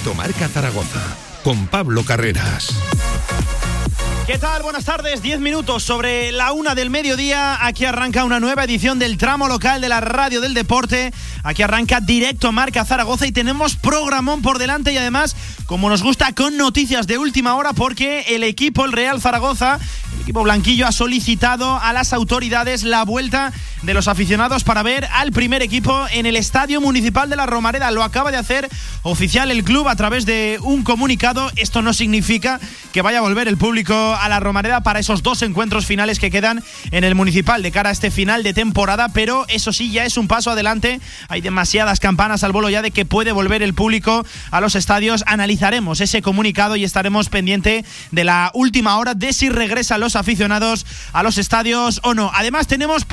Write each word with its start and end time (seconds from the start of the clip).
Directo 0.00 0.14
Marca 0.14 0.48
Zaragoza 0.48 1.14
con 1.44 1.66
Pablo 1.66 2.06
Carreras. 2.06 2.74
¿Qué 4.26 4.38
tal? 4.38 4.62
Buenas 4.62 4.86
tardes. 4.86 5.20
Diez 5.20 5.40
minutos 5.40 5.82
sobre 5.82 6.32
la 6.32 6.52
una 6.52 6.74
del 6.74 6.88
mediodía. 6.88 7.66
Aquí 7.66 7.84
arranca 7.84 8.24
una 8.24 8.40
nueva 8.40 8.64
edición 8.64 8.98
del 8.98 9.18
tramo 9.18 9.46
local 9.46 9.82
de 9.82 9.90
la 9.90 10.00
Radio 10.00 10.40
del 10.40 10.54
Deporte. 10.54 11.12
Aquí 11.42 11.62
arranca 11.62 12.00
directo 12.00 12.50
Marca 12.50 12.86
Zaragoza 12.86 13.26
y 13.26 13.32
tenemos 13.32 13.76
programón 13.76 14.40
por 14.40 14.58
delante 14.58 14.90
y 14.90 14.96
además, 14.96 15.36
como 15.66 15.90
nos 15.90 16.02
gusta, 16.02 16.32
con 16.32 16.56
noticias 16.56 17.06
de 17.06 17.18
última 17.18 17.54
hora 17.56 17.74
porque 17.74 18.20
el 18.28 18.42
equipo, 18.42 18.86
el 18.86 18.92
Real 18.92 19.20
Zaragoza, 19.20 19.78
el 20.14 20.22
equipo 20.22 20.42
blanquillo 20.44 20.86
ha 20.86 20.92
solicitado 20.92 21.76
a 21.78 21.92
las 21.92 22.14
autoridades 22.14 22.84
la 22.84 23.04
vuelta 23.04 23.52
de 23.82 23.94
los 23.94 24.08
aficionados 24.08 24.64
para 24.64 24.82
ver 24.82 25.06
al 25.12 25.32
primer 25.32 25.62
equipo 25.62 26.06
en 26.12 26.26
el 26.26 26.36
Estadio 26.36 26.80
Municipal 26.80 27.30
de 27.30 27.36
la 27.36 27.46
Romareda. 27.46 27.90
Lo 27.90 28.02
acaba 28.02 28.30
de 28.30 28.36
hacer 28.36 28.68
oficial 29.02 29.50
el 29.50 29.64
club 29.64 29.88
a 29.88 29.96
través 29.96 30.26
de 30.26 30.58
un 30.62 30.82
comunicado. 30.82 31.50
Esto 31.56 31.80
no 31.80 31.92
significa 31.94 32.60
que 32.92 33.02
vaya 33.02 33.18
a 33.18 33.22
volver 33.22 33.48
el 33.48 33.56
público 33.56 33.94
a 34.20 34.28
la 34.28 34.40
Romareda 34.40 34.82
para 34.82 35.00
esos 35.00 35.22
dos 35.22 35.42
encuentros 35.42 35.86
finales 35.86 36.18
que 36.18 36.30
quedan 36.30 36.62
en 36.90 37.04
el 37.04 37.14
municipal 37.14 37.62
de 37.62 37.72
cara 37.72 37.90
a 37.90 37.92
este 37.92 38.10
final 38.10 38.42
de 38.42 38.52
temporada, 38.52 39.08
pero 39.08 39.46
eso 39.48 39.72
sí 39.72 39.90
ya 39.90 40.04
es 40.04 40.16
un 40.16 40.28
paso 40.28 40.50
adelante. 40.50 41.00
Hay 41.28 41.40
demasiadas 41.40 42.00
campanas 42.00 42.44
al 42.44 42.52
vuelo 42.52 42.68
ya 42.68 42.82
de 42.82 42.90
que 42.90 43.04
puede 43.04 43.32
volver 43.32 43.62
el 43.62 43.74
público 43.74 44.26
a 44.50 44.60
los 44.60 44.74
estadios. 44.74 45.24
Analizaremos 45.26 46.00
ese 46.00 46.20
comunicado 46.22 46.76
y 46.76 46.84
estaremos 46.84 47.28
pendiente 47.28 47.84
de 48.10 48.24
la 48.24 48.50
última 48.54 48.98
hora 48.98 49.14
de 49.14 49.32
si 49.32 49.48
regresan 49.48 50.00
los 50.00 50.16
aficionados 50.16 50.84
a 51.12 51.22
los 51.22 51.38
estadios 51.38 52.00
o 52.02 52.14
no. 52.14 52.30
Además 52.34 52.66
tenemos 52.66 53.04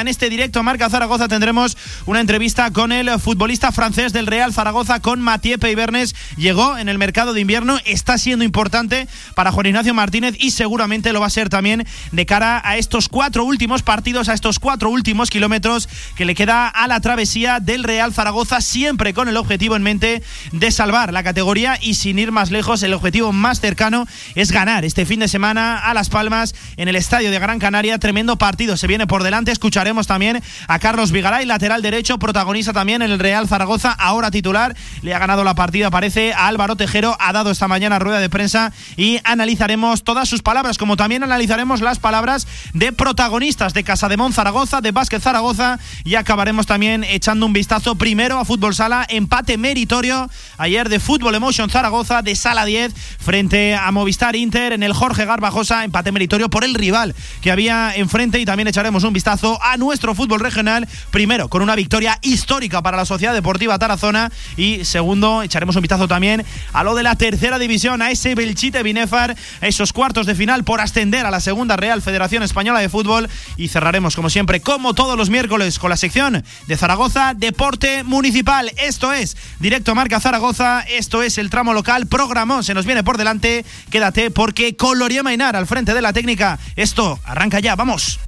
en 0.00 0.08
este 0.08 0.28
directo 0.30 0.62
Marca 0.62 0.90
Zaragoza 0.90 1.28
tendremos 1.28 1.76
una 2.06 2.20
entrevista 2.20 2.70
con 2.70 2.92
el 2.92 3.10
futbolista 3.18 3.72
francés 3.72 4.12
del 4.12 4.26
Real 4.26 4.52
Zaragoza 4.52 5.00
con 5.00 5.20
Mathieu 5.20 5.58
Peibernes. 5.58 6.14
Llegó 6.36 6.76
en 6.78 6.88
el 6.88 6.98
mercado 6.98 7.32
de 7.32 7.40
invierno, 7.40 7.78
está 7.84 8.18
siendo 8.18 8.44
importante 8.44 9.08
para 9.34 9.52
Juan 9.52 9.66
Ignacio 9.66 9.94
Martínez 9.94 10.34
y 10.38 10.50
seguramente 10.50 11.12
lo 11.12 11.20
va 11.20 11.26
a 11.26 11.30
ser 11.30 11.48
también 11.48 11.86
de 12.12 12.26
cara 12.26 12.60
a 12.64 12.76
estos 12.76 13.08
cuatro 13.08 13.44
últimos 13.44 13.82
partidos, 13.82 14.28
a 14.28 14.34
estos 14.34 14.58
cuatro 14.58 14.90
últimos 14.90 15.30
kilómetros 15.30 15.88
que 16.14 16.24
le 16.24 16.34
queda 16.34 16.68
a 16.68 16.88
la 16.88 17.00
travesía 17.00 17.60
del 17.60 17.84
Real 17.84 18.12
Zaragoza, 18.12 18.60
siempre 18.60 19.14
con 19.14 19.28
el 19.28 19.36
objetivo 19.36 19.76
en 19.76 19.82
mente 19.82 20.22
de 20.52 20.70
salvar 20.70 21.12
la 21.12 21.22
categoría 21.22 21.78
y 21.80 21.94
sin 21.94 22.18
ir 22.18 22.32
más 22.32 22.50
lejos, 22.50 22.82
el 22.82 22.94
objetivo 22.94 23.32
más 23.32 23.60
cercano 23.60 24.06
es 24.34 24.52
ganar 24.52 24.84
este 24.84 25.06
fin 25.06 25.20
de 25.20 25.28
semana 25.28 25.78
a 25.78 25.94
Las 25.94 26.08
Palmas 26.08 26.54
en 26.76 26.88
el 26.88 26.96
estadio 26.96 27.30
de 27.30 27.38
Gran 27.38 27.58
Canaria. 27.58 27.98
Tremendo 27.98 28.36
partido 28.36 28.76
se 28.76 28.86
viene 28.86 29.06
por 29.06 29.22
delante. 29.22 29.52
También 29.86 30.42
a 30.66 30.78
Carlos 30.80 31.12
Vigaray, 31.12 31.46
lateral 31.46 31.80
derecho, 31.80 32.18
protagonista 32.18 32.72
también 32.72 33.02
en 33.02 33.12
el 33.12 33.20
Real 33.20 33.46
Zaragoza, 33.46 33.92
ahora 33.92 34.32
titular. 34.32 34.74
Le 35.02 35.14
ha 35.14 35.18
ganado 35.20 35.44
la 35.44 35.54
partida, 35.54 35.90
parece, 35.90 36.32
a 36.34 36.48
Álvaro 36.48 36.74
Tejero. 36.74 37.16
Ha 37.20 37.32
dado 37.32 37.52
esta 37.52 37.68
mañana 37.68 38.00
rueda 38.00 38.18
de 38.18 38.28
prensa 38.28 38.72
y 38.96 39.20
analizaremos 39.22 40.02
todas 40.02 40.28
sus 40.28 40.42
palabras, 40.42 40.76
como 40.76 40.96
también 40.96 41.22
analizaremos 41.22 41.82
las 41.82 42.00
palabras 42.00 42.48
de 42.74 42.92
protagonistas 42.92 43.74
de 43.74 43.84
Casa 43.84 44.08
de 44.08 44.16
Zaragoza, 44.32 44.80
de 44.80 44.90
Básquet 44.90 45.22
Zaragoza 45.22 45.78
y 46.04 46.16
acabaremos 46.16 46.66
también 46.66 47.04
echando 47.04 47.46
un 47.46 47.52
vistazo 47.52 47.94
primero 47.94 48.38
a 48.38 48.44
Fútbol 48.44 48.74
Sala, 48.74 49.06
empate 49.08 49.56
meritorio 49.58 50.28
ayer 50.58 50.88
de 50.88 50.98
Fútbol 50.98 51.34
Emotion 51.34 51.70
Zaragoza 51.70 52.22
de 52.22 52.34
Sala 52.34 52.64
10 52.64 52.94
frente 53.18 53.74
a 53.74 53.90
Movistar 53.92 54.34
Inter 54.34 54.72
en 54.72 54.82
el 54.82 54.94
Jorge 54.94 55.26
Garbajosa, 55.26 55.84
empate 55.84 56.12
meritorio 56.12 56.48
por 56.48 56.64
el 56.64 56.74
rival 56.74 57.14
que 57.40 57.52
había 57.52 57.94
enfrente 57.94 58.40
y 58.40 58.44
también 58.44 58.68
echaremos 58.68 59.04
un 59.04 59.12
vistazo 59.12 59.62
a 59.62 59.75
nuestro 59.78 60.14
fútbol 60.14 60.40
regional, 60.40 60.88
primero 61.10 61.48
con 61.48 61.62
una 61.62 61.74
victoria 61.74 62.18
histórica 62.22 62.82
para 62.82 62.96
la 62.96 63.04
Sociedad 63.04 63.34
Deportiva 63.34 63.78
Tarazona 63.78 64.30
y 64.56 64.84
segundo 64.84 65.42
echaremos 65.42 65.76
un 65.76 65.82
vistazo 65.82 66.08
también 66.08 66.44
a 66.72 66.84
lo 66.84 66.94
de 66.94 67.02
la 67.02 67.16
tercera 67.16 67.58
división, 67.58 68.02
a 68.02 68.10
ese 68.10 68.34
Belchite 68.34 68.82
Binefar, 68.82 69.36
a 69.60 69.66
esos 69.66 69.92
cuartos 69.92 70.26
de 70.26 70.34
final 70.34 70.64
por 70.64 70.80
ascender 70.80 71.26
a 71.26 71.30
la 71.30 71.40
segunda 71.40 71.76
Real 71.76 72.02
Federación 72.02 72.42
Española 72.42 72.80
de 72.80 72.88
Fútbol 72.88 73.28
y 73.56 73.68
cerraremos 73.68 74.16
como 74.16 74.30
siempre, 74.30 74.60
como 74.60 74.94
todos 74.94 75.16
los 75.16 75.30
miércoles, 75.30 75.78
con 75.78 75.90
la 75.90 75.96
sección 75.96 76.44
de 76.66 76.76
Zaragoza 76.76 77.34
Deporte 77.34 78.04
Municipal. 78.04 78.72
Esto 78.76 79.12
es 79.12 79.36
Directo 79.60 79.94
Marca 79.94 80.20
Zaragoza, 80.20 80.80
esto 80.82 81.22
es 81.22 81.38
el 81.38 81.50
tramo 81.50 81.72
local, 81.72 82.06
programón 82.06 82.64
se 82.64 82.74
nos 82.74 82.86
viene 82.86 83.04
por 83.04 83.18
delante, 83.18 83.64
quédate 83.90 84.30
porque 84.30 84.76
Coloría 84.76 85.22
Mainar 85.22 85.56
al 85.56 85.66
frente 85.66 85.94
de 85.94 86.02
la 86.02 86.12
técnica, 86.12 86.58
esto 86.76 87.18
arranca 87.24 87.60
ya, 87.60 87.76
vamos. 87.76 88.18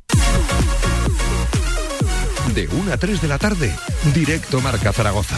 De 2.59 2.67
1 2.67 2.93
a 2.93 2.97
3 2.97 3.23
de 3.23 3.29
la 3.29 3.39
tarde, 3.39 3.73
Directo 4.13 4.61
Marca 4.61 4.93
Zaragoza. 4.93 5.37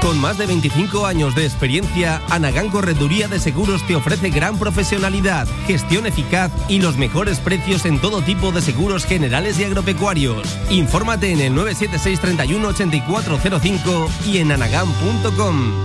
Con 0.00 0.18
más 0.18 0.38
de 0.38 0.46
25 0.46 1.04
años 1.04 1.34
de 1.34 1.44
experiencia, 1.44 2.22
Anagán 2.30 2.70
Correduría 2.70 3.28
de 3.28 3.38
Seguros 3.38 3.86
te 3.86 3.94
ofrece 3.94 4.30
gran 4.30 4.58
profesionalidad, 4.58 5.46
gestión 5.66 6.06
eficaz 6.06 6.50
y 6.70 6.80
los 6.80 6.96
mejores 6.96 7.40
precios 7.40 7.84
en 7.84 7.98
todo 8.00 8.22
tipo 8.22 8.52
de 8.52 8.62
seguros 8.62 9.04
generales 9.04 9.58
y 9.58 9.64
agropecuarios. 9.64 10.48
Infórmate 10.70 11.30
en 11.32 11.40
el 11.40 11.54
976 11.54 12.20
31 12.20 12.68
8405 12.68 14.08
y 14.24 14.38
en 14.38 14.52
anagán.com. 14.52 15.84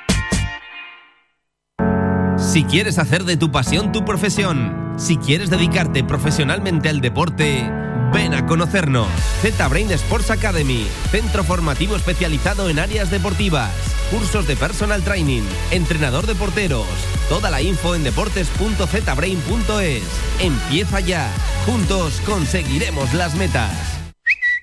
Si 2.41 2.63
quieres 2.63 2.97
hacer 2.97 3.23
de 3.23 3.37
tu 3.37 3.51
pasión 3.51 3.91
tu 3.91 4.03
profesión, 4.03 4.95
si 4.97 5.17
quieres 5.17 5.51
dedicarte 5.51 6.03
profesionalmente 6.03 6.89
al 6.89 6.99
deporte, 6.99 7.69
ven 8.11 8.33
a 8.33 8.47
conocernos. 8.47 9.07
Z-Brain 9.41 9.91
Sports 9.91 10.31
Academy, 10.31 10.87
centro 11.11 11.43
formativo 11.43 11.95
especializado 11.95 12.67
en 12.69 12.79
áreas 12.79 13.11
deportivas, 13.11 13.69
cursos 14.09 14.47
de 14.47 14.55
personal 14.55 15.03
training, 15.03 15.43
entrenador 15.69 16.25
de 16.25 16.33
porteros. 16.33 16.87
Toda 17.29 17.51
la 17.51 17.61
info 17.61 17.93
en 17.93 18.03
deportes.zbrain.es. 18.03 20.03
Empieza 20.39 20.99
ya. 20.99 21.31
Juntos 21.67 22.21
conseguiremos 22.25 23.13
las 23.13 23.35
metas. 23.35 23.71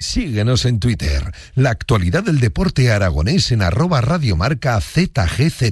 Síguenos 0.00 0.65
en 0.65 0.81
Twitter. 0.81 1.33
La 1.55 1.71
actualidad 1.71 2.25
del 2.25 2.41
deporte 2.41 2.91
aragonés 2.91 3.53
en 3.53 3.62
arroba 3.62 4.00
radiomarca 4.00 4.81
ZGZ. 4.81 5.62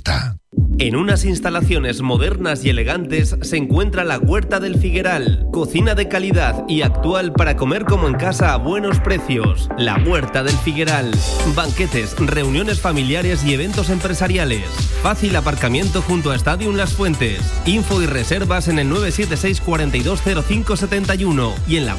En 0.78 0.94
unas 0.94 1.24
instalaciones 1.24 2.02
modernas 2.02 2.62
y 2.62 2.68
elegantes 2.68 3.34
se 3.40 3.56
encuentra 3.56 4.04
la 4.04 4.18
Huerta 4.18 4.60
del 4.60 4.78
Figueral, 4.78 5.46
cocina 5.50 5.94
de 5.94 6.06
calidad 6.06 6.64
y 6.68 6.82
actual 6.82 7.32
para 7.32 7.56
comer 7.56 7.86
como 7.86 8.08
en 8.08 8.14
casa 8.14 8.52
a 8.52 8.58
buenos 8.58 9.00
precios. 9.00 9.70
La 9.78 9.96
Huerta 9.96 10.42
del 10.42 10.52
Figueral, 10.52 11.10
banquetes, 11.54 12.14
reuniones 12.18 12.78
familiares 12.78 13.42
y 13.42 13.54
eventos 13.54 13.88
empresariales. 13.88 14.68
Fácil 15.02 15.34
aparcamiento 15.36 16.02
junto 16.02 16.30
a 16.30 16.36
Stadium 16.36 16.76
Las 16.76 16.92
Fuentes. 16.92 17.40
Info 17.64 18.02
y 18.02 18.06
reservas 18.06 18.68
en 18.68 18.78
el 18.78 18.90
976 18.90 19.62
420571 19.62 21.54
y 21.68 21.76
en 21.76 21.86
la. 21.86 21.96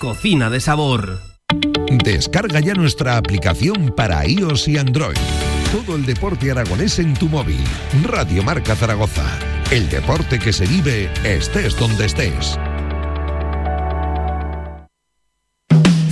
Cocina 0.00 0.50
de 0.50 0.58
sabor. 0.58 1.20
Descarga 2.04 2.58
ya 2.58 2.74
nuestra 2.74 3.16
aplicación 3.16 3.94
para 3.96 4.26
iOS 4.26 4.66
y 4.66 4.78
Android. 4.78 5.16
Todo 5.72 5.96
el 5.96 6.04
deporte 6.04 6.50
aragonés 6.50 6.98
en 6.98 7.14
tu 7.14 7.30
móvil. 7.30 7.64
Radio 8.02 8.42
Marca 8.42 8.76
Zaragoza. 8.76 9.38
El 9.70 9.88
deporte 9.88 10.38
que 10.38 10.52
se 10.52 10.66
vive 10.66 11.10
estés 11.24 11.78
donde 11.78 12.04
estés. 12.04 12.58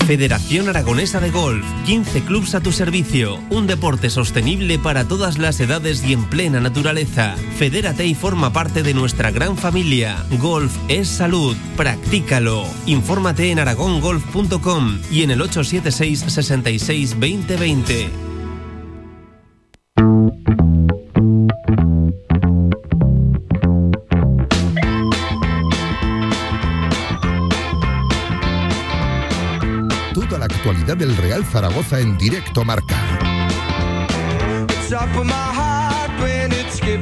Federación 0.06 0.70
Aragonesa 0.70 1.20
de 1.20 1.30
Golf, 1.30 1.64
15 1.84 2.22
clubs 2.22 2.54
a 2.54 2.60
tu 2.60 2.72
servicio, 2.72 3.38
un 3.50 3.66
deporte 3.66 4.08
sostenible 4.08 4.78
para 4.78 5.06
todas 5.06 5.36
las 5.36 5.60
edades 5.60 6.02
y 6.04 6.14
en 6.14 6.24
plena 6.24 6.58
naturaleza. 6.58 7.36
Fedérate 7.58 8.06
y 8.06 8.14
forma 8.14 8.54
parte 8.54 8.82
de 8.82 8.94
nuestra 8.94 9.30
gran 9.30 9.58
familia. 9.58 10.24
Golf 10.40 10.74
es 10.88 11.06
salud, 11.06 11.54
practícalo. 11.76 12.64
Infórmate 12.86 13.50
en 13.50 13.58
aragongolf.com 13.58 15.00
y 15.12 15.22
en 15.22 15.32
el 15.32 15.42
876 15.42 16.20
66 16.32 17.10
2020. 17.20 18.29
Del 31.00 31.16
Real 31.16 31.46
Zaragoza 31.46 31.98
en 31.98 32.18
directo 32.18 32.62
marca. 32.62 32.94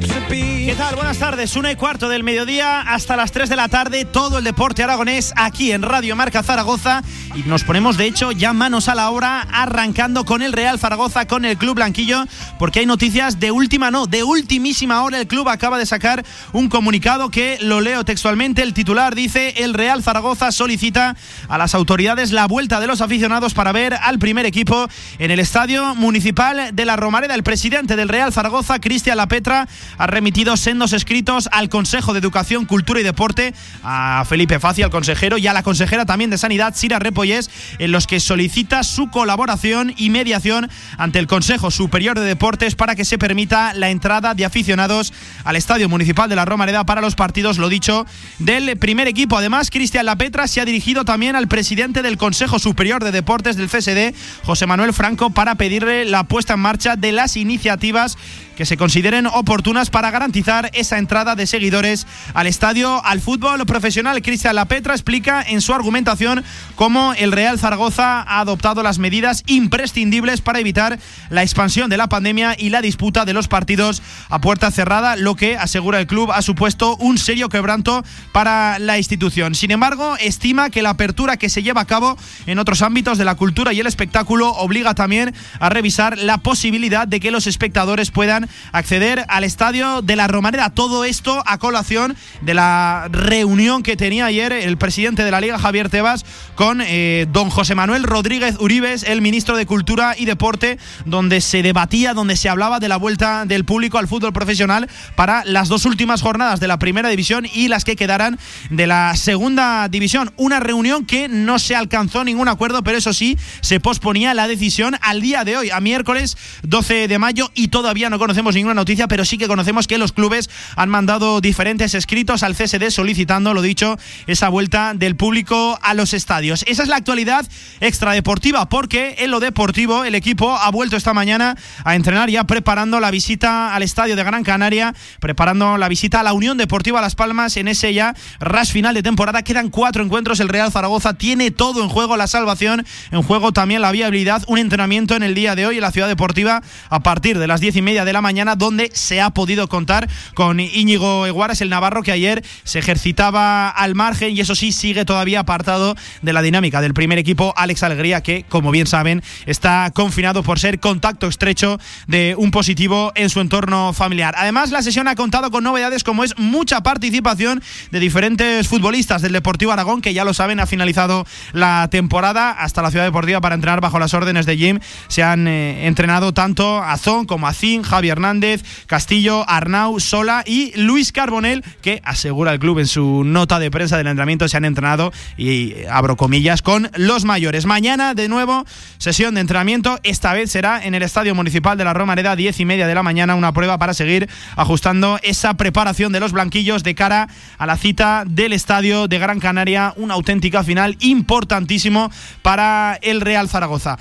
¿Qué 0.00 0.74
tal? 0.76 0.96
Buenas 0.96 1.18
tardes. 1.18 1.56
Una 1.56 1.72
y 1.72 1.76
cuarto 1.76 2.10
del 2.10 2.22
mediodía 2.22 2.82
hasta 2.82 3.16
las 3.16 3.32
3 3.32 3.48
de 3.48 3.56
la 3.56 3.68
tarde. 3.68 4.04
Todo 4.04 4.36
el 4.36 4.44
deporte 4.44 4.82
aragonés 4.82 5.32
aquí 5.34 5.72
en 5.72 5.80
Radio 5.80 6.14
Marca 6.14 6.42
Zaragoza. 6.42 7.02
Y 7.34 7.42
nos 7.44 7.64
ponemos, 7.64 7.96
de 7.96 8.04
hecho, 8.06 8.32
ya 8.32 8.52
manos 8.52 8.88
a 8.88 8.94
la 8.94 9.10
obra, 9.10 9.46
arrancando 9.50 10.26
con 10.26 10.42
el 10.42 10.52
Real 10.52 10.78
Zaragoza, 10.78 11.26
con 11.26 11.46
el 11.46 11.56
Club 11.56 11.76
Blanquillo, 11.76 12.24
porque 12.58 12.80
hay 12.80 12.86
noticias 12.86 13.40
de 13.40 13.50
última, 13.50 13.90
no, 13.90 14.06
de 14.06 14.24
ultimísima 14.24 15.02
hora. 15.02 15.18
El 15.18 15.26
club 15.26 15.48
acaba 15.48 15.78
de 15.78 15.86
sacar 15.86 16.24
un 16.52 16.68
comunicado 16.68 17.30
que 17.30 17.56
lo 17.62 17.80
leo 17.80 18.04
textualmente. 18.04 18.62
El 18.62 18.74
titular 18.74 19.14
dice: 19.14 19.54
El 19.62 19.72
Real 19.72 20.02
Zaragoza 20.02 20.52
solicita 20.52 21.16
a 21.48 21.56
las 21.56 21.74
autoridades 21.74 22.30
la 22.30 22.46
vuelta 22.46 22.78
de 22.80 22.88
los 22.88 23.00
aficionados 23.00 23.54
para 23.54 23.72
ver 23.72 23.94
al 23.94 24.18
primer 24.18 24.44
equipo 24.44 24.86
en 25.18 25.30
el 25.30 25.40
Estadio 25.40 25.94
Municipal 25.94 26.74
de 26.74 26.84
la 26.84 26.96
Romareda. 26.96 27.34
El 27.34 27.42
presidente 27.42 27.96
del 27.96 28.10
Real 28.10 28.34
Zaragoza, 28.34 28.80
Cristian 28.80 29.16
Lapetra, 29.16 29.66
ha 29.96 30.06
remitido 30.06 30.56
sendos 30.56 30.92
escritos 30.92 31.48
al 31.52 31.68
Consejo 31.68 32.12
de 32.12 32.18
Educación, 32.18 32.66
Cultura 32.66 33.00
y 33.00 33.02
Deporte, 33.02 33.54
a 33.82 34.24
Felipe 34.28 34.58
Faci, 34.58 34.82
al 34.82 34.90
consejero, 34.90 35.38
y 35.38 35.46
a 35.46 35.52
la 35.52 35.62
consejera 35.62 36.04
también 36.04 36.30
de 36.30 36.38
Sanidad, 36.38 36.74
Sira 36.74 36.98
Repollés, 36.98 37.50
en 37.78 37.92
los 37.92 38.06
que 38.06 38.20
solicita 38.20 38.82
su 38.82 39.10
colaboración 39.10 39.94
y 39.96 40.10
mediación 40.10 40.68
ante 40.96 41.18
el 41.18 41.26
Consejo 41.26 41.70
Superior 41.70 42.18
de 42.18 42.26
Deportes 42.26 42.74
para 42.74 42.94
que 42.94 43.04
se 43.04 43.18
permita 43.18 43.74
la 43.74 43.90
entrada 43.90 44.34
de 44.34 44.44
aficionados 44.44 45.12
al 45.44 45.56
Estadio 45.56 45.88
Municipal 45.88 46.28
de 46.28 46.36
la 46.36 46.44
Romareda 46.44 46.84
para 46.84 47.00
los 47.00 47.14
partidos, 47.14 47.58
lo 47.58 47.68
dicho, 47.68 48.06
del 48.38 48.76
primer 48.78 49.08
equipo. 49.08 49.36
Además, 49.36 49.70
Cristian 49.70 50.06
Lapetra 50.06 50.46
se 50.48 50.60
ha 50.60 50.64
dirigido 50.64 51.04
también 51.04 51.36
al 51.36 51.48
presidente 51.48 52.02
del 52.02 52.18
Consejo 52.18 52.58
Superior 52.58 53.02
de 53.04 53.12
Deportes 53.12 53.56
del 53.56 53.68
CSD, 53.68 54.14
José 54.44 54.66
Manuel 54.66 54.92
Franco, 54.92 55.30
para 55.30 55.54
pedirle 55.54 56.04
la 56.04 56.24
puesta 56.24 56.54
en 56.54 56.60
marcha 56.60 56.96
de 56.96 57.12
las 57.12 57.36
iniciativas 57.36 58.16
que 58.58 58.66
se 58.66 58.76
consideren 58.76 59.28
oportunas 59.28 59.88
para 59.88 60.10
garantizar 60.10 60.68
esa 60.74 60.98
entrada 60.98 61.36
de 61.36 61.46
seguidores 61.46 62.08
al 62.34 62.48
estadio, 62.48 63.00
al 63.04 63.20
fútbol 63.20 63.64
profesional. 63.66 64.20
Cristian 64.20 64.56
Lapetra 64.56 64.94
explica 64.94 65.44
en 65.46 65.60
su 65.60 65.72
argumentación 65.74 66.42
cómo 66.74 67.14
el 67.14 67.30
Real 67.30 67.60
Zaragoza 67.60 68.20
ha 68.22 68.40
adoptado 68.40 68.82
las 68.82 68.98
medidas 68.98 69.44
imprescindibles 69.46 70.40
para 70.40 70.58
evitar 70.58 70.98
la 71.30 71.44
expansión 71.44 71.88
de 71.88 71.98
la 71.98 72.08
pandemia 72.08 72.56
y 72.58 72.70
la 72.70 72.82
disputa 72.82 73.24
de 73.24 73.32
los 73.32 73.46
partidos 73.46 74.02
a 74.28 74.40
puerta 74.40 74.72
cerrada, 74.72 75.14
lo 75.14 75.36
que, 75.36 75.56
asegura 75.56 76.00
el 76.00 76.08
club, 76.08 76.32
ha 76.32 76.42
supuesto 76.42 76.96
un 76.96 77.16
serio 77.16 77.48
quebranto 77.48 78.02
para 78.32 78.80
la 78.80 78.98
institución. 78.98 79.54
Sin 79.54 79.70
embargo, 79.70 80.16
estima 80.18 80.70
que 80.70 80.82
la 80.82 80.90
apertura 80.90 81.36
que 81.36 81.48
se 81.48 81.62
lleva 81.62 81.82
a 81.82 81.86
cabo 81.86 82.18
en 82.46 82.58
otros 82.58 82.82
ámbitos 82.82 83.18
de 83.18 83.24
la 83.24 83.36
cultura 83.36 83.72
y 83.72 83.78
el 83.78 83.86
espectáculo 83.86 84.50
obliga 84.50 84.94
también 84.94 85.32
a 85.60 85.68
revisar 85.68 86.18
la 86.18 86.38
posibilidad 86.38 87.06
de 87.06 87.20
que 87.20 87.30
los 87.30 87.46
espectadores 87.46 88.10
puedan 88.10 88.47
acceder 88.72 89.24
al 89.28 89.44
estadio 89.44 90.02
de 90.02 90.16
la 90.16 90.26
Romareda. 90.26 90.70
Todo 90.70 91.04
esto 91.04 91.42
a 91.46 91.58
colación 91.58 92.16
de 92.40 92.54
la 92.54 93.08
reunión 93.10 93.82
que 93.82 93.96
tenía 93.96 94.26
ayer 94.26 94.52
el 94.52 94.78
presidente 94.78 95.24
de 95.24 95.30
la 95.30 95.40
Liga, 95.40 95.58
Javier 95.58 95.88
Tebas, 95.88 96.24
con 96.54 96.80
eh, 96.80 97.26
don 97.30 97.50
José 97.50 97.74
Manuel 97.74 98.04
Rodríguez 98.04 98.56
Uribes, 98.60 99.02
el 99.02 99.20
ministro 99.20 99.56
de 99.56 99.66
Cultura 99.66 100.14
y 100.16 100.24
Deporte, 100.24 100.78
donde 101.04 101.40
se 101.40 101.62
debatía, 101.62 102.14
donde 102.14 102.36
se 102.36 102.48
hablaba 102.48 102.80
de 102.80 102.88
la 102.88 102.96
vuelta 102.96 103.44
del 103.44 103.64
público 103.64 103.98
al 103.98 104.08
fútbol 104.08 104.32
profesional 104.32 104.88
para 105.14 105.44
las 105.44 105.68
dos 105.68 105.84
últimas 105.84 106.22
jornadas 106.22 106.60
de 106.60 106.68
la 106.68 106.78
primera 106.78 107.08
división 107.08 107.46
y 107.52 107.68
las 107.68 107.84
que 107.84 107.96
quedaran 107.96 108.38
de 108.70 108.86
la 108.86 109.14
segunda 109.16 109.88
división. 109.88 110.32
Una 110.36 110.60
reunión 110.60 111.04
que 111.04 111.28
no 111.28 111.58
se 111.58 111.76
alcanzó 111.76 112.24
ningún 112.24 112.48
acuerdo, 112.48 112.82
pero 112.82 112.98
eso 112.98 113.12
sí, 113.12 113.38
se 113.60 113.80
posponía 113.80 114.34
la 114.34 114.48
decisión 114.48 114.96
al 115.00 115.20
día 115.20 115.44
de 115.44 115.56
hoy, 115.56 115.70
a 115.70 115.80
miércoles 115.80 116.36
12 116.62 117.08
de 117.08 117.18
mayo, 117.18 117.50
y 117.54 117.68
todavía 117.68 118.10
no 118.10 118.18
conocemos 118.18 118.37
conocemos 118.38 118.54
ninguna 118.54 118.74
noticia, 118.74 119.08
pero 119.08 119.24
sí 119.24 119.36
que 119.36 119.48
conocemos 119.48 119.88
que 119.88 119.98
los 119.98 120.12
clubes 120.12 120.48
han 120.76 120.88
mandado 120.88 121.40
diferentes 121.40 121.94
escritos 121.94 122.44
al 122.44 122.54
CSD 122.54 122.90
solicitando, 122.90 123.52
lo 123.52 123.62
dicho, 123.62 123.98
esa 124.28 124.48
vuelta 124.48 124.94
del 124.94 125.16
público 125.16 125.76
a 125.82 125.92
los 125.94 126.14
estadios. 126.14 126.64
Esa 126.68 126.84
es 126.84 126.88
la 126.88 126.94
actualidad 126.94 127.44
extradeportiva, 127.80 128.68
porque 128.68 129.16
en 129.18 129.32
lo 129.32 129.40
deportivo 129.40 130.04
el 130.04 130.14
equipo 130.14 130.56
ha 130.56 130.70
vuelto 130.70 130.96
esta 130.96 131.14
mañana 131.14 131.56
a 131.82 131.96
entrenar 131.96 132.30
ya 132.30 132.44
preparando 132.44 133.00
la 133.00 133.10
visita 133.10 133.74
al 133.74 133.82
estadio 133.82 134.14
de 134.14 134.22
Gran 134.22 134.44
Canaria, 134.44 134.94
preparando 135.18 135.76
la 135.76 135.88
visita 135.88 136.20
a 136.20 136.22
la 136.22 136.32
Unión 136.32 136.58
Deportiva 136.58 137.00
Las 137.00 137.16
Palmas 137.16 137.56
en 137.56 137.66
ese 137.66 137.92
ya 137.92 138.14
ras 138.38 138.70
final 138.70 138.94
de 138.94 139.02
temporada. 139.02 139.42
Quedan 139.42 139.70
cuatro 139.70 140.04
encuentros, 140.04 140.38
el 140.38 140.48
Real 140.48 140.70
Zaragoza 140.70 141.14
tiene 141.14 141.50
todo 141.50 141.82
en 141.82 141.88
juego, 141.88 142.16
la 142.16 142.28
salvación, 142.28 142.86
en 143.10 143.22
juego 143.22 143.52
también 143.52 143.82
la 143.82 143.90
viabilidad, 143.90 144.44
un 144.46 144.58
entrenamiento 144.58 145.16
en 145.16 145.24
el 145.24 145.34
día 145.34 145.56
de 145.56 145.66
hoy 145.66 145.78
en 145.78 145.82
la 145.82 145.90
ciudad 145.90 146.06
deportiva 146.06 146.62
a 146.88 147.00
partir 147.00 147.36
de 147.40 147.48
las 147.48 147.60
diez 147.60 147.74
y 147.74 147.82
media 147.82 148.04
de 148.04 148.12
la 148.12 148.20
mañana 148.20 148.27
mañana, 148.28 148.56
donde 148.56 148.90
se 148.92 149.22
ha 149.22 149.30
podido 149.30 149.68
contar 149.68 150.06
con 150.34 150.60
Íñigo 150.60 151.24
Eguaras, 151.24 151.62
el 151.62 151.70
navarro, 151.70 152.02
que 152.02 152.12
ayer 152.12 152.44
se 152.62 152.78
ejercitaba 152.78 153.70
al 153.70 153.94
margen 153.94 154.36
y 154.36 154.40
eso 154.40 154.54
sí 154.54 154.70
sigue 154.70 155.06
todavía 155.06 155.40
apartado 155.40 155.96
de 156.20 156.32
la 156.34 156.42
dinámica 156.42 156.82
del 156.82 156.92
primer 156.92 157.16
equipo, 157.16 157.54
Alex 157.56 157.82
Alegría, 157.82 158.22
que, 158.22 158.44
como 158.46 158.70
bien 158.70 158.86
saben, 158.86 159.22
está 159.46 159.90
confinado 159.94 160.42
por 160.42 160.58
ser 160.58 160.78
contacto 160.78 161.26
estrecho 161.26 161.80
de 162.06 162.34
un 162.36 162.50
positivo 162.50 163.12
en 163.14 163.30
su 163.30 163.40
entorno 163.40 163.94
familiar. 163.94 164.34
Además, 164.36 164.72
la 164.72 164.82
sesión 164.82 165.08
ha 165.08 165.14
contado 165.14 165.50
con 165.50 165.64
novedades 165.64 166.04
como 166.04 166.22
es 166.22 166.36
mucha 166.36 166.82
participación 166.82 167.62
de 167.90 167.98
diferentes 167.98 168.68
futbolistas 168.68 169.22
del 169.22 169.32
Deportivo 169.32 169.72
Aragón, 169.72 170.02
que 170.02 170.12
ya 170.12 170.24
lo 170.24 170.34
saben, 170.34 170.60
ha 170.60 170.66
finalizado 170.66 171.26
la 171.54 171.88
temporada 171.90 172.50
hasta 172.50 172.82
la 172.82 172.90
ciudad 172.90 173.06
deportiva 173.06 173.40
para 173.40 173.54
entrenar 173.54 173.80
bajo 173.80 173.98
las 173.98 174.12
órdenes 174.12 174.44
de 174.44 174.58
Jim. 174.58 174.80
Se 175.08 175.22
han 175.22 175.48
eh, 175.48 175.86
entrenado 175.86 176.34
tanto 176.34 176.82
Azón 176.82 177.24
como 177.24 177.46
Azín, 177.46 177.82
Javier 177.82 178.17
Hernández, 178.18 178.64
Castillo, 178.86 179.48
Arnau, 179.48 180.00
Sola 180.00 180.42
y 180.44 180.72
Luis 180.76 181.12
Carbonel, 181.12 181.64
que 181.82 182.02
asegura 182.04 182.52
el 182.52 182.58
club 182.58 182.80
en 182.80 182.88
su 182.88 183.22
nota 183.24 183.58
de 183.60 183.70
prensa 183.70 183.96
del 183.96 184.08
entrenamiento, 184.08 184.48
se 184.48 184.56
han 184.56 184.64
entrenado, 184.64 185.12
y 185.36 185.72
eh, 185.72 185.86
abro 185.90 186.16
comillas, 186.16 186.60
con 186.62 186.90
los 186.96 187.24
mayores. 187.24 187.64
Mañana, 187.64 188.14
de 188.14 188.28
nuevo, 188.28 188.64
sesión 188.98 189.34
de 189.34 189.40
entrenamiento. 189.40 190.00
Esta 190.02 190.32
vez 190.32 190.50
será 190.50 190.84
en 190.84 190.94
el 190.94 191.02
Estadio 191.02 191.34
Municipal 191.34 191.78
de 191.78 191.84
la 191.84 191.94
Romareda, 191.94 192.34
10 192.34 192.58
y 192.58 192.64
media 192.64 192.88
de 192.88 192.94
la 192.94 193.04
mañana, 193.04 193.36
una 193.36 193.52
prueba 193.52 193.78
para 193.78 193.94
seguir 193.94 194.28
ajustando 194.56 195.20
esa 195.22 195.54
preparación 195.54 196.12
de 196.12 196.20
los 196.20 196.32
blanquillos 196.32 196.82
de 196.82 196.96
cara 196.96 197.28
a 197.56 197.66
la 197.66 197.76
cita 197.76 198.24
del 198.26 198.52
Estadio 198.52 199.06
de 199.06 199.18
Gran 199.18 199.38
Canaria, 199.38 199.94
una 199.96 200.14
auténtica 200.14 200.64
final 200.64 200.96
importantísimo 201.00 202.10
para 202.42 202.98
el 203.00 203.20
Real 203.20 203.48
Zaragoza. 203.48 203.98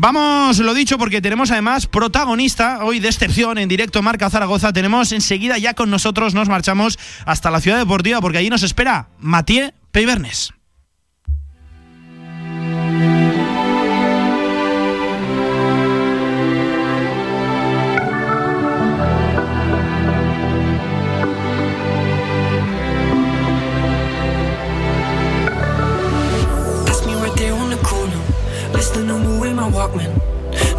Vamos, 0.00 0.58
lo 0.60 0.72
dicho, 0.72 0.96
porque 0.96 1.20
tenemos 1.20 1.50
además 1.50 1.86
protagonista 1.86 2.82
hoy 2.86 3.00
de 3.00 3.08
excepción 3.08 3.58
en 3.58 3.68
directo 3.68 4.00
Marca 4.00 4.30
Zaragoza. 4.30 4.72
Tenemos 4.72 5.12
enseguida 5.12 5.58
ya 5.58 5.74
con 5.74 5.90
nosotros, 5.90 6.32
nos 6.32 6.48
marchamos 6.48 6.98
hasta 7.26 7.50
la 7.50 7.60
ciudad 7.60 7.76
deportiva 7.76 8.22
porque 8.22 8.38
allí 8.38 8.48
nos 8.48 8.62
espera 8.62 9.08
Mathieu 9.18 9.72
Peibernes. 9.92 10.54
Walkman. 29.80 30.12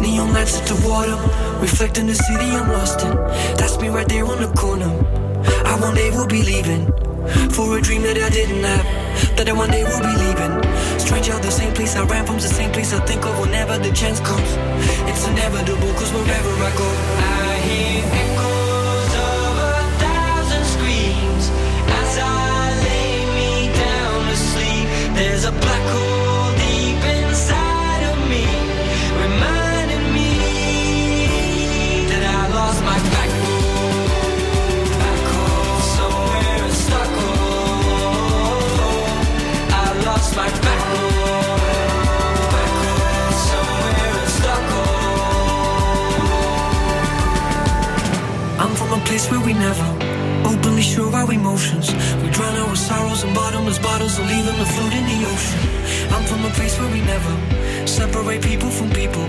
Neon 0.00 0.32
lights 0.32 0.60
at 0.60 0.66
the 0.70 0.78
water, 0.86 1.18
reflecting 1.60 2.06
the 2.06 2.14
city 2.14 2.48
I'm 2.54 2.68
lost 2.70 3.02
in. 3.02 3.10
That's 3.58 3.76
me 3.80 3.88
right 3.88 4.08
there 4.08 4.24
on 4.24 4.40
the 4.40 4.50
corner. 4.54 4.92
I 5.66 5.74
one 5.80 5.96
day 5.96 6.10
will 6.10 6.28
be 6.28 6.42
leaving 6.42 6.86
for 7.50 7.76
a 7.78 7.80
dream 7.82 8.02
that 8.02 8.16
I 8.16 8.30
didn't 8.30 8.62
have. 8.62 8.86
That 9.36 9.48
I 9.48 9.54
one 9.54 9.72
day 9.72 9.82
will 9.82 10.04
be 10.10 10.14
leaving. 10.24 10.54
Strange 11.00 11.26
how 11.26 11.40
the 11.40 11.50
same 11.50 11.74
place 11.74 11.96
I 11.96 12.04
ran 12.04 12.26
from's 12.26 12.44
the 12.48 12.54
same 12.54 12.70
place 12.70 12.92
I 12.92 13.00
think 13.04 13.24
of 13.26 13.34
whenever 13.40 13.76
the 13.76 13.90
chance 13.90 14.20
comes. 14.20 14.50
It's 15.10 15.26
inevitable, 15.26 15.92
cause 15.98 16.12
wherever 16.14 16.52
I 16.68 16.72
go, 16.82 16.88
I 17.42 17.50
hear 17.66 18.02
echoes 18.22 19.12
of 19.34 19.52
a 19.66 19.78
thousand 20.04 20.64
screams 20.74 21.44
as 22.02 22.12
I 22.22 22.70
lay 22.86 23.18
me 23.34 23.52
down 23.82 24.18
to 24.30 24.36
sleep. 24.36 24.86
There's 25.18 25.44
a 25.44 25.50
black 25.50 25.86
hole. 25.90 26.11
where 49.12 49.40
we 49.40 49.52
never 49.52 49.84
openly 50.46 50.80
show 50.80 51.12
our 51.12 51.30
emotions. 51.30 51.92
We 52.22 52.30
drown 52.30 52.56
our 52.56 52.74
sorrows 52.74 53.24
in 53.24 53.34
bottomless 53.34 53.78
bottles 53.78 54.18
and 54.18 54.26
leave 54.26 54.46
them 54.46 54.56
in 54.56 55.04
the 55.04 55.26
ocean. 55.26 55.60
I'm 56.14 56.24
from 56.24 56.46
a 56.46 56.50
place 56.50 56.80
where 56.80 56.90
we 56.90 57.02
never 57.02 57.86
separate 57.86 58.40
people 58.40 58.70
from 58.70 58.88
people. 58.90 59.22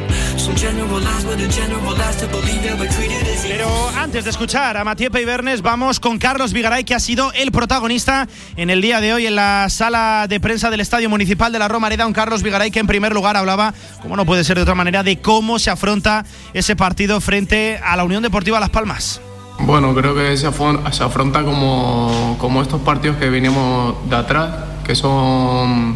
Pero 3.47 3.89
antes 3.97 4.23
de 4.23 4.29
escuchar 4.29 4.77
a 4.77 4.83
Matiepe 4.83 5.21
y 5.21 5.25
Bernes, 5.25 5.61
vamos 5.61 5.99
con 5.99 6.17
Carlos 6.17 6.53
Vigaray, 6.53 6.83
que 6.83 6.95
ha 6.95 6.99
sido 6.99 7.31
el 7.33 7.51
protagonista 7.51 8.27
en 8.55 8.69
el 8.69 8.81
día 8.81 9.01
de 9.01 9.13
hoy 9.13 9.27
en 9.27 9.35
la 9.35 9.67
sala 9.69 10.27
de 10.27 10.39
prensa 10.39 10.69
del 10.69 10.79
Estadio 10.79 11.09
Municipal 11.09 11.51
de 11.51 11.59
la 11.59 11.67
Romareda. 11.67 12.07
Un 12.07 12.13
Carlos 12.13 12.43
Vigaray 12.43 12.71
que 12.71 12.79
en 12.79 12.87
primer 12.87 13.13
lugar 13.13 13.37
hablaba, 13.37 13.73
como 14.01 14.15
no 14.15 14.25
puede 14.25 14.43
ser 14.43 14.57
de 14.57 14.63
otra 14.63 14.75
manera, 14.75 15.03
de 15.03 15.19
cómo 15.19 15.59
se 15.59 15.69
afronta 15.69 16.25
ese 16.53 16.75
partido 16.75 17.21
frente 17.21 17.79
a 17.83 17.95
la 17.95 18.03
Unión 18.03 18.23
Deportiva 18.23 18.59
Las 18.59 18.69
Palmas. 18.69 19.21
Bueno, 19.65 19.95
creo 19.95 20.13
que 20.13 20.35
se, 20.35 20.45
afronta 20.47 21.43
como, 21.43 22.35
como 22.37 22.61
estos 22.61 22.81
partidos 22.81 23.15
que 23.15 23.29
venimos 23.29 23.95
de 24.09 24.15
atrás, 24.15 24.55
que 24.83 24.93
son 24.93 25.95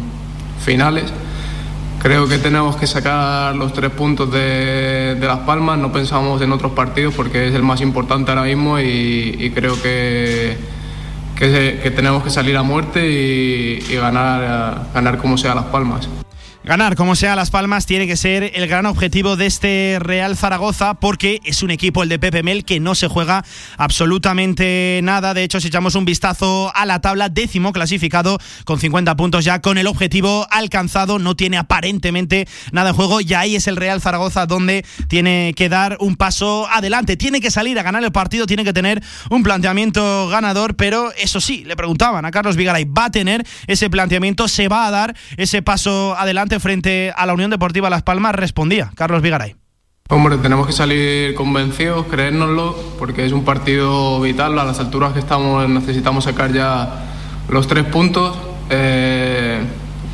finales. 0.64 1.12
Creo 2.00 2.26
que 2.26 2.38
tenemos 2.38 2.76
que 2.76 2.86
sacar 2.86 3.54
los 3.56 3.74
tres 3.74 3.90
puntos 3.90 4.30
de, 4.32 5.18
Las 5.20 5.40
Palmas, 5.40 5.78
no 5.78 5.92
pensamos 5.92 6.40
en 6.40 6.52
otros 6.52 6.72
partidos 6.72 7.12
porque 7.14 7.48
es 7.48 7.54
el 7.54 7.62
más 7.62 7.82
importante 7.82 8.30
ahora 8.30 8.44
mismo 8.44 8.78
y, 8.80 9.52
creo 9.54 9.80
que, 9.82 10.56
que, 11.36 11.80
que, 11.82 11.90
tenemos 11.90 12.22
que 12.22 12.30
salir 12.30 12.56
a 12.56 12.62
muerte 12.62 13.06
y, 13.06 13.84
y 13.90 13.96
ganar, 13.96 14.86
ganar 14.94 15.18
como 15.18 15.36
sea 15.36 15.54
Las 15.54 15.66
Palmas. 15.66 16.08
Ganar 16.68 16.96
como 16.96 17.16
sea 17.16 17.34
Las 17.34 17.48
Palmas 17.48 17.86
tiene 17.86 18.06
que 18.06 18.14
ser 18.14 18.52
el 18.54 18.68
gran 18.68 18.84
objetivo 18.84 19.36
de 19.36 19.46
este 19.46 19.96
Real 20.00 20.36
Zaragoza 20.36 21.00
porque 21.00 21.40
es 21.44 21.62
un 21.62 21.70
equipo, 21.70 22.02
el 22.02 22.10
de 22.10 22.18
Pepe 22.18 22.42
Mel, 22.42 22.66
que 22.66 22.78
no 22.78 22.94
se 22.94 23.08
juega 23.08 23.42
absolutamente 23.78 25.00
nada. 25.02 25.32
De 25.32 25.44
hecho, 25.44 25.62
si 25.62 25.68
echamos 25.68 25.94
un 25.94 26.04
vistazo 26.04 26.70
a 26.74 26.84
la 26.84 27.00
tabla, 27.00 27.30
décimo 27.30 27.72
clasificado 27.72 28.36
con 28.66 28.78
50 28.78 29.16
puntos 29.16 29.46
ya 29.46 29.62
con 29.62 29.78
el 29.78 29.86
objetivo 29.86 30.46
alcanzado, 30.50 31.18
no 31.18 31.36
tiene 31.36 31.56
aparentemente 31.56 32.46
nada 32.70 32.90
en 32.90 32.96
juego 32.96 33.22
y 33.22 33.32
ahí 33.32 33.56
es 33.56 33.66
el 33.66 33.76
Real 33.76 34.02
Zaragoza 34.02 34.44
donde 34.44 34.84
tiene 35.08 35.54
que 35.56 35.70
dar 35.70 35.96
un 36.00 36.16
paso 36.16 36.68
adelante. 36.70 37.16
Tiene 37.16 37.40
que 37.40 37.50
salir 37.50 37.78
a 37.78 37.82
ganar 37.82 38.04
el 38.04 38.12
partido, 38.12 38.46
tiene 38.46 38.64
que 38.64 38.74
tener 38.74 39.02
un 39.30 39.42
planteamiento 39.42 40.28
ganador, 40.28 40.76
pero 40.76 41.14
eso 41.16 41.40
sí, 41.40 41.64
le 41.64 41.76
preguntaban 41.76 42.26
a 42.26 42.30
Carlos 42.30 42.56
Vigaray, 42.56 42.84
¿va 42.84 43.06
a 43.06 43.10
tener 43.10 43.46
ese 43.66 43.88
planteamiento? 43.88 44.48
¿Se 44.48 44.68
va 44.68 44.86
a 44.86 44.90
dar 44.90 45.16
ese 45.38 45.62
paso 45.62 46.14
adelante? 46.18 46.57
Frente 46.60 47.12
a 47.16 47.26
la 47.26 47.34
Unión 47.34 47.50
Deportiva 47.50 47.90
Las 47.90 48.02
Palmas 48.02 48.34
respondía 48.34 48.90
Carlos 48.94 49.22
Vigaray. 49.22 49.56
Hombre, 50.10 50.38
tenemos 50.38 50.66
que 50.66 50.72
salir 50.72 51.34
convencidos, 51.34 52.06
creérnoslo, 52.06 52.74
porque 52.98 53.26
es 53.26 53.32
un 53.32 53.44
partido 53.44 54.18
vital. 54.20 54.58
A 54.58 54.64
las 54.64 54.80
alturas 54.80 55.12
que 55.12 55.18
estamos 55.18 55.68
necesitamos 55.68 56.24
sacar 56.24 56.50
ya 56.52 57.04
los 57.50 57.68
tres 57.68 57.84
puntos. 57.84 58.38
Eh, 58.70 59.60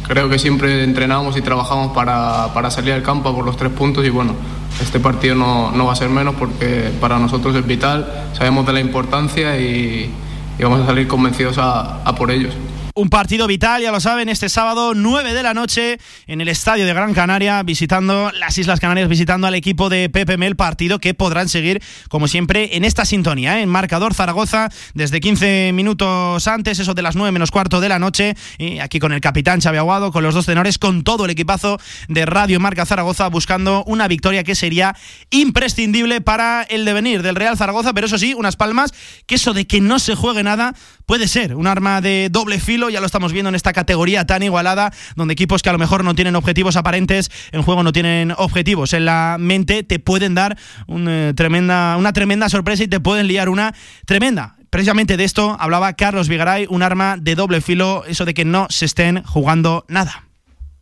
creo 0.08 0.28
que 0.28 0.38
siempre 0.40 0.82
entrenamos 0.82 1.36
y 1.36 1.42
trabajamos 1.42 1.92
para, 1.92 2.52
para, 2.52 2.72
salir 2.72 2.92
al 2.92 3.02
campo 3.02 3.32
por 3.34 3.44
los 3.44 3.56
tres 3.56 3.70
puntos 3.70 4.04
y 4.04 4.10
bueno, 4.10 4.34
este 4.80 4.98
partido 4.98 5.36
no, 5.36 5.70
no, 5.70 5.86
va 5.86 5.92
a 5.92 5.96
ser 5.96 6.10
menos 6.10 6.34
porque 6.34 6.90
para 7.00 7.18
nosotros 7.18 7.54
es 7.54 7.64
vital, 7.64 8.26
sabemos 8.32 8.66
de 8.66 8.72
la 8.72 8.80
importancia 8.80 9.58
y, 9.60 10.12
vamos 10.60 10.80
a 10.80 10.86
salir 10.86 11.06
convencidos 11.06 11.56
a 11.58 12.14
por 12.16 12.32
ellos. 12.32 12.54
Un 12.96 13.08
partido 13.08 13.48
vital, 13.48 13.82
ya 13.82 13.90
lo 13.90 13.98
saben, 13.98 14.28
este 14.28 14.48
sábado 14.48 14.94
9 14.94 15.34
de 15.34 15.42
la 15.42 15.52
noche 15.52 15.98
en 16.28 16.40
el 16.40 16.46
estadio 16.46 16.86
de 16.86 16.94
Gran 16.94 17.12
Canaria, 17.12 17.60
visitando 17.64 18.30
las 18.38 18.56
Islas 18.56 18.78
Canarias, 18.78 19.08
visitando 19.08 19.48
al 19.48 19.56
equipo 19.56 19.88
de 19.88 20.08
Pepe 20.08 20.36
Mel, 20.36 20.54
partido 20.54 21.00
que 21.00 21.12
podrán 21.12 21.48
seguir, 21.48 21.82
como 22.08 22.28
siempre, 22.28 22.76
en 22.76 22.84
esta 22.84 23.04
sintonía, 23.04 23.58
¿eh? 23.58 23.62
en 23.62 23.68
marcador 23.68 24.14
Zaragoza, 24.14 24.68
desde 24.94 25.18
15 25.18 25.72
minutos 25.74 26.46
antes, 26.46 26.78
eso 26.78 26.94
de 26.94 27.02
las 27.02 27.16
9 27.16 27.32
menos 27.32 27.50
cuarto 27.50 27.80
de 27.80 27.88
la 27.88 27.98
noche, 27.98 28.36
y 28.58 28.78
aquí 28.78 29.00
con 29.00 29.12
el 29.12 29.20
capitán 29.20 29.60
Xavi 29.60 29.78
Aguado, 29.78 30.12
con 30.12 30.22
los 30.22 30.32
dos 30.32 30.46
tenores, 30.46 30.78
con 30.78 31.02
todo 31.02 31.24
el 31.24 31.32
equipazo 31.32 31.80
de 32.06 32.26
Radio 32.26 32.60
Marca 32.60 32.86
Zaragoza, 32.86 33.26
buscando 33.26 33.82
una 33.88 34.06
victoria 34.06 34.44
que 34.44 34.54
sería 34.54 34.94
imprescindible 35.30 36.20
para 36.20 36.62
el 36.62 36.84
devenir 36.84 37.22
del 37.22 37.34
Real 37.34 37.58
Zaragoza, 37.58 37.92
pero 37.92 38.06
eso 38.06 38.18
sí, 38.18 38.34
unas 38.34 38.54
palmas, 38.54 38.94
que 39.26 39.34
eso 39.34 39.52
de 39.52 39.66
que 39.66 39.80
no 39.80 39.98
se 39.98 40.14
juegue 40.14 40.44
nada 40.44 40.76
puede 41.06 41.28
ser 41.28 41.54
un 41.54 41.66
arma 41.66 42.00
de 42.00 42.28
doble 42.30 42.58
filo 42.58 42.90
ya 42.90 43.00
lo 43.00 43.06
estamos 43.06 43.32
viendo 43.32 43.48
en 43.48 43.54
esta 43.54 43.72
categoría 43.72 44.26
tan 44.26 44.42
igualada, 44.42 44.92
donde 45.16 45.32
equipos 45.32 45.62
que 45.62 45.68
a 45.68 45.72
lo 45.72 45.78
mejor 45.78 46.04
no 46.04 46.14
tienen 46.14 46.36
objetivos 46.36 46.76
aparentes 46.76 47.30
en 47.52 47.62
juego, 47.62 47.82
no 47.82 47.92
tienen 47.92 48.32
objetivos 48.36 48.92
en 48.92 49.04
la 49.04 49.36
mente, 49.38 49.82
te 49.82 49.98
pueden 49.98 50.34
dar 50.34 50.56
una 50.86 51.34
tremenda, 51.34 51.96
una 51.98 52.12
tremenda 52.12 52.48
sorpresa 52.48 52.84
y 52.84 52.88
te 52.88 53.00
pueden 53.00 53.26
liar 53.26 53.48
una 53.48 53.74
tremenda. 54.06 54.56
Precisamente 54.70 55.16
de 55.16 55.24
esto 55.24 55.56
hablaba 55.60 55.92
Carlos 55.92 56.28
Vigaray, 56.28 56.66
un 56.68 56.82
arma 56.82 57.16
de 57.16 57.36
doble 57.36 57.60
filo, 57.60 58.04
eso 58.08 58.24
de 58.24 58.34
que 58.34 58.44
no 58.44 58.66
se 58.70 58.86
estén 58.86 59.22
jugando 59.22 59.84
nada. 59.88 60.24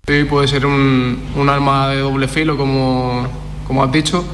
Sí, 0.07 0.25
puede 0.25 0.49
ser 0.49 0.67
un, 0.67 1.23
un 1.37 1.49
arma 1.49 1.89
de 1.89 1.99
doble 1.99 2.27
filo, 2.27 2.57
como, 2.57 3.29
como 3.67 3.85
has 3.85 3.93
dicho, 3.93 4.25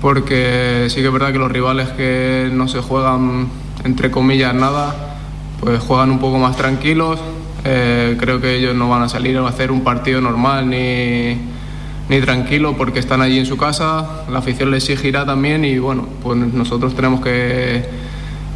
porque 0.00 0.86
sí 0.88 0.96
que 0.96 1.06
es 1.06 1.12
verdad 1.12 1.32
que 1.32 1.38
los 1.38 1.52
rivales 1.52 1.90
que 1.90 2.48
no 2.52 2.68
se 2.68 2.80
juegan, 2.80 3.48
entre 3.84 4.10
comillas, 4.10 4.54
nada, 4.54 5.15
pues 5.60 5.80
juegan 5.80 6.10
un 6.10 6.18
poco 6.18 6.38
más 6.38 6.56
tranquilos. 6.56 7.18
Eh, 7.64 8.16
creo 8.18 8.40
que 8.40 8.56
ellos 8.56 8.74
no 8.74 8.88
van 8.88 9.02
a 9.02 9.08
salir 9.08 9.36
a 9.38 9.48
hacer 9.48 9.70
un 9.72 9.82
partido 9.82 10.20
normal 10.20 10.70
ni, 10.70 11.36
ni 12.08 12.20
tranquilo 12.20 12.76
porque 12.76 13.00
están 13.00 13.20
allí 13.20 13.38
en 13.38 13.46
su 13.46 13.56
casa, 13.56 14.24
la 14.30 14.38
afición 14.38 14.70
les 14.70 14.88
exigirá 14.88 15.26
también 15.26 15.64
y 15.64 15.78
bueno, 15.78 16.06
pues 16.22 16.38
nosotros 16.38 16.94
tenemos 16.94 17.20
que, 17.20 17.84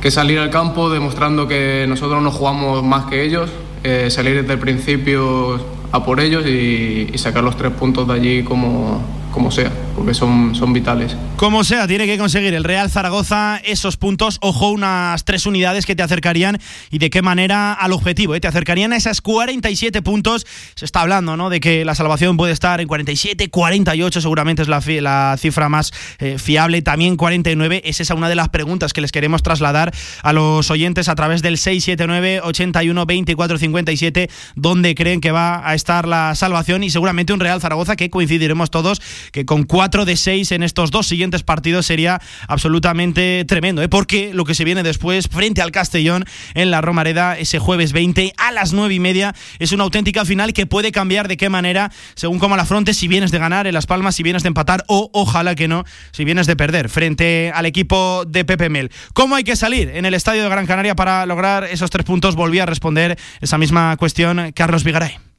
que 0.01 0.11
salir 0.11 0.39
al 0.39 0.51
campo 0.51 0.91
demostrando 0.91 1.49
que 1.49 1.87
nosotros 1.89 2.23
no 2.23 2.31
jugamos 2.31 2.85
más 2.85 3.07
que 3.07 3.25
ellos, 3.25 3.51
eh, 3.83 4.09
salir 4.11 4.41
desde 4.43 4.53
el 4.53 4.59
principio 4.61 5.59
a 5.91 6.05
por 6.05 6.21
ellos 6.21 6.47
y, 6.47 7.11
y 7.13 7.19
sacar 7.19 7.43
los 7.43 7.57
tres 7.57 7.73
puntos 7.73 8.07
de 8.07 8.15
allí 8.15 8.43
como, 8.45 9.03
como 9.31 9.51
sea, 9.51 9.73
porque 9.95 10.15
son, 10.15 10.55
son 10.55 10.73
vitales. 10.73 11.17
Como 11.37 11.65
sea, 11.65 11.87
tiene 11.87 12.07
que 12.07 12.19
conseguir 12.19 12.55
el 12.55 12.65
Real 12.65 12.91
Zaragoza 12.91 13.61
esos 13.65 13.97
puntos, 13.97 14.39
ojo, 14.41 14.71
unas 14.71 15.25
tres 15.25 15.47
unidades 15.47 15.87
que 15.87 15.97
te 15.97 16.03
acercarían 16.03 16.59
y 16.91 16.99
de 16.99 17.11
qué 17.11 17.23
manera 17.23 17.73
al 17.73 17.93
objetivo, 17.93 18.35
¿eh? 18.35 18.41
te 18.41 18.49
acercarían 18.49 18.93
a 18.93 18.97
esas 18.97 19.21
47 19.21 20.03
puntos. 20.03 20.47
Se 20.75 20.85
está 20.85 21.03
hablando 21.03 21.37
¿no? 21.37 21.51
de 21.51 21.61
que 21.61 21.85
la 21.85 21.95
salvación 21.95 22.37
puede 22.37 22.53
estar 22.53 22.81
en 22.81 22.89
47, 22.89 23.49
48 23.51 24.21
seguramente 24.21 24.63
es 24.63 24.69
la, 24.69 25.37
cifra 25.39 25.69
más 25.69 25.93
eh, 26.19 26.39
fiable, 26.39 26.83
también 26.83 27.17
49. 27.17 27.83
Es 27.85 28.01
esa 28.01 28.15
una 28.15 28.29
de 28.29 28.35
las 28.35 28.49
preguntas 28.49 28.93
que 28.93 29.01
les 29.01 29.13
queremos 29.13 29.43
trasladar 29.43 29.93
a 30.23 30.33
los 30.33 30.71
oyentes 30.71 31.09
a 31.09 31.15
través 31.15 31.43
del 31.43 31.59
679 31.59 32.41
81 32.43 33.07
24 33.07 33.59
57, 33.59 34.31
donde 34.57 34.95
creen 34.95 35.21
que 35.21 35.31
va 35.31 35.69
a 35.69 35.75
estar 35.75 36.07
la 36.07 36.35
salvación 36.35 36.85
y 36.85 36.91
seguramente 36.91 37.33
un 37.33 37.41
Real 37.41 37.61
Zaragoza 37.61 37.97
que 37.97 38.11
coincidiremos 38.11 38.71
todos 38.71 39.01
que 39.33 39.45
con 39.45 39.65
4 39.65 40.05
de 40.05 40.17
6 40.17 40.53
en 40.53 40.63
estos 40.63 40.91
dos 40.91 41.07
siguientes 41.07 41.43
partidos 41.43 41.87
sería 41.87 42.21
absolutamente 42.49 43.45
tremendo, 43.47 43.83
¿eh? 43.83 43.89
porque 43.89 44.33
lo 44.35 44.45
que 44.45 44.55
se 44.55 44.65
viene 44.65 44.83
después 44.83 45.29
frente 45.29 45.63
al 45.63 45.73
Castellón 45.73 46.25
en 46.55 46.71
la 46.71 46.81
Romareda 46.81 47.39
ese 47.39 47.59
jueves 47.59 47.93
20 47.93 48.33
a 48.37 48.53
las 48.53 48.73
9 48.73 48.95
y 48.95 49.01
media 49.01 49.35
es 49.59 49.73
una 49.73 49.85
auténtica 49.85 50.25
final 50.25 50.53
que 50.53 50.67
puede 50.67 50.93
cambiar 50.93 51.29
de 51.29 51.37
qué 51.37 51.49
manera 51.49 51.91
según 52.15 52.39
cómo 52.39 52.57
la 52.57 52.65
fronte, 52.65 52.95
si 52.95 53.09
vienes 53.09 53.31
de 53.31 53.39
ganar 53.39 53.67
en 53.67 53.75
Las 53.75 53.87
Palmas, 53.87 54.15
si 54.17 54.23
vienes 54.23 54.43
de 54.43 54.49
empatar 54.49 54.85
o 54.89 55.11
ojalá 55.13 55.55
que 55.55 55.69
no, 55.69 55.85
si 56.13 56.25
vienes 56.25 56.47
de 56.47 56.57
perder 56.57 56.89
frente 56.89 57.53
al 57.55 57.67
equipo 57.67 58.25
de 58.27 58.45
Pepe 58.45 58.69
Mel. 58.69 58.91
¿Cómo 59.15 59.37
hay 59.37 59.45
que 59.45 59.57
salir 59.57 59.91
en 59.91 60.05
el 60.05 60.15
estadio 60.15 60.43
de 60.43 60.49
Gran 60.49 60.67
Canaria 60.67 60.95
para 60.95 61.27
lograr 61.27 61.65
esos 61.65 61.91
tres 61.91 62.05
puntos? 62.05 62.35
Volví 62.35 62.59
a 62.59 62.67
responder 62.67 63.19
esa 63.41 63.59
misma 63.59 63.97
cuestión 63.97 64.53
Carlos 64.53 64.85
Vigaray. 64.85 65.30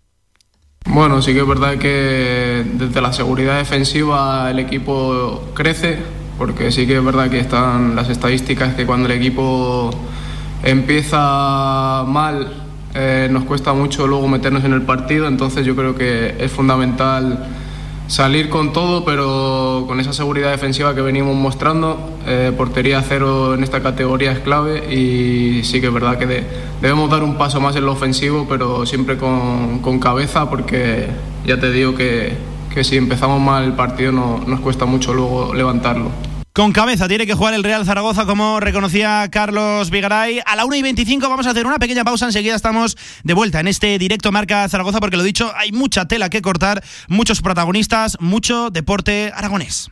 Bueno, 0.85 1.21
sí 1.21 1.33
que 1.33 1.39
es 1.39 1.47
verdad 1.47 1.77
que 1.77 2.65
desde 2.73 3.01
la 3.01 3.13
seguridad 3.13 3.57
defensiva 3.57 4.51
el 4.51 4.59
equipo 4.59 5.41
crece, 5.53 5.97
porque 6.37 6.71
sí 6.71 6.85
que 6.85 6.97
es 6.97 7.03
verdad 7.03 7.29
que 7.29 7.39
están 7.39 7.95
las 7.95 8.09
estadísticas 8.09 8.75
que 8.75 8.85
cuando 8.85 9.07
el 9.07 9.13
equipo 9.17 9.89
empieza 10.63 12.03
mal 12.07 12.51
eh, 12.93 13.29
nos 13.31 13.45
cuesta 13.45 13.73
mucho 13.73 14.05
luego 14.05 14.27
meternos 14.27 14.65
en 14.65 14.73
el 14.73 14.81
partido, 14.81 15.27
entonces 15.27 15.65
yo 15.65 15.77
creo 15.77 15.95
que 15.95 16.35
es 16.39 16.51
fundamental 16.51 17.47
salir 18.11 18.49
con 18.49 18.73
todo, 18.73 19.05
pero 19.05 19.85
con 19.87 20.01
esa 20.01 20.11
seguridad 20.11 20.51
defensiva 20.51 20.93
que 20.93 21.01
venimos 21.01 21.33
mostrando. 21.33 21.97
Eh, 22.27 22.51
portería 22.57 23.01
cero 23.07 23.53
en 23.53 23.63
esta 23.63 23.81
categoría 23.81 24.33
es 24.33 24.39
clave 24.39 24.93
y 24.93 25.63
sí 25.63 25.79
que 25.79 25.87
es 25.87 25.93
verdad 25.93 26.17
que 26.19 26.25
de, 26.25 26.43
debemos 26.81 27.09
dar 27.09 27.23
un 27.23 27.37
paso 27.37 27.61
más 27.61 27.73
en 27.77 27.85
lo 27.85 27.93
ofensivo, 27.93 28.47
pero 28.49 28.85
siempre 28.85 29.17
con, 29.17 29.79
con 29.79 29.99
cabeza, 29.99 30.49
porque 30.49 31.07
ya 31.45 31.57
te 31.57 31.71
digo 31.71 31.95
que, 31.95 32.33
que 32.73 32.83
si 32.83 32.97
empezamos 32.97 33.39
mal 33.39 33.63
el 33.63 33.73
partido 33.73 34.11
no, 34.11 34.43
nos 34.45 34.59
cuesta 34.59 34.85
mucho 34.85 35.13
luego 35.13 35.53
levantarlo. 35.53 36.11
Con 36.53 36.73
cabeza 36.73 37.07
tiene 37.07 37.25
que 37.25 37.33
jugar 37.33 37.53
el 37.53 37.63
Real 37.63 37.85
Zaragoza, 37.85 38.25
como 38.25 38.59
reconocía 38.59 39.25
Carlos 39.31 39.89
Vigaray. 39.89 40.41
A 40.45 40.57
la 40.57 40.65
1 40.65 40.75
y 40.75 40.81
25 40.81 41.29
vamos 41.29 41.47
a 41.47 41.51
hacer 41.51 41.65
una 41.65 41.79
pequeña 41.79 42.03
pausa. 42.03 42.25
Enseguida 42.25 42.55
estamos 42.55 42.97
de 43.23 43.33
vuelta 43.33 43.61
en 43.61 43.69
este 43.69 43.97
directo 43.97 44.33
Marca 44.33 44.67
Zaragoza, 44.67 44.99
porque 44.99 45.15
lo 45.15 45.23
dicho, 45.23 45.49
hay 45.55 45.71
mucha 45.71 46.09
tela 46.09 46.29
que 46.29 46.41
cortar, 46.41 46.83
muchos 47.07 47.41
protagonistas, 47.41 48.17
mucho 48.19 48.69
deporte 48.69 49.31
aragonés. 49.33 49.91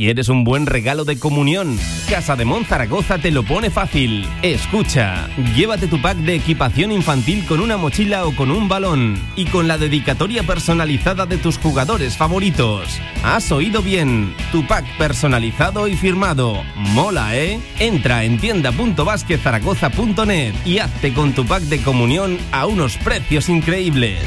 ¿Quieres 0.00 0.30
un 0.30 0.44
buen 0.44 0.64
regalo 0.64 1.04
de 1.04 1.18
comunión? 1.18 1.78
Casa 2.08 2.34
de 2.34 2.46
Mon 2.46 2.64
Zaragoza 2.64 3.18
te 3.18 3.30
lo 3.30 3.42
pone 3.42 3.68
fácil. 3.68 4.26
Escucha, 4.40 5.28
llévate 5.54 5.88
tu 5.88 6.00
pack 6.00 6.16
de 6.16 6.36
equipación 6.36 6.90
infantil 6.90 7.44
con 7.44 7.60
una 7.60 7.76
mochila 7.76 8.24
o 8.24 8.34
con 8.34 8.50
un 8.50 8.66
balón 8.66 9.20
y 9.36 9.44
con 9.44 9.68
la 9.68 9.76
dedicatoria 9.76 10.42
personalizada 10.42 11.26
de 11.26 11.36
tus 11.36 11.58
jugadores 11.58 12.16
favoritos. 12.16 12.98
Has 13.22 13.52
oído 13.52 13.82
bien, 13.82 14.34
tu 14.52 14.66
pack 14.66 14.86
personalizado 14.96 15.86
y 15.86 15.96
firmado. 15.96 16.62
Mola, 16.76 17.36
¿eh? 17.36 17.60
Entra 17.78 18.24
en 18.24 18.38
tienda.basquezaragoza.net 18.38 20.54
y 20.64 20.78
hazte 20.78 21.12
con 21.12 21.34
tu 21.34 21.44
pack 21.44 21.64
de 21.64 21.82
comunión 21.82 22.38
a 22.52 22.64
unos 22.64 22.96
precios 22.96 23.50
increíbles. 23.50 24.22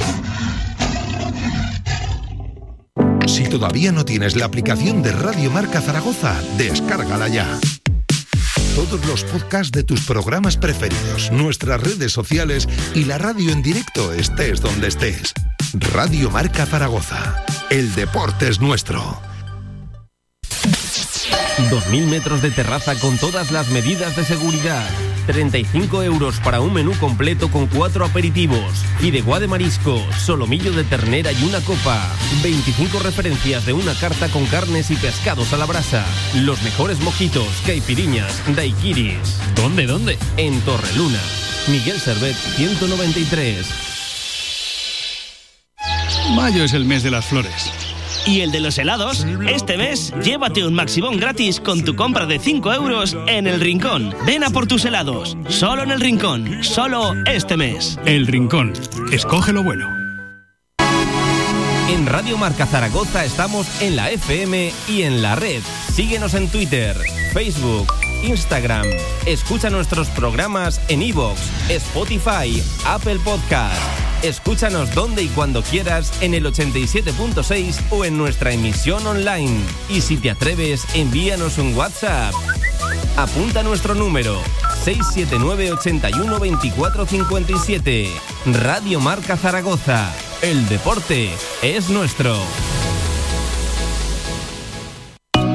Si 3.27 3.45
todavía 3.45 3.91
no 3.91 4.05
tienes 4.05 4.35
la 4.35 4.45
aplicación 4.45 5.01
de 5.01 5.11
Radio 5.11 5.49
Marca 5.49 5.81
Zaragoza, 5.81 6.41
descárgala 6.57 7.27
ya. 7.27 7.59
Todos 8.75 9.05
los 9.05 9.23
podcasts 9.23 9.71
de 9.71 9.83
tus 9.83 10.01
programas 10.01 10.57
preferidos, 10.57 11.31
nuestras 11.31 11.81
redes 11.81 12.11
sociales 12.11 12.67
y 12.93 13.05
la 13.05 13.17
radio 13.17 13.51
en 13.51 13.61
directo 13.61 14.13
estés 14.13 14.61
donde 14.61 14.87
estés. 14.87 15.33
Radio 15.93 16.29
Marca 16.29 16.65
Zaragoza. 16.65 17.43
El 17.69 17.93
deporte 17.95 18.49
es 18.49 18.59
nuestro. 18.59 19.19
2.000 21.69 22.05
metros 22.07 22.41
de 22.41 22.51
terraza 22.51 22.95
con 22.99 23.17
todas 23.17 23.51
las 23.51 23.69
medidas 23.69 24.15
de 24.15 24.25
seguridad. 24.25 24.87
35 25.25 26.03
euros 26.03 26.39
para 26.39 26.61
un 26.61 26.73
menú 26.73 26.93
completo 26.99 27.49
con 27.49 27.67
cuatro 27.67 28.05
aperitivos. 28.05 28.83
Fideuá 28.99 29.39
de 29.39 29.47
marisco, 29.47 30.01
solomillo 30.17 30.71
de 30.71 30.83
ternera 30.83 31.31
y 31.31 31.43
una 31.43 31.61
copa. 31.61 32.01
25 32.41 32.99
referencias 32.99 33.65
de 33.65 33.73
una 33.73 33.93
carta 33.95 34.29
con 34.29 34.45
carnes 34.45 34.91
y 34.91 34.95
pescados 34.95 35.53
a 35.53 35.57
la 35.57 35.65
brasa. 35.65 36.05
Los 36.35 36.61
mejores 36.63 36.99
mojitos, 37.01 37.47
caipiriñas, 37.65 38.41
daiquiris. 38.55 39.39
¿Dónde, 39.55 39.85
dónde? 39.85 40.17
En 40.37 40.59
Torreluna. 40.61 41.19
Miguel 41.67 41.99
Servet, 41.99 42.35
193. 42.35 43.67
Mayo 46.35 46.63
es 46.63 46.73
el 46.73 46.85
mes 46.85 47.03
de 47.03 47.11
las 47.11 47.25
flores. 47.25 47.71
Y 48.25 48.41
el 48.41 48.51
de 48.51 48.61
los 48.61 48.77
helados, 48.77 49.25
este 49.47 49.77
mes 49.77 50.13
llévate 50.23 50.65
un 50.65 50.73
Maximón 50.73 51.19
gratis 51.19 51.59
con 51.59 51.83
tu 51.83 51.95
compra 51.95 52.25
de 52.25 52.39
5 52.39 52.73
euros 52.73 53.17
en 53.27 53.47
El 53.47 53.59
Rincón. 53.59 54.15
Ven 54.25 54.43
a 54.43 54.49
por 54.49 54.65
tus 54.65 54.85
helados, 54.85 55.37
solo 55.49 55.83
en 55.83 55.91
El 55.91 55.99
Rincón, 55.99 56.63
solo 56.63 57.13
este 57.25 57.57
mes. 57.57 57.99
El 58.05 58.27
Rincón, 58.27 58.73
escoge 59.11 59.51
lo 59.51 59.63
bueno. 59.63 59.89
En 61.89 62.05
Radio 62.05 62.37
Marca 62.37 62.65
Zaragoza 62.65 63.25
estamos 63.25 63.67
en 63.81 63.95
la 63.97 64.09
FM 64.09 64.71
y 64.87 65.01
en 65.03 65.21
la 65.21 65.35
red. 65.35 65.61
Síguenos 65.93 66.33
en 66.33 66.49
Twitter, 66.49 66.95
Facebook, 67.33 67.93
Instagram. 68.23 68.85
Escucha 69.25 69.69
nuestros 69.69 70.07
programas 70.09 70.81
en 70.87 71.01
iVoox, 71.01 71.39
Spotify, 71.69 72.63
Apple 72.85 73.19
Podcast. 73.23 74.02
Escúchanos 74.23 74.95
donde 74.95 75.21
y 75.21 75.27
cuando 75.27 75.61
quieras 75.61 76.13
en 76.21 76.33
el 76.33 76.45
87.6 76.45 77.81
o 77.91 78.05
en 78.05 78.17
nuestra 78.17 78.53
emisión 78.53 79.05
online. 79.05 79.61
Y 79.89 79.99
si 79.99 80.15
te 80.15 80.31
atreves, 80.31 80.85
envíanos 80.93 81.57
un 81.57 81.75
WhatsApp. 81.75 82.33
Apunta 83.17 83.63
nuestro 83.63 83.93
número 83.93 84.41
679 84.85 85.73
81 85.73 86.39
24 86.39 87.05
57. 87.05 88.09
Radio 88.45 89.01
Marca 89.01 89.35
Zaragoza. 89.35 90.09
El 90.41 90.69
deporte 90.69 91.29
es 91.61 91.89
nuestro. 91.89 92.37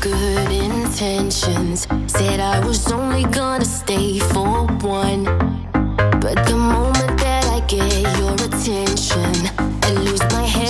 Good 0.00 0.50
intentions. 0.50 1.86
Said 2.06 2.40
I 2.40 2.64
was 2.66 2.90
only 2.92 3.24
gonna 3.24 3.64
stay 3.64 4.18
for 4.18 4.66
one. 4.82 5.24
But 6.20 6.36
the 6.46 6.56
moment 6.56 7.18
that 7.20 7.44
I 7.46 7.60
get 7.66 8.18
your 8.18 8.34
attention, 8.34 9.69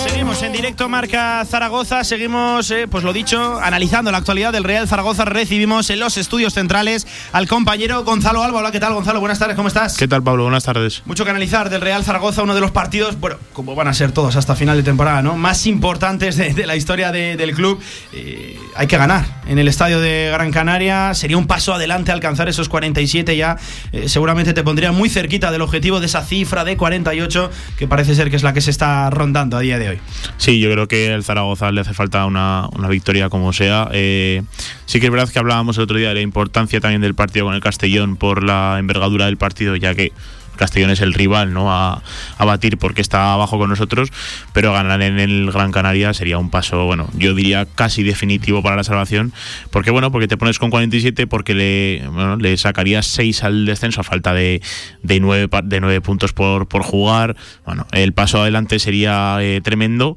Seguimos 0.02 0.42
en 0.42 0.52
directo 0.52 0.88
Marca 0.88 1.44
Zaragoza, 1.44 2.04
seguimos, 2.04 2.70
eh, 2.70 2.86
pues 2.90 3.04
lo 3.04 3.12
dicho, 3.12 3.58
analizando 3.60 4.10
la 4.10 4.18
actualidad 4.18 4.52
del 4.52 4.64
Real 4.64 4.88
Zaragoza. 4.88 5.24
Recibimos 5.24 5.90
en 5.90 6.00
los 6.00 6.16
estudios 6.16 6.54
centrales 6.54 7.06
al 7.32 7.46
compañero 7.46 8.02
Gonzalo 8.04 8.42
Alba. 8.42 8.60
Hola, 8.60 8.72
¿qué 8.72 8.80
tal 8.80 8.94
Gonzalo? 8.94 9.20
Buenas 9.20 9.38
tardes, 9.38 9.56
¿cómo 9.56 9.68
estás? 9.68 9.96
¿Qué 9.96 10.08
tal, 10.08 10.22
Pablo? 10.22 10.44
Buenas 10.44 10.64
tardes. 10.64 11.02
Mucho 11.04 11.24
que 11.24 11.30
analizar 11.30 11.68
del 11.70 11.80
Real 11.82 12.02
Zaragoza, 12.04 12.42
uno 12.42 12.54
de 12.54 12.60
los 12.60 12.70
partidos, 12.70 13.18
bueno, 13.20 13.36
como 13.52 13.74
van 13.74 13.88
a 13.88 13.94
ser 13.94 14.12
todos 14.12 14.36
hasta 14.36 14.54
final 14.56 14.76
de 14.76 14.82
temporada, 14.82 15.20
¿no? 15.22 15.36
Más 15.36 15.66
importantes 15.66 16.36
de, 16.36 16.54
de 16.54 16.66
la 16.66 16.76
historia 16.76 17.12
de- 17.12 17.36
del 17.36 17.54
club. 17.54 17.80
Eh, 18.12 18.58
hay 18.76 18.86
que 18.86 18.96
ganar 18.96 19.24
en 19.46 19.58
el 19.58 19.68
estadio 19.68 20.00
de 20.00 20.30
Gran 20.32 20.50
Canaria. 20.50 21.12
Sería 21.14 21.36
un 21.36 21.46
paso 21.46 21.74
adelante 21.74 22.10
alcanzar 22.12 22.48
esos 22.48 22.68
47 22.68 23.36
ya. 23.36 23.56
Eh, 23.92 24.08
seguramente 24.08 24.54
te 24.54 24.62
pondría 24.62 24.92
muy 24.92 25.08
cerquita 25.10 25.50
del 25.50 25.62
objetivo 25.62 26.00
de 26.00 26.06
esa 26.06 26.22
cifra 26.24 26.64
de 26.64 26.76
48, 26.76 27.50
que 27.78 27.86
parece 27.88 28.14
ser 28.14 28.30
que 28.30 28.36
es 28.36 28.42
la 28.42 28.52
que 28.54 28.60
se 28.60 28.70
está 28.70 29.08
rondando 29.10 29.56
a 29.56 29.60
día 29.60 29.78
de 29.78 29.88
hoy. 29.89 29.89
Sí, 30.36 30.60
yo 30.60 30.70
creo 30.70 30.88
que 30.88 31.12
el 31.12 31.24
Zaragoza 31.24 31.70
le 31.72 31.80
hace 31.80 31.94
falta 31.94 32.26
una, 32.26 32.68
una 32.76 32.88
victoria 32.88 33.28
como 33.28 33.52
sea. 33.52 33.88
Eh, 33.92 34.42
sí 34.86 35.00
que 35.00 35.06
es 35.06 35.12
verdad 35.12 35.28
que 35.28 35.38
hablábamos 35.38 35.76
el 35.78 35.84
otro 35.84 35.96
día 35.96 36.08
de 36.08 36.14
la 36.14 36.20
importancia 36.20 36.80
también 36.80 37.00
del 37.00 37.14
partido 37.14 37.46
con 37.46 37.54
el 37.54 37.60
Castellón 37.60 38.16
por 38.16 38.44
la 38.44 38.76
envergadura 38.78 39.26
del 39.26 39.36
partido, 39.36 39.76
ya 39.76 39.94
que 39.94 40.12
Castellón 40.60 40.90
es 40.90 41.00
el 41.00 41.14
rival 41.14 41.52
no 41.54 41.72
a, 41.72 42.02
a 42.36 42.44
batir 42.44 42.76
porque 42.76 43.00
está 43.00 43.32
abajo 43.32 43.58
con 43.58 43.70
nosotros, 43.70 44.10
pero 44.52 44.72
ganar 44.72 45.00
en 45.00 45.18
el 45.18 45.50
Gran 45.50 45.72
Canaria 45.72 46.12
sería 46.12 46.36
un 46.38 46.50
paso, 46.50 46.84
bueno, 46.84 47.08
yo 47.16 47.34
diría 47.34 47.66
casi 47.66 48.02
definitivo 48.02 48.62
para 48.62 48.76
la 48.76 48.84
salvación, 48.84 49.32
porque 49.70 49.90
bueno, 49.90 50.12
porque 50.12 50.28
te 50.28 50.36
pones 50.36 50.58
con 50.58 50.70
47, 50.70 51.26
porque 51.26 51.54
le, 51.54 52.08
bueno, 52.08 52.36
le 52.36 52.56
sacarías 52.58 53.06
6 53.06 53.42
al 53.42 53.64
descenso 53.64 54.02
a 54.02 54.04
falta 54.04 54.34
de, 54.34 54.60
de 55.02 55.18
9, 55.18 55.48
de 55.64 55.80
nueve 55.80 56.00
puntos 56.02 56.34
por, 56.34 56.68
por 56.68 56.82
jugar, 56.82 57.36
bueno, 57.64 57.86
el 57.92 58.12
paso 58.12 58.42
adelante 58.42 58.78
sería 58.78 59.38
eh, 59.40 59.60
tremendo, 59.62 60.16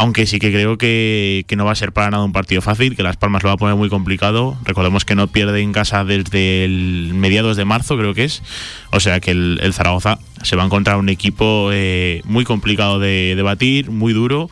aunque 0.00 0.26
sí 0.26 0.38
que 0.38 0.52
creo 0.52 0.78
que, 0.78 1.44
que 1.48 1.56
no 1.56 1.64
va 1.64 1.72
a 1.72 1.74
ser 1.74 1.92
para 1.92 2.08
nada 2.08 2.22
un 2.22 2.30
partido 2.30 2.62
fácil, 2.62 2.94
que 2.94 3.02
Las 3.02 3.16
Palmas 3.16 3.42
lo 3.42 3.48
va 3.48 3.54
a 3.54 3.56
poner 3.56 3.74
muy 3.74 3.88
complicado. 3.88 4.56
Recordemos 4.64 5.04
que 5.04 5.16
no 5.16 5.26
pierde 5.26 5.60
en 5.60 5.72
casa 5.72 6.04
desde 6.04 6.64
el 6.64 7.10
mediados 7.14 7.56
de 7.56 7.64
marzo, 7.64 7.98
creo 7.98 8.14
que 8.14 8.22
es. 8.22 8.44
O 8.92 9.00
sea 9.00 9.18
que 9.18 9.32
el, 9.32 9.72
Zaragoza 9.72 10.20
se 10.42 10.54
va 10.54 10.62
a 10.62 10.66
encontrar 10.66 10.98
un 10.98 11.08
equipo 11.08 11.70
eh, 11.72 12.22
muy 12.26 12.44
complicado 12.44 13.00
de, 13.00 13.34
de 13.34 13.42
batir, 13.42 13.90
muy 13.90 14.12
duro 14.12 14.48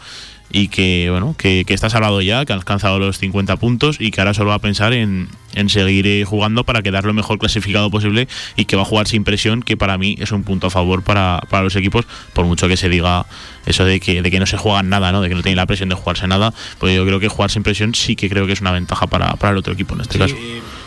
y 0.56 0.68
que 0.68 1.08
bueno 1.10 1.34
que, 1.36 1.64
que 1.66 1.74
está 1.74 1.90
salvado 1.90 2.22
ya, 2.22 2.46
que 2.46 2.52
ha 2.54 2.56
alcanzado 2.56 2.98
los 2.98 3.18
50 3.18 3.56
puntos 3.58 3.98
y 4.00 4.10
que 4.10 4.22
ahora 4.22 4.32
solo 4.32 4.48
va 4.48 4.54
a 4.54 4.58
pensar 4.58 4.94
en, 4.94 5.28
en 5.52 5.68
seguir 5.68 6.06
eh, 6.06 6.24
jugando 6.24 6.64
para 6.64 6.80
quedar 6.80 7.04
lo 7.04 7.12
mejor 7.12 7.38
clasificado 7.38 7.90
posible 7.90 8.26
y 8.56 8.64
que 8.64 8.74
va 8.74 8.82
a 8.82 8.84
jugar 8.86 9.06
sin 9.06 9.22
presión, 9.22 9.62
que 9.62 9.76
para 9.76 9.98
mí 9.98 10.16
es 10.18 10.32
un 10.32 10.44
punto 10.44 10.68
a 10.68 10.70
favor 10.70 11.02
para, 11.02 11.42
para 11.50 11.62
los 11.62 11.76
equipos, 11.76 12.06
por 12.32 12.46
mucho 12.46 12.68
que 12.68 12.78
se 12.78 12.88
diga 12.88 13.26
eso 13.66 13.84
de 13.84 14.00
que, 14.00 14.22
de 14.22 14.30
que 14.30 14.40
no 14.40 14.46
se 14.46 14.56
juegan 14.56 14.88
nada, 14.88 15.12
¿no? 15.12 15.20
de 15.20 15.28
que 15.28 15.34
no 15.34 15.42
tienen 15.42 15.56
la 15.56 15.66
presión 15.66 15.90
de 15.90 15.94
jugarse 15.94 16.26
nada, 16.26 16.54
pues 16.78 16.96
yo 16.96 17.04
creo 17.04 17.20
que 17.20 17.28
jugar 17.28 17.50
sin 17.50 17.62
presión 17.62 17.94
sí 17.94 18.16
que 18.16 18.30
creo 18.30 18.46
que 18.46 18.54
es 18.54 18.62
una 18.62 18.72
ventaja 18.72 19.06
para, 19.08 19.34
para 19.34 19.52
el 19.52 19.58
otro 19.58 19.74
equipo 19.74 19.94
en 19.94 20.00
este 20.00 20.18
caso. 20.18 20.36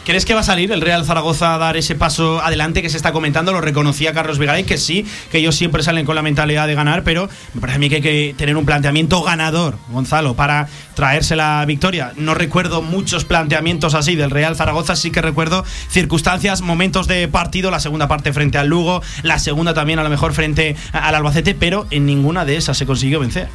¿Crees 0.09 0.25
que 0.25 0.33
va 0.33 0.39
a 0.39 0.43
salir 0.43 0.71
el 0.71 0.81
Real 0.81 1.05
Zaragoza 1.05 1.53
a 1.53 1.59
dar 1.59 1.77
ese 1.77 1.93
paso 1.93 2.41
adelante 2.41 2.81
que 2.81 2.89
se 2.89 2.97
está 2.97 3.11
comentando? 3.11 3.53
Lo 3.53 3.61
reconocía 3.61 4.11
Carlos 4.11 4.39
Vigaray, 4.39 4.63
que 4.63 4.79
sí, 4.79 5.05
que 5.31 5.37
ellos 5.37 5.53
siempre 5.55 5.83
salen 5.83 6.03
con 6.03 6.15
la 6.15 6.23
mentalidad 6.23 6.65
de 6.65 6.73
ganar, 6.73 7.03
pero 7.03 7.29
me 7.53 7.61
parece 7.61 7.75
a 7.75 7.79
mí 7.79 7.89
que 7.89 7.97
hay 7.97 8.01
que 8.01 8.35
tener 8.35 8.57
un 8.57 8.65
planteamiento 8.65 9.21
ganador, 9.21 9.77
Gonzalo, 9.89 10.33
para 10.33 10.67
traerse 10.95 11.35
la 11.35 11.63
victoria. 11.67 12.13
No 12.15 12.33
recuerdo 12.33 12.81
muchos 12.81 13.23
planteamientos 13.23 13.93
así 13.93 14.15
del 14.15 14.31
Real 14.31 14.55
Zaragoza, 14.55 14.95
sí 14.95 15.11
que 15.11 15.21
recuerdo 15.21 15.63
circunstancias, 15.91 16.61
momentos 16.61 17.07
de 17.07 17.27
partido, 17.27 17.69
la 17.69 17.79
segunda 17.79 18.07
parte 18.07 18.33
frente 18.33 18.57
al 18.57 18.65
Lugo, 18.65 19.03
la 19.21 19.37
segunda 19.37 19.75
también 19.75 19.99
a 19.99 20.03
lo 20.03 20.09
mejor 20.09 20.33
frente 20.33 20.75
al 20.91 21.13
Albacete, 21.13 21.53
pero 21.53 21.85
en 21.91 22.07
ninguna 22.07 22.45
de 22.45 22.55
esas 22.55 22.79
se 22.79 22.87
consiguió 22.87 23.19
vencer. 23.19 23.47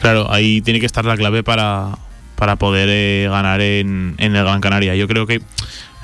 Claro, 0.00 0.32
ahí 0.32 0.62
tiene 0.62 0.80
que 0.80 0.86
estar 0.86 1.04
la 1.04 1.18
clave 1.18 1.42
para, 1.42 1.98
para 2.42 2.56
poder 2.56 2.88
eh, 2.90 3.28
ganar 3.30 3.60
en, 3.60 4.16
en, 4.18 4.34
el 4.34 4.42
Gran 4.42 4.60
Canaria. 4.60 4.96
Yo 4.96 5.06
creo 5.06 5.28
que 5.28 5.40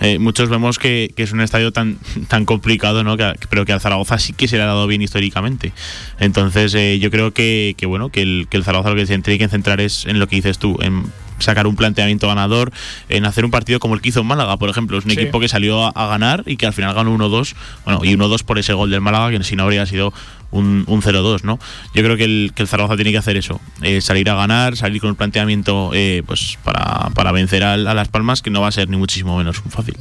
eh, 0.00 0.20
muchos 0.20 0.48
vemos 0.48 0.78
que, 0.78 1.12
es 1.16 1.32
un 1.32 1.40
estadio 1.40 1.72
tan, 1.72 1.98
tan 2.28 2.44
complicado, 2.44 3.02
¿no? 3.02 3.16
Que, 3.16 3.34
pero 3.50 3.64
que 3.64 3.72
al 3.72 3.80
Zaragoza 3.80 4.18
sí 4.18 4.34
que 4.34 4.46
se 4.46 4.56
le 4.56 4.62
ha 4.62 4.66
dado 4.66 4.86
bien 4.86 5.02
históricamente. 5.02 5.72
Entonces, 6.20 6.72
eh, 6.76 7.00
yo 7.00 7.10
creo 7.10 7.32
que, 7.32 7.74
que, 7.76 7.86
bueno, 7.86 8.10
que 8.10 8.22
el, 8.22 8.46
que 8.48 8.56
el 8.56 8.62
Zaragoza 8.62 8.90
lo 8.90 8.94
que 8.94 9.06
se 9.06 9.18
tiene 9.18 9.36
que 9.36 9.48
centrar 9.48 9.80
es 9.80 10.06
en 10.06 10.20
lo 10.20 10.28
que 10.28 10.36
dices 10.36 10.58
tú, 10.60 10.78
en 10.80 11.06
sacar 11.38 11.66
un 11.66 11.76
planteamiento 11.76 12.28
ganador, 12.28 12.72
en 13.08 13.24
hacer 13.24 13.44
un 13.44 13.50
partido 13.50 13.78
como 13.78 13.94
el 13.94 14.00
que 14.00 14.10
hizo 14.10 14.20
en 14.20 14.26
Málaga, 14.26 14.56
por 14.56 14.70
ejemplo. 14.70 14.98
Es 14.98 15.04
un 15.04 15.10
sí. 15.10 15.20
equipo 15.20 15.40
que 15.40 15.48
salió 15.48 15.84
a, 15.84 15.90
a, 15.90 16.06
ganar 16.06 16.42
y 16.46 16.56
que 16.56 16.66
al 16.66 16.72
final 16.72 16.94
ganó 16.94 17.16
1-2. 17.16 17.54
Bueno, 17.84 18.00
y 18.04 18.14
1-2 18.14 18.42
por 18.44 18.58
ese 18.58 18.72
gol 18.72 18.90
del 18.90 19.00
Málaga, 19.00 19.30
que 19.30 19.42
si 19.44 19.56
no 19.56 19.64
habría 19.64 19.86
sido 19.86 20.12
un, 20.50 20.84
un 20.86 21.02
0-2, 21.02 21.42
¿no? 21.42 21.58
Yo 21.94 22.02
creo 22.02 22.16
que 22.16 22.24
el, 22.24 22.52
que 22.54 22.62
el 22.62 22.68
Zaragoza 22.68 22.96
tiene 22.96 23.12
que 23.12 23.18
hacer 23.18 23.36
eso, 23.36 23.60
eh, 23.82 24.00
salir 24.00 24.30
a 24.30 24.34
ganar, 24.34 24.76
salir 24.76 25.00
con 25.00 25.10
un 25.10 25.16
planteamiento 25.16 25.90
eh, 25.94 26.22
pues 26.26 26.58
para, 26.64 27.10
para 27.10 27.32
vencer 27.32 27.64
a, 27.64 27.74
a, 27.74 27.76
Las 27.76 28.08
Palmas, 28.08 28.42
que 28.42 28.50
no 28.50 28.60
va 28.60 28.68
a 28.68 28.72
ser 28.72 28.88
ni 28.88 28.96
muchísimo 28.96 29.36
menos 29.36 29.62
fácil. 29.68 29.96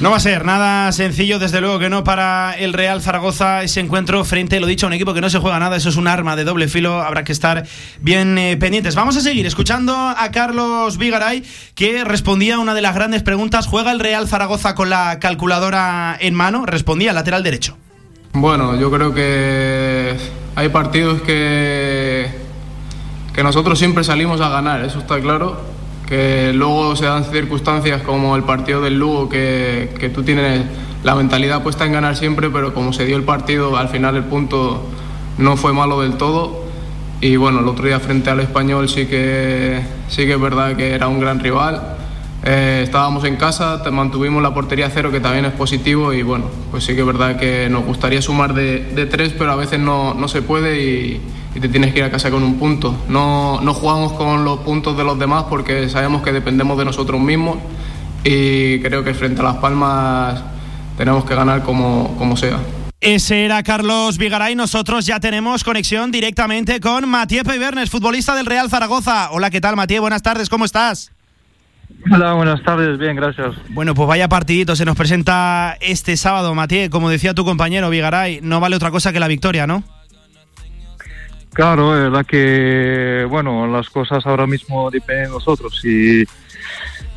No 0.00 0.12
va 0.12 0.18
a 0.18 0.20
ser 0.20 0.44
nada 0.44 0.92
sencillo, 0.92 1.40
desde 1.40 1.60
luego 1.60 1.80
que 1.80 1.90
no 1.90 2.04
para 2.04 2.54
el 2.56 2.72
Real 2.72 3.02
Zaragoza 3.02 3.64
ese 3.64 3.80
encuentro 3.80 4.24
frente, 4.24 4.60
lo 4.60 4.68
dicho, 4.68 4.86
a 4.86 4.88
un 4.88 4.92
equipo 4.92 5.12
que 5.12 5.20
no 5.20 5.28
se 5.28 5.40
juega 5.40 5.58
nada, 5.58 5.76
eso 5.76 5.88
es 5.88 5.96
un 5.96 6.06
arma 6.06 6.36
de 6.36 6.44
doble 6.44 6.68
filo, 6.68 7.02
habrá 7.02 7.24
que 7.24 7.32
estar 7.32 7.66
bien 8.00 8.38
eh, 8.38 8.56
pendientes. 8.56 8.94
Vamos 8.94 9.16
a 9.16 9.20
seguir 9.20 9.44
escuchando 9.44 9.92
a 9.96 10.30
Carlos 10.30 10.98
Vigaray, 10.98 11.42
que 11.74 12.04
respondía 12.04 12.54
a 12.54 12.58
una 12.60 12.74
de 12.74 12.80
las 12.80 12.94
grandes 12.94 13.24
preguntas, 13.24 13.66
¿juega 13.66 13.90
el 13.90 13.98
Real 13.98 14.28
Zaragoza 14.28 14.76
con 14.76 14.88
la 14.88 15.18
calculadora 15.18 16.16
en 16.20 16.32
mano? 16.32 16.64
Respondía 16.64 17.12
lateral 17.12 17.42
derecho. 17.42 17.76
Bueno, 18.34 18.78
yo 18.78 18.92
creo 18.92 19.12
que 19.12 20.16
hay 20.54 20.68
partidos 20.68 21.22
que, 21.22 22.30
que 23.34 23.42
nosotros 23.42 23.80
siempre 23.80 24.04
salimos 24.04 24.40
a 24.40 24.48
ganar, 24.48 24.84
eso 24.84 25.00
está 25.00 25.20
claro 25.20 25.77
que 26.08 26.52
luego 26.54 26.96
se 26.96 27.04
dan 27.04 27.24
circunstancias 27.24 28.02
como 28.02 28.34
el 28.34 28.42
partido 28.42 28.80
del 28.80 28.98
Lugo, 28.98 29.28
que, 29.28 29.90
que, 29.98 30.08
tú 30.08 30.22
tienes 30.22 30.64
la 31.04 31.14
mentalidad 31.14 31.62
puesta 31.62 31.84
en 31.84 31.92
ganar 31.92 32.16
siempre, 32.16 32.48
pero 32.48 32.72
como 32.72 32.94
se 32.94 33.04
dio 33.04 33.16
el 33.16 33.24
partido, 33.24 33.76
al 33.76 33.88
final 33.88 34.16
el 34.16 34.24
punto 34.24 34.88
no 35.36 35.56
fue 35.58 35.74
malo 35.74 36.00
del 36.00 36.14
todo. 36.14 36.64
Y 37.20 37.36
bueno, 37.36 37.60
el 37.60 37.68
otro 37.68 37.84
día 37.84 38.00
frente 38.00 38.30
al 38.30 38.40
español 38.40 38.88
sí 38.88 39.06
que, 39.06 39.82
sí 40.08 40.24
que 40.24 40.32
es 40.32 40.40
verdad 40.40 40.76
que 40.76 40.94
era 40.94 41.08
un 41.08 41.20
gran 41.20 41.40
rival. 41.40 41.96
Eh, 42.44 42.80
estábamos 42.84 43.24
en 43.24 43.36
casa, 43.36 43.82
mantuvimos 43.90 44.42
la 44.42 44.54
portería 44.54 44.88
cero, 44.88 45.10
que 45.10 45.20
también 45.20 45.44
es 45.44 45.52
positivo, 45.52 46.14
y 46.14 46.22
bueno, 46.22 46.46
pues 46.70 46.84
sí 46.84 46.94
que 46.94 47.00
es 47.00 47.06
verdad 47.06 47.36
que 47.36 47.68
nos 47.68 47.84
gustaría 47.84 48.22
sumar 48.22 48.54
de, 48.54 48.80
de 48.94 49.04
tres, 49.06 49.34
pero 49.36 49.52
a 49.52 49.56
veces 49.56 49.78
no, 49.78 50.14
no 50.14 50.28
se 50.28 50.40
puede 50.40 50.80
y, 50.80 51.20
y, 51.58 51.60
te 51.60 51.68
tienes 51.68 51.92
que 51.92 51.98
ir 51.98 52.04
a 52.04 52.10
casa 52.10 52.30
con 52.30 52.42
un 52.42 52.58
punto. 52.58 53.04
No, 53.08 53.60
no 53.60 53.74
jugamos 53.74 54.12
con 54.12 54.44
los 54.44 54.60
puntos 54.60 54.96
de 54.96 55.04
los 55.04 55.18
demás 55.18 55.44
porque 55.48 55.88
sabemos 55.88 56.22
que 56.22 56.32
dependemos 56.32 56.78
de 56.78 56.84
nosotros 56.84 57.20
mismos 57.20 57.58
y 58.24 58.80
creo 58.80 59.04
que 59.04 59.14
frente 59.14 59.40
a 59.40 59.44
Las 59.44 59.56
Palmas 59.56 60.42
tenemos 60.96 61.24
que 61.24 61.34
ganar 61.34 61.62
como, 61.62 62.16
como 62.16 62.36
sea. 62.36 62.58
Ese 63.00 63.44
era 63.44 63.62
Carlos 63.62 64.18
Vigaray. 64.18 64.56
Nosotros 64.56 65.06
ya 65.06 65.20
tenemos 65.20 65.62
conexión 65.62 66.10
directamente 66.10 66.80
con 66.80 67.08
Matías 67.08 67.44
Peibernes, 67.44 67.90
futbolista 67.90 68.34
del 68.34 68.46
Real 68.46 68.68
Zaragoza. 68.68 69.30
Hola, 69.30 69.50
¿qué 69.50 69.60
tal, 69.60 69.76
Matías? 69.76 70.00
Buenas 70.00 70.22
tardes, 70.22 70.48
¿cómo 70.48 70.64
estás? 70.64 71.12
Hola, 72.10 72.34
buenas 72.34 72.62
tardes, 72.62 72.98
bien, 72.98 73.16
gracias. 73.16 73.54
Bueno, 73.70 73.94
pues 73.94 74.08
vaya 74.08 74.28
partidito 74.28 74.76
se 74.76 74.84
nos 74.84 74.96
presenta 74.96 75.76
este 75.80 76.16
sábado, 76.16 76.54
Matías. 76.54 76.90
Como 76.90 77.08
decía 77.08 77.34
tu 77.34 77.44
compañero 77.44 77.88
Vigaray, 77.90 78.40
no 78.42 78.60
vale 78.60 78.76
otra 78.76 78.90
cosa 78.90 79.12
que 79.12 79.20
la 79.20 79.28
victoria, 79.28 79.66
¿no? 79.66 79.84
Claro, 81.52 81.96
es 81.96 82.10
verdad 82.10 82.26
que, 82.26 83.26
bueno, 83.28 83.66
las 83.66 83.88
cosas 83.90 84.24
ahora 84.26 84.46
mismo 84.46 84.90
dependen 84.90 85.24
de 85.24 85.30
nosotros 85.30 85.80
y 85.84 86.24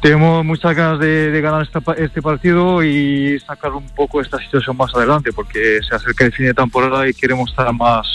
tenemos 0.02 0.44
muchas 0.44 0.76
ganas 0.76 1.00
de, 1.00 1.40
ganar 1.42 1.62
esta, 1.62 1.80
este 1.94 2.22
partido 2.22 2.84
y 2.84 3.40
sacar 3.40 3.72
un 3.74 3.88
poco 3.90 4.20
esta 4.20 4.40
situación 4.40 4.76
más 4.76 4.94
adelante 4.96 5.32
porque 5.32 5.80
se 5.88 5.96
acerca 5.96 6.26
el 6.26 6.34
fin 6.34 6.48
de 6.48 6.54
temporada 6.54 7.08
y 7.08 7.14
queremos 7.14 7.52
estar 7.52 7.72
más, 7.74 8.08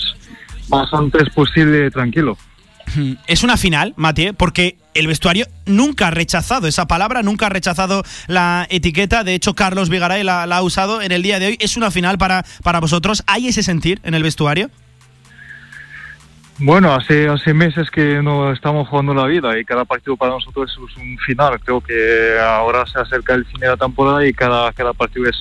más 0.68 0.92
antes 0.92 1.30
posible 1.30 1.90
tranquilo. 1.90 2.36
Es 3.26 3.42
una 3.44 3.56
final, 3.56 3.94
Matías, 3.96 4.34
porque 4.36 4.76
el 4.94 5.06
vestuario 5.06 5.46
nunca 5.66 6.08
ha 6.08 6.10
rechazado 6.10 6.66
esa 6.66 6.86
palabra, 6.86 7.22
nunca 7.22 7.46
ha 7.46 7.50
rechazado 7.50 8.02
la 8.26 8.66
etiqueta. 8.70 9.24
De 9.24 9.34
hecho, 9.34 9.54
Carlos 9.54 9.88
Vigaray 9.88 10.24
la, 10.24 10.46
la, 10.46 10.58
ha 10.58 10.62
usado 10.62 11.02
en 11.02 11.12
el 11.12 11.22
día 11.22 11.38
de 11.38 11.48
hoy. 11.48 11.56
¿Es 11.60 11.76
una 11.76 11.90
final 11.90 12.18
para, 12.18 12.44
para 12.62 12.80
vosotros? 12.80 13.22
¿Hay 13.26 13.48
ese 13.48 13.62
sentir 13.62 14.00
en 14.02 14.14
el 14.14 14.22
vestuario? 14.22 14.70
Bueno, 16.58 16.94
hace, 16.94 17.28
hace 17.28 17.52
meses 17.52 17.90
que 17.90 18.22
no 18.22 18.50
estamos 18.50 18.88
jugando 18.88 19.12
la 19.12 19.26
vida 19.26 19.58
y 19.58 19.64
cada 19.66 19.84
partido 19.84 20.16
para 20.16 20.32
nosotros 20.32 20.72
es 20.72 20.96
un 20.96 21.18
final. 21.18 21.60
Creo 21.60 21.82
que 21.82 22.38
ahora 22.40 22.86
se 22.86 22.98
acerca 22.98 23.34
el 23.34 23.44
fin 23.44 23.60
de 23.60 23.68
la 23.68 23.76
temporada 23.76 24.26
y 24.26 24.32
cada, 24.32 24.72
cada 24.72 24.94
partido 24.94 25.28
es 25.28 25.36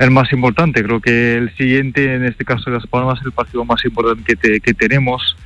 el 0.00 0.10
más 0.10 0.32
importante. 0.32 0.82
Creo 0.82 1.00
que 1.00 1.34
el 1.34 1.54
siguiente, 1.56 2.16
en 2.16 2.24
este 2.24 2.44
caso 2.44 2.68
de 2.68 2.78
Las 2.78 2.86
Palmas, 2.88 3.20
es 3.20 3.26
el 3.26 3.32
partido 3.32 3.64
más 3.64 3.84
importante 3.84 4.24
que, 4.24 4.58
te, 4.60 4.74
tenemos 4.74 5.36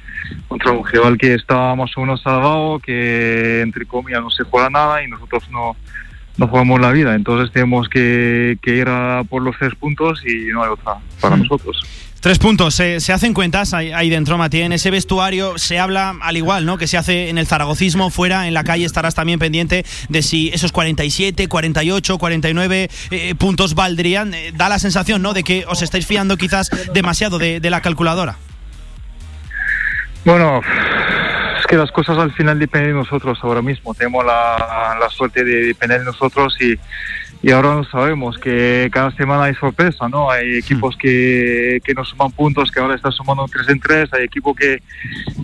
contra 0.49 0.73
un 0.73 0.87
rival 0.87 1.19
que 1.19 1.35
está 1.35 1.75
más 1.75 1.95
o 1.99 2.01
menos 2.01 2.23
salvado, 2.23 2.79
que 2.79 3.61
entre 3.61 3.85
comillas 3.85 4.23
no 4.23 4.31
se 4.31 4.45
juega 4.45 4.71
nada 4.71 5.03
y 5.03 5.09
nosotros 5.09 5.51
no, 5.51 5.77
no 6.37 6.49
jugamos 6.49 6.81
la 6.81 6.93
vida. 6.93 7.15
Entonces 7.15 7.53
tenemos 7.53 7.89
que, 7.89 8.59
que 8.63 8.77
ir 8.77 8.89
a 8.89 9.23
por 9.29 9.43
los 9.43 9.57
tres 9.59 9.75
puntos 9.75 10.23
y 10.27 10.53
no 10.53 10.63
hay 10.63 10.71
otra 10.71 10.97
para 11.21 11.37
mm. 11.37 11.43
nosotros. 11.43 11.87
Tres 12.25 12.39
puntos, 12.39 12.75
se, 12.75 13.01
se 13.01 13.13
hacen 13.13 13.35
cuentas 13.35 13.75
ahí, 13.75 13.93
ahí 13.93 14.09
dentro, 14.09 14.39
Matías. 14.39 14.65
En 14.65 14.73
ese 14.73 14.91
vestuario 14.91 15.59
se 15.59 15.79
habla 15.79 16.17
al 16.23 16.39
igual, 16.39 16.65
¿no? 16.65 16.79
Que 16.79 16.87
se 16.87 16.97
hace 16.97 17.29
en 17.29 17.37
el 17.37 17.47
zaragocismo, 17.47 18.09
fuera, 18.09 18.49
en 18.49 18.55
la 18.55 18.65
calle 18.65 18.87
estarás 18.87 19.15
también 19.15 19.39
pendiente 19.39 19.85
de 20.09 20.23
si 20.23 20.49
esos 20.49 20.73
47, 20.73 21.49
48, 21.49 22.17
49 22.17 22.89
eh, 23.11 23.35
puntos 23.35 23.75
valdrían. 23.75 24.33
Eh, 24.33 24.53
da 24.55 24.71
la 24.71 24.79
sensación, 24.79 25.21
¿no? 25.21 25.35
De 25.35 25.45
que 25.45 25.67
os 25.69 25.83
estáis 25.83 26.07
fiando 26.07 26.39
quizás 26.39 26.71
demasiado 26.95 27.39
de, 27.39 27.61
de 27.61 27.69
la 27.69 27.83
calculadora. 27.83 28.39
Bueno, 30.25 30.63
es 31.65 31.69
que 31.69 31.77
las 31.77 31.91
cosas 31.93 32.19
al 32.19 32.31
final 32.33 32.59
dependen 32.59 32.93
de 32.93 32.99
nosotros 32.99 33.39
ahora 33.43 33.63
mismo. 33.63 33.95
Tenemos 33.95 34.25
la, 34.25 34.99
la 35.01 35.09
suerte 35.09 35.43
de 35.45 35.67
depender 35.67 36.01
de 36.01 36.05
nosotros 36.05 36.55
y, 36.61 36.75
y 37.43 37.53
ahora 37.53 37.75
no 37.75 37.85
sabemos 37.85 38.37
que 38.37 38.91
cada 38.93 39.11
semana 39.13 39.45
hay 39.45 39.55
sorpresa, 39.55 40.07
¿no? 40.11 40.31
Hay 40.31 40.59
equipos 40.59 40.95
que, 40.99 41.81
que 41.83 41.95
nos 41.95 42.11
suman 42.11 42.33
puntos, 42.33 42.71
que 42.71 42.81
ahora 42.81 42.95
están 42.95 43.13
sumando 43.13 43.47
3 43.51 43.69
en 43.71 43.81
3, 43.81 44.13
hay 44.13 44.25
equipos 44.25 44.55
que, 44.55 44.83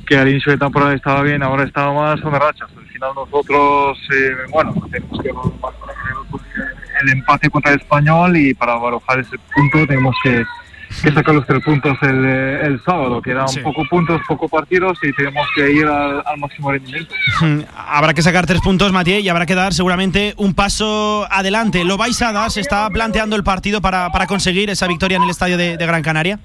que 0.06 0.18
al 0.18 0.28
inicio 0.28 0.52
de 0.52 0.59
temporada 0.59 0.92
estaba 0.92 1.22
bien, 1.22 1.42
ahora 1.42 1.64
estaba 1.64 1.92
más 1.94 2.20
son 2.20 2.33
rachas. 2.33 2.68
Al 2.76 2.87
final 2.87 3.11
nosotros, 3.14 3.98
eh, 4.14 4.37
bueno, 4.50 4.74
tenemos 4.90 5.22
que 5.22 5.30
el 5.30 7.09
empate 7.12 7.48
contra 7.48 7.72
el 7.72 7.80
español 7.80 8.37
y 8.37 8.52
para 8.52 8.74
barojar 8.74 9.20
ese 9.20 9.38
punto 9.54 9.87
tenemos 9.87 10.14
que 10.22 10.44
que 11.03 11.12
sacar 11.12 11.35
los 11.35 11.46
tres 11.46 11.62
puntos 11.64 11.96
el, 12.03 12.24
el 12.24 12.83
sábado. 12.83 13.22
Quedan 13.22 13.48
sí. 13.48 13.61
poco 13.61 13.85
puntos, 13.88 14.20
poco 14.26 14.48
partidos 14.48 14.98
y 15.03 15.12
tenemos 15.12 15.46
que 15.55 15.70
ir 15.70 15.87
al, 15.87 16.22
al, 16.26 16.38
máximo 16.38 16.72
rendimiento. 16.72 17.14
Habrá 17.76 18.12
que 18.14 18.22
sacar 18.22 18.46
tres 18.46 18.61
puntos, 18.61 18.92
Matías, 18.92 19.22
y 19.22 19.29
habrá 19.29 19.46
que 19.46 19.55
dar 19.55 19.72
seguramente 19.72 20.35
un 20.37 20.55
paso 20.55 21.26
adelante. 21.31 21.85
¿Lo 21.85 21.96
vais 21.96 22.20
a 22.22 22.33
dar? 22.33 22.50
¿Se 22.50 22.61
está 22.61 22.88
planteando 22.90 23.37
el 23.37 23.44
partido 23.44 23.81
para, 23.81 24.11
para 24.11 24.26
conseguir 24.26 24.70
esa 24.70 24.87
victoria 24.87 25.16
en 25.16 25.22
el 25.22 25.31
estadio 25.31 25.57
de, 25.57 25.76
de 25.76 25.87
Gran 25.87 26.03
Canaria? 26.03 26.38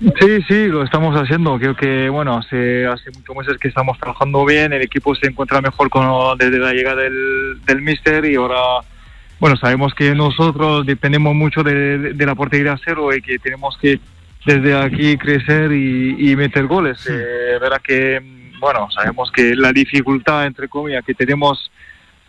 Sí, 0.00 0.42
sí, 0.48 0.66
lo 0.68 0.82
estamos 0.82 1.14
haciendo. 1.14 1.58
Creo 1.58 1.76
que, 1.76 2.08
bueno, 2.08 2.38
hace, 2.38 2.86
hace 2.86 3.10
muchos 3.10 3.36
meses 3.36 3.58
que 3.58 3.68
estamos 3.68 3.98
trabajando 3.98 4.46
bien, 4.46 4.72
el 4.72 4.80
equipo 4.80 5.14
se 5.14 5.26
encuentra 5.26 5.60
mejor 5.60 5.90
con, 5.90 6.38
desde 6.38 6.58
la 6.58 6.72
llegada 6.72 7.02
del, 7.02 7.60
del 7.66 7.82
Mister 7.82 8.24
y 8.24 8.36
ahora 8.36 8.56
bueno, 9.40 9.56
sabemos 9.56 9.94
que 9.94 10.14
nosotros 10.14 10.86
dependemos 10.86 11.34
mucho 11.34 11.62
de, 11.62 11.98
de, 11.98 12.12
de, 12.12 12.26
la 12.26 12.34
portería 12.34 12.78
cero 12.84 13.14
y 13.14 13.22
que 13.22 13.38
tenemos 13.38 13.76
que 13.78 13.98
desde 14.44 14.76
aquí 14.76 15.16
crecer 15.16 15.72
y, 15.72 16.30
y 16.30 16.36
meter 16.36 16.66
goles. 16.66 17.00
Sí. 17.00 17.10
Eh, 17.12 17.58
verá 17.60 17.78
que, 17.78 18.20
bueno, 18.60 18.88
sabemos 18.90 19.32
que 19.32 19.54
la 19.56 19.72
dificultad, 19.72 20.46
entre 20.46 20.68
comillas, 20.68 21.04
que 21.04 21.14
tenemos 21.14 21.70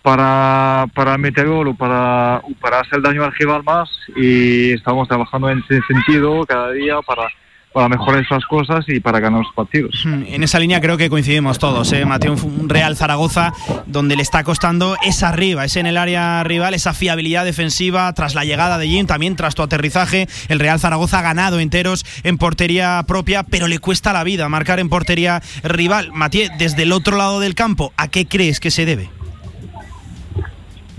para, 0.01 0.87
para 0.95 1.17
meter 1.17 1.47
gol 1.47 1.67
o 1.69 1.73
para, 1.75 2.41
para 2.59 2.79
hacer 2.79 3.01
daño 3.01 3.23
al 3.23 3.33
rival 3.33 3.63
más 3.63 3.89
y 4.15 4.71
estamos 4.71 5.07
trabajando 5.07 5.49
en 5.49 5.59
ese 5.59 5.81
sentido 5.87 6.45
cada 6.45 6.71
día 6.71 7.01
para, 7.01 7.27
para 7.73 7.87
mejorar 7.87 8.21
esas 8.21 8.45
cosas 8.45 8.83
y 8.87 8.99
para 8.99 9.19
ganar 9.19 9.41
los 9.43 9.53
partidos. 9.53 10.03
En 10.05 10.43
esa 10.43 10.59
línea 10.59 10.81
creo 10.81 10.97
que 10.97 11.09
coincidimos 11.09 11.57
todos, 11.57 11.91
¿eh? 11.93 12.05
Mateo, 12.05 12.33
un 12.33 12.69
Real 12.69 12.97
Zaragoza 12.97 13.53
donde 13.85 14.15
le 14.15 14.21
está 14.21 14.43
costando 14.43 14.95
es 15.03 15.23
arriba, 15.23 15.65
es 15.65 15.75
en 15.77 15.85
el 15.85 15.97
área 15.97 16.43
rival, 16.43 16.73
esa 16.73 16.93
fiabilidad 16.93 17.45
defensiva 17.45 18.11
tras 18.13 18.35
la 18.35 18.43
llegada 18.43 18.77
de 18.77 18.87
Jim, 18.87 19.05
también 19.05 19.35
tras 19.35 19.55
tu 19.55 19.61
aterrizaje. 19.61 20.27
El 20.49 20.59
Real 20.59 20.79
Zaragoza 20.79 21.19
ha 21.19 21.23
ganado 21.23 21.59
enteros 21.59 22.05
en 22.23 22.37
portería 22.37 23.03
propia, 23.07 23.43
pero 23.43 23.67
le 23.67 23.79
cuesta 23.79 24.13
la 24.13 24.23
vida 24.23 24.49
marcar 24.49 24.79
en 24.79 24.89
portería 24.89 25.41
rival. 25.63 26.11
Mateo, 26.13 26.49
desde 26.57 26.83
el 26.83 26.91
otro 26.91 27.15
lado 27.17 27.39
del 27.39 27.55
campo, 27.55 27.93
¿a 27.95 28.09
qué 28.09 28.27
crees 28.27 28.59
que 28.59 28.71
se 28.71 28.85
debe? 28.85 29.20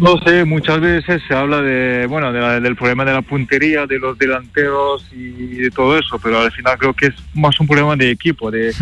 No 0.03 0.19
sé, 0.19 0.45
muchas 0.45 0.81
veces 0.81 1.23
se 1.29 1.35
habla 1.35 1.63
de, 1.63 2.07
bueno, 2.09 2.33
de 2.33 2.41
la- 2.41 2.59
del 2.61 2.75
problema 2.75 3.05
de 3.05 3.13
la 3.13 3.23
puntería, 3.23 3.87
de 3.87 3.99
los 4.01 4.19
delanteros 4.19 5.07
y 5.13 5.59
de 5.59 5.71
todo 5.71 5.97
eso, 5.97 6.19
pero 6.23 6.41
al 6.41 6.51
final 6.51 6.77
creo 6.77 6.93
que 6.93 7.07
es 7.07 7.15
más 7.35 7.59
un 7.61 7.69
problema 7.69 7.95
de 7.95 8.11
equipo, 8.11 8.51
de 8.51 8.73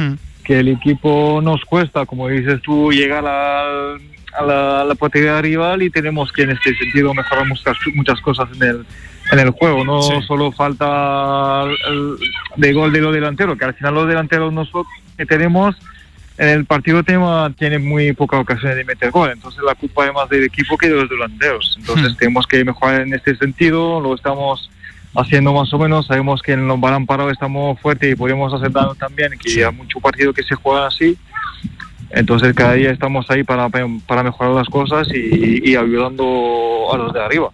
que 0.44 0.60
el 0.60 0.68
equipo 0.68 1.40
nos 1.42 1.62
cuesta, 1.66 2.06
como 2.06 2.26
dices 2.28 2.60
tú, 2.62 2.90
llegar 2.90 3.26
al- 3.26 4.00
a 4.38 4.44
la, 4.46 4.80
a 4.80 4.84
la 4.84 4.94
portería 4.94 5.40
rival 5.42 5.82
y 5.82 5.90
tenemos 5.90 6.32
que 6.32 6.42
en 6.42 6.50
este 6.52 6.74
sentido 6.76 7.12
mejorar 7.12 7.46
muchas, 7.46 7.76
muchas 7.94 8.20
cosas 8.20 8.48
en 8.56 8.62
el, 8.62 8.86
en 9.32 9.38
el 9.40 9.50
juego. 9.50 9.84
No 9.84 10.00
solo 10.22 10.52
falta 10.52 11.64
el, 11.88 12.16
de 12.56 12.72
gol 12.72 12.92
de 12.92 13.00
los 13.00 13.12
delanteros, 13.12 13.58
que 13.58 13.64
al 13.66 13.74
final 13.74 13.94
los 13.94 14.08
delanteros 14.08 14.52
nosotros 14.52 14.86
que 15.18 15.26
tenemos 15.26 15.76
en 16.40 16.48
el 16.48 16.64
partido 16.64 17.02
tema 17.02 17.52
tiene 17.54 17.78
muy 17.78 18.14
poca 18.14 18.38
ocasión 18.38 18.74
de 18.74 18.82
meter 18.82 19.10
gol, 19.10 19.30
entonces 19.30 19.60
la 19.62 19.74
culpa 19.74 20.06
es 20.06 20.14
más 20.14 20.26
del 20.30 20.44
equipo 20.44 20.78
que 20.78 20.88
de 20.88 20.94
los 20.94 21.10
delanteros. 21.10 21.76
Entonces 21.78 22.16
tenemos 22.16 22.46
que 22.46 22.64
mejorar 22.64 23.02
en 23.02 23.12
este 23.12 23.36
sentido, 23.36 24.00
lo 24.00 24.14
estamos 24.14 24.70
haciendo 25.14 25.52
más 25.52 25.70
o 25.74 25.78
menos, 25.78 26.06
sabemos 26.06 26.40
que 26.40 26.52
en 26.52 26.66
los 26.66 26.80
balón 26.80 27.06
estamos 27.30 27.78
fuertes 27.78 28.12
y 28.12 28.16
podemos 28.16 28.54
hacer 28.54 28.72
daño 28.72 28.94
también, 28.94 29.32
que 29.38 29.62
hay 29.62 29.70
mucho 29.74 30.00
partido 30.00 30.32
que 30.32 30.42
se 30.42 30.54
juega 30.54 30.86
así. 30.86 31.18
Entonces 32.10 32.54
cada 32.54 32.72
día 32.74 32.90
estamos 32.90 33.30
ahí 33.30 33.44
para, 33.44 33.68
para 33.68 34.22
mejorar 34.22 34.52
las 34.52 34.68
cosas 34.68 35.08
y, 35.14 35.76
ayudando 35.76 36.88
a 36.92 36.96
los 36.96 37.12
de 37.12 37.22
arriba. 37.22 37.50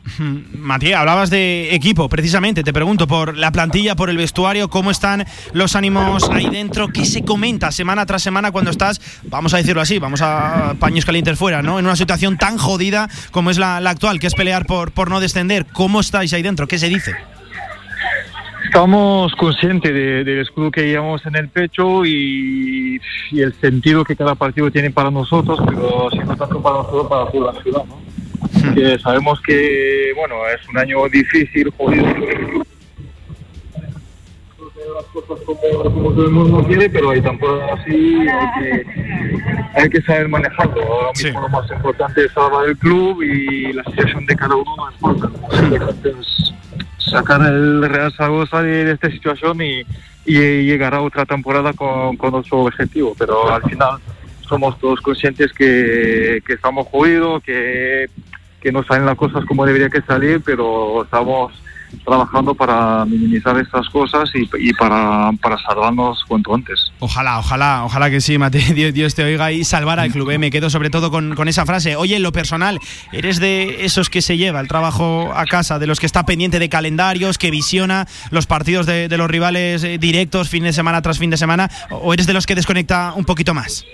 Matías, 0.54 1.00
hablabas 1.00 1.28
de 1.28 1.74
equipo, 1.74 2.08
precisamente. 2.08 2.64
Te 2.64 2.72
pregunto 2.72 3.06
por 3.06 3.36
la 3.36 3.52
plantilla, 3.52 3.94
por 3.94 4.08
el 4.08 4.16
vestuario, 4.16 4.68
cómo 4.68 4.90
están 4.90 5.26
los 5.52 5.76
ánimos 5.76 6.28
ahí 6.30 6.48
dentro, 6.48 6.88
qué 6.88 7.04
se 7.04 7.22
comenta 7.22 7.70
semana 7.70 8.06
tras 8.06 8.22
semana 8.22 8.50
cuando 8.50 8.70
estás, 8.70 9.00
vamos 9.24 9.52
a 9.52 9.58
decirlo 9.58 9.82
así, 9.82 9.98
vamos 9.98 10.22
a 10.22 10.74
paños 10.78 11.04
calientes 11.04 11.38
fuera, 11.38 11.62
¿no? 11.62 11.78
En 11.78 11.84
una 11.84 11.96
situación 11.96 12.38
tan 12.38 12.56
jodida 12.56 13.08
como 13.30 13.50
es 13.50 13.58
la, 13.58 13.80
la 13.80 13.90
actual, 13.90 14.18
que 14.18 14.26
es 14.26 14.34
pelear 14.34 14.64
por, 14.66 14.92
por 14.92 15.10
no 15.10 15.20
descender. 15.20 15.66
¿Cómo 15.66 16.00
estáis 16.00 16.32
ahí 16.32 16.42
dentro? 16.42 16.66
¿Qué 16.66 16.78
se 16.78 16.88
dice? 16.88 17.14
Estamos 18.66 19.32
conscientes 19.36 19.92
de- 19.94 20.24
del 20.24 20.40
escudo 20.40 20.70
que 20.70 20.82
llevamos 20.86 21.24
en 21.24 21.36
el 21.36 21.48
pecho 21.48 22.04
y, 22.04 23.00
y 23.30 23.40
el 23.40 23.54
sentido 23.54 24.04
que 24.04 24.16
cada 24.16 24.34
partido 24.34 24.70
tiene 24.70 24.90
para 24.90 25.10
nosotros, 25.10 25.58
pero 25.66 26.08
siendo 26.10 26.36
tanto 26.36 26.60
para 26.60 26.76
nosotros, 26.78 27.06
para 27.08 27.30
toda 27.30 27.52
la 27.52 27.62
ciudad, 27.62 27.84
¿no? 27.86 28.74
Que 28.74 28.98
sabemos 28.98 29.40
que, 29.42 30.12
bueno, 30.16 30.34
es 30.48 30.68
un 30.68 30.78
año 30.78 31.08
difícil, 31.08 31.72
jodido. 31.76 32.04
las 34.94 35.04
cosas 35.12 35.44
como, 35.44 35.60
como 35.92 36.10
todo 36.12 36.24
el 36.26 36.30
mundo 36.32 36.64
quiere, 36.66 36.88
pero 36.90 37.10
hay 37.10 37.20
temporadas 37.20 37.80
así, 37.80 38.26
hay 38.28 38.62
que, 38.62 38.86
hay 39.74 39.88
que 39.90 40.02
saber 40.02 40.28
manejarlo. 40.28 40.82
Ahora 40.82 41.10
mismo 41.22 41.40
lo 41.40 41.48
más 41.50 41.70
importante 41.70 42.24
es 42.24 42.32
salvar 42.32 42.68
el 42.68 42.76
club 42.78 43.22
y 43.22 43.72
la 43.72 43.84
situación 43.84 44.26
de 44.26 44.36
cada 44.36 44.54
uno 44.56 44.76
más 44.76 44.94
importante 44.94 46.10
es 46.20 46.52
sacar 47.10 47.40
el 47.42 47.88
Real 47.88 48.12
Zaragoza 48.12 48.62
de, 48.62 48.90
esta 48.92 49.10
situación 49.10 49.60
y, 49.62 49.82
y 50.24 50.64
llegar 50.64 50.94
a 50.94 51.02
otra 51.02 51.24
temporada 51.24 51.72
con, 51.72 52.16
otro 52.20 52.58
objetivo. 52.58 53.14
Pero 53.18 53.50
al 53.52 53.62
final 53.62 53.98
somos 54.48 54.78
todos 54.78 55.00
conscientes 55.00 55.52
que, 55.52 56.42
que 56.46 56.52
estamos 56.52 56.86
jodidos, 56.88 57.42
que, 57.42 58.08
que 58.60 58.72
no 58.72 58.82
salen 58.84 59.06
las 59.06 59.16
cosas 59.16 59.44
como 59.44 59.64
debería 59.64 59.88
que 59.88 60.02
salir, 60.02 60.40
pero 60.44 61.04
estamos 61.04 61.52
trabajando 62.04 62.54
para 62.54 63.04
minimizar 63.04 63.58
estas 63.58 63.88
cosas 63.88 64.30
y, 64.34 64.48
y 64.58 64.72
para, 64.74 65.30
para 65.40 65.58
salvarnos 65.58 66.24
cuanto 66.26 66.54
antes. 66.54 66.92
Ojalá, 67.00 67.38
ojalá, 67.38 67.84
ojalá 67.84 68.10
que 68.10 68.20
sí, 68.20 68.38
Mate. 68.38 68.58
Dios, 68.74 68.92
Dios 68.94 69.14
te 69.14 69.24
oiga 69.24 69.52
y 69.52 69.64
salvar 69.64 70.00
al 70.00 70.10
club. 70.10 70.30
¿eh? 70.30 70.38
Me 70.38 70.50
quedo 70.50 70.70
sobre 70.70 70.90
todo 70.90 71.10
con, 71.10 71.34
con 71.34 71.48
esa 71.48 71.66
frase. 71.66 71.96
Oye, 71.96 72.16
en 72.16 72.22
lo 72.22 72.32
personal, 72.32 72.80
¿eres 73.12 73.40
de 73.40 73.84
esos 73.84 74.10
que 74.10 74.22
se 74.22 74.36
lleva 74.36 74.60
el 74.60 74.68
trabajo 74.68 75.32
a 75.34 75.44
casa, 75.46 75.78
de 75.78 75.86
los 75.86 76.00
que 76.00 76.06
está 76.06 76.24
pendiente 76.24 76.58
de 76.58 76.68
calendarios, 76.68 77.38
que 77.38 77.50
visiona 77.50 78.06
los 78.30 78.46
partidos 78.46 78.86
de, 78.86 79.08
de 79.08 79.16
los 79.16 79.30
rivales 79.30 79.84
eh, 79.84 79.98
directos 79.98 80.48
fin 80.48 80.64
de 80.64 80.72
semana 80.72 81.02
tras 81.02 81.18
fin 81.18 81.30
de 81.30 81.36
semana? 81.36 81.70
¿O 81.90 82.14
eres 82.14 82.26
de 82.26 82.32
los 82.32 82.46
que 82.46 82.54
desconecta 82.54 83.12
un 83.14 83.24
poquito 83.24 83.54
más? 83.54 83.84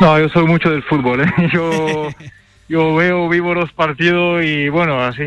No, 0.00 0.18
yo 0.18 0.28
soy 0.30 0.46
mucho 0.46 0.70
del 0.70 0.82
fútbol. 0.82 1.22
¿eh? 1.22 1.32
Yo, 1.52 2.08
yo 2.70 2.94
veo, 2.94 3.28
vivo 3.28 3.52
los 3.52 3.72
partidos 3.72 4.44
y 4.44 4.68
bueno, 4.68 5.02
así 5.02 5.24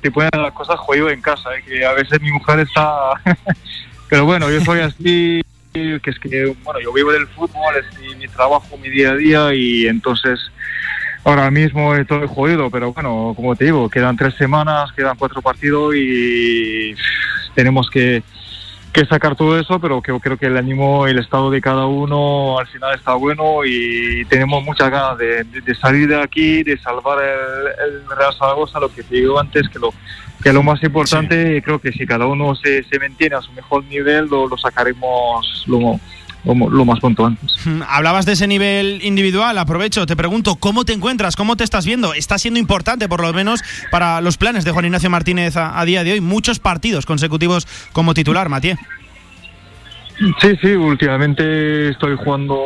te 0.00 0.12
ponen 0.12 0.30
las 0.32 0.52
cosas 0.52 0.78
jodido 0.78 1.10
en 1.10 1.20
casa, 1.20 1.50
¿eh? 1.56 1.64
que 1.66 1.84
a 1.84 1.92
veces 1.92 2.20
mi 2.20 2.30
mujer 2.30 2.60
está... 2.60 3.14
Pero 4.08 4.24
bueno, 4.24 4.48
yo 4.48 4.60
soy 4.60 4.80
así, 4.80 5.42
que 5.72 6.00
es 6.02 6.18
que, 6.20 6.54
bueno, 6.62 6.80
yo 6.80 6.92
vivo 6.92 7.10
del 7.10 7.26
fútbol, 7.26 7.74
es 7.76 8.00
mi, 8.00 8.14
mi 8.14 8.28
trabajo, 8.28 8.78
mi 8.78 8.88
día 8.88 9.10
a 9.10 9.16
día 9.16 9.54
y 9.54 9.88
entonces 9.88 10.38
ahora 11.24 11.50
mismo 11.50 11.96
estoy 11.96 12.28
jodido, 12.28 12.70
pero 12.70 12.92
bueno, 12.92 13.32
como 13.34 13.56
te 13.56 13.66
digo, 13.66 13.90
quedan 13.90 14.16
tres 14.16 14.34
semanas, 14.36 14.92
quedan 14.92 15.18
cuatro 15.18 15.42
partidos 15.42 15.94
y 15.96 16.94
tenemos 17.54 17.90
que, 17.90 18.22
que 18.92 19.04
sacar 19.04 19.36
todo 19.36 19.58
eso, 19.58 19.78
pero 19.78 20.00
que, 20.02 20.12
creo 20.18 20.36
que 20.36 20.46
el 20.46 20.56
ánimo 20.56 21.06
y 21.06 21.10
el 21.12 21.18
estado 21.18 21.50
de 21.50 21.60
cada 21.60 21.86
uno 21.86 22.58
al 22.58 22.66
final 22.66 22.94
está 22.94 23.14
bueno 23.14 23.64
y 23.64 24.24
tenemos 24.26 24.64
muchas 24.64 24.90
ganas 24.90 25.18
de, 25.18 25.44
de- 25.44 25.60
de 25.60 25.74
salir 25.74 26.08
de 26.08 26.20
aquí, 26.20 26.62
de 26.62 26.78
salvar 26.78 27.18
el, 27.22 27.68
el 27.92 28.16
Real 28.16 28.34
Zaragoza, 28.38 28.80
lo 28.80 28.88
que 28.92 29.02
te 29.02 29.16
digo 29.16 29.38
antes, 29.38 29.68
que 29.68 29.78
lo 29.78 29.92
que 30.42 30.52
lo 30.52 30.62
más 30.62 30.80
importante, 30.84 31.60
creo 31.64 31.80
que 31.80 31.90
si 31.92 32.06
cada 32.06 32.26
uno 32.26 32.54
se, 32.54 32.82
se 32.84 32.98
mantiene 33.00 33.34
a 33.36 33.40
su 33.42 33.52
mejor 33.52 33.84
nivel, 33.84 34.26
lo, 34.26 34.46
lo 34.48 34.56
sacaremos 34.56 35.64
lo, 35.66 35.98
lo, 36.44 36.54
lo 36.70 36.84
más 36.84 37.00
pronto 37.00 37.26
antes. 37.26 37.56
Mm, 37.66 37.82
Hablabas 37.88 38.26
de 38.26 38.32
ese 38.32 38.46
nivel 38.46 39.00
individual, 39.02 39.58
aprovecho, 39.58 40.06
te 40.06 40.16
pregunto, 40.16 40.56
¿cómo 40.56 40.84
te 40.84 40.92
encuentras? 40.92 41.36
¿Cómo 41.36 41.56
te 41.56 41.64
estás 41.64 41.84
viendo? 41.86 42.14
Está 42.14 42.38
siendo 42.38 42.60
importante, 42.60 43.08
por 43.08 43.20
lo 43.20 43.32
menos, 43.32 43.62
para 43.90 44.20
los 44.20 44.36
planes 44.36 44.64
de 44.64 44.70
Juan 44.72 44.84
Ignacio 44.86 45.10
Martínez 45.10 45.56
a, 45.56 45.78
a 45.78 45.84
día 45.84 46.04
de 46.04 46.12
hoy. 46.12 46.20
Muchos 46.20 46.58
partidos 46.58 47.06
consecutivos 47.06 47.66
como 47.92 48.14
titular, 48.14 48.48
Matías. 48.48 48.78
Sí, 50.40 50.56
sí, 50.60 50.68
últimamente 50.72 51.90
estoy 51.90 52.16
jugando 52.16 52.58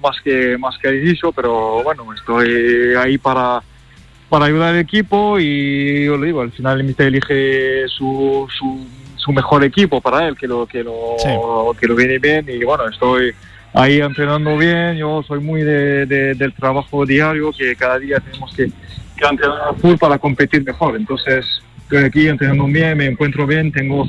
más 0.00 0.16
que 0.22 0.56
más 0.58 0.78
que 0.78 0.86
al 0.86 0.94
inicio, 1.02 1.32
pero 1.32 1.82
bueno, 1.82 2.12
estoy 2.14 2.94
ahí 2.94 3.18
para, 3.18 3.60
para 4.28 4.44
ayudar 4.44 4.74
al 4.74 4.78
equipo 4.78 5.40
y 5.40 6.04
yo 6.04 6.16
le 6.16 6.26
digo, 6.26 6.40
al 6.40 6.52
final 6.52 6.78
el 6.78 6.86
míster 6.86 7.08
elige 7.08 7.88
su, 7.88 8.46
su, 8.56 8.86
su 9.18 9.32
mejor 9.32 9.62
equipo 9.64 10.00
para 10.00 10.26
él, 10.26 10.36
que 10.36 10.46
lo 10.48 10.66
que 10.66 10.82
lo 10.82 11.16
que 11.78 11.86
lo 11.86 11.94
viene 11.94 12.18
bien. 12.18 12.46
Y 12.48 12.64
bueno, 12.64 12.88
estoy 12.88 13.32
ahí 13.74 14.00
entrenando 14.00 14.56
bien, 14.56 14.96
yo 14.96 15.22
soy 15.22 15.40
muy 15.40 15.62
de, 15.62 16.06
de- 16.06 16.34
del 16.34 16.52
trabajo 16.54 17.04
diario, 17.04 17.52
que 17.52 17.76
cada 17.76 17.98
día 17.98 18.18
tenemos 18.20 18.54
que, 18.56 18.66
que 19.16 19.26
entrenar 19.30 19.74
full 19.80 19.96
para 19.96 20.18
competir 20.18 20.64
mejor, 20.64 20.96
entonces 20.96 21.44
estoy 21.82 22.04
aquí 22.04 22.28
entrenando 22.28 22.64
bien, 22.66 22.96
me 22.96 23.06
encuentro 23.06 23.46
bien, 23.46 23.70
tengo 23.72 24.06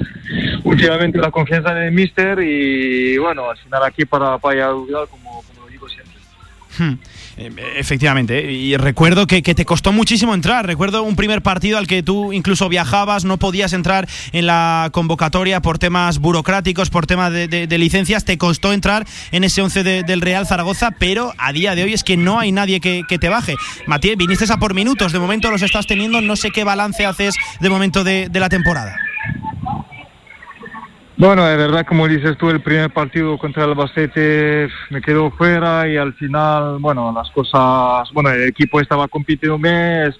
últimamente 0.63 1.17
la 1.17 1.31
confianza 1.31 1.71
en 1.71 1.83
el 1.85 1.91
míster 1.91 2.39
y 2.41 3.17
bueno, 3.17 3.49
al 3.49 3.57
final 3.57 3.83
aquí 3.83 4.05
para, 4.05 4.37
para 4.37 4.67
ayudar 4.69 5.07
como, 5.09 5.41
como 5.43 5.65
lo 5.65 5.67
digo 5.71 5.87
siempre. 5.89 6.15
Hmm. 6.77 6.97
Eh, 7.39 7.49
Efectivamente, 7.77 8.49
eh, 8.49 8.51
y 8.51 8.75
recuerdo 8.77 9.25
que, 9.25 9.41
que 9.41 9.55
te 9.55 9.63
costó 9.65 9.91
muchísimo 9.93 10.33
entrar. 10.33 10.65
Recuerdo 10.67 11.03
un 11.03 11.15
primer 11.15 11.41
partido 11.41 11.77
al 11.77 11.87
que 11.87 12.03
tú 12.03 12.33
incluso 12.33 12.67
viajabas, 12.69 13.23
no 13.23 13.37
podías 13.37 13.71
entrar 13.73 14.07
en 14.33 14.45
la 14.45 14.89
convocatoria 14.91 15.61
por 15.61 15.79
temas 15.79 16.19
burocráticos, 16.19 16.89
por 16.89 17.07
temas 17.07 17.31
de, 17.31 17.47
de- 17.47 17.77
licencias. 17.77 18.25
Te 18.25 18.37
costó 18.37 18.73
entrar 18.73 19.07
en 19.31 19.43
ese 19.45 19.61
11 19.61 19.83
de- 19.83 20.03
del 20.03 20.19
Real 20.21 20.45
Zaragoza, 20.45 20.91
pero 20.91 21.33
a 21.37 21.53
día 21.53 21.75
de 21.75 21.83
hoy 21.83 21.93
es 21.93 22.03
que 22.03 22.17
no 22.17 22.39
hay 22.39 22.51
nadie 22.51 22.81
que, 22.81 23.03
que 23.07 23.17
te 23.17 23.29
baje. 23.29 23.55
Matías, 23.87 24.17
viniste 24.17 24.45
a 24.51 24.57
por 24.57 24.73
minutos, 24.73 25.13
de 25.13 25.19
momento 25.19 25.49
los 25.49 25.61
estás 25.61 25.87
teniendo. 25.87 26.19
No 26.21 26.35
sé 26.35 26.51
qué 26.51 26.63
balance 26.65 27.05
haces 27.05 27.35
de 27.61 27.69
momento 27.69 28.03
de 28.03 28.29
la 28.33 28.49
temporada. 28.49 28.95
Bueno, 31.19 31.45
de 31.45 31.57
verdad, 31.57 31.85
como 31.85 32.07
dices 32.07 32.37
tú, 32.37 32.49
el 32.49 32.61
primer 32.61 32.91
partido 32.91 33.37
contra 33.37 33.65
el 33.65 33.71
Albacete 33.71 34.69
me 34.89 35.01
quedó 35.01 35.29
fuera 35.31 35.85
y 35.85 35.97
al 35.97 36.13
final, 36.13 36.77
bueno, 36.79 37.11
las 37.13 37.29
cosas, 37.31 38.09
bueno, 38.13 38.29
el 38.29 38.47
equipo 38.47 38.79
estaba 38.79 39.05
compitiendo 39.09 39.57
bien, 39.57 40.07
es, 40.07 40.15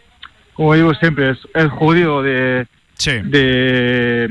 como 0.54 0.74
digo 0.74 0.94
siempre, 0.96 1.30
es, 1.30 1.38
es 1.56 1.68
jodido 1.72 2.22
de, 2.22 2.68
de, 3.06 4.28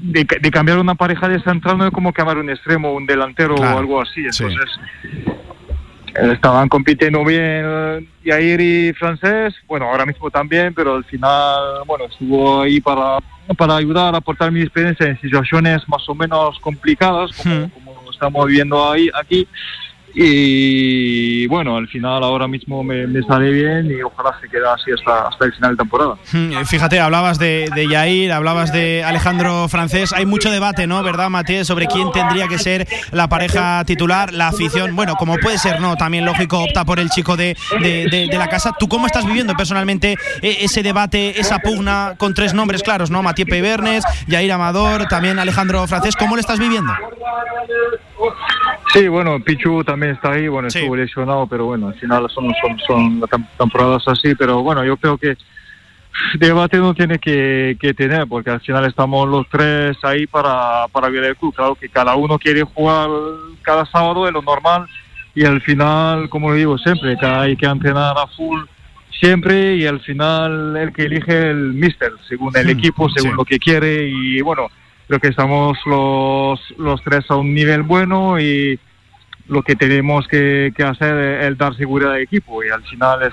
de, 0.00 0.26
de 0.40 0.50
cambiar 0.50 0.80
una 0.80 0.96
pareja 0.96 1.28
de 1.28 1.40
central, 1.42 1.78
no 1.78 1.86
es 1.86 1.92
como 1.92 2.12
cambiar 2.12 2.38
un 2.38 2.50
extremo, 2.50 2.92
un 2.92 3.06
delantero 3.06 3.54
Claro, 3.54 3.76
o 3.76 3.78
algo 3.78 4.02
así, 4.02 4.24
sí. 4.32 4.46
Estaban 6.14 6.68
compitiendo 6.68 7.24
bien 7.24 8.08
Yair 8.24 8.60
y 8.60 8.92
Francés, 8.92 9.54
bueno, 9.66 9.86
ahora 9.86 10.06
mismo 10.06 10.30
también, 10.30 10.72
pero 10.74 10.94
al 10.94 11.04
final, 11.04 11.82
bueno, 11.86 12.04
estuvo 12.06 12.62
ahí 12.62 12.80
para, 12.80 13.18
para 13.56 13.76
ayudar 13.76 14.14
a 14.14 14.18
aportar 14.18 14.50
mi 14.50 14.62
experiencia 14.62 15.06
en 15.06 15.20
situaciones 15.20 15.86
más 15.88 16.08
o 16.08 16.14
menos 16.14 16.58
complicadas, 16.60 17.32
como, 17.32 17.70
como 17.70 18.10
estamos 18.10 18.46
viviendo 18.46 18.90
ahí, 18.90 19.10
aquí. 19.14 19.46
Y 20.16 21.46
bueno, 21.48 21.76
al 21.76 21.88
final 21.88 22.22
ahora 22.22 22.46
mismo 22.48 22.82
me, 22.84 23.06
me 23.06 23.22
sale 23.22 23.50
bien 23.50 23.90
y 23.90 24.02
ojalá 24.02 24.36
se 24.40 24.48
quede 24.48 24.62
así 24.68 24.90
hasta, 24.92 25.28
hasta 25.28 25.44
el 25.46 25.52
final 25.54 25.70
de 25.72 25.76
temporada. 25.76 26.14
Mm, 26.34 26.64
Fíjate, 26.64 26.98
hablabas 27.00 27.38
de, 27.38 27.70
de 27.74 27.86
Yair, 27.88 28.32
hablabas 28.32 28.72
de 28.72 29.04
Alejandro 29.04 29.68
Francés. 29.68 30.12
Hay 30.12 30.26
mucho 30.26 30.50
debate, 30.50 30.86
¿no? 30.86 31.02
¿Verdad, 31.02 31.30
Matías? 31.30 31.66
Sobre 31.66 31.86
quién 31.86 32.10
tendría 32.12 32.48
que 32.48 32.58
ser 32.58 32.86
la 33.12 33.28
pareja 33.28 33.84
titular, 33.84 34.32
la 34.32 34.48
afición. 34.48 34.96
Bueno, 34.96 35.14
como 35.16 35.36
puede 35.38 35.58
ser, 35.58 35.80
¿no? 35.80 35.94
También 35.96 36.24
lógico, 36.24 36.58
opta 36.60 36.84
por 36.84 36.98
el 36.98 37.08
chico 37.10 37.36
de- 37.36 37.56
de 37.80 38.28
la 38.36 38.48
casa. 38.48 38.72
¿Tú 38.78 38.88
cómo 38.88 39.06
estás 39.06 39.24
viviendo 39.26 39.54
personalmente 39.54 40.16
eh, 40.42 40.56
ese 40.60 40.82
debate, 40.82 41.38
esa 41.40 41.58
pugna 41.60 42.14
con 42.18 42.34
tres 42.34 42.52
nombres 42.54 42.82
claros, 42.82 43.10
¿no? 43.10 43.22
Matías 43.22 43.48
Peibernes, 43.48 44.04
Yair 44.26 44.50
Amador, 44.52 45.06
también 45.06 45.38
Alejandro 45.38 45.86
Francés. 45.86 46.16
¿Cómo 46.16 46.34
lo 46.36 46.40
estás 46.40 46.58
viviendo? 46.58 46.92
Sí, 48.92 49.08
bueno, 49.08 49.40
Pichu 49.40 49.82
también 49.82 50.12
está 50.12 50.32
ahí, 50.32 50.46
bueno, 50.48 50.68
estuvo 50.68 50.94
lesionado, 50.94 51.46
pero 51.46 51.66
bueno, 51.66 51.88
al 51.88 51.94
final 51.94 52.28
son, 52.30 52.52
son, 52.60 52.78
son 52.86 53.20
tem- 53.22 53.48
temporadas 53.58 54.06
así, 54.06 54.34
pero 54.36 54.62
bueno, 54.62 54.84
yo 54.84 54.96
creo 54.96 55.18
que 55.18 55.36
debate 56.38 56.76
no 56.78 56.94
tiene 56.94 57.18
que, 57.18 57.76
que 57.80 57.92
tener, 57.92 58.26
porque 58.28 58.50
al 58.50 58.60
final 58.60 58.84
estamos 58.84 59.28
los 59.28 59.48
tres 59.48 59.96
ahí 60.04 60.26
para, 60.28 60.86
para 60.92 61.08
ver 61.08 61.24
el 61.24 61.36
club. 61.36 61.52
Claro 61.54 61.74
que 61.74 61.88
cada 61.88 62.14
uno 62.14 62.38
quiere 62.38 62.62
jugar 62.62 63.10
cada 63.62 63.84
sábado, 63.86 64.28
es 64.28 64.32
lo 64.32 64.42
normal, 64.42 64.86
y 65.34 65.44
al 65.44 65.60
final, 65.60 66.28
como 66.28 66.50
lo 66.50 66.54
digo 66.54 66.78
siempre, 66.78 67.16
que 67.18 67.26
hay 67.26 67.56
que 67.56 67.66
entrenar 67.66 68.16
a 68.16 68.28
full 68.28 68.60
siempre, 69.18 69.74
y 69.76 69.86
al 69.86 69.98
final 70.00 70.76
el 70.76 70.92
que 70.92 71.02
elige 71.02 71.50
el 71.50 71.72
mister, 71.72 72.12
según 72.28 72.56
el 72.56 72.70
equipo, 72.70 73.08
según 73.10 73.32
sí. 73.32 73.36
lo 73.36 73.44
que 73.44 73.58
quiere, 73.58 74.06
y 74.08 74.40
bueno, 74.40 74.68
creo 75.06 75.20
que 75.20 75.28
estamos 75.28 75.78
los, 75.86 76.60
los 76.78 77.02
tres 77.02 77.24
a 77.30 77.36
un 77.36 77.54
nivel 77.54 77.82
bueno 77.82 78.38
y 78.40 78.78
lo 79.48 79.62
que 79.62 79.76
tenemos 79.76 80.26
que, 80.28 80.72
que 80.76 80.82
hacer 80.82 81.16
es 81.16 81.44
el 81.46 81.56
dar 81.56 81.76
seguridad 81.76 82.12
al 82.12 82.20
equipo 82.22 82.64
y 82.64 82.70
al 82.70 82.82
final 82.84 83.22
es 83.22 83.32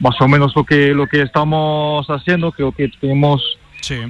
más 0.00 0.20
o 0.20 0.28
menos 0.28 0.54
lo 0.54 0.64
que 0.64 0.94
lo 0.94 1.06
que 1.06 1.22
estamos 1.22 2.06
haciendo 2.08 2.52
creo 2.52 2.72
que 2.72 2.88
tenemos 3.00 3.42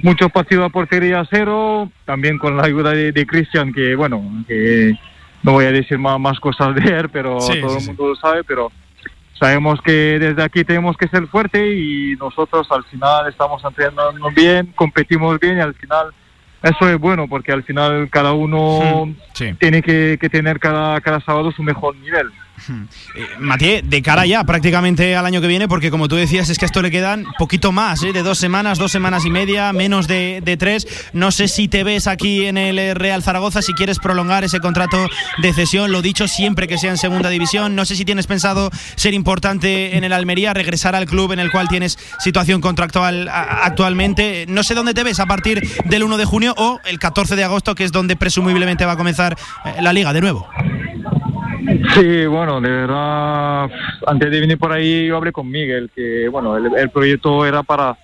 muchos 0.03 0.31
partidos 0.31 0.65
a 0.67 0.69
portería 0.69 1.25
cero 1.29 1.89
también 2.05 2.37
con 2.37 2.55
la 2.57 2.63
ayuda 2.63 2.91
de, 2.91 3.11
de 3.11 3.25
Cristian 3.25 3.73
que 3.73 3.95
bueno 3.95 4.21
que 4.47 4.93
no 5.43 5.53
voy 5.53 5.65
a 5.65 5.71
decir 5.71 5.97
más, 5.97 6.19
más 6.19 6.39
cosas 6.39 6.75
de 6.75 6.81
él 6.99 7.09
pero 7.09 7.39
Sí, 7.41 7.59
todo 7.59 7.69
sí, 7.71 7.75
el 7.77 7.81
sí. 7.81 7.87
mundo 7.87 8.07
lo 8.09 8.15
sabe 8.15 8.43
pero 8.43 8.71
sabemos 9.39 9.81
que 9.81 10.17
desde 10.19 10.43
aquí 10.43 10.63
tenemos 10.63 10.95
que 10.97 11.07
ser 11.07 11.27
fuerte 11.27 11.75
y 11.75 12.15
nosotros 12.17 12.67
al 12.71 12.83
final 12.85 13.27
estamos 13.27 13.63
entrenando 13.65 14.29
bien 14.35 14.71
competimos 14.75 15.39
bien 15.39 15.57
y 15.57 15.61
al 15.61 15.73
final 15.73 16.13
eso 16.65 16.89
es 16.89 16.99
bueno 16.99 17.27
porque 17.27 17.51
al 17.51 17.63
final 17.63 18.09
cada 18.09 18.33
uno 18.33 19.13
tiene 19.59 19.81
que, 19.81 20.17
que 20.19 20.29
tener 20.29 20.59
cada, 20.59 20.99
cada 21.01 21.21
sábado 21.21 21.51
su 21.51 21.63
mejor 21.63 21.95
nivel. 21.97 22.31
Matías, 23.39 23.81
de 23.85 24.01
cara 24.01 24.25
ya 24.25 24.43
prácticamente 24.43 25.15
al 25.15 25.25
año 25.25 25.41
que 25.41 25.47
viene, 25.47 25.67
porque 25.67 25.91
como 25.91 26.07
tú 26.07 26.15
decías, 26.15 26.49
es 26.49 26.57
que 26.57 26.65
a 26.65 26.67
esto 26.67 26.81
le 26.81 26.91
quedan 26.91 27.25
poquito 27.37 27.71
más, 27.71 28.03
¿eh? 28.03 28.13
de 28.13 28.23
dos 28.23 28.37
semanas, 28.37 28.77
dos 28.77 28.91
semanas 28.91 29.25
y 29.25 29.29
media, 29.29 29.73
menos 29.73 30.07
de, 30.07 30.55
tres. 30.59 30.87
No 31.13 31.31
sé 31.31 31.47
si 31.47 31.67
te 31.67 31.83
ves 31.83 32.07
aquí 32.07 32.45
en 32.45 32.57
el 32.57 32.79
eh, 32.79 32.93
Real 32.93 33.23
Zaragoza, 33.23 33.61
si 33.61 33.73
quieres 33.73 33.99
prolongar 33.99 34.43
ese 34.43 34.59
contrato 34.59 35.07
de 35.41 35.53
cesión, 35.53 35.91
lo 35.91 36.01
dicho 36.01 36.27
siempre 36.27 36.67
que 36.67 36.77
sea 36.77 36.91
en 36.91 36.97
segunda 36.97 37.29
división. 37.29 37.75
No 37.75 37.85
sé 37.85 37.95
si 37.95 38.05
tienes 38.05 38.27
pensado 38.27 38.71
ser 38.95 39.13
importante 39.13 39.97
en 39.97 40.03
el 40.03 40.13
Almería, 40.13 40.53
regresar 40.53 40.95
al 40.95 41.05
club 41.05 41.33
en 41.33 41.39
el 41.39 41.51
cual 41.51 41.67
tienes 41.67 41.97
situación 42.19 42.61
contractual 42.61 43.29
actualmente. 43.29 44.45
No 44.47 44.63
sé 44.63 44.73
dónde 44.75 44.93
te 44.93 45.03
ves 45.03 45.19
a 45.19 45.25
partir 45.25 45.67
del 45.85 46.03
1 46.03 46.17
de 46.17 46.25
junio 46.25 46.53
o 46.57 46.79
el 46.85 46.99
14 46.99 47.35
de 47.35 47.43
agosto, 47.43 47.75
que 47.75 47.83
es 47.83 47.91
donde 47.91 48.15
presumiblemente 48.15 48.85
va 48.85 48.93
a 48.93 48.97
comenzar 48.97 49.37
eh, 49.65 49.81
la 49.81 49.93
liga 49.93 50.13
de 50.13 50.21
nuevo. 50.21 50.47
Sí, 51.93 52.25
bueno, 52.25 52.61
de 52.61 52.69
verdad, 52.69 53.69
antes 54.07 54.31
de 54.31 54.39
venir 54.39 54.57
por 54.57 54.71
ahí 54.71 55.07
yo 55.07 55.17
hablé 55.17 55.31
con 55.31 55.49
Miguel, 55.49 55.89
que 55.95 56.27
bueno, 56.29 56.57
el, 56.57 56.75
el 56.77 56.89
proyecto 56.89 57.45
era 57.45 57.63
para, 57.63 57.97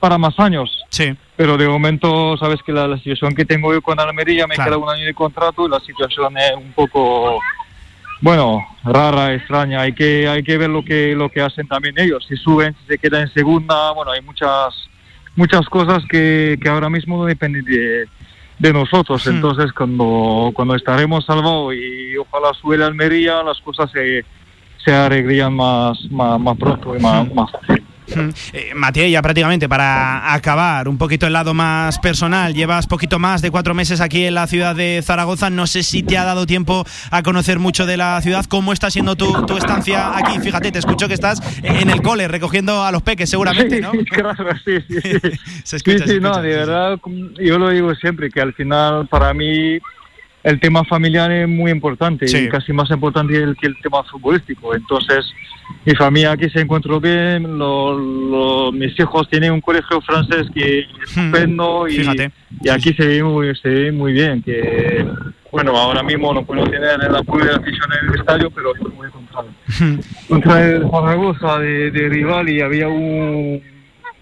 para 0.00 0.18
más 0.18 0.38
años. 0.40 0.84
Sí. 0.90 1.14
Pero 1.36 1.56
de 1.56 1.66
momento, 1.68 2.36
sabes 2.36 2.62
que 2.62 2.72
la, 2.72 2.86
la 2.86 2.96
situación 2.98 3.34
que 3.34 3.44
tengo 3.44 3.72
yo 3.72 3.82
con 3.82 3.98
Almería, 3.98 4.46
me 4.46 4.54
Claro. 4.54 4.70
queda 4.70 4.78
un 4.78 4.88
año 4.90 5.04
de 5.04 5.14
contrato 5.14 5.66
y 5.66 5.70
la 5.70 5.80
situación 5.80 6.36
es 6.38 6.52
un 6.56 6.72
poco, 6.72 7.40
bueno, 8.20 8.64
rara, 8.84 9.34
extraña. 9.34 9.80
Hay 9.80 9.92
que, 9.94 10.28
hay 10.28 10.42
que 10.42 10.56
ver 10.56 10.70
lo 10.70 10.84
que, 10.84 11.14
lo 11.16 11.28
que 11.30 11.40
hacen 11.40 11.66
también 11.66 11.94
ellos. 11.98 12.24
Si 12.28 12.36
suben, 12.36 12.74
si 12.82 12.86
se 12.86 12.98
quedan 12.98 13.22
en 13.22 13.32
segunda, 13.34 13.90
bueno, 13.92 14.12
hay 14.12 14.20
muchas, 14.22 14.74
muchas 15.34 15.66
cosas 15.66 16.04
que, 16.08 16.56
que 16.62 16.68
ahora 16.68 16.88
mismo 16.88 17.16
no 17.18 17.24
dependen 17.26 17.64
de, 17.64 18.04
de 18.58 18.72
nosotros. 18.72 19.26
Entonces, 19.26 19.72
cuando, 19.72 20.50
cuando 20.54 20.74
estaremos 20.74 21.24
salvados 21.24 21.74
y 21.74 22.16
ojalá 22.16 22.52
sube 22.54 22.78
la 22.78 22.86
Almería, 22.86 23.42
las 23.42 23.60
cosas 23.60 23.90
se, 23.90 24.24
se 24.84 24.92
arreglarían 24.92 25.54
más, 25.54 25.98
más, 26.10 26.40
más 26.40 26.56
pronto 26.56 26.96
y 26.96 27.00
más, 27.00 27.32
más 27.34 27.50
fácil. 27.50 27.83
Eh, 28.06 28.72
Matías, 28.74 29.10
ya 29.10 29.22
prácticamente 29.22 29.68
para 29.68 30.32
acabar 30.34 30.88
un 30.88 30.98
poquito 30.98 31.26
el 31.26 31.32
lado 31.32 31.54
más 31.54 31.98
personal, 31.98 32.54
llevas 32.54 32.86
poquito 32.86 33.18
más 33.18 33.40
de 33.42 33.50
cuatro 33.50 33.74
meses 33.74 34.00
aquí 34.00 34.24
en 34.26 34.34
la 34.34 34.46
ciudad 34.46 34.76
de 34.76 35.00
Zaragoza. 35.02 35.50
No 35.50 35.66
sé 35.66 35.82
si 35.82 36.02
te 36.02 36.18
ha 36.18 36.24
dado 36.24 36.46
tiempo 36.46 36.84
a 37.10 37.22
conocer 37.22 37.58
mucho 37.58 37.86
de 37.86 37.96
la 37.96 38.20
ciudad. 38.20 38.44
¿Cómo 38.46 38.72
está 38.72 38.90
siendo 38.90 39.16
tu, 39.16 39.46
tu 39.46 39.56
estancia 39.56 40.16
aquí? 40.16 40.38
Fíjate, 40.38 40.70
te 40.70 40.78
escucho 40.78 41.08
que 41.08 41.14
estás 41.14 41.40
en 41.62 41.90
el 41.90 42.02
cole 42.02 42.28
recogiendo 42.28 42.84
a 42.84 42.92
los 42.92 43.02
peques, 43.02 43.30
seguramente, 43.30 43.80
¿no? 43.80 43.92
Claro, 44.10 44.50
sí, 44.64 44.78
sí, 44.88 45.00
sí. 45.02 45.30
Se 45.64 45.76
escucha, 45.76 45.98
sí, 45.98 46.04
se 46.06 46.14
sí, 46.14 46.20
no, 46.20 46.40
de 46.40 46.48
sí, 46.48 46.52
sí. 46.52 46.58
verdad, 46.58 46.98
yo 47.42 47.58
lo 47.58 47.70
digo 47.70 47.94
siempre, 47.94 48.30
que 48.30 48.40
al 48.40 48.52
final 48.52 49.08
para 49.08 49.32
mí 49.34 49.78
el 50.44 50.60
tema 50.60 50.84
familiar 50.84 51.30
es 51.32 51.48
muy 51.48 51.70
importante 51.72 52.28
Sí. 52.28 52.36
y 52.44 52.48
casi 52.48 52.72
más 52.72 52.88
importante 52.90 53.34
el- 53.36 53.56
que 53.56 53.66
el 53.66 53.74
tema 53.82 54.04
futbolístico. 54.04 54.74
Entonces, 54.74 55.24
mi 55.84 55.94
familia 55.94 56.32
aquí 56.32 56.48
se 56.50 56.60
encontró 56.60 57.00
bien, 57.00 57.58
lo- 57.58 57.98
lo- 57.98 58.70
mis 58.72 58.98
hijos 59.00 59.28
tienen 59.28 59.52
un 59.52 59.60
colegio 59.60 60.00
francés 60.02 60.46
que 60.54 60.80
es 60.80 60.86
estupendo 61.08 61.88
y, 61.88 61.94
Hmm. 61.94 62.00
Fíjate. 62.00 62.30
y 62.62 62.68
aquí 62.68 62.92
se 62.92 63.06
ve, 63.06 63.22
muy, 63.24 63.54
se 63.56 63.68
ve 63.68 63.90
muy 63.92 64.12
bien. 64.12 64.42
que 64.42 65.04
Bueno, 65.50 65.70
ahora 65.76 66.02
mismo 66.02 66.34
no 66.34 66.44
puedo 66.44 66.64
tener 66.64 66.98
el 67.00 67.14
apoyo 67.14 67.44
de 67.44 67.52
la 67.52 67.58
afición 67.58 67.88
en 68.02 68.08
el 68.12 68.20
estadio, 68.20 68.50
pero 68.50 68.72
yo 68.74 68.90
voy 68.96 69.08
contra, 69.08 69.44
contra 70.28 70.64
el 70.66 70.90
Zaragoza 70.90 71.58
de, 71.60 71.90
de 71.92 72.08
rival 72.08 72.48
y 72.48 72.60
había 72.60 72.88
un, 72.88 73.62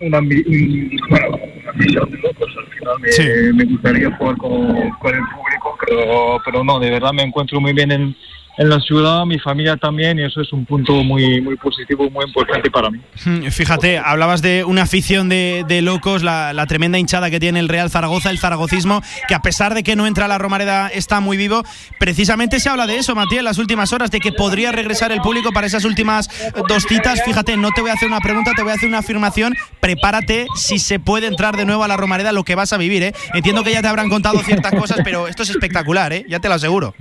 una, 0.03 0.19
un- 0.19 1.01
bueno, 1.09 1.29
una 1.61 1.71
afición 1.71 2.11
de 2.11 2.19
locos. 2.19 2.55
Al 2.59 2.67
final 2.79 2.95
me, 3.01 3.53
me 3.53 3.65
gustaría 3.73 4.17
jugar 4.17 4.37
con, 4.37 4.91
con 4.91 5.15
el 5.15 5.21
público, 5.35 5.79
pero, 5.87 6.41
pero 6.45 6.65
no, 6.65 6.79
de 6.81 6.91
verdad 6.91 7.13
me 7.13 7.23
encuentro 7.23 7.61
muy 7.61 7.73
bien 7.73 7.91
en, 7.93 8.17
en 8.59 8.69
la 8.69 8.79
ciudad, 8.81 9.25
mi 9.25 9.39
familia 9.39 9.77
también, 9.77 10.19
y 10.19 10.25
eso 10.25 10.41
es 10.41 10.53
un 10.53 10.65
punto 10.67 10.93
muy, 11.03 11.41
muy 11.41 11.57
positivo, 11.57 12.11
muy 12.11 12.27
importante 12.27 12.71
para 12.71 12.91
mí. 12.91 13.01
Mm, 13.25 13.47
Fíjate, 13.49 13.99
hablabas 13.99 14.43
de 14.43 14.65
una 14.65 14.83
afición 14.83 15.29
de, 15.29 15.65
de 15.67 15.81
locos, 15.83 16.23
la, 16.23 16.53
la 16.53 16.67
tremenda 16.67 16.99
hinchada 16.99 17.31
que 17.31 17.41
tiene 17.41 17.61
el 17.61 17.69
Real 17.69 17.91
Zaragoza, 17.91 18.31
el 18.31 18.39
zaragocismo, 18.39 19.03
que 19.27 19.35
a 19.35 19.41
pesar 19.41 19.75
de 19.75 19.83
que 19.83 19.97
no 19.97 20.07
entra 20.07 20.27
a 20.27 20.29
la 20.29 20.39
Romareda 20.39 20.89
está 20.89 21.21
muy 21.21 21.37
vivo. 21.37 21.63
Precisamente 21.99 22.61
se 22.61 22.69
habla 22.69 22.87
de 22.87 22.97
eso, 22.97 23.15
Matías, 23.15 23.39
en 23.41 23.45
las 23.47 23.59
últimas 23.59 23.93
horas, 23.93 24.11
de 24.11 24.21
que 24.21 24.33
podría 24.33 24.73
regresar 24.73 25.13
el 25.13 25.21
público 25.21 25.51
para 25.53 25.67
esas 25.67 25.85
últimas 25.85 26.29
dos 26.69 26.85
citas. 26.89 27.23
Fíjate, 27.25 27.57
no 27.57 27.71
te 27.75 27.81
voy 27.81 27.91
a 27.91 27.95
hacer 27.95 28.09
una 28.09 28.21
pregunta, 28.21 28.53
te 28.55 28.63
voy 28.63 28.73
a 28.73 28.75
hacer 28.75 28.89
una 28.89 28.99
afirmación. 28.99 29.55
Prepárate 29.81 30.47
si 30.55 30.79
se 30.79 30.99
puede 31.01 31.27
entrar 31.27 31.57
de 31.57 31.65
nuevo 31.65 31.85
a 31.85 31.89
la 31.89 31.97
Romareda, 31.97 32.33
lo 32.33 32.45
que 32.45 32.55
vas 32.55 32.73
a 32.73 32.77
vivir, 32.77 33.03
¿eh? 33.03 33.15
Entiendo 33.35 33.65
que 33.65 33.73
ya 33.73 33.83
te 33.83 33.89
habrán 33.89 34.09
contado 34.09 34.39
ciertas 34.41 34.73
cosas, 34.75 34.99
pero 35.03 35.27
esto 35.27 35.43
es 35.43 35.51
espectacular, 35.51 36.13
¿eh? 36.13 36.25
Ya 36.29 36.39
te 36.39 36.49
lo 36.49 36.55
aseguro. 36.55 36.95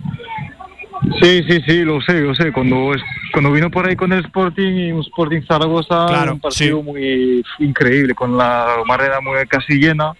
Sí, 1.22 1.44
sí, 1.48 1.62
sí, 1.66 1.84
lo 1.84 2.00
sé, 2.02 2.22
lo 2.22 2.36
sé. 2.36 2.52
Cuando, 2.52 2.92
cuando 3.32 3.52
vino 3.52 3.72
por 3.72 3.88
ahí 3.88 3.96
con 3.96 4.14
el 4.14 4.24
Sporting, 4.26 4.74
y 4.74 4.92
un 4.92 5.02
Sporting 5.02 5.42
Zaragoza, 5.48 6.06
Claro, 6.08 6.34
un 6.34 6.40
partido 6.40 6.84
muy 6.84 7.44
increíble, 7.60 8.14
con 8.14 8.38
la 8.38 8.76
marrera 8.86 9.20
muy 9.20 9.46
casi 9.48 9.76
llena. 9.76 10.14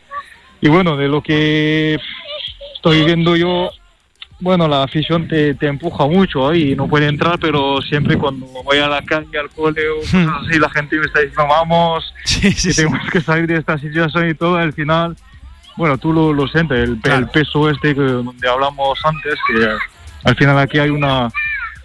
Y 0.60 0.70
bueno, 0.70 0.98
de 0.98 1.08
lo 1.08 1.22
que 1.22 2.00
estoy 2.76 3.06
viendo 3.06 3.36
yo, 3.36 3.70
bueno, 4.40 4.68
la 4.68 4.84
afición 4.84 5.28
te, 5.28 5.54
te 5.54 5.68
empuja 5.68 6.08
mucho 6.08 6.50
ahí, 6.50 6.76
no 6.76 6.88
puede 6.88 7.08
entrar, 7.08 7.38
pero 7.40 7.80
siempre 7.82 8.18
cuando 8.18 8.48
voy 8.64 8.80
a 8.80 8.88
la 8.88 9.04
calle, 9.04 9.38
al 9.40 9.50
cole 9.50 9.88
o 9.90 10.00
cosas 10.00 10.28
así, 10.48 10.60
la 10.60 10.70
gente 10.72 10.98
me 10.98 11.06
está 11.06 11.20
diciendo, 11.20 11.48
vamos, 11.48 12.14
que 12.42 12.74
tenemos 12.74 13.10
que 13.12 13.22
salir 13.22 13.46
de 13.48 13.58
esta 13.58 13.78
situación 13.78 14.30
y 14.30 14.34
todo, 14.34 14.58
al 14.58 14.74
final, 14.74 15.16
bueno, 15.78 15.98
tú 16.00 16.12
lo, 16.12 16.34
lo 16.34 16.48
sientes, 16.48 16.78
el, 16.78 17.00
el 17.04 17.28
peso 17.28 17.70
este 17.70 17.94
que, 17.94 18.02
donde 18.02 18.50
hablamos 18.50 19.00
antes, 19.06 19.36
que 19.48 19.78
al 20.24 20.36
final 20.36 20.58
aquí 20.60 20.80
hay 20.80 20.90
una, 20.90 21.30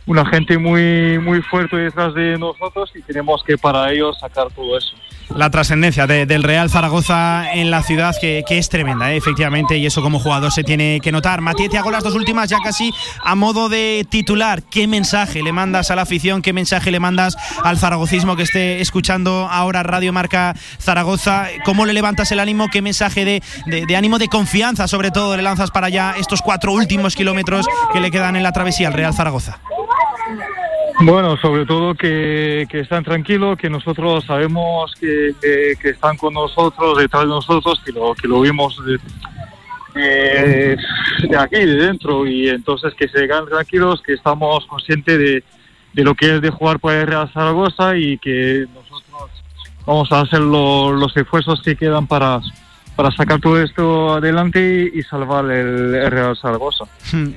una 0.07 0.25
gente 0.27 0.59
muy, 0.59 1.19
muy 1.19 1.43
fuerte 1.43 1.77
detrás 1.77 2.15
de 2.15 2.39
nosotros 2.39 2.91
y 2.95 3.03
tenemos 3.03 3.43
que 3.45 3.59
para 3.59 3.93
ellos 3.93 4.19
sacar 4.19 4.49
todo 4.51 4.77
eso. 4.79 4.97
La 5.35 5.51
trascendencia 5.51 6.07
de- 6.07 6.27
del 6.27 6.43
Real 6.43 6.71
Zaragoza 6.71 7.53
en 7.53 7.71
la 7.71 7.83
ciudad, 7.83 8.15
que, 8.21 8.45
es 8.49 8.69
tremenda, 8.69 9.13
¿eh? 9.13 9.17
efectivamente, 9.17 9.77
y 9.77 9.87
eso 9.87 10.03
como 10.03 10.19
jugador 10.21 10.53
se 10.53 10.63
tiene 10.65 11.01
que 11.03 11.13
notar. 11.13 11.41
Matías, 11.41 11.71
te 11.71 11.79
hago 11.79 11.91
las 11.91 12.05
dos 12.05 12.15
últimas 12.15 12.49
ya 12.49 12.59
casi 12.63 12.93
a 13.23 13.35
modo 13.35 13.69
de 13.69 14.07
titular. 14.09 14.63
¿Qué 14.63 14.87
mensaje 14.87 15.43
le 15.43 15.53
mandas 15.53 15.91
a 15.91 15.97
la 15.97 16.03
afición? 16.03 16.43
¿Qué 16.43 16.53
mensaje 16.53 16.91
le 16.91 17.01
mandas 17.01 17.37
al 17.65 17.79
zaragocismo 17.79 18.37
que 18.37 18.45
esté 18.45 18.81
escuchando 18.81 19.49
ahora 19.51 19.83
Radio 19.83 20.13
Marca 20.13 20.55
Zaragoza? 20.81 21.47
¿Cómo 21.65 21.87
le 21.87 21.93
levantas 21.93 22.31
el 22.33 22.41
ánimo? 22.41 22.69
¿Qué 22.71 22.81
mensaje 22.83 23.25
de, 23.25 23.97
ánimo, 23.97 24.19
de 24.19 24.29
confianza, 24.29 24.87
sobre 24.89 25.11
todo, 25.11 25.37
le 25.37 25.43
lanzas 25.43 25.71
para 25.71 25.89
ya 25.89 26.15
estos 26.19 26.41
cuatro 26.41 26.73
últimos 26.73 27.15
kilómetros 27.17 27.67
que 27.93 28.01
le 28.01 28.11
quedan 28.11 28.37
en 28.37 28.43
la 28.43 28.53
travesía 28.53 28.89
al 28.89 28.95
Real 28.95 29.13
Zaragoza? 29.15 29.59
Bueno, 31.03 31.37
sobre 31.37 31.67
todo 31.67 31.95
que, 31.95 32.67
que 32.71 32.81
están 32.81 33.05
tranquilos, 33.05 33.59
que 33.59 33.69
nosotros 33.69 34.25
sabemos 34.25 34.95
que, 34.99 35.35
que- 35.81 35.91
están 35.91 36.17
con 36.17 36.33
nosotros, 36.35 36.97
detrás 36.99 37.23
de 37.25 37.29
nosotros, 37.29 37.81
que 37.85 37.93
lo, 37.93 38.15
que 38.15 38.27
lo 38.27 38.41
vimos 38.41 38.83
de, 38.85 38.99
eh, 39.95 40.77
de 41.29 41.37
aquí, 41.37 41.57
de 41.57 41.77
dentro, 41.87 42.27
y 42.27 42.49
entonces 42.49 42.95
que 42.95 43.09
se 43.09 43.27
quedan 43.27 43.47
tranquilos, 43.47 44.01
que 44.03 44.15
estamos 44.15 44.65
conscientes 44.67 45.19
de, 45.19 45.45
de 45.93 46.05
lo 46.05 46.15
que 46.15 46.37
es 46.37 46.41
de 46.41 46.51
jugar 46.51 46.81
por 46.81 46.93
el 46.95 47.07
Real 47.07 47.31
Zaragoza 47.33 47.97
y 47.97 48.17
que 48.19 48.67
nosotros 48.75 49.31
vamos 49.85 50.11
a 50.13 50.21
hacer 50.21 50.41
lo- 50.41 50.93
los 50.93 51.15
esfuerzos 51.17 51.61
que 51.63 51.77
quedan 51.77 52.07
para, 52.07 52.41
para 52.97 53.11
sacar 53.11 53.41
todo 53.41 53.63
esto 53.63 54.15
adelante 54.15 54.91
y 54.93 55.03
salvar 55.03 55.51
el, 55.51 56.11
Real 56.11 56.37
Zaragoza. 56.37 56.87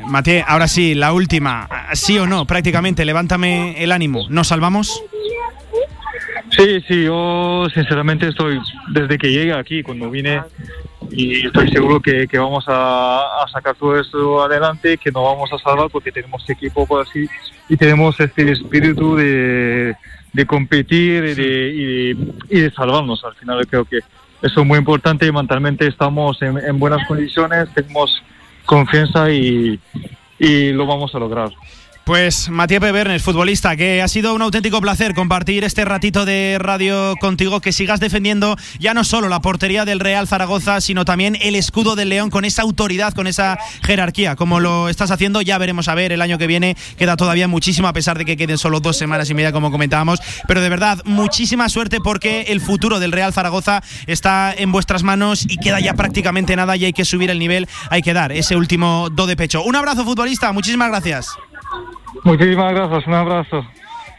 Matías, 0.07 0.45
ahora 0.47 0.67
sí, 0.67 0.95
la 0.95 1.13
última. 1.13 1.67
Sí 1.93 2.17
o 2.17 2.25
no, 2.25 2.45
prácticamente, 2.45 3.03
levántame 3.05 3.83
el 3.83 3.91
ánimo. 3.91 4.25
¿Nos 4.29 4.47
salvamos? 4.47 5.03
Sí, 6.51 6.81
sí, 6.87 7.03
yo 7.03 7.67
sinceramente 7.73 8.27
estoy, 8.27 8.59
desde 8.87 9.17
que 9.17 9.31
llegué 9.31 9.53
aquí, 9.53 9.83
cuando 9.83 10.09
vine, 10.09 10.41
y 11.11 11.45
estoy 11.45 11.69
seguro 11.69 11.99
que, 11.99 12.27
que 12.27 12.37
vamos 12.39 12.65
a, 12.67 13.43
a 13.43 13.47
sacar 13.51 13.75
todo 13.75 13.99
esto 13.99 14.41
adelante, 14.41 14.97
que 14.97 15.11
nos 15.11 15.23
vamos 15.23 15.51
a 15.53 15.59
salvar 15.59 15.89
porque 15.89 16.11
tenemos 16.11 16.49
equipo 16.49 16.87
por 16.87 17.05
así 17.05 17.27
y 17.67 17.77
tenemos 17.77 18.19
este 18.19 18.51
espíritu 18.51 19.15
de, 19.15 19.95
de 20.33 20.45
competir 20.45 21.23
y 21.23 21.33
de, 21.35 21.69
y, 21.69 21.85
de, 21.85 22.33
y 22.49 22.59
de 22.61 22.71
salvarnos. 22.71 23.23
Al 23.23 23.35
final 23.35 23.65
creo 23.67 23.85
que 23.85 23.99
eso 24.41 24.61
es 24.61 24.67
muy 24.67 24.77
importante 24.77 25.25
y 25.25 25.31
mentalmente 25.31 25.87
estamos 25.87 26.41
en, 26.41 26.57
en 26.57 26.79
buenas 26.79 27.05
condiciones, 27.07 27.69
tenemos 27.73 28.21
confianza 28.65 29.31
y, 29.31 29.79
y 30.37 30.71
lo 30.71 30.85
vamos 30.85 31.13
a 31.15 31.19
lograr. 31.19 31.49
Pues 32.09 32.49
Matías 32.49 32.81
Pebernes, 32.81 33.21
futbolista, 33.21 33.75
que 33.75 34.01
ha 34.01 34.07
sido 34.07 34.33
un 34.33 34.41
auténtico 34.41 34.81
placer 34.81 35.13
compartir 35.13 35.63
este 35.63 35.85
ratito 35.85 36.25
de 36.25 36.57
radio 36.59 37.13
contigo, 37.17 37.61
que 37.61 37.71
sigas 37.71 37.99
defendiendo 37.99 38.57
ya 38.79 38.95
no 38.95 39.03
solo 39.03 39.29
la 39.29 39.41
portería 39.41 39.85
del 39.85 39.99
Real 39.99 40.27
Zaragoza, 40.27 40.81
sino 40.81 41.05
también 41.05 41.37
el 41.39 41.53
escudo 41.53 41.95
del 41.95 42.09
León 42.09 42.31
con 42.31 42.45
esa 42.45 42.63
autoridad, 42.63 43.13
con 43.13 43.27
esa 43.27 43.59
jerarquía, 43.83 44.35
como 44.35 44.59
lo 44.59 44.89
estás 44.89 45.11
haciendo, 45.11 45.43
ya 45.43 45.59
veremos 45.59 45.87
a 45.87 45.93
ver 45.93 46.11
el 46.11 46.23
año 46.23 46.39
que 46.39 46.47
viene, 46.47 46.75
queda 46.97 47.15
todavía 47.15 47.47
muchísimo 47.47 47.87
a 47.87 47.93
pesar 47.93 48.17
de 48.17 48.25
que 48.25 48.37
queden 48.37 48.57
solo 48.57 48.79
dos 48.79 48.97
semanas 48.97 49.29
y 49.29 49.35
media 49.35 49.51
como 49.51 49.69
comentábamos, 49.69 50.19
pero 50.47 50.61
de 50.61 50.69
verdad 50.69 51.03
muchísima 51.05 51.69
suerte 51.69 51.99
porque 52.03 52.45
el 52.47 52.59
futuro 52.59 52.99
del 52.99 53.11
Real 53.11 53.33
Zaragoza 53.33 53.83
está 54.07 54.51
en 54.57 54.71
vuestras 54.71 55.03
manos 55.03 55.45
y 55.47 55.57
queda 55.57 55.79
ya 55.79 55.93
prácticamente 55.93 56.55
nada 56.55 56.75
y 56.75 56.85
hay 56.85 56.93
que 56.93 57.05
subir 57.05 57.29
el 57.29 57.37
nivel, 57.37 57.67
hay 57.91 58.01
que 58.01 58.15
dar 58.15 58.31
ese 58.31 58.55
último 58.55 59.09
do 59.11 59.27
de 59.27 59.37
pecho. 59.37 59.61
Un 59.61 59.75
abrazo 59.75 60.03
futbolista, 60.05 60.51
muchísimas 60.51 60.89
gracias. 60.89 61.37
Muchísimas 62.23 62.73
gracias, 62.73 63.07
un 63.07 63.13
abrazo. 63.13 63.65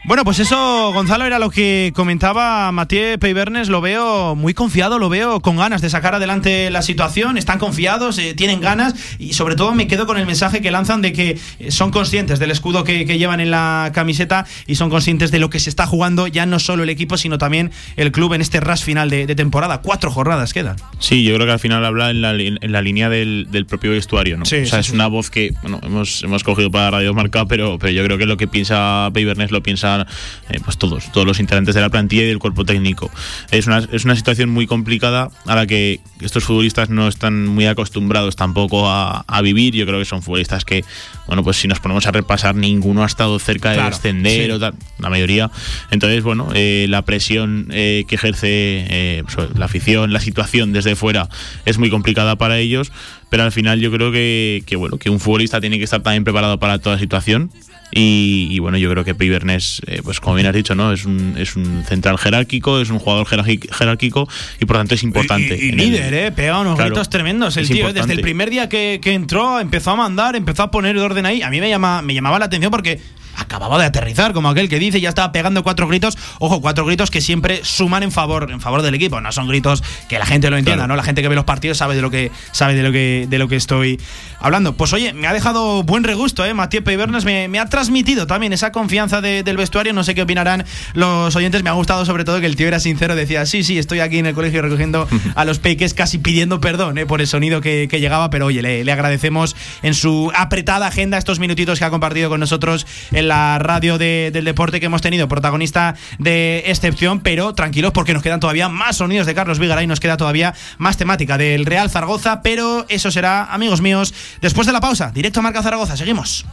Bueno, 0.03 0.23
pues 0.23 0.39
eso, 0.39 0.91
Gonzalo, 0.93 1.25
era 1.25 1.37
lo 1.37 1.51
que 1.51 1.93
comentaba 1.95 2.71
Mathieu 2.71 3.19
Peibernes. 3.19 3.69
Lo 3.69 3.81
veo 3.81 4.35
muy 4.35 4.55
confiado, 4.55 4.97
lo 4.97 5.09
veo 5.09 5.41
con 5.41 5.57
ganas 5.57 5.79
de 5.79 5.91
sacar 5.91 6.15
adelante 6.15 6.71
la 6.71 6.81
situación. 6.81 7.37
Están 7.37 7.59
confiados, 7.59 8.17
eh, 8.17 8.33
tienen 8.33 8.61
ganas 8.61 8.95
y 9.19 9.33
sobre 9.33 9.55
todo 9.55 9.75
me 9.75 9.85
quedo 9.85 10.07
con 10.07 10.17
el 10.17 10.25
mensaje 10.25 10.59
que 10.59 10.71
lanzan 10.71 11.03
de 11.03 11.13
que 11.13 11.37
eh, 11.59 11.69
son 11.69 11.91
conscientes 11.91 12.39
del 12.39 12.49
escudo 12.49 12.83
que, 12.83 13.05
que 13.05 13.19
llevan 13.19 13.41
en 13.41 13.51
la 13.51 13.91
camiseta 13.93 14.47
y 14.65 14.73
son 14.73 14.89
conscientes 14.89 15.29
de 15.29 15.37
lo 15.37 15.51
que 15.51 15.59
se 15.59 15.69
está 15.69 15.85
jugando 15.85 16.25
ya 16.25 16.47
no 16.47 16.57
solo 16.57 16.81
el 16.81 16.89
equipo, 16.89 17.15
sino 17.17 17.37
también 17.37 17.69
el 17.95 18.11
club 18.11 18.33
en 18.33 18.41
este 18.41 18.59
rush 18.59 18.81
final 18.81 19.11
de, 19.11 19.27
de 19.27 19.35
temporada. 19.35 19.81
Cuatro 19.81 20.09
jornadas 20.09 20.51
quedan. 20.51 20.77
Sí, 20.97 21.23
yo 21.23 21.35
creo 21.35 21.45
que 21.45 21.53
al 21.53 21.59
final 21.59 21.85
habla 21.85 22.09
en 22.09 22.21
la, 22.23 22.31
en 22.31 22.71
la 22.71 22.81
línea 22.81 23.07
del, 23.07 23.49
del 23.51 23.67
propio 23.67 23.91
vestuario, 23.91 24.35
¿no? 24.35 24.45
Sí, 24.45 24.55
o 24.55 24.65
sea, 24.65 24.79
sí, 24.79 24.79
es 24.79 24.85
sí. 24.87 24.93
una 24.95 25.05
voz 25.05 25.29
que 25.29 25.53
bueno, 25.61 25.79
hemos, 25.83 26.23
hemos 26.23 26.43
cogido 26.43 26.71
para 26.71 26.89
Radio 26.89 27.13
Marca, 27.13 27.45
pero, 27.45 27.77
pero 27.77 27.93
yo 27.93 28.03
creo 28.03 28.17
que 28.17 28.25
lo 28.25 28.37
que 28.37 28.47
piensa 28.47 29.07
Peibernes 29.13 29.51
lo 29.51 29.61
eh, 29.99 30.59
pues 30.63 30.77
todos, 30.77 31.11
todos 31.11 31.27
los 31.27 31.39
integrantes 31.39 31.75
de 31.75 31.81
la 31.81 31.89
plantilla 31.89 32.23
y 32.23 32.27
del 32.27 32.39
cuerpo 32.39 32.65
técnico. 32.65 33.11
Es 33.51 33.67
una, 33.67 33.79
es 33.91 34.05
una 34.05 34.15
situación 34.15 34.49
muy 34.49 34.67
complicada 34.67 35.29
a 35.45 35.55
la 35.55 35.67
que 35.67 35.99
estos 36.21 36.43
futbolistas 36.43 36.89
no 36.89 37.07
están 37.07 37.45
muy 37.47 37.65
acostumbrados 37.65 38.35
tampoco 38.35 38.89
a, 38.89 39.23
a 39.27 39.41
vivir. 39.41 39.75
Yo 39.75 39.85
creo 39.85 39.99
que 39.99 40.05
son 40.05 40.21
futbolistas 40.21 40.65
que, 40.65 40.83
bueno, 41.27 41.43
pues 41.43 41.57
si 41.57 41.67
nos 41.67 41.79
ponemos 41.79 42.05
a 42.07 42.11
repasar, 42.11 42.55
ninguno 42.55 43.03
ha 43.03 43.07
estado 43.07 43.37
cerca 43.39 43.71
de 43.71 43.77
sí. 44.01 44.51
o 44.51 44.59
tal, 44.59 44.73
la 44.99 45.09
mayoría. 45.09 45.51
Entonces, 45.91 46.23
bueno, 46.23 46.49
eh, 46.53 46.85
la 46.89 47.03
presión 47.03 47.67
eh, 47.71 48.05
que 48.07 48.15
ejerce 48.15 49.23
pues, 49.23 49.49
la 49.55 49.65
afición, 49.65 50.13
la 50.13 50.19
situación 50.19 50.73
desde 50.73 50.95
fuera 50.95 51.29
es 51.65 51.77
muy 51.77 51.89
complicada 51.89 52.35
para 52.35 52.57
ellos, 52.59 52.91
pero 53.29 53.43
al 53.43 53.51
final 53.51 53.79
yo 53.79 53.91
creo 53.91 54.11
que, 54.11 54.63
que, 54.65 54.75
bueno, 54.75 54.97
que 54.97 55.09
un 55.09 55.19
futbolista 55.19 55.61
tiene 55.61 55.77
que 55.77 55.85
estar 55.85 56.01
también 56.01 56.23
preparado 56.23 56.59
para 56.59 56.79
toda 56.79 56.99
situación. 56.99 57.51
Y, 57.91 58.47
y, 58.51 58.59
bueno, 58.59 58.77
yo 58.77 58.89
creo 58.89 59.03
que 59.03 59.15
Pibernes, 59.15 59.81
eh, 59.85 60.01
pues 60.03 60.19
como 60.19 60.35
bien 60.35 60.47
has 60.47 60.53
dicho, 60.53 60.75
¿no? 60.75 60.93
Es 60.93 61.05
un, 61.05 61.35
es 61.37 61.55
un 61.55 61.83
central 61.85 62.17
jerárquico, 62.17 62.79
es 62.79 62.89
un 62.89 62.99
jugador 62.99 63.27
jerárquico 63.27 64.27
y 64.59 64.65
por 64.65 64.77
tanto 64.77 64.95
es 64.95 65.03
importante. 65.03 65.57
Y, 65.61 65.69
el- 65.69 65.77
líder, 65.77 66.13
¿eh? 66.13 66.31
Pega 66.31 66.59
unos 66.59 66.75
Claro, 66.75 66.91
gritos 66.91 67.09
tremendos. 67.09 67.57
El 67.57 67.67
tío, 67.67 67.89
¿eh? 67.89 67.93
desde 67.93 68.13
el 68.13 68.21
primer 68.21 68.49
día 68.49 68.69
que, 68.69 68.99
que 69.01 69.13
entró, 69.13 69.59
empezó 69.59 69.91
a 69.91 69.95
mandar, 69.95 70.35
empezó 70.35 70.63
a 70.63 70.71
poner 70.71 70.97
orden 70.97 71.25
ahí. 71.25 71.41
A 71.41 71.49
mí 71.49 71.59
me, 71.59 71.69
llama, 71.69 72.01
me 72.01 72.13
llamaba 72.13 72.39
la 72.39 72.45
atención 72.45 72.71
porque 72.71 72.99
acababa 73.35 73.77
de 73.79 73.85
aterrizar, 73.85 74.33
como 74.33 74.49
aquel 74.49 74.69
que 74.69 74.79
dice, 74.79 74.99
ya 75.01 75.09
estaba 75.09 75.31
pegando 75.31 75.63
cuatro 75.63 75.87
gritos. 75.87 76.17
Ojo, 76.39 76.61
cuatro 76.61 76.85
gritos 76.85 77.11
que 77.11 77.21
siempre 77.21 77.61
suman 77.63 78.03
en 78.03 78.11
favor, 78.11 78.49
en 78.51 78.61
favor 78.61 78.81
del 78.81 78.93
equipo. 78.95 79.21
No 79.21 79.31
son 79.31 79.47
gritos 79.47 79.83
que 80.09 80.19
la 80.19 80.25
gente 80.25 80.49
lo 80.49 80.57
entienda, 80.57 80.83
Claro. 80.83 80.93
¿no? 80.93 80.95
La 80.97 81.03
gente 81.03 81.21
que 81.21 81.27
ve 81.27 81.35
los 81.35 81.45
partidos 81.45 81.77
sabe 81.77 81.95
de 81.95 82.01
lo 82.01 82.09
que 82.11 82.31
sabe 82.51 82.73
de 82.75 82.83
lo 82.83 82.91
que 82.91 83.27
de 83.29 83.39
lo 83.39 83.47
que 83.47 83.55
estoy 83.55 83.99
hablando. 84.39 84.73
Pues 84.75 84.93
oye, 84.93 85.13
me 85.13 85.27
ha 85.27 85.33
dejado 85.33 85.83
buen 85.83 86.03
regusto, 86.03 86.45
¿eh? 86.45 86.53
Matías 86.53 86.83
Peibernes 86.83 87.25
me, 87.25 87.47
me 87.47 87.59
ha 87.59 87.65
transmitido 87.67 88.27
también 88.27 88.53
esa 88.53 88.71
confianza 88.71 89.21
de- 89.21 89.43
del 89.43 89.57
vestuario. 89.57 89.93
No 89.93 90.03
sé 90.03 90.15
qué 90.15 90.21
opinarán 90.23 90.65
los 90.93 91.35
oyentes. 91.35 91.63
Me 91.63 91.69
ha 91.69 91.73
gustado 91.73 92.05
sobre 92.05 92.23
todo 92.25 92.39
que 92.39 92.45
el 92.45 92.55
tío 92.55 92.67
era 92.67 92.79
sincero, 92.79 93.15
decía, 93.15 93.45
sí, 93.45 93.63
sí, 93.63 93.77
estoy 93.77 93.99
aquí 93.99 94.17
en 94.19 94.25
el 94.25 94.33
colegio 94.33 94.61
recogiendo 94.61 95.07
a 95.35 95.45
los 95.45 95.59
peques, 95.59 95.93
casi 95.93 96.17
pidiendo 96.17 96.59
perdón 96.61 96.97
¿eh? 96.97 97.05
por 97.05 97.21
el 97.21 97.27
sonido 97.27 97.61
que, 97.61 97.87
que 97.89 97.99
llegaba, 97.99 98.29
pero 98.29 98.47
oye, 98.47 98.61
le, 98.61 98.83
le 98.83 98.91
agradecemos 98.91 99.55
en 99.81 99.93
su 99.93 100.31
apretada 100.35 100.87
agenda 100.87 101.17
estos 101.17 101.39
minutitos 101.39 101.79
que 101.79 101.85
ha 101.85 101.89
compartido 101.89 102.29
con 102.29 102.39
nosotros 102.39 102.85
en 103.21 103.29
la 103.29 103.57
radio 103.59 103.97
de- 103.97 104.29
del 104.33 104.43
deporte 104.45 104.79
que 104.79 104.85
hemos 104.87 105.01
tenido, 105.01 105.27
protagonista 105.27 105.95
de 106.19 106.63
excepción, 106.67 107.21
pero 107.21 107.53
tranquilos 107.53 107.91
porque 107.93 108.13
nos 108.13 108.21
quedan 108.21 108.39
todavía 108.39 108.67
más 108.69 108.97
sonidos 108.97 109.25
de 109.25 109.33
Carlos 109.33 109.57
Vigaray, 109.59 109.87
nos 109.87 109.99
queda 109.99 110.17
todavía 110.17 110.53
más 110.77 110.97
temática 110.97 111.37
del 111.37 111.65
Real 111.65 111.89
Zaragoza, 111.89 112.41
pero 112.41 112.85
eso 112.89 113.09
será, 113.11 113.45
amigos 113.45 113.81
míos, 113.81 114.13
después 114.41 114.67
de 114.67 114.73
la 114.73 114.81
pausa, 114.81 115.11
directo 115.11 115.39
a 115.39 115.43
Marca 115.43 115.63
Zaragoza, 115.63 115.95
seguimos. 115.97 116.45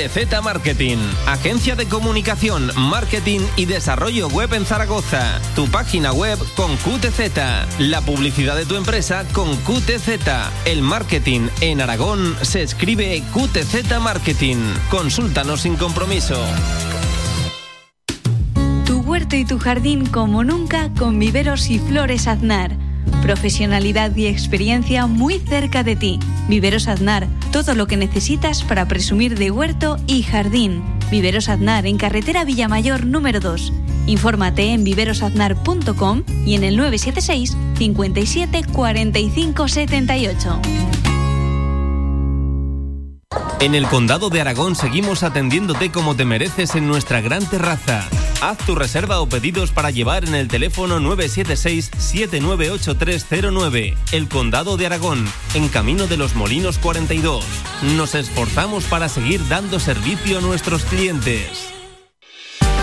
QTZ 0.00 0.42
Marketing, 0.42 0.96
agencia 1.26 1.76
de 1.76 1.86
comunicación, 1.86 2.70
marketing 2.74 3.40
y 3.56 3.66
desarrollo 3.66 4.28
web 4.28 4.54
en 4.54 4.64
Zaragoza. 4.64 5.38
Tu 5.54 5.68
página 5.68 6.10
web 6.14 6.38
con 6.56 6.74
QTZ, 6.78 7.78
la 7.78 8.00
publicidad 8.00 8.56
de 8.56 8.64
tu 8.64 8.76
empresa 8.76 9.26
con 9.34 9.54
QTZ. 9.56 10.08
El 10.64 10.80
marketing 10.80 11.48
en 11.60 11.82
Aragón 11.82 12.34
se 12.40 12.62
escribe 12.62 13.22
QTZ 13.34 14.00
Marketing. 14.00 14.56
Consúltanos 14.90 15.60
sin 15.60 15.76
compromiso. 15.76 16.42
Tu 18.86 19.00
huerto 19.00 19.36
y 19.36 19.44
tu 19.44 19.58
jardín 19.58 20.06
como 20.06 20.44
nunca 20.44 20.90
con 20.98 21.18
viveros 21.18 21.68
y 21.68 21.78
flores 21.78 22.26
Aznar. 22.26 22.89
Profesionalidad 23.30 24.16
y 24.16 24.26
experiencia 24.26 25.06
muy 25.06 25.38
cerca 25.38 25.84
de 25.84 25.94
ti. 25.94 26.18
Viveros 26.48 26.88
Aznar, 26.88 27.28
todo 27.52 27.76
lo 27.76 27.86
que 27.86 27.96
necesitas 27.96 28.64
para 28.64 28.88
presumir 28.88 29.38
de 29.38 29.52
huerto 29.52 29.98
y 30.08 30.24
jardín. 30.24 30.82
Viveros 31.12 31.48
Aznar 31.48 31.86
en 31.86 31.96
carretera 31.96 32.44
Villamayor 32.44 33.06
número 33.06 33.38
2. 33.38 33.72
Infórmate 34.06 34.72
en 34.72 34.82
viverosaznar.com 34.82 36.24
y 36.44 36.56
en 36.56 36.64
el 36.64 36.76
976 36.76 37.56
57 37.78 38.62
45 38.72 39.68
78. 39.68 40.60
En 43.60 43.76
el 43.76 43.86
Condado 43.86 44.30
de 44.30 44.40
Aragón 44.40 44.74
seguimos 44.74 45.22
atendiéndote 45.22 45.92
como 45.92 46.16
te 46.16 46.24
mereces 46.24 46.74
en 46.74 46.88
nuestra 46.88 47.20
gran 47.20 47.48
terraza. 47.48 48.08
Haz 48.40 48.58
tu 48.58 48.74
reserva 48.74 49.20
o 49.20 49.28
pedidos 49.28 49.70
para 49.70 49.90
llevar 49.90 50.24
en 50.24 50.34
el 50.34 50.48
teléfono 50.48 50.98
976-798309. 51.00 53.96
El 54.12 54.28
Condado 54.28 54.78
de 54.78 54.86
Aragón, 54.86 55.26
en 55.54 55.68
Camino 55.68 56.06
de 56.06 56.16
los 56.16 56.34
Molinos 56.34 56.78
42. 56.78 57.44
Nos 57.96 58.14
esforzamos 58.14 58.84
para 58.84 59.10
seguir 59.10 59.46
dando 59.48 59.78
servicio 59.78 60.38
a 60.38 60.40
nuestros 60.40 60.84
clientes. 60.84 61.79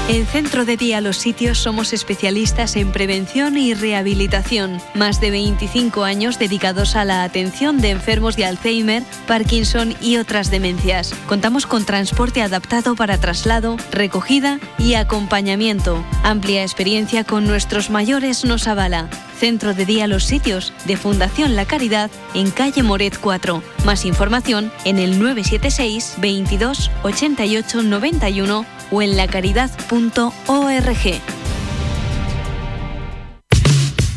En 0.09 0.25
Centro 0.25 0.63
de 0.63 0.77
Día 0.77 1.01
Los 1.01 1.17
Sitios 1.17 1.57
somos 1.57 1.91
especialistas 1.91 2.77
en 2.77 2.93
prevención 2.93 3.57
y 3.57 3.73
rehabilitación. 3.73 4.79
Más 4.93 5.19
de 5.19 5.31
25 5.31 6.05
años 6.05 6.39
dedicados 6.39 6.95
a 6.95 7.03
la 7.03 7.23
atención 7.23 7.81
de 7.81 7.89
enfermos 7.89 8.37
de 8.37 8.45
Alzheimer, 8.45 9.03
Parkinson 9.27 9.95
y 9.99 10.15
otras 10.15 10.49
demencias. 10.49 11.13
Contamos 11.27 11.67
con 11.67 11.83
transporte 11.83 12.41
adaptado 12.41 12.95
para 12.95 13.17
traslado, 13.17 13.75
recogida 13.91 14.61
y 14.79 14.93
acompañamiento. 14.93 16.01
Amplia 16.23 16.61
experiencia 16.61 17.25
con 17.25 17.45
nuestros 17.45 17.89
mayores 17.89 18.45
nos 18.45 18.69
avala. 18.69 19.09
Centro 19.37 19.73
de 19.73 19.85
Día 19.85 20.07
Los 20.07 20.23
Sitios 20.23 20.71
de 20.85 20.95
Fundación 20.95 21.57
La 21.57 21.65
Caridad 21.65 22.09
en 22.33 22.49
calle 22.49 22.81
Moret 22.81 23.19
4. 23.19 23.61
Más 23.85 24.05
información 24.05 24.71
en 24.85 24.99
el 24.99 25.19
976 25.19 26.15
22 26.19 26.91
88 27.03 27.83
91 27.83 28.76
o 28.91 29.01
en 29.01 29.17
lacaridad.org. 29.17 31.21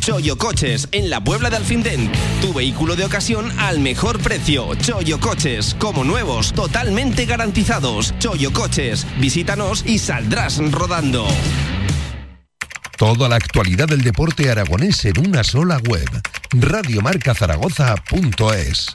Choyo 0.00 0.36
Coches, 0.38 0.88
en 0.92 1.10
la 1.10 1.22
Puebla 1.22 1.50
de 1.50 1.56
Alfindén. 1.56 2.10
Tu 2.40 2.54
vehículo 2.54 2.96
de 2.96 3.04
ocasión 3.04 3.52
al 3.58 3.80
mejor 3.80 4.18
precio. 4.18 4.74
Choyo 4.74 5.20
Coches, 5.20 5.76
como 5.78 6.04
nuevos, 6.04 6.52
totalmente 6.52 7.26
garantizados. 7.26 8.14
Choyo 8.18 8.50
Coches, 8.52 9.06
visítanos 9.18 9.84
y 9.86 9.98
saldrás 9.98 10.58
rodando. 10.72 11.26
Toda 12.96 13.28
la 13.28 13.36
actualidad 13.36 13.88
del 13.88 14.00
deporte 14.02 14.50
aragonés 14.50 15.04
en 15.04 15.28
una 15.28 15.44
sola 15.44 15.78
web. 15.86 16.08
Radiomarcazaragoza.es 16.52 18.94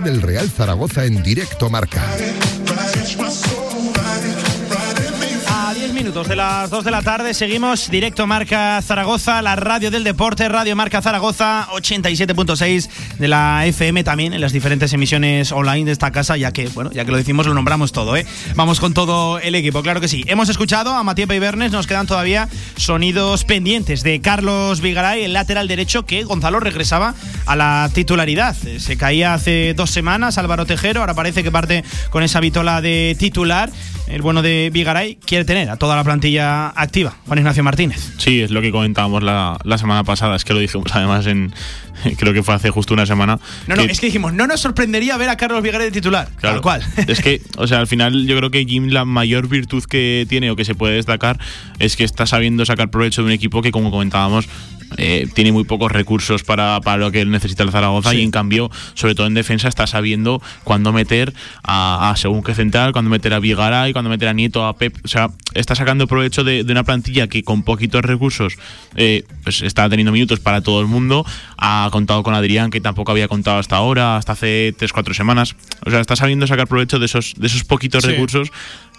Del 0.00 0.22
Real 0.22 0.48
Zaragoza 0.48 1.04
en 1.04 1.22
directo 1.22 1.68
marca. 1.68 2.02
Minutos 6.02 6.26
de 6.26 6.34
las 6.34 6.68
2 6.68 6.84
de 6.84 6.90
la 6.90 7.00
tarde 7.02 7.32
seguimos 7.32 7.88
directo 7.88 8.26
Marca 8.26 8.82
Zaragoza, 8.82 9.40
la 9.40 9.54
radio 9.54 9.88
del 9.88 10.02
deporte, 10.02 10.48
Radio 10.48 10.74
Marca 10.74 11.00
Zaragoza, 11.00 11.68
87.6 11.70 12.88
de 13.20 13.28
la 13.28 13.64
FM 13.66 14.02
también 14.02 14.32
en 14.32 14.40
las 14.40 14.52
diferentes 14.52 14.92
emisiones 14.92 15.52
online 15.52 15.84
de 15.84 15.92
esta 15.92 16.10
casa, 16.10 16.36
ya 16.36 16.50
que, 16.50 16.66
bueno, 16.70 16.90
ya 16.90 17.04
que 17.04 17.12
lo 17.12 17.18
decimos, 17.18 17.46
lo 17.46 17.54
nombramos 17.54 17.92
todo, 17.92 18.16
¿eh? 18.16 18.26
Vamos 18.56 18.80
con 18.80 18.94
todo 18.94 19.38
el 19.38 19.54
equipo, 19.54 19.80
claro 19.82 20.00
que 20.00 20.08
sí. 20.08 20.24
Hemos 20.26 20.48
escuchado 20.48 20.92
a 20.92 21.04
Matías 21.04 21.28
Peibernes, 21.28 21.70
nos 21.70 21.86
quedan 21.86 22.08
todavía 22.08 22.48
sonidos 22.76 23.44
pendientes 23.44 24.02
de 24.02 24.20
Carlos 24.20 24.80
Vigaray, 24.80 25.22
el 25.22 25.34
lateral 25.34 25.68
derecho, 25.68 26.04
que 26.04 26.24
Gonzalo 26.24 26.58
regresaba 26.58 27.14
a 27.46 27.54
la 27.54 27.88
titularidad. 27.94 28.56
Se 28.56 28.96
caía 28.96 29.34
hace 29.34 29.72
dos 29.74 29.90
semanas 29.90 30.36
Álvaro 30.36 30.66
Tejero, 30.66 30.98
ahora 30.98 31.14
parece 31.14 31.44
que 31.44 31.52
parte 31.52 31.84
con 32.10 32.24
esa 32.24 32.40
vitola 32.40 32.80
de 32.80 33.14
titular. 33.20 33.70
El 34.12 34.20
bueno 34.20 34.42
de 34.42 34.68
Vigaray 34.70 35.16
quiere 35.16 35.46
tener 35.46 35.70
a 35.70 35.76
toda 35.76 35.96
la 35.96 36.04
plantilla 36.04 36.68
activa. 36.68 37.16
Juan 37.26 37.38
Ignacio 37.38 37.64
Martínez. 37.64 38.12
Sí, 38.18 38.42
es 38.42 38.50
lo 38.50 38.60
que 38.60 38.70
comentábamos 38.70 39.22
la, 39.22 39.58
la 39.64 39.78
semana 39.78 40.04
pasada, 40.04 40.36
es 40.36 40.44
que 40.44 40.52
lo 40.52 40.58
dijimos 40.58 40.86
además 40.92 41.26
en, 41.26 41.54
creo 42.18 42.32
que 42.32 42.42
fue 42.42 42.54
hace 42.54 42.70
justo 42.70 42.94
una 42.94 43.06
semana. 43.06 43.38
No, 43.66 43.76
no, 43.76 43.82
es 43.82 44.00
que 44.00 44.06
dijimos, 44.06 44.32
no 44.32 44.46
nos 44.46 44.60
sorprendería 44.60 45.16
ver 45.16 45.28
a 45.28 45.36
Carlos 45.36 45.62
Vigaray 45.62 45.86
de 45.86 45.92
titular. 45.92 46.28
Claro. 46.36 46.56
Tal 46.56 46.62
cual. 46.62 46.82
Es 47.08 47.20
que, 47.20 47.42
o 47.56 47.66
sea, 47.66 47.80
al 47.80 47.86
final 47.86 48.26
yo 48.26 48.36
creo 48.36 48.50
que 48.50 48.64
Jim 48.64 48.88
la 48.88 49.04
mayor 49.04 49.48
virtud 49.48 49.84
que 49.84 50.26
tiene 50.28 50.50
o 50.50 50.56
que 50.56 50.64
se 50.64 50.74
puede 50.74 50.94
destacar 50.94 51.38
es 51.78 51.96
que 51.96 52.04
está 52.04 52.26
sabiendo 52.26 52.64
sacar 52.64 52.90
provecho 52.90 53.22
de 53.22 53.26
un 53.26 53.32
equipo 53.32 53.62
que, 53.62 53.70
como 53.72 53.90
comentábamos, 53.90 54.48
eh, 54.98 55.26
tiene 55.34 55.52
muy 55.52 55.64
pocos 55.64 55.90
recursos 55.90 56.42
para, 56.42 56.80
para 56.82 56.98
lo 56.98 57.10
que 57.10 57.20
él 57.22 57.30
necesita 57.30 57.62
el 57.62 57.70
Zaragoza 57.70 58.10
Sí. 58.10 58.18
y 58.18 58.22
en 58.22 58.30
cambio, 58.30 58.70
sobre 58.94 59.14
todo 59.14 59.26
en 59.26 59.34
defensa, 59.34 59.68
está 59.68 59.86
sabiendo 59.86 60.42
cuándo 60.64 60.92
meter 60.92 61.32
a, 61.62 62.10
a 62.10 62.16
según 62.16 62.42
qué 62.42 62.54
central, 62.54 62.92
cuándo 62.92 63.10
meter 63.10 63.32
a 63.32 63.38
Vigaray, 63.38 63.92
cuándo 63.92 64.10
meter 64.10 64.28
a 64.28 64.32
Nieto, 64.34 64.66
a 64.66 64.76
Pep. 64.76 64.96
O 65.04 65.08
sea, 65.08 65.30
está 65.54 65.74
sacando 65.74 66.06
provecho 66.06 66.44
de, 66.44 66.64
de 66.64 66.72
una 66.72 66.84
plantilla 66.84 67.26
que 67.26 67.42
con 67.42 67.62
poquitos 67.62 68.02
recursos 68.02 68.56
eh, 68.96 69.24
pues 69.44 69.62
está 69.62 69.88
teniendo 69.88 70.12
minutos 70.12 70.40
para 70.40 70.60
todo 70.60 70.80
el 70.80 70.86
mundo. 70.88 71.24
Ha 71.84 71.90
contado 71.90 72.22
con 72.22 72.34
Adrián, 72.34 72.70
que 72.70 72.80
tampoco 72.80 73.12
había 73.12 73.28
contado 73.28 73.58
hasta 73.58 73.76
ahora, 73.76 74.16
hasta 74.16 74.32
hace 74.32 74.74
3-4 74.78 75.14
semanas. 75.14 75.56
O 75.84 75.90
sea, 75.90 76.00
está 76.00 76.16
sabiendo 76.16 76.46
sacar 76.46 76.66
provecho 76.68 76.98
de 76.98 77.06
esos, 77.06 77.34
de 77.36 77.46
esos 77.46 77.64
poquitos 77.64 78.02
Sí. 78.04 78.10
recursos 78.10 78.50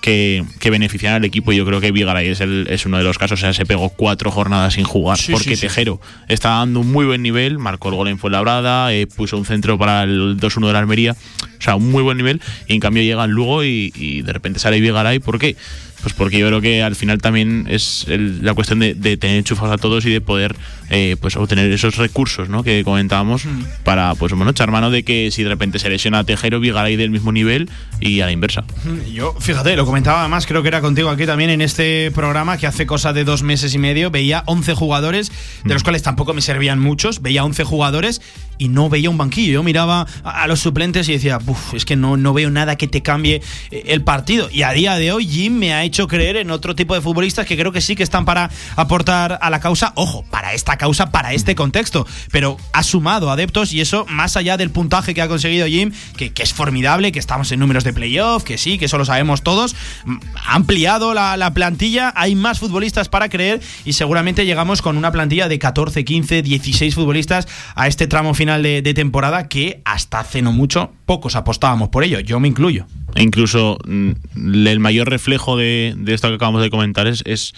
que, 0.02 0.44
que 0.60 0.70
benefician 0.70 1.14
al 1.14 1.26
equipo. 1.26 1.54
Y 1.54 1.58
yo 1.58 1.66
creo 1.66 1.80
que 1.80 1.92
Vigaray 1.92 2.28
es, 2.28 2.42
el, 2.42 2.68
es 2.70 2.86
uno 2.86 2.98
de 2.98 3.04
los 3.04 3.18
casos. 3.18 3.40
O 3.40 3.42
sea, 3.42 3.54
se 3.54 3.66
pegó 3.66 3.90
cuatro 3.90 4.32
jornadas 4.32 4.74
sin 4.74 4.84
jugar 4.84 5.18
Sí, 5.18 5.32
porque 5.32 5.52
sí, 5.52 5.56
sí. 5.56 5.62
Tejero 5.62 6.02
está 6.28 6.50
dando 6.50 6.82
un 6.82 6.92
muy 6.92 7.06
buen 7.06 7.22
nivel. 7.22 7.58
Marcó 7.58 7.90
el 7.90 7.96
gol 7.96 8.08
en 8.10 8.18
Fuenlabrada, 8.20 8.94
eh, 8.94 9.08
puso 9.08 9.38
un 9.38 9.46
centro 9.46 9.78
para 9.78 10.04
el 10.04 10.38
2-1 10.38 10.68
de 10.68 10.74
la 10.74 10.80
Almería. 10.80 11.14
O 11.58 11.62
sea, 11.62 11.76
un 11.76 11.90
muy 11.92 12.04
buen 12.04 12.18
nivel. 12.18 12.42
Y 12.68 12.74
en 12.74 12.80
cambio 12.82 13.02
llega 13.04 13.26
Lugo 13.28 13.64
y, 13.64 13.94
y 13.96 14.22
de 14.24 14.34
repente 14.34 14.60
sale 14.60 14.82
Vigaray. 14.82 15.20
¿Por 15.20 15.40
qué? 15.40 15.56
Pues 16.04 16.14
porque 16.14 16.38
yo 16.38 16.48
creo 16.48 16.62
que 16.62 16.84
al 16.84 16.96
final 16.96 17.18
también 17.20 17.66
es 17.70 18.06
el- 18.08 18.44
la 18.46 18.54
cuestión 18.54 18.80
de, 18.80 18.94
de 18.94 19.18
tener 19.18 19.38
enchufados 19.38 19.74
a 19.74 19.78
todos 19.78 20.06
y 20.06 20.12
de 20.12 20.22
poder 20.22 20.56
eh, 20.90 21.16
pues 21.20 21.36
obtener 21.38 21.72
esos 21.72 21.96
recursos 21.96 22.50
¿no? 22.50 22.62
que 22.64 22.84
comentábamos 22.84 23.44
para 23.84 24.14
pues 24.16 24.34
bueno 24.34 24.52
echar 24.52 24.70
mano 24.70 24.92
de 24.92 25.04
que 25.04 25.32
si 25.32 25.44
de 25.44 25.50
repente 25.50 25.80
se 25.80 25.90
lesiona 25.90 26.20
a 26.20 26.24
Tejero, 26.26 26.60
Vigaray 26.60 26.98
del 26.98 27.10
mismo 27.10 27.32
nivel 27.32 27.70
y 28.04 28.22
a 28.22 28.26
la 28.26 28.32
inversa. 28.32 28.64
Yo, 29.12 29.34
fíjate, 29.40 29.76
lo 29.76 29.86
comentaba 29.86 30.20
además, 30.22 30.46
creo 30.46 30.62
que 30.62 30.68
era 30.68 30.82
contigo 30.82 31.10
aquí 31.10 31.26
también 31.26 31.50
en 31.50 31.62
este 31.62 32.12
programa, 32.12 32.58
que 32.58 32.68
hace 32.68 32.86
cosa 32.86 33.14
de 33.14 33.24
dos 33.24 33.44
meses 33.44 33.74
y 33.74 33.78
medio 33.78 34.12
veía 34.12 34.44
11 34.46 34.74
jugadores, 34.74 35.32
de 35.64 35.74
los 35.74 35.84
cuales 35.84 36.04
tampoco 36.04 36.34
me 36.34 36.42
servían 36.42 36.80
muchos, 36.80 37.22
veía 37.22 37.44
11 37.44 37.64
jugadores 37.64 38.22
y 38.58 38.68
no 38.68 38.90
veía 38.90 39.10
un 39.10 39.18
banquillo. 39.18 39.54
Yo 39.54 39.64
miraba 39.64 40.06
a, 40.24 40.44
a 40.44 40.48
los 40.48 40.60
suplentes 40.60 41.10
y 41.10 41.14
decía, 41.14 41.38
"Buf, 41.38 41.74
es 41.74 41.86
que 41.86 41.96
no, 41.96 42.18
no 42.18 42.34
veo 42.34 42.50
nada 42.50 42.76
que 42.76 42.88
te 42.88 43.02
cambie 43.02 43.42
eh, 43.72 43.84
el 43.88 44.04
partido. 44.04 44.50
Y 44.52 44.64
a 44.64 44.72
día 44.72 44.96
de 44.96 45.12
hoy 45.12 45.26
Jim 45.28 45.54
me 45.58 45.74
ha 45.74 45.84
hecho 45.84 46.08
creer 46.08 46.38
en 46.38 46.52
otro 46.52 46.76
tipo 46.76 46.96
de 46.96 47.02
futbolistas 47.02 47.46
que 47.46 47.58
creo 47.58 47.72
que 47.72 47.82
sí 47.82 47.96
que 47.96 48.04
están 48.04 48.26
para 48.26 48.50
aportar 48.76 49.40
a 49.42 49.50
la 49.50 49.60
causa, 49.60 49.94
ojo, 49.96 50.24
para 50.30 50.54
esta 50.54 50.78
causa, 50.78 51.12
para 51.12 51.34
este 51.34 51.56
contexto, 51.56 52.06
pero 52.32 52.58
ha 52.74 52.84
sumado 52.84 53.32
adeptos 53.32 53.74
y 53.74 53.82
eso 53.82 54.06
más 54.10 54.38
allá 54.38 54.58
del 54.58 54.70
puntaje 54.72 55.14
que 55.14 55.22
ha 55.22 55.28
conseguido 55.28 55.68
Jim, 55.68 55.92
que, 56.18 56.34
que 56.34 56.44
es 56.44 56.54
formidable, 56.54 57.12
que 57.12 57.20
estamos 57.20 57.52
en 57.52 57.60
números 57.60 57.84
de 57.84 57.93
playoff, 57.94 58.44
que 58.44 58.58
sí, 58.58 58.78
que 58.78 58.86
eso 58.86 58.98
lo 58.98 59.06
sabemos 59.06 59.44
todos, 59.44 59.76
ha 60.36 60.56
ampliado 60.56 61.14
la, 61.14 61.38
la 61.38 61.54
plantilla, 61.54 62.14
hay 62.16 62.36
más 62.36 62.60
futbolistas 62.60 63.10
para 63.10 63.30
creer 63.30 63.62
y 63.86 63.94
seguramente 63.94 64.46
llegamos 64.46 64.82
con 64.82 64.98
una 64.98 65.12
plantilla 65.12 65.48
de 65.48 65.60
14, 65.60 66.04
15, 66.04 66.42
16 66.42 66.96
futbolistas 66.96 67.48
a 67.76 67.88
este 67.88 68.08
tramo 68.08 68.34
final 68.34 68.64
de, 68.64 68.94
temporada 68.94 69.48
que 69.48 69.82
hasta 69.86 70.20
hace 70.20 70.42
no 70.42 70.52
mucho 70.52 70.92
pocos 71.06 71.36
apostábamos 71.36 71.90
por 71.90 72.04
ello, 72.04 72.20
yo 72.20 72.40
me 72.40 72.48
incluyo. 72.48 72.86
E 73.16 73.24
incluso 73.24 73.78
mm, 73.86 74.12
el 74.68 74.80
mayor 74.80 75.10
reflejo 75.10 75.58
de, 75.58 75.96
esto 76.08 76.30
que 76.30 76.36
acabamos 76.36 76.62
de 76.62 76.70
comentar 76.70 77.08
es, 77.08 77.54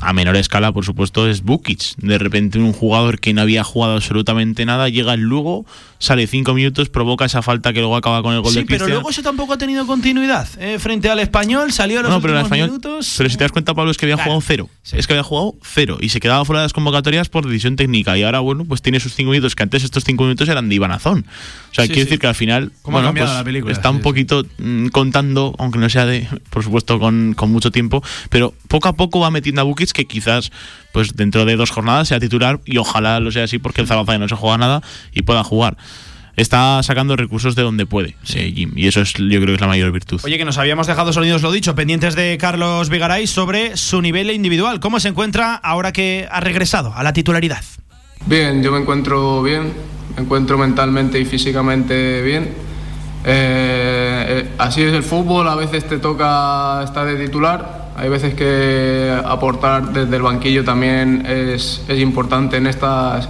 a 0.00 0.12
menor 0.12 0.36
escala, 0.36 0.72
por 0.72 0.84
supuesto, 0.84 1.28
es 1.28 1.42
Bukic. 1.42 1.96
De 1.98 2.18
repente 2.18 2.58
un 2.58 2.72
jugador 2.72 3.20
que 3.20 3.32
no 3.32 3.42
había 3.42 3.64
jugado 3.64 3.94
absolutamente 3.94 4.64
nada 4.64 4.88
llega 4.88 5.14
el 5.14 5.20
Lugo, 5.20 5.64
sale 5.98 6.26
cinco 6.26 6.54
minutos, 6.54 6.88
provoca 6.88 7.24
esa 7.24 7.42
falta 7.42 7.72
que 7.72 7.80
luego 7.80 7.96
acaba 7.96 8.22
con 8.22 8.34
el 8.34 8.40
gol 8.40 8.52
Sí, 8.52 8.60
de 8.60 8.64
pero 8.66 8.78
Cristian. 8.78 8.90
luego 8.96 9.10
eso 9.10 9.22
tampoco 9.22 9.52
ha 9.54 9.58
tenido 9.58 9.86
continuidad. 9.86 10.48
¿eh? 10.58 10.78
Frente 10.78 11.08
al 11.08 11.18
español 11.20 11.72
salió 11.72 12.00
a 12.00 12.02
los 12.02 12.10
No, 12.10 12.20
pero 12.20 12.34
últimos 12.34 12.46
español. 12.46 12.68
minutos. 12.68 13.14
Pero 13.16 13.30
si 13.30 13.36
te 13.36 13.44
das 13.44 13.52
cuenta, 13.52 13.74
Pablo, 13.74 13.90
es 13.90 13.96
que 13.96 14.06
había 14.06 14.16
Claro. 14.16 14.30
jugado 14.32 14.44
cero. 14.46 14.70
Es 14.92 15.06
que 15.06 15.12
había 15.14 15.22
jugado 15.22 15.54
cero. 15.62 15.98
Y 16.00 16.08
se 16.10 16.20
quedaba 16.20 16.44
fuera 16.44 16.60
de 16.60 16.64
las 16.66 16.72
convocatorias 16.72 17.28
por 17.28 17.46
decisión 17.46 17.76
técnica. 17.76 18.16
Y 18.18 18.22
ahora, 18.22 18.40
bueno, 18.40 18.64
pues 18.64 18.82
tiene 18.82 19.00
sus 19.00 19.14
cinco 19.14 19.30
minutos, 19.30 19.54
que 19.56 19.62
antes 19.62 19.84
estos 19.84 20.04
cinco 20.04 20.24
minutos 20.24 20.48
eran 20.48 20.68
de 20.68 20.74
Ibanazón. 20.74 21.26
O 21.70 21.74
sea, 21.74 21.84
Sí, 21.84 21.88
quiere 21.88 22.02
sí. 22.02 22.04
decir 22.06 22.18
que 22.18 22.26
al 22.26 22.34
final. 22.34 22.72
¿Cómo 22.82 22.98
ha 22.98 23.00
bueno, 23.00 23.08
cambiado 23.08 23.28
pues 23.30 23.38
la 23.38 23.44
película? 23.44 23.72
Está 23.72 23.88
Sí, 23.90 23.94
un 23.94 24.00
sí. 24.00 24.02
poquito 24.04 24.46
mm, 24.58 24.86
contando, 24.88 25.54
aunque 25.58 25.78
no 25.78 25.88
sea 25.88 26.06
de, 26.06 26.26
por 26.50 26.62
supuesto, 26.62 26.98
con, 26.98 27.34
con 27.34 27.50
mucho 27.50 27.70
tiempo. 27.70 28.02
Pero 28.30 28.54
poco 28.68 28.88
a 28.88 28.94
poco 28.94 29.20
va 29.20 29.30
metiendo 29.30 29.60
a 29.60 29.64
Bukic 29.64 29.90
que 29.92 30.04
quizás, 30.06 30.50
pues 30.96 31.14
dentro 31.14 31.44
de 31.44 31.56
dos 31.56 31.70
jornadas 31.70 32.08
sea 32.08 32.18
titular. 32.18 32.58
Y 32.64 32.78
ojalá 32.78 33.20
lo 33.20 33.30
sea 33.30 33.44
así, 33.44 33.58
porque 33.58 33.82
el 33.82 33.86
Zaragoza 33.86 34.12
ya 34.12 34.18
no 34.18 34.28
se 34.28 34.34
juega 34.34 34.56
nada 34.56 34.80
y 35.12 35.20
pueda 35.24 35.44
jugar. 35.44 35.76
Está 36.36 36.82
sacando 36.82 37.16
recursos 37.16 37.54
de 37.54 37.60
donde 37.60 37.84
puede, 37.84 38.16
eh, 38.34 38.50
Jim. 38.56 38.72
Y 38.74 38.86
eso 38.86 39.02
es, 39.02 39.12
yo 39.12 39.26
creo 39.28 39.48
que 39.48 39.54
es 39.56 39.60
la 39.60 39.66
mayor 39.66 39.92
virtud. 39.92 40.22
Oye, 40.24 40.38
que 40.38 40.46
nos 40.46 40.56
habíamos 40.56 40.86
dejado 40.86 41.12
sonidos, 41.12 41.42
lo 41.42 41.52
dicho, 41.52 41.74
pendientes 41.74 42.14
de 42.14 42.38
Carlos 42.40 42.88
Vigaray 42.88 43.26
sobre 43.26 43.76
su 43.76 44.00
nivel 44.00 44.30
individual. 44.30 44.80
¿Cómo 44.80 44.98
se 44.98 45.08
encuentra 45.08 45.54
ahora 45.54 45.92
que 45.92 46.26
ha 46.30 46.40
regresado 46.40 46.94
a 46.94 47.02
la 47.02 47.12
titularidad? 47.12 47.62
Bien, 48.24 48.62
yo 48.62 48.72
me 48.72 48.78
encuentro 48.78 49.42
bien, 49.42 49.74
me 50.16 50.22
encuentro 50.22 50.56
mentalmente 50.56 51.20
y 51.20 51.26
físicamente 51.26 52.22
bien. 52.22 52.44
Eh, 53.22 54.24
eh, 54.28 54.48
así 54.56 54.80
es 54.80 54.94
el 54.94 55.02
fútbol, 55.02 55.46
a 55.46 55.56
veces 55.56 55.86
te 55.86 55.98
toca 55.98 56.82
estar 56.82 57.06
de 57.06 57.22
titular, 57.22 57.85
hay 57.96 58.08
veces 58.08 58.34
que 58.34 59.14
aportar 59.24 59.92
desde 59.92 60.16
el 60.16 60.22
banquillo 60.22 60.64
también 60.64 61.24
es, 61.26 61.82
es 61.88 62.00
importante 62.00 62.58
en 62.58 62.66
estas, 62.66 63.28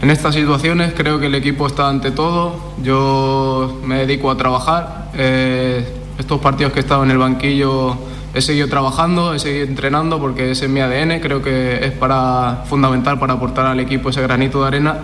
en 0.00 0.10
estas 0.10 0.34
situaciones. 0.34 0.94
Creo 0.96 1.18
que 1.20 1.26
el 1.26 1.34
equipo 1.34 1.66
está 1.66 1.88
ante 1.88 2.10
todo, 2.10 2.74
yo 2.82 3.80
me 3.84 3.98
dedico 3.98 4.30
a 4.30 4.36
trabajar. 4.36 5.10
Eh, 5.14 5.84
estos 6.18 6.40
partidos 6.40 6.72
que 6.72 6.80
he 6.80 6.82
estado 6.82 7.04
en 7.04 7.10
el 7.10 7.18
banquillo 7.18 7.96
he 8.32 8.40
seguido 8.40 8.68
trabajando, 8.68 9.34
he 9.34 9.38
seguido 9.38 9.66
entrenando 9.66 10.18
porque 10.18 10.50
ese 10.50 10.66
es 10.66 10.70
mi 10.70 10.80
ADN, 10.80 11.20
creo 11.20 11.42
que 11.42 11.84
es 11.84 11.92
para, 11.92 12.64
fundamental 12.66 13.18
para 13.18 13.34
aportar 13.34 13.66
al 13.66 13.80
equipo 13.80 14.10
ese 14.10 14.22
granito 14.22 14.62
de 14.62 14.68
arena 14.68 14.98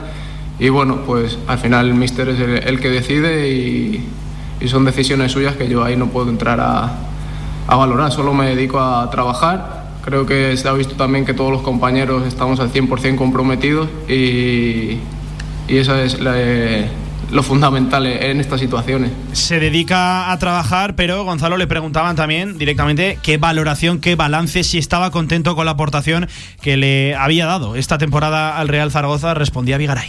y 0.58 0.68
bueno, 0.68 1.00
pues 1.04 1.38
al 1.46 1.58
final 1.58 1.88
el 1.88 1.94
míster 1.94 2.28
es 2.28 2.40
el, 2.40 2.80
que 2.80 2.88
decide 2.88 3.50
y, 3.50 4.08
son 4.68 4.84
decisiones 4.84 5.32
suyas 5.32 5.54
que 5.54 5.68
yo 5.68 5.84
ahí 5.84 5.96
no 5.96 6.06
puedo 6.06 6.30
entrar 6.30 6.60
a, 6.60 6.90
a, 7.66 7.76
valorar, 7.76 8.12
solo 8.12 8.34
me 8.34 8.46
dedico 8.46 8.80
a 8.80 9.10
trabajar. 9.10 9.86
Creo 10.04 10.24
que 10.24 10.56
se 10.56 10.68
ha 10.68 10.72
visto 10.72 10.94
también 10.94 11.24
que 11.24 11.34
todos 11.34 11.50
los 11.50 11.62
compañeros 11.62 12.26
estamos 12.26 12.60
al 12.60 12.72
100% 12.72 13.16
comprometidos 13.16 13.88
y, 14.08 14.98
y 15.66 15.78
esa 15.78 16.00
es 16.02 16.20
la, 16.20 16.36
lo 17.30 17.42
fundamental 17.42 18.06
en 18.06 18.40
estas 18.40 18.60
situaciones. 18.60 19.10
Se 19.32 19.58
dedica 19.58 20.30
a 20.30 20.38
trabajar, 20.38 20.94
pero 20.94 21.24
Gonzalo 21.24 21.56
le 21.56 21.66
preguntaban 21.66 22.16
también 22.16 22.58
directamente 22.58 23.18
qué 23.22 23.38
valoración, 23.38 24.00
qué 24.00 24.14
balance, 24.14 24.62
si 24.64 24.78
estaba 24.78 25.10
contento 25.10 25.56
con 25.56 25.64
la 25.64 25.72
aportación 25.72 26.28
que 26.60 26.76
le 26.76 27.14
había 27.14 27.46
dado 27.46 27.76
esta 27.76 27.98
temporada 27.98 28.58
al 28.58 28.68
Real 28.68 28.90
Zaragoza, 28.90 29.34
respondía 29.34 29.78
Vigaray. 29.78 30.08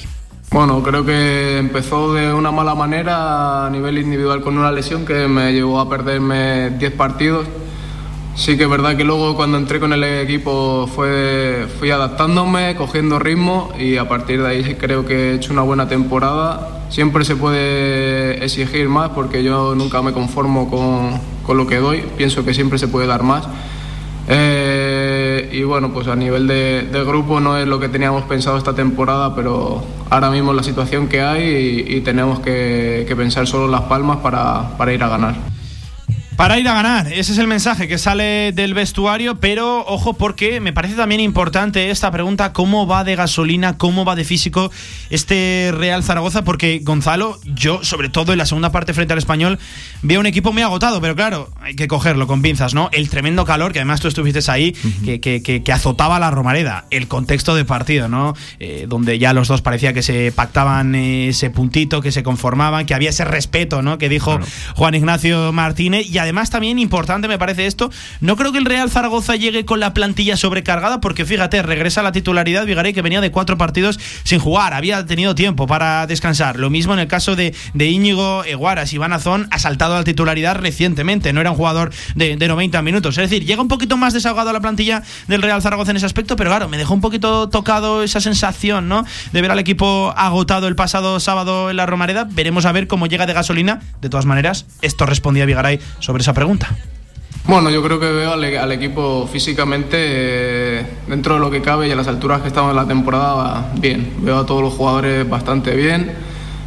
Bueno, 0.49 0.81
creo 0.81 1.05
que 1.05 1.57
empezó 1.57 2.13
de 2.13 2.33
una 2.33 2.51
mala 2.51 2.73
manera 2.73 3.65
a 3.65 3.69
nivel 3.69 3.97
individual 3.97 4.41
con 4.41 4.57
una 4.57 4.71
lesión 4.71 5.05
que 5.05 5.27
me 5.27 5.51
llevó 5.51 5.79
a 5.79 5.89
perderme 5.89 6.69
10 6.71 6.93
partidos. 6.93 7.45
Sí 8.35 8.55
que 8.55 8.63
es 8.63 8.69
verdad 8.69 8.95
que 8.95 9.03
luego 9.03 9.35
cuando 9.35 9.57
entré 9.57 9.79
con 9.79 9.91
el 9.91 10.03
equipo 10.03 10.87
fue, 10.87 11.67
fui 11.79 11.91
adaptándome, 11.91 12.75
cogiendo 12.75 13.19
ritmo 13.19 13.71
y 13.77 13.97
a 13.97 14.07
partir 14.07 14.41
de 14.41 14.47
ahí 14.47 14.75
creo 14.75 15.05
que 15.05 15.31
he 15.31 15.35
hecho 15.35 15.51
una 15.51 15.63
buena 15.63 15.89
temporada. 15.89 16.85
Siempre 16.89 17.25
se 17.25 17.35
puede 17.35 18.43
exigir 18.43 18.87
más 18.87 19.09
porque 19.09 19.43
yo 19.43 19.75
nunca 19.75 20.01
me 20.01 20.13
conformo 20.13 20.69
con, 20.69 21.19
con 21.45 21.57
lo 21.57 21.67
que 21.67 21.77
doy, 21.77 22.03
pienso 22.15 22.45
que 22.45 22.53
siempre 22.53 22.79
se 22.79 22.87
puede 22.87 23.05
dar 23.05 23.23
más. 23.23 23.43
Eh, 24.27 25.49
y 25.51 25.63
bueno, 25.63 25.93
pues 25.93 26.07
a 26.07 26.15
nivel 26.15 26.47
de, 26.47 27.03
grupo 27.05 27.39
no 27.39 27.57
es 27.57 27.67
lo 27.67 27.79
que 27.79 27.89
teníamos 27.89 28.23
pensado 28.23 28.57
esta 28.57 28.73
temporada, 28.73 29.35
pero 29.35 29.83
ahora 30.09 30.29
mismo 30.29 30.53
la 30.53 30.63
situación 30.63 31.07
que 31.07 31.21
hay 31.21 31.85
y, 31.87 32.01
tenemos 32.01 32.39
que, 32.39 33.11
pensar 33.15 33.47
solo 33.47 33.65
en 33.65 33.71
las 33.71 33.81
palmas 33.83 34.17
para, 34.17 34.77
para 34.77 34.93
ir 34.93 35.01
a 35.03 35.09
ganar. 35.09 35.56
Para 36.37 36.59
ir 36.59 36.67
a 36.67 36.75
ganar, 36.75 37.11
ese 37.11 37.31
es 37.31 37.39
el 37.39 37.47
mensaje 37.47 37.87
que 37.87 37.97
sale 37.97 38.51
del 38.51 38.75
vestuario, 38.75 39.39
pero 39.39 39.83
ojo 39.87 40.13
porque 40.13 40.61
me 40.61 40.71
parece 40.71 40.93
también 40.93 41.19
importante 41.19 41.89
esta 41.89 42.11
pregunta, 42.11 42.53
¿cómo 42.53 42.85
va 42.85 43.03
de 43.03 43.15
gasolina, 43.15 43.79
cómo 43.79 44.05
va 44.05 44.15
de 44.15 44.23
físico 44.23 44.71
este 45.09 45.73
Real 45.75 46.03
Zaragoza? 46.03 46.43
Porque 46.43 46.81
Gonzalo, 46.83 47.39
yo 47.43 47.83
sobre 47.83 48.09
todo 48.09 48.33
en 48.33 48.37
la 48.37 48.45
segunda 48.45 48.71
parte 48.71 48.93
frente 48.93 49.13
al 49.13 49.17
español, 49.17 49.57
veo 50.03 50.19
un 50.19 50.27
equipo 50.27 50.53
muy 50.53 50.61
agotado, 50.61 51.01
pero 51.01 51.15
claro, 51.15 51.49
hay 51.59 51.75
que 51.75 51.87
cogerlo 51.87 52.27
con 52.27 52.43
pinzas, 52.43 52.75
¿no? 52.75 52.89
El 52.91 53.09
tremendo 53.09 53.43
calor, 53.43 53.73
que 53.73 53.79
además 53.79 53.99
tú 53.99 54.07
estuviste 54.07 54.39
ahí, 54.51 54.73
que, 55.03 55.19
que, 55.19 55.71
azotaba 55.73 56.19
la 56.19 56.29
Romareda, 56.29 56.85
el 56.91 57.07
contexto 57.07 57.55
de 57.55 57.65
partido, 57.65 58.09
¿no? 58.09 58.35
Eh, 58.59 58.85
donde 58.87 59.17
ya 59.17 59.33
los 59.33 59.47
dos 59.47 59.63
parecía 59.63 59.91
que 59.91 60.03
se 60.03 60.31
pactaban 60.31 60.93
ese 60.93 61.49
puntito, 61.49 62.01
que 62.01 62.11
se 62.11 62.21
conformaban, 62.21 62.85
que 62.85 62.93
había 62.93 63.09
ese 63.09 63.25
respeto, 63.25 63.81
¿no? 63.81 63.97
Que 63.97 64.07
dijo 64.07 64.39
Juan 64.75 64.93
Ignacio 64.93 65.51
Martínez 65.51 66.05
y 66.07 66.19
además 66.27 66.49
también 66.49 66.79
importante 66.79 67.27
me 67.27 67.37
parece 67.37 67.65
esto, 67.65 67.89
no 68.21 68.35
creo 68.35 68.51
que 68.51 68.57
el 68.57 68.65
Real 68.65 68.89
Zaragoza 68.89 69.35
llegue 69.35 69.65
con 69.65 69.79
la 69.79 69.93
plantilla 69.93 70.37
sobrecargada 70.37 71.01
porque 71.01 71.25
fíjate, 71.25 71.61
regresa 71.61 72.01
a 72.01 72.03
la 72.03 72.11
titularidad 72.11 72.65
Vigaré 72.65 72.93
que 72.93 73.01
venía 73.01 73.21
de 73.21 73.31
cuatro 73.31 73.57
partidos 73.57 73.99
sin 74.23 74.39
jugar, 74.39 74.73
había 74.73 75.05
tenido 75.05 75.35
tiempo 75.35 75.67
para 75.67 76.05
descansar. 76.07 76.57
Lo 76.57 76.69
mismo 76.69 76.93
en 76.93 76.99
el 76.99 77.07
caso 77.07 77.35
de, 77.35 77.55
de 77.73 77.87
Íñigo 77.87 78.43
Eguaras, 78.43 78.93
Iván 78.93 79.13
Azón 79.13 79.47
ha 79.51 79.59
saltado 79.59 79.95
a 79.95 79.99
la 79.99 80.03
titularidad 80.03 80.57
recientemente, 80.57 81.33
no 81.33 81.41
era 81.41 81.51
un 81.51 81.57
jugador 81.57 81.93
de, 82.15 82.35
de 82.35 82.47
90 82.47 82.81
minutos. 82.81 83.17
Es 83.17 83.29
decir, 83.29 83.45
llega 83.45 83.61
un 83.61 83.67
poquito 83.67 83.97
más 83.97 84.13
desahogado 84.13 84.49
a 84.49 84.53
la 84.53 84.59
plantilla 84.59 85.03
del 85.27 85.41
Real 85.41 85.61
Zaragoza 85.61 85.91
en 85.91 85.97
ese 85.97 86.05
aspecto, 86.05 86.35
pero 86.35 86.49
claro, 86.49 86.69
me 86.69 86.77
dejó 86.77 86.93
un 86.93 87.01
poquito 87.01 87.49
tocado 87.49 88.03
esa 88.03 88.19
sensación, 88.19 88.87
¿no? 88.87 89.05
De 89.31 89.41
ver 89.41 89.51
al 89.51 89.59
equipo 89.59 90.13
agotado 90.15 90.67
el 90.67 90.75
pasado 90.75 91.19
sábado 91.19 91.69
en 91.69 91.77
la 91.77 91.85
Romareda. 91.85 92.27
Veremos 92.29 92.65
a 92.65 92.71
ver 92.71 92.87
cómo 92.87 93.07
llega 93.07 93.25
de 93.25 93.33
gasolina. 93.33 93.81
De 94.01 94.09
todas 94.09 94.25
maneras, 94.25 94.65
esto 94.81 95.05
respondía 95.05 95.45
Vigaray 95.45 95.79
sobre 95.99 96.16
esa 96.21 96.33
pregunta? 96.33 96.69
Bueno, 97.47 97.69
yo 97.69 97.81
creo 97.81 97.97
que 97.97 98.11
veo 98.11 98.33
al, 98.33 98.71
equipo 98.73 99.25
físicamente, 99.31 99.95
eh, 99.99 100.85
dentro 101.07 101.35
de 101.35 101.39
lo 101.39 101.49
que 101.49 101.61
cabe 101.61 101.87
y 101.87 101.91
a 101.91 101.95
las 101.95 102.07
alturas 102.07 102.41
que 102.41 102.49
estamos 102.49 102.71
en 102.71 102.75
la 102.75 102.85
temporada, 102.85 103.71
bien. 103.79 104.15
Veo 104.19 104.39
a 104.39 104.45
todos 104.45 104.61
los 104.61 104.73
jugadores 104.73 105.27
bastante 105.29 105.73
bien. 105.73 106.11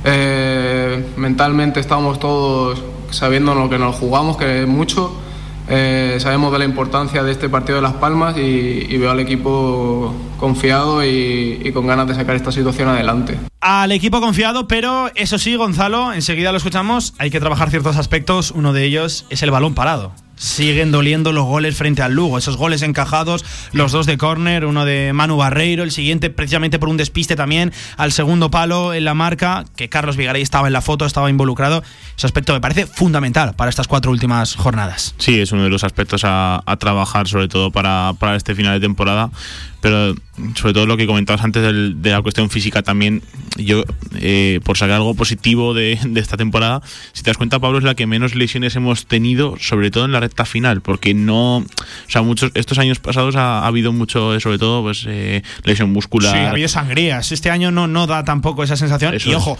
Eh, 0.04 1.04
mentalmente 1.18 1.80
estamos 1.80 2.18
todos 2.18 2.82
sabiendo 3.10 3.54
lo 3.54 3.68
que 3.68 3.78
nos 3.78 3.94
jugamos, 3.96 4.38
que 4.38 4.62
es 4.62 4.66
mucho. 4.66 5.14
Eh, 5.70 6.16
sabemos 6.18 6.52
de 6.52 6.58
la 6.58 6.64
importancia 6.64 7.22
de 7.22 7.30
este 7.30 7.48
partido 7.48 7.76
de 7.76 7.82
Las 7.82 7.94
Palmas 7.94 8.36
y, 8.36 8.96
veo 8.98 9.10
al 9.12 9.20
equipo 9.20 10.12
confiado 10.36 11.04
y, 11.04 11.60
y, 11.64 11.72
con 11.72 11.86
ganas 11.86 12.08
de 12.08 12.14
sacar 12.14 12.34
esta 12.34 12.50
situación 12.50 12.88
adelante. 12.88 13.38
Al 13.60 13.92
equipo 13.92 14.20
confiado, 14.20 14.66
pero 14.66 15.10
eso 15.14 15.38
sí, 15.38 15.54
Gonzalo, 15.54 16.12
enseguida 16.12 16.50
lo 16.50 16.58
escuchamos, 16.58 17.14
hay 17.18 17.30
que 17.30 17.38
trabajar 17.38 17.70
ciertos 17.70 17.96
aspectos, 17.96 18.50
uno 18.50 18.72
de 18.72 18.84
ellos 18.84 19.26
es 19.30 19.42
el 19.42 19.50
balón 19.52 19.74
parado 19.74 20.12
siguen 20.40 20.90
doliendo 20.90 21.32
los 21.32 21.44
goles 21.44 21.76
frente 21.76 22.02
al 22.02 22.14
Lugo. 22.14 22.38
Esos 22.38 22.56
goles 22.56 22.82
encajados, 22.82 23.44
los 23.72 23.92
dos 23.92 24.06
de 24.06 24.16
córner, 24.16 24.64
uno 24.64 24.84
de 24.84 25.12
Manu 25.12 25.36
Barreiro, 25.36 25.82
el 25.82 25.92
siguiente 25.92 26.30
precisamente 26.30 26.78
por 26.78 26.88
un 26.88 26.96
despiste 26.96 27.36
también 27.36 27.72
al 27.96 28.10
segundo 28.10 28.50
palo 28.50 28.94
en 28.94 29.04
la 29.04 29.14
marca, 29.14 29.66
que 29.76 29.88
Carlos 29.88 30.16
Vigaray 30.16 30.42
estaba 30.42 30.66
en 30.66 30.72
la 30.72 30.80
foto, 30.80 31.04
estaba 31.04 31.28
involucrado. 31.28 31.84
Ese 32.16 32.26
aspecto 32.26 32.54
me 32.54 32.60
parece 32.60 32.86
fundamental 32.86 33.54
para 33.54 33.68
estas 33.68 33.86
cuatro 33.86 34.10
últimas 34.10 34.56
jornadas. 34.56 35.14
Sí, 35.18 35.40
es 35.40 35.52
uno 35.52 35.64
de 35.64 35.70
los 35.70 35.84
aspectos 35.84 36.22
a, 36.24 36.62
trabajar, 36.78 37.28
sobre 37.28 37.48
todo 37.48 37.70
para, 37.70 38.14
para 38.18 38.36
este 38.36 38.54
final 38.54 38.72
de 38.72 38.80
temporada 38.80 39.30
pero 39.80 40.14
sobre 40.54 40.74
todo 40.74 40.86
lo 40.86 40.96
que 40.96 41.06
comentabas 41.06 41.44
antes 41.44 41.62
de 41.62 42.10
la 42.10 42.22
cuestión 42.22 42.50
física 42.50 42.82
también, 42.82 43.22
yo, 43.56 43.84
eh, 44.16 44.60
por 44.64 44.76
sacar 44.76 44.96
algo 44.96 45.14
positivo 45.14 45.74
de, 45.74 45.98
esta 46.16 46.36
temporada, 46.36 46.82
si 47.12 47.22
te 47.22 47.30
das 47.30 47.36
cuenta, 47.36 47.58
Pablo, 47.58 47.78
es 47.78 47.84
la 47.84 47.94
que 47.94 48.06
menos 48.06 48.34
lesiones 48.34 48.76
hemos 48.76 49.06
tenido, 49.06 49.56
sobre 49.58 49.90
todo 49.90 50.04
en 50.04 50.12
la 50.12 50.20
recta 50.20 50.44
final, 50.44 50.80
porque 50.80 51.14
no, 51.14 51.58
o 51.58 51.64
sea, 52.08 52.22
muchos, 52.22 52.52
estos 52.54 52.78
años 52.78 52.98
pasados 52.98 53.36
ha, 53.36 53.66
habido 53.66 53.92
mucho, 53.92 54.38
sobre 54.40 54.58
todo, 54.58 54.82
pues, 54.82 55.04
eh, 55.06 55.42
lesión 55.64 55.92
muscular. 55.92 56.32
Sí, 56.32 56.38
ha 56.38 56.50
habido 56.50 56.68
sangrías. 56.68 57.32
Este 57.32 57.50
año 57.50 57.70
no, 57.70 57.86
no 57.86 58.06
da 58.06 58.24
tampoco 58.24 58.62
esa 58.64 58.76
sensación. 58.76 59.14
y 59.24 59.34
ojo, 59.34 59.58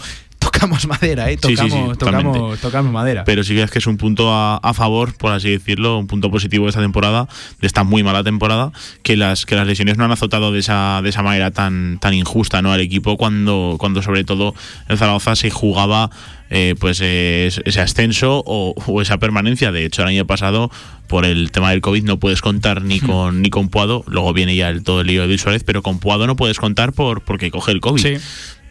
tocamos 0.61 0.87
madera, 0.87 1.31
¿eh? 1.31 1.37
Tocamos, 1.37 1.97
tocamos, 1.97 2.59
tocamos, 2.59 2.93
madera. 2.93 3.23
Pero 3.23 3.43
sí 3.43 3.55
que 3.55 3.63
es 3.63 3.71
que 3.71 3.79
es 3.79 3.87
un 3.87 3.97
punto 3.97 4.31
a, 4.31 4.73
favor, 4.75 5.15
por 5.15 5.31
así 5.31 5.49
decirlo, 5.49 5.97
un 5.97 6.05
punto 6.05 6.29
positivo 6.29 6.65
de 6.65 6.69
esta 6.69 6.81
temporada, 6.81 7.27
de 7.59 7.67
esta 7.67 7.83
muy 7.83 8.03
mala 8.03 8.23
temporada, 8.23 8.71
que 9.01 9.17
las, 9.17 9.47
que 9.47 9.55
las 9.55 9.65
lesiones 9.65 9.97
no 9.97 10.05
han 10.05 10.11
azotado 10.11 10.51
de 10.51 10.59
esa, 10.59 11.01
de 11.01 11.09
esa 11.09 11.23
manera 11.23 11.49
tan, 11.49 11.97
tan 11.99 12.13
injusta 12.13 12.61
¿no? 12.61 12.71
al 12.71 12.79
equipo 12.79 13.17
cuando, 13.17 13.77
cuando 13.79 14.03
sobre 14.03 14.23
todo 14.23 14.53
el 14.87 14.97
Zaragoza 14.99 15.35
se 15.35 15.49
jugaba 15.49 16.11
eh, 16.51 16.75
pues 16.79 17.01
ese 17.01 17.81
ascenso 17.81 18.43
o, 18.45 19.01
esa 19.01 19.17
permanencia. 19.17 19.71
De 19.71 19.85
hecho, 19.85 20.03
el 20.03 20.09
año 20.09 20.27
pasado, 20.27 20.69
por 21.07 21.25
el 21.25 21.51
tema 21.51 21.71
del 21.71 21.81
COVID, 21.81 22.03
no 22.03 22.19
puedes 22.19 22.41
contar 22.41 22.83
ni 22.83 22.99
hmm. 22.99 23.05
con 23.07 23.41
ni 23.41 23.49
con 23.49 23.69
Puado. 23.69 24.03
Luego 24.07 24.31
viene 24.33 24.55
ya 24.55 24.69
el, 24.69 24.83
todo 24.83 25.01
el 25.01 25.07
lío 25.07 25.21
de 25.21 25.27
Luis 25.27 25.41
Suárez, 25.41 25.63
pero 25.63 25.81
con 25.81 25.99
Puado 25.99 26.27
no 26.27 26.35
puedes 26.35 26.59
contar 26.59 26.93
por 26.93 27.21
porque 27.21 27.49
coge 27.49 27.71
el 27.71 27.81
COVID. 27.81 28.01
Sí 28.01 28.17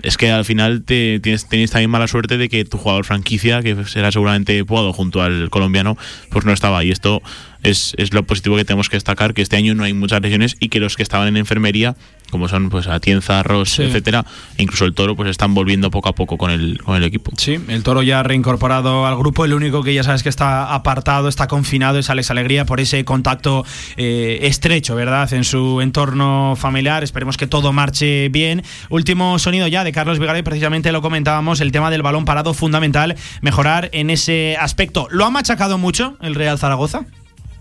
es 0.03 0.17
que 0.17 0.31
al 0.31 0.45
final 0.45 0.83
te, 0.85 1.21
tienes, 1.21 1.49
tienes, 1.49 1.71
también 1.71 1.91
mala 1.91 2.09
suerte 2.09 2.39
de 2.39 2.49
que 2.49 2.65
tu 2.65 2.79
jugador 2.79 3.05
franquicia, 3.05 3.63
que 3.63 3.85
será 3.85 4.13
seguramente 4.13 4.65
Puado 4.65 4.93
junto 4.93 5.23
al 5.23 5.51
colombiano, 5.51 5.97
pues 6.31 6.45
no 6.45 6.53
estaba. 6.53 6.85
Y 6.85 6.91
esto 6.91 7.23
es, 7.63 7.95
es, 7.97 8.13
lo 8.13 8.25
positivo 8.25 8.57
que 8.57 8.65
tenemos 8.65 8.89
que 8.89 8.97
destacar, 8.97 9.35
que 9.35 9.43
este 9.43 9.57
año 9.57 9.75
no 9.75 9.85
hay 9.85 9.93
muchas 9.93 10.21
lesiones 10.21 10.57
y 10.61 10.69
que 10.69 10.81
los 10.81 10.97
que 10.97 11.03
estaban 11.03 11.29
en 11.29 11.37
enfermería, 11.37 11.97
como 12.31 12.49
son 12.49 12.71
pues 12.71 12.87
Atienza, 12.87 13.43
Ross, 13.43 13.79
etcétera, 13.79 14.25
e 14.57 14.63
incluso 14.63 14.85
el 14.85 14.95
Toro, 14.95 15.17
pues 15.17 15.29
están 15.29 15.55
volviendo 15.55 15.91
poco 15.91 16.09
a 16.09 16.15
poco 16.15 16.39
con 16.39 16.51
el, 16.51 16.81
con 16.83 16.97
el 16.97 17.05
equipo. 17.05 17.33
Sí, 17.37 17.59
el 17.69 17.83
Toro 17.83 18.03
ya 18.03 18.21
ha 18.21 18.23
reincorporado 18.23 19.07
al 19.07 19.17
grupo, 19.17 19.45
el 19.45 19.53
único 19.53 19.83
que 19.83 19.95
ya 19.95 20.03
sabes 20.03 20.23
que 20.23 20.29
está 20.29 20.75
apartado, 20.75 21.29
está 21.29 21.49
confinado 21.49 21.99
es 21.99 22.09
Alex 22.11 22.31
Alegría 22.31 22.65
por 22.65 22.81
ese 22.81 23.05
contacto 23.05 23.65
eh, 23.97 24.39
estrecho, 24.43 24.95
¿verdad? 24.95 25.33
En 25.33 25.45
su 25.45 25.81
entorno 25.81 26.55
familiar, 26.57 27.03
esperemos 27.03 27.37
que 27.37 27.47
todo 27.47 27.73
marche 27.73 28.29
bien. 28.29 28.63
Último 28.89 29.39
sonido 29.39 29.67
ya 29.67 29.85
de 29.85 29.93
Carlos 29.93 30.19
Vigaray, 30.19 30.43
precisamente 30.43 30.93
lo 30.93 31.03
comentábamos, 31.03 31.61
el 31.61 31.73
tema 31.73 31.91
del 31.91 32.03
balón 32.03 32.25
parado 32.25 32.55
fundamental, 32.55 33.17
mejorar 33.43 33.91
en 33.93 34.11
ese 34.11 34.57
aspecto. 34.59 35.09
¿Lo 35.11 35.25
ha 35.25 35.31
machacado 35.31 35.79
mucho 35.79 36.17
el 36.21 36.35
Real 36.35 36.59
Zaragoza? 36.59 37.05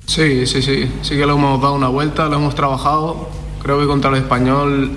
Sí, 0.10 0.48
sí, 0.48 0.64
sí, 0.64 0.92
sí 1.04 1.18
que 1.18 1.28
lo 1.28 1.36
hemos 1.36 1.62
dado 1.62 1.76
una 1.76 1.88
vuelta, 1.88 2.28
lo 2.30 2.38
hemos 2.38 2.56
trabajado. 2.56 3.30
Creo 3.62 3.80
que 3.80 3.86
contra 3.86 4.10
el 4.10 4.16
español 4.16 4.90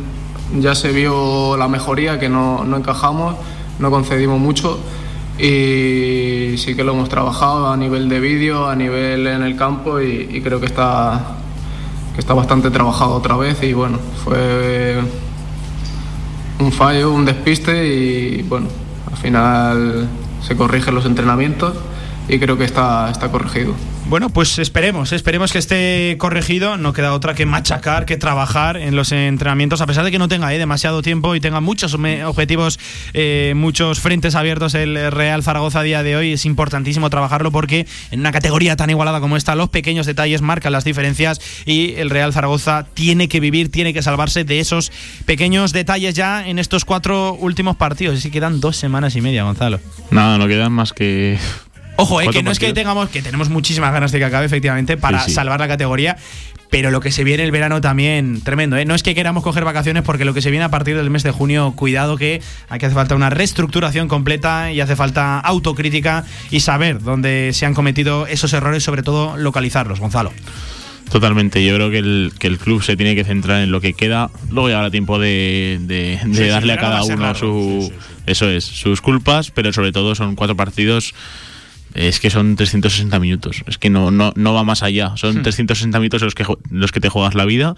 ya 0.59 0.75
se 0.75 0.91
vio 0.91 1.55
la 1.59 1.69
mejoría, 1.69 2.19
que 2.19 2.31
no, 2.31 2.65
no 2.65 2.79
encajamos, 2.79 3.37
no 3.79 3.91
concedimos 3.91 4.41
mucho 4.41 4.81
y, 5.39 6.53
y 6.55 6.57
sí 6.57 6.75
que 6.75 6.83
lo 6.83 6.93
hemos 6.93 7.11
trabajado 7.11 7.71
a 7.71 7.77
nivel 7.77 8.09
de 8.09 8.21
vídeo, 8.21 8.67
a 8.67 8.75
nivel 8.75 9.27
en 9.27 9.43
el 9.43 9.55
campo 9.55 10.01
y, 10.01 10.31
y 10.33 10.41
creo 10.41 10.61
que 10.61 10.67
está, 10.67 11.37
que 12.15 12.21
está 12.21 12.33
bastante 12.33 12.71
trabajado 12.71 13.13
otra 13.13 13.37
vez 13.37 13.63
y 13.63 13.75
bueno, 13.75 13.99
fue 14.25 14.99
un 16.59 16.73
fallo, 16.73 17.13
un 17.13 17.27
despiste 17.27 17.87
y 17.87 18.43
bueno, 18.45 18.69
al 19.11 19.19
final 19.19 20.09
se 20.41 20.57
corrigen 20.57 20.95
los 20.95 21.05
entrenamientos 21.05 21.75
y 22.29 22.39
creo 22.39 22.57
que 22.57 22.65
está, 22.65 23.11
está 23.11 23.31
corregido. 23.31 23.75
Bueno, 24.07 24.29
pues 24.29 24.59
esperemos, 24.59 25.13
esperemos 25.13 25.53
que 25.53 25.59
esté 25.59 26.17
corregido. 26.19 26.77
No 26.77 26.93
queda 26.93 27.15
otra 27.15 27.35
que 27.35 27.47
machacar, 27.47 28.05
que 28.05 28.17
trabajar 28.17 28.77
en 28.77 28.95
los 28.95 29.11
entrenamientos, 29.11 29.81
a 29.81 29.87
pesar 29.87 30.05
de 30.05 30.11
que 30.11 30.19
no 30.19 30.29
tenga 30.29 30.53
eh, 30.53 30.59
demasiado 30.59 31.01
tiempo 31.01 31.35
y 31.35 31.41
tenga 31.41 31.61
muchos 31.61 31.95
objetivos, 31.95 32.79
eh, 33.15 33.55
muchos 33.57 34.01
frentes 34.01 34.35
abiertos 34.35 34.75
el 34.75 35.11
Real 35.11 35.43
Zaragoza 35.43 35.81
a 35.81 35.83
día 35.83 36.03
de 36.03 36.17
hoy. 36.17 36.33
Es 36.33 36.45
importantísimo 36.45 37.09
trabajarlo 37.09 37.51
porque 37.51 37.87
en 38.11 38.21
una 38.21 38.33
categoría 38.33 38.77
tan 38.77 38.91
igualada 38.91 39.21
como 39.21 39.37
esta, 39.37 39.55
los 39.55 39.71
pequeños 39.71 40.05
detalles 40.05 40.43
marcan 40.43 40.73
las 40.73 40.85
diferencias 40.85 41.41
y 41.65 41.95
el 41.95 42.11
Real 42.11 42.33
Zaragoza 42.35 42.87
tiene 42.93 43.29
que 43.29 43.41
vivir, 43.41 43.71
tiene 43.71 43.95
que 43.95 44.03
salvarse 44.03 44.45
de 44.45 44.61
esos 44.61 44.93
pequeños 45.25 45.73
detalles 45.73 46.15
ya 46.15 46.47
en 46.47 46.59
estos 46.59 46.85
cuatro 46.85 47.35
últimos 47.35 47.77
partidos. 47.77 48.21
Si 48.21 48.31
quedan 48.31 48.61
dos 48.61 48.77
semanas 48.77 49.17
y 49.17 49.23
media, 49.23 49.45
Gonzalo. 49.45 49.81
Nada, 50.11 50.37
no 50.37 50.49
quedan 50.49 50.73
más 50.73 50.93
que. 50.93 51.39
Ojo, 52.03 52.21
eh, 52.21 52.29
que 52.31 52.43
no 52.43 52.51
es 52.51 52.59
que 52.59 52.73
tengamos, 52.73 53.09
que 53.11 53.23
tenemos 53.23 53.49
muchísimas 53.49 53.93
ganas 53.93 54.13
de 54.13 54.19
que 54.19 54.25
acabe, 54.25 54.47
efectivamente, 54.47 54.97
para 54.97 55.21
Sí, 55.21 55.31
sí. 55.31 55.35
salvar 55.35 55.61
la 55.61 55.69
categoría. 55.69 56.17
Pero 56.71 56.91
lo 56.91 57.01
que 57.01 57.13
se 57.13 57.23
viene 57.23 57.45
el 57.45 57.51
verano 57.51 57.83
también, 57.83 58.41
tremendo, 58.41 58.79
¿eh? 58.79 58.87
No 58.87 58.95
es 58.95 59.03
que 59.03 59.15
queramos 59.15 59.43
coger 59.43 59.63
vacaciones, 59.63 60.03
porque 60.05 60.25
lo 60.25 60.33
que 60.33 60.41
se 60.41 60.51
viene 60.51 60.65
a 60.65 60.71
partir 60.71 60.97
del 60.97 61.11
mes 61.11 61.23
de 61.23 61.31
junio, 61.31 61.75
cuidado 61.77 62.17
que 62.17 62.41
aquí 62.71 62.87
hace 62.87 62.95
falta 62.95 63.15
una 63.15 63.29
reestructuración 63.29 64.09
completa 64.09 64.73
y 64.73 64.81
hace 64.81 64.97
falta 64.97 65.39
autocrítica 65.39 66.25
y 66.51 66.61
saber 66.61 67.03
dónde 67.03 67.51
se 67.53 67.67
han 67.67 67.75
cometido 67.75 68.27
esos 68.27 68.55
errores, 68.55 68.83
sobre 68.83 69.03
todo 69.03 69.37
localizarlos, 69.37 70.01
Gonzalo. 70.01 70.33
Totalmente, 71.11 71.63
yo 71.63 71.75
creo 71.75 71.91
que 71.91 71.99
el, 71.99 72.33
que 72.39 72.47
el 72.47 72.57
club 72.57 72.83
se 72.83 72.97
tiene 72.97 73.15
que 73.15 73.25
centrar 73.25 73.61
en 73.61 73.71
lo 73.71 73.83
que 73.83 73.93
queda. 73.93 74.31
Luego 74.51 74.69
llegará 74.69 74.91
tiempo 74.91 75.19
de, 75.19 75.77
de- 75.83 76.19
de 76.25 76.35
Sí, 76.35 76.35
sí, 76.45 76.49
darle 76.49 76.73
a 76.73 76.79
cada 76.79 77.03
uno 77.05 77.35
su. 77.35 77.93
Eso 78.25 78.49
es, 78.49 78.65
sus 78.65 79.03
culpas, 79.03 79.51
pero 79.51 79.75
sobre 79.75 79.93
todo 79.93 80.15
son 80.15 80.37
cuatro 80.37 80.57
partidos. 80.57 81.13
Es 81.95 82.21
que 82.21 82.31
son 82.31 82.57
360 82.57 83.19
minutos. 83.19 83.63
Es 83.67 83.79
que 83.79 83.91
no, 83.91 84.11
no, 84.11 84.33
no 84.37 84.55
va 84.55 84.65
más 84.65 84.83
allá. 84.83 85.13
Son 85.17 85.39
Hmm. 85.39 85.43
360 85.43 85.99
minutos 85.99 86.23
los 86.23 86.35
que, 86.35 86.45
los 86.71 86.93
que 86.93 87.01
te 87.01 87.09
juegas 87.09 87.35
la 87.35 87.45
vida 87.45 87.75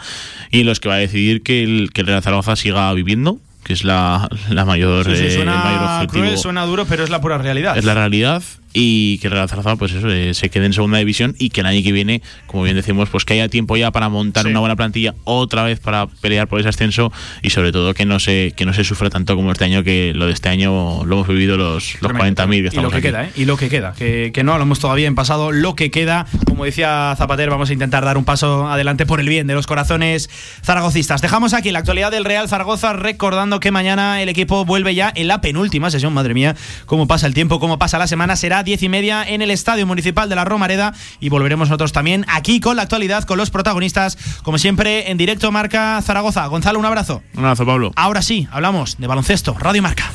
y 0.51 0.63
los 0.65 0.81
que 0.81 0.89
va 0.89 0.95
a 0.95 0.99
decidir 0.99 1.43
que 1.43 1.63
el, 1.65 1.91
que 1.93 2.03
el 2.03 2.07
Real 2.07 2.23
Zaragoza 2.23 2.55
siga 2.57 2.93
viviendo, 2.93 3.39
que 3.65 3.73
es 3.73 3.85
la, 3.85 4.29
la 4.51 4.65
mayor, 4.65 5.05
Sí, 5.07 5.17
sí, 5.17 5.23
eh, 5.25 5.35
el 5.41 5.47
mayor 5.47 5.63
suena 5.65 5.95
objetivo. 5.97 6.23
cruel, 6.25 6.39
suena 6.39 6.67
duro, 6.67 6.85
pero 6.87 7.03
es 7.05 7.11
la 7.11 7.21
pura 7.21 7.39
realidad. 7.39 7.77
Es 7.77 7.85
la 7.85 7.95
realidad 7.95 8.43
y 8.77 9.19
que 9.19 9.29
el 9.29 9.33
Real 9.33 9.49
Zaragoza 9.49 9.77
pues 9.77 9.93
eso, 9.93 10.11
eh, 10.11 10.35
se 10.35 10.51
quede 10.51 10.67
en 10.67 10.73
segunda 10.73 10.99
división 10.99 11.35
y 11.39 11.51
que 11.51 11.61
el 11.61 11.67
año 11.67 11.81
que 11.83 11.93
viene, 11.93 12.21
como 12.47 12.65
bien 12.65 12.75
decimos, 12.77 13.09
pues 13.09 13.25
que 13.25 13.35
haya 13.35 13.49
tiempo 13.49 13.77
ya 13.77 13.91
para 13.93 14.09
montar 14.09 14.45
Sí. 14.45 14.51
una 14.51 14.59
buena 14.61 14.75
plantilla 14.77 15.15
otra 15.25 15.63
vez 15.63 15.79
para 15.81 16.07
pelear 16.09 16.49
por 16.49 16.59
ese 16.61 16.69
ascenso 16.69 17.13
y 17.41 17.51
sobre 17.51 17.71
todo 17.73 17.95
que 17.95 18.05
no 18.05 18.19
se 18.19 18.53
que 18.57 18.67
no 18.67 18.73
se 18.75 18.83
sufra 18.85 19.11
tanto 19.11 19.37
como 19.37 19.53
este 19.53 19.65
año 19.65 19.85
que 19.85 20.13
lo 20.15 20.27
de 20.27 20.33
este 20.33 20.49
año 20.49 21.05
lo 21.05 21.15
hemos 21.15 21.29
vivido 21.29 21.57
los, 21.57 22.03
los 22.03 22.13
40.000 22.13 22.49
que 22.51 22.57
y 22.57 22.61
lo 22.63 22.69
estamos 22.69 22.91
que 22.91 22.99
aquí. 22.99 23.07
queda, 23.07 23.25
¿eh? 23.27 23.31
Y 23.37 23.45
lo 23.45 23.57
que 23.57 23.69
queda, 23.69 23.93
que, 23.95 24.33
que 24.35 24.43
no 24.43 24.53
hablamos 24.53 24.81
todavía 24.81 25.07
en 25.07 25.15
pasado, 25.15 25.53
lo 25.53 25.77
que 25.77 25.93
queda, 25.93 26.27
como 26.49 26.65
decía 26.65 27.15
Zapater, 27.17 27.49
vamos 27.51 27.71
a 27.71 27.73
intentar 27.73 28.05
dar 28.05 28.19
un 28.19 28.25
paso 28.25 28.67
adelante 28.69 29.07
por 29.07 29.21
el 29.21 29.29
bien 29.29 29.47
de 29.47 29.55
los 29.55 29.69
corazones 29.69 30.29
zaragocistas. 30.65 31.23
Dejamos 31.23 31.55
aquí 31.55 31.71
la 31.71 31.79
actualidad 31.79 32.11
del 32.11 32.25
Real 32.25 32.49
Zaragoza, 32.49 32.93
recordando 32.93 33.61
que 33.61 33.71
mañana 33.71 34.21
el 34.21 34.29
equipo 34.29 34.65
vuelve 34.65 34.95
ya 34.97 35.13
en 35.15 35.29
la 35.29 35.41
penúltima 35.41 35.91
sesión, 35.93 36.13
madre 36.13 36.35
mía, 36.35 36.57
cómo 36.87 37.07
pasa 37.07 37.29
el 37.29 37.35
tiempo, 37.35 37.61
cómo 37.61 37.79
pasa 37.79 37.99
la 37.99 38.09
semana, 38.09 38.35
será 38.35 38.64
diez 38.65 38.83
y 38.83 38.89
media 38.89 39.25
en 39.27 39.43
el 39.43 39.51
Estadio 39.51 39.87
Municipal 39.87 40.29
de 40.29 40.37
la 40.37 40.45
Romareda 40.45 40.95
y 41.21 41.29
volveremos 41.29 41.69
nosotros 41.69 41.93
también 41.93 42.25
aquí 42.29 42.61
con 42.61 42.77
la 42.77 42.83
actualidad, 42.83 43.25
con 43.25 43.39
los 43.39 43.51
protagonistas, 43.51 44.19
como 44.43 44.59
siempre, 44.59 45.11
en 45.11 45.19
directo 45.19 45.51
Marca 45.53 46.01
Zaragoza. 46.03 46.47
Gonzalo, 46.47 46.79
un 46.79 46.87
abrazo. 46.87 47.23
Un 47.35 47.45
abrazo, 47.45 47.67
Pablo. 47.67 47.93
Ahora 47.97 48.23
sí, 48.23 48.49
hablamos 48.51 48.97
de 48.99 49.07
baloncesto, 49.07 49.55
Radio 49.59 49.83
Marca. 49.83 50.11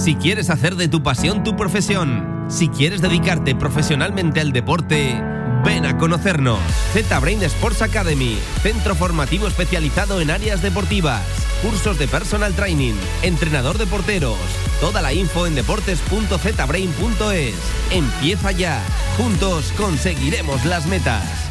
Si 0.00 0.14
quieres 0.14 0.48
hacer 0.48 0.76
de 0.76 0.88
tu 0.88 1.02
pasión 1.02 1.44
tu 1.44 1.56
profesión, 1.56 2.46
si 2.48 2.68
quieres 2.68 3.02
dedicarte 3.02 3.54
profesionalmente 3.54 4.40
al 4.40 4.50
deporte, 4.50 5.22
ven 5.62 5.84
a 5.84 5.98
conocernos. 5.98 6.58
Z-Brain 6.94 7.42
Sports 7.42 7.82
Academy, 7.82 8.38
centro 8.62 8.94
formativo 8.94 9.46
especializado 9.46 10.22
en 10.22 10.30
áreas 10.30 10.62
deportivas, 10.62 11.20
cursos 11.62 11.98
de 11.98 12.08
personal 12.08 12.54
training, 12.54 12.94
entrenador 13.22 13.76
de 13.76 13.86
porteros. 13.86 14.38
Toda 14.80 15.02
la 15.02 15.12
info 15.12 15.46
en 15.46 15.54
deportes.zbrain.es. 15.54 17.54
Empieza 17.90 18.52
ya. 18.52 18.82
Juntos 19.18 19.70
conseguiremos 19.76 20.64
las 20.64 20.86
metas. 20.86 21.50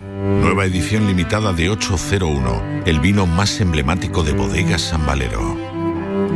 Nueva 0.00 0.64
edición 0.64 1.06
limitada 1.06 1.52
de 1.52 1.70
801, 1.70 2.82
el 2.86 2.98
vino 2.98 3.26
más 3.26 3.60
emblemático 3.60 4.24
de 4.24 4.32
bodegas 4.32 4.82
San 4.82 5.06
Valero. 5.06 5.63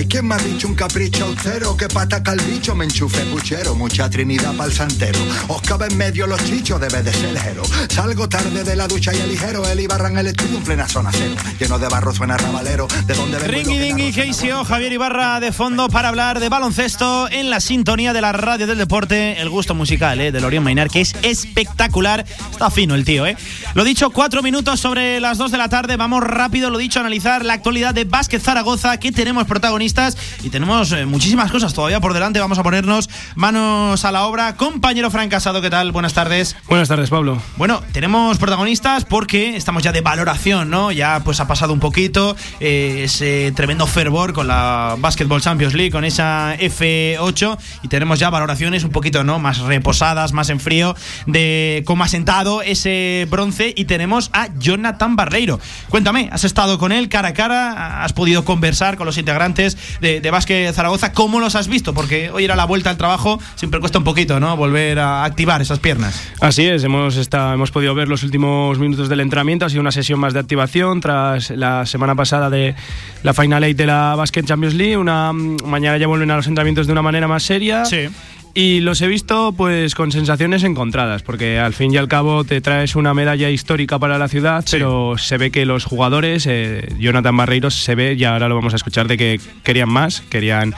Hay 0.00 0.06
quien 0.06 0.26
me 0.26 0.34
ha 0.34 0.38
dicho 0.38 0.66
un 0.66 0.74
capricho 0.74 1.26
austero, 1.26 1.76
que 1.76 1.86
pataca 1.86 2.32
el 2.32 2.40
bicho, 2.40 2.74
me 2.74 2.86
enchufe 2.86 3.20
puchero, 3.26 3.74
mucha 3.74 4.08
trinidad 4.08 4.54
pa'l 4.54 4.72
santero. 4.72 5.18
Os 5.48 5.60
cabe 5.60 5.88
en 5.88 5.98
medio 5.98 6.26
los 6.26 6.42
chichos, 6.42 6.80
debe 6.80 7.02
de 7.02 7.12
ser 7.12 7.34
ligero. 7.34 7.62
Salgo 7.90 8.26
tarde 8.26 8.64
de 8.64 8.76
la 8.76 8.88
ducha 8.88 9.12
y 9.14 9.18
el 9.18 9.28
ligero, 9.28 9.62
el 9.68 9.78
Ibarra 9.78 10.08
en 10.08 10.16
el 10.16 10.28
estudio 10.28 10.56
en 10.56 10.64
plena 10.64 10.88
zona 10.88 11.10
cero. 11.12 11.34
Lleno 11.58 11.78
de 11.78 11.86
barro 11.88 12.14
suena 12.14 12.38
rabalero, 12.38 12.88
de 13.04 13.12
donde 13.12 13.38
vengo 13.40 13.72
Dingy 13.72 14.10
KCO, 14.10 14.64
Javier 14.64 14.90
Ibarra 14.90 15.38
de 15.38 15.52
fondo 15.52 15.90
para 15.90 16.08
hablar 16.08 16.40
de 16.40 16.48
baloncesto 16.48 17.28
en 17.30 17.50
la 17.50 17.60
sintonía 17.60 18.14
de 18.14 18.22
la 18.22 18.32
radio 18.32 18.66
del 18.66 18.78
deporte. 18.78 19.38
El 19.38 19.50
gusto 19.50 19.74
musical 19.74 20.18
¿eh? 20.22 20.32
del 20.32 20.46
Orión 20.46 20.64
Mainar, 20.64 20.88
que 20.88 21.02
es 21.02 21.14
espectacular. 21.20 22.24
Está 22.50 22.70
fino 22.70 22.94
el 22.94 23.04
tío, 23.04 23.26
¿eh? 23.26 23.36
Lo 23.74 23.84
dicho, 23.84 24.08
cuatro 24.08 24.42
minutos 24.42 24.80
sobre 24.80 25.20
las 25.20 25.36
dos 25.36 25.50
de 25.50 25.58
la 25.58 25.68
tarde. 25.68 25.98
Vamos 25.98 26.24
rápido, 26.24 26.70
lo 26.70 26.78
dicho, 26.78 27.00
a 27.00 27.02
analizar 27.02 27.44
la 27.44 27.52
actualidad 27.52 27.92
de 27.92 28.04
Básquet 28.04 28.40
Zaragoza, 28.40 28.96
que 28.96 29.12
tenemos 29.12 29.46
protagonistas 29.92 30.16
y 30.42 30.50
tenemos 30.50 30.92
eh, 30.92 31.06
muchísimas 31.06 31.50
cosas 31.50 31.74
todavía 31.74 32.00
por 32.00 32.14
delante. 32.14 32.40
Vamos 32.40 32.58
a 32.58 32.62
ponernos 32.62 33.08
manos 33.34 34.04
a 34.04 34.12
la 34.12 34.26
obra. 34.26 34.56
Compañero 34.56 35.10
Fran 35.10 35.28
Casado, 35.28 35.60
¿qué 35.60 35.70
tal? 35.70 35.92
Buenas 35.92 36.14
tardes. 36.14 36.56
Buenas 36.68 36.88
tardes, 36.88 37.10
Pablo. 37.10 37.40
Bueno, 37.56 37.82
tenemos 37.92 38.38
protagonistas 38.38 39.04
porque 39.04 39.56
estamos 39.56 39.82
ya 39.82 39.92
de 39.92 40.00
valoración, 40.00 40.70
¿no? 40.70 40.92
Ya 40.92 41.20
pues 41.24 41.40
ha 41.40 41.46
pasado 41.46 41.72
un 41.72 41.80
poquito 41.80 42.36
eh, 42.60 43.02
ese 43.04 43.52
tremendo 43.54 43.86
fervor 43.86 44.32
con 44.32 44.46
la 44.46 44.96
Basketball 44.98 45.40
Champions 45.40 45.74
League, 45.74 45.90
con 45.90 46.04
esa 46.04 46.56
F8 46.56 47.58
y 47.82 47.88
tenemos 47.88 48.18
ya 48.18 48.30
valoraciones 48.30 48.84
un 48.84 48.90
poquito, 48.90 49.24
¿no? 49.24 49.38
Más 49.38 49.58
reposadas, 49.58 50.32
más 50.32 50.50
en 50.50 50.60
frío 50.60 50.94
de 51.26 51.82
cómo 51.86 52.04
ha 52.04 52.08
sentado 52.08 52.62
ese 52.62 53.26
bronce 53.30 53.72
y 53.76 53.84
tenemos 53.84 54.30
a 54.32 54.48
Jonathan 54.58 55.16
Barreiro. 55.16 55.58
Cuéntame, 55.88 56.28
¿has 56.32 56.44
estado 56.44 56.78
con 56.78 56.92
él 56.92 57.08
cara 57.08 57.28
a 57.28 57.34
cara? 57.34 58.04
¿Has 58.04 58.12
podido 58.12 58.44
conversar 58.44 58.96
con 58.96 59.06
los 59.06 59.18
integrantes 59.18 59.69
de, 60.00 60.20
de 60.20 60.30
Básquet 60.30 60.72
Zaragoza? 60.74 61.12
¿Cómo 61.12 61.40
los 61.40 61.54
has 61.54 61.68
visto? 61.68 61.94
Porque 61.94 62.30
hoy 62.30 62.44
era 62.44 62.56
la 62.56 62.64
vuelta 62.64 62.90
al 62.90 62.96
trabajo, 62.96 63.40
siempre 63.56 63.80
cuesta 63.80 63.98
un 63.98 64.04
poquito, 64.04 64.40
¿no? 64.40 64.56
Volver 64.56 64.98
a 64.98 65.24
activar 65.24 65.62
esas 65.62 65.78
piernas. 65.78 66.20
Así 66.40 66.66
es, 66.66 66.84
hemos, 66.84 67.16
hemos 67.32 67.70
podido 67.70 67.94
ver 67.94 68.08
los 68.08 68.22
últimos 68.22 68.78
minutos 68.78 69.08
del 69.08 69.20
entrenamiento. 69.20 69.66
Ha 69.66 69.70
sido 69.70 69.80
una 69.80 69.92
sesión 69.92 70.20
más 70.20 70.32
de 70.32 70.40
activación 70.40 71.00
tras 71.00 71.50
la 71.50 71.86
semana 71.86 72.14
pasada 72.14 72.50
de 72.50 72.74
la 73.22 73.34
Final 73.34 73.64
Eight 73.64 73.76
de 73.76 73.86
la 73.86 74.14
Basket 74.16 74.42
Champions 74.42 74.74
League. 74.74 74.96
Una, 74.96 75.32
mañana 75.32 75.98
ya 75.98 76.06
vuelven 76.06 76.30
a 76.30 76.36
los 76.36 76.46
entrenamientos 76.46 76.86
de 76.86 76.92
una 76.92 77.02
manera 77.02 77.28
más 77.28 77.42
seria. 77.42 77.84
Sí. 77.84 78.08
Y 78.52 78.80
los 78.80 79.00
he 79.00 79.06
visto 79.06 79.52
pues 79.52 79.94
con 79.94 80.10
sensaciones 80.10 80.64
encontradas, 80.64 81.22
porque 81.22 81.58
al 81.58 81.72
fin 81.72 81.92
y 81.94 81.96
al 81.96 82.08
cabo 82.08 82.44
te 82.44 82.60
traes 82.60 82.96
una 82.96 83.14
medalla 83.14 83.48
histórica 83.48 83.98
para 83.98 84.18
la 84.18 84.28
ciudad, 84.28 84.64
pero 84.70 85.16
se 85.18 85.38
ve 85.38 85.50
que 85.50 85.64
los 85.64 85.84
jugadores, 85.84 86.46
eh, 86.48 86.88
Jonathan 86.98 87.36
Barreiros 87.36 87.74
se 87.74 87.94
ve, 87.94 88.14
y 88.14 88.24
ahora 88.24 88.48
lo 88.48 88.56
vamos 88.56 88.72
a 88.72 88.76
escuchar, 88.76 89.06
de 89.06 89.16
que 89.16 89.40
querían 89.62 89.88
más, 89.88 90.22
querían 90.22 90.74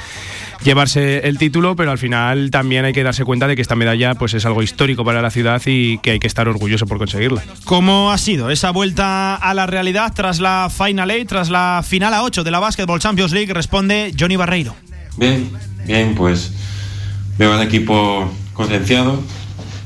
llevarse 0.62 1.26
el 1.26 1.38
título, 1.38 1.74
pero 1.74 1.90
al 1.90 1.98
final 1.98 2.50
también 2.50 2.84
hay 2.84 2.92
que 2.92 3.02
darse 3.02 3.24
cuenta 3.24 3.46
de 3.46 3.56
que 3.56 3.62
esta 3.62 3.74
medalla 3.74 4.14
pues 4.14 4.34
es 4.34 4.44
algo 4.46 4.62
histórico 4.62 5.04
para 5.04 5.22
la 5.22 5.30
ciudad 5.30 5.60
y 5.66 5.98
que 5.98 6.12
hay 6.12 6.18
que 6.18 6.26
estar 6.26 6.48
orgulloso 6.48 6.86
por 6.86 6.98
conseguirla. 6.98 7.42
¿Cómo 7.64 8.12
ha 8.12 8.18
sido 8.18 8.50
esa 8.50 8.70
vuelta 8.70 9.34
a 9.34 9.54
la 9.54 9.66
realidad 9.66 10.12
tras 10.14 10.40
la 10.40 10.70
Final 10.70 11.10
Eight, 11.10 11.28
tras 11.28 11.50
la 11.50 11.82
final 11.86 12.14
a 12.14 12.22
8 12.22 12.44
de 12.44 12.50
la 12.50 12.60
Basketball 12.60 13.00
Champions 13.00 13.32
League? 13.32 13.52
Responde 13.52 14.12
Johnny 14.18 14.36
Barreiro. 14.36 14.76
Bien, 15.16 15.50
bien, 15.84 16.14
pues 16.14 16.52
veo 17.38 17.52
al 17.52 17.62
equipo 17.62 18.30
concienciado 18.52 19.22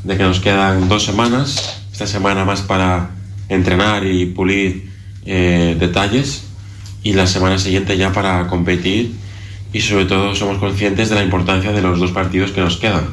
de 0.05 0.17
que 0.17 0.23
nos 0.23 0.41
quedan 0.41 0.89
dos 0.89 1.05
semanas, 1.05 1.83
esta 1.93 2.07
semana 2.07 2.45
más 2.45 2.63
para 2.63 3.11
entrenar 3.49 4.07
y 4.07 4.27
pulir 4.27 4.91
eh, 5.25 5.77
detalles 5.79 6.45
y 7.03 7.13
la 7.13 7.27
semana 7.27 7.59
siguiente 7.59 7.97
ya 7.97 8.13
para 8.13 8.47
competir 8.49 9.15
y 9.73 9.81
sobre 9.81 10.07
todo 10.07 10.35
somos 10.35 10.59
conscientes 10.59 11.09
de 11.09 11.17
la 11.17 11.25
importancia 11.25 11.73
de 11.73 11.83
los 11.83 11.99
dos 11.99 12.13
partidos 12.13 12.53
que 12.53 12.61
nos 12.61 12.77
quedan, 12.77 13.07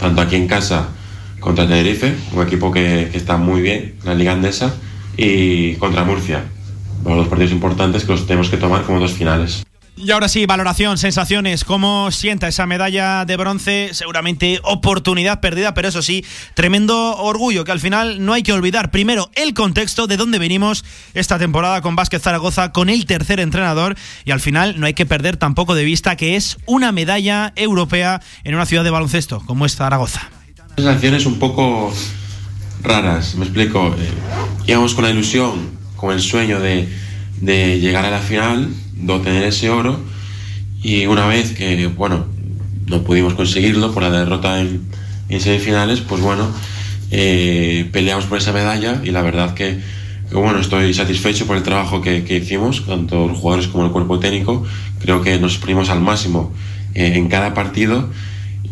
tanto 0.00 0.20
aquí 0.20 0.36
en 0.36 0.46
casa 0.46 0.88
contra 1.40 1.66
Tenerife, 1.68 2.14
un 2.32 2.42
equipo 2.46 2.72
que, 2.72 3.08
que 3.12 3.18
está 3.18 3.36
muy 3.36 3.60
bien 3.62 3.94
en 4.00 4.06
la 4.06 4.14
liga 4.14 4.32
andesa, 4.32 4.74
y 5.16 5.74
contra 5.74 6.04
Murcia, 6.04 6.44
los 7.04 7.16
dos 7.16 7.28
partidos 7.28 7.52
importantes 7.52 8.04
que 8.04 8.12
los 8.12 8.26
tenemos 8.26 8.48
que 8.48 8.56
tomar 8.56 8.82
como 8.84 9.00
dos 9.00 9.12
finales. 9.12 9.64
Y 10.00 10.12
ahora 10.12 10.28
sí, 10.28 10.46
valoración, 10.46 10.96
sensaciones, 10.96 11.64
cómo 11.64 12.12
sienta 12.12 12.46
esa 12.46 12.66
medalla 12.66 13.24
de 13.24 13.36
bronce, 13.36 13.90
seguramente 13.92 14.60
oportunidad 14.62 15.40
perdida, 15.40 15.74
pero 15.74 15.88
eso 15.88 16.02
sí, 16.02 16.24
tremendo 16.54 17.16
orgullo 17.16 17.64
que 17.64 17.72
al 17.72 17.80
final 17.80 18.24
no 18.24 18.32
hay 18.32 18.44
que 18.44 18.52
olvidar. 18.52 18.92
Primero, 18.92 19.28
el 19.34 19.54
contexto 19.54 20.06
de 20.06 20.16
dónde 20.16 20.38
venimos 20.38 20.84
esta 21.14 21.38
temporada 21.38 21.82
con 21.82 21.96
Vázquez 21.96 22.22
Zaragoza, 22.22 22.70
con 22.70 22.90
el 22.90 23.06
tercer 23.06 23.40
entrenador, 23.40 23.96
y 24.24 24.30
al 24.30 24.40
final 24.40 24.78
no 24.78 24.86
hay 24.86 24.94
que 24.94 25.04
perder 25.04 25.36
tampoco 25.36 25.74
de 25.74 25.82
vista 25.82 26.14
que 26.14 26.36
es 26.36 26.58
una 26.64 26.92
medalla 26.92 27.52
europea 27.56 28.22
en 28.44 28.54
una 28.54 28.66
ciudad 28.66 28.84
de 28.84 28.90
baloncesto 28.90 29.40
como 29.46 29.66
es 29.66 29.74
Zaragoza. 29.74 30.30
Sensaciones 30.76 31.26
un 31.26 31.40
poco 31.40 31.92
raras, 32.84 33.34
me 33.34 33.44
explico. 33.44 33.96
Eh, 33.98 34.10
íbamos 34.68 34.94
con 34.94 35.04
la 35.04 35.10
ilusión, 35.10 35.70
con 35.96 36.14
el 36.14 36.20
sueño 36.20 36.60
de, 36.60 36.88
de 37.40 37.80
llegar 37.80 38.04
a 38.04 38.10
la 38.10 38.20
final, 38.20 38.70
de 38.98 39.12
obtener 39.12 39.44
ese 39.44 39.70
oro, 39.70 39.98
y 40.82 41.06
una 41.06 41.26
vez 41.26 41.52
que, 41.52 41.86
bueno, 41.88 42.26
no 42.86 43.02
pudimos 43.02 43.34
conseguirlo 43.34 43.92
por 43.92 44.02
la 44.02 44.10
derrota 44.10 44.60
en, 44.60 44.82
en 45.28 45.40
semifinales, 45.40 46.00
pues 46.00 46.20
bueno, 46.20 46.48
eh, 47.10 47.88
peleamos 47.92 48.26
por 48.26 48.38
esa 48.38 48.52
medalla 48.52 49.00
y 49.02 49.10
la 49.10 49.22
verdad 49.22 49.54
que, 49.54 49.78
que, 50.28 50.36
bueno, 50.36 50.60
estoy 50.60 50.92
satisfecho 50.94 51.46
por 51.46 51.56
el 51.56 51.62
trabajo 51.62 52.00
que, 52.00 52.24
que, 52.24 52.36
hicimos, 52.36 52.84
tanto 52.86 53.26
los 53.28 53.38
jugadores 53.38 53.68
como 53.68 53.86
el 53.86 53.92
cuerpo 53.92 54.18
técnico. 54.18 54.64
Creo 55.00 55.22
que 55.22 55.38
nos 55.38 55.52
exprimimos 55.52 55.90
al 55.90 56.00
máximo 56.00 56.52
eh, 56.94 57.12
en 57.14 57.28
cada 57.28 57.54
partido 57.54 58.10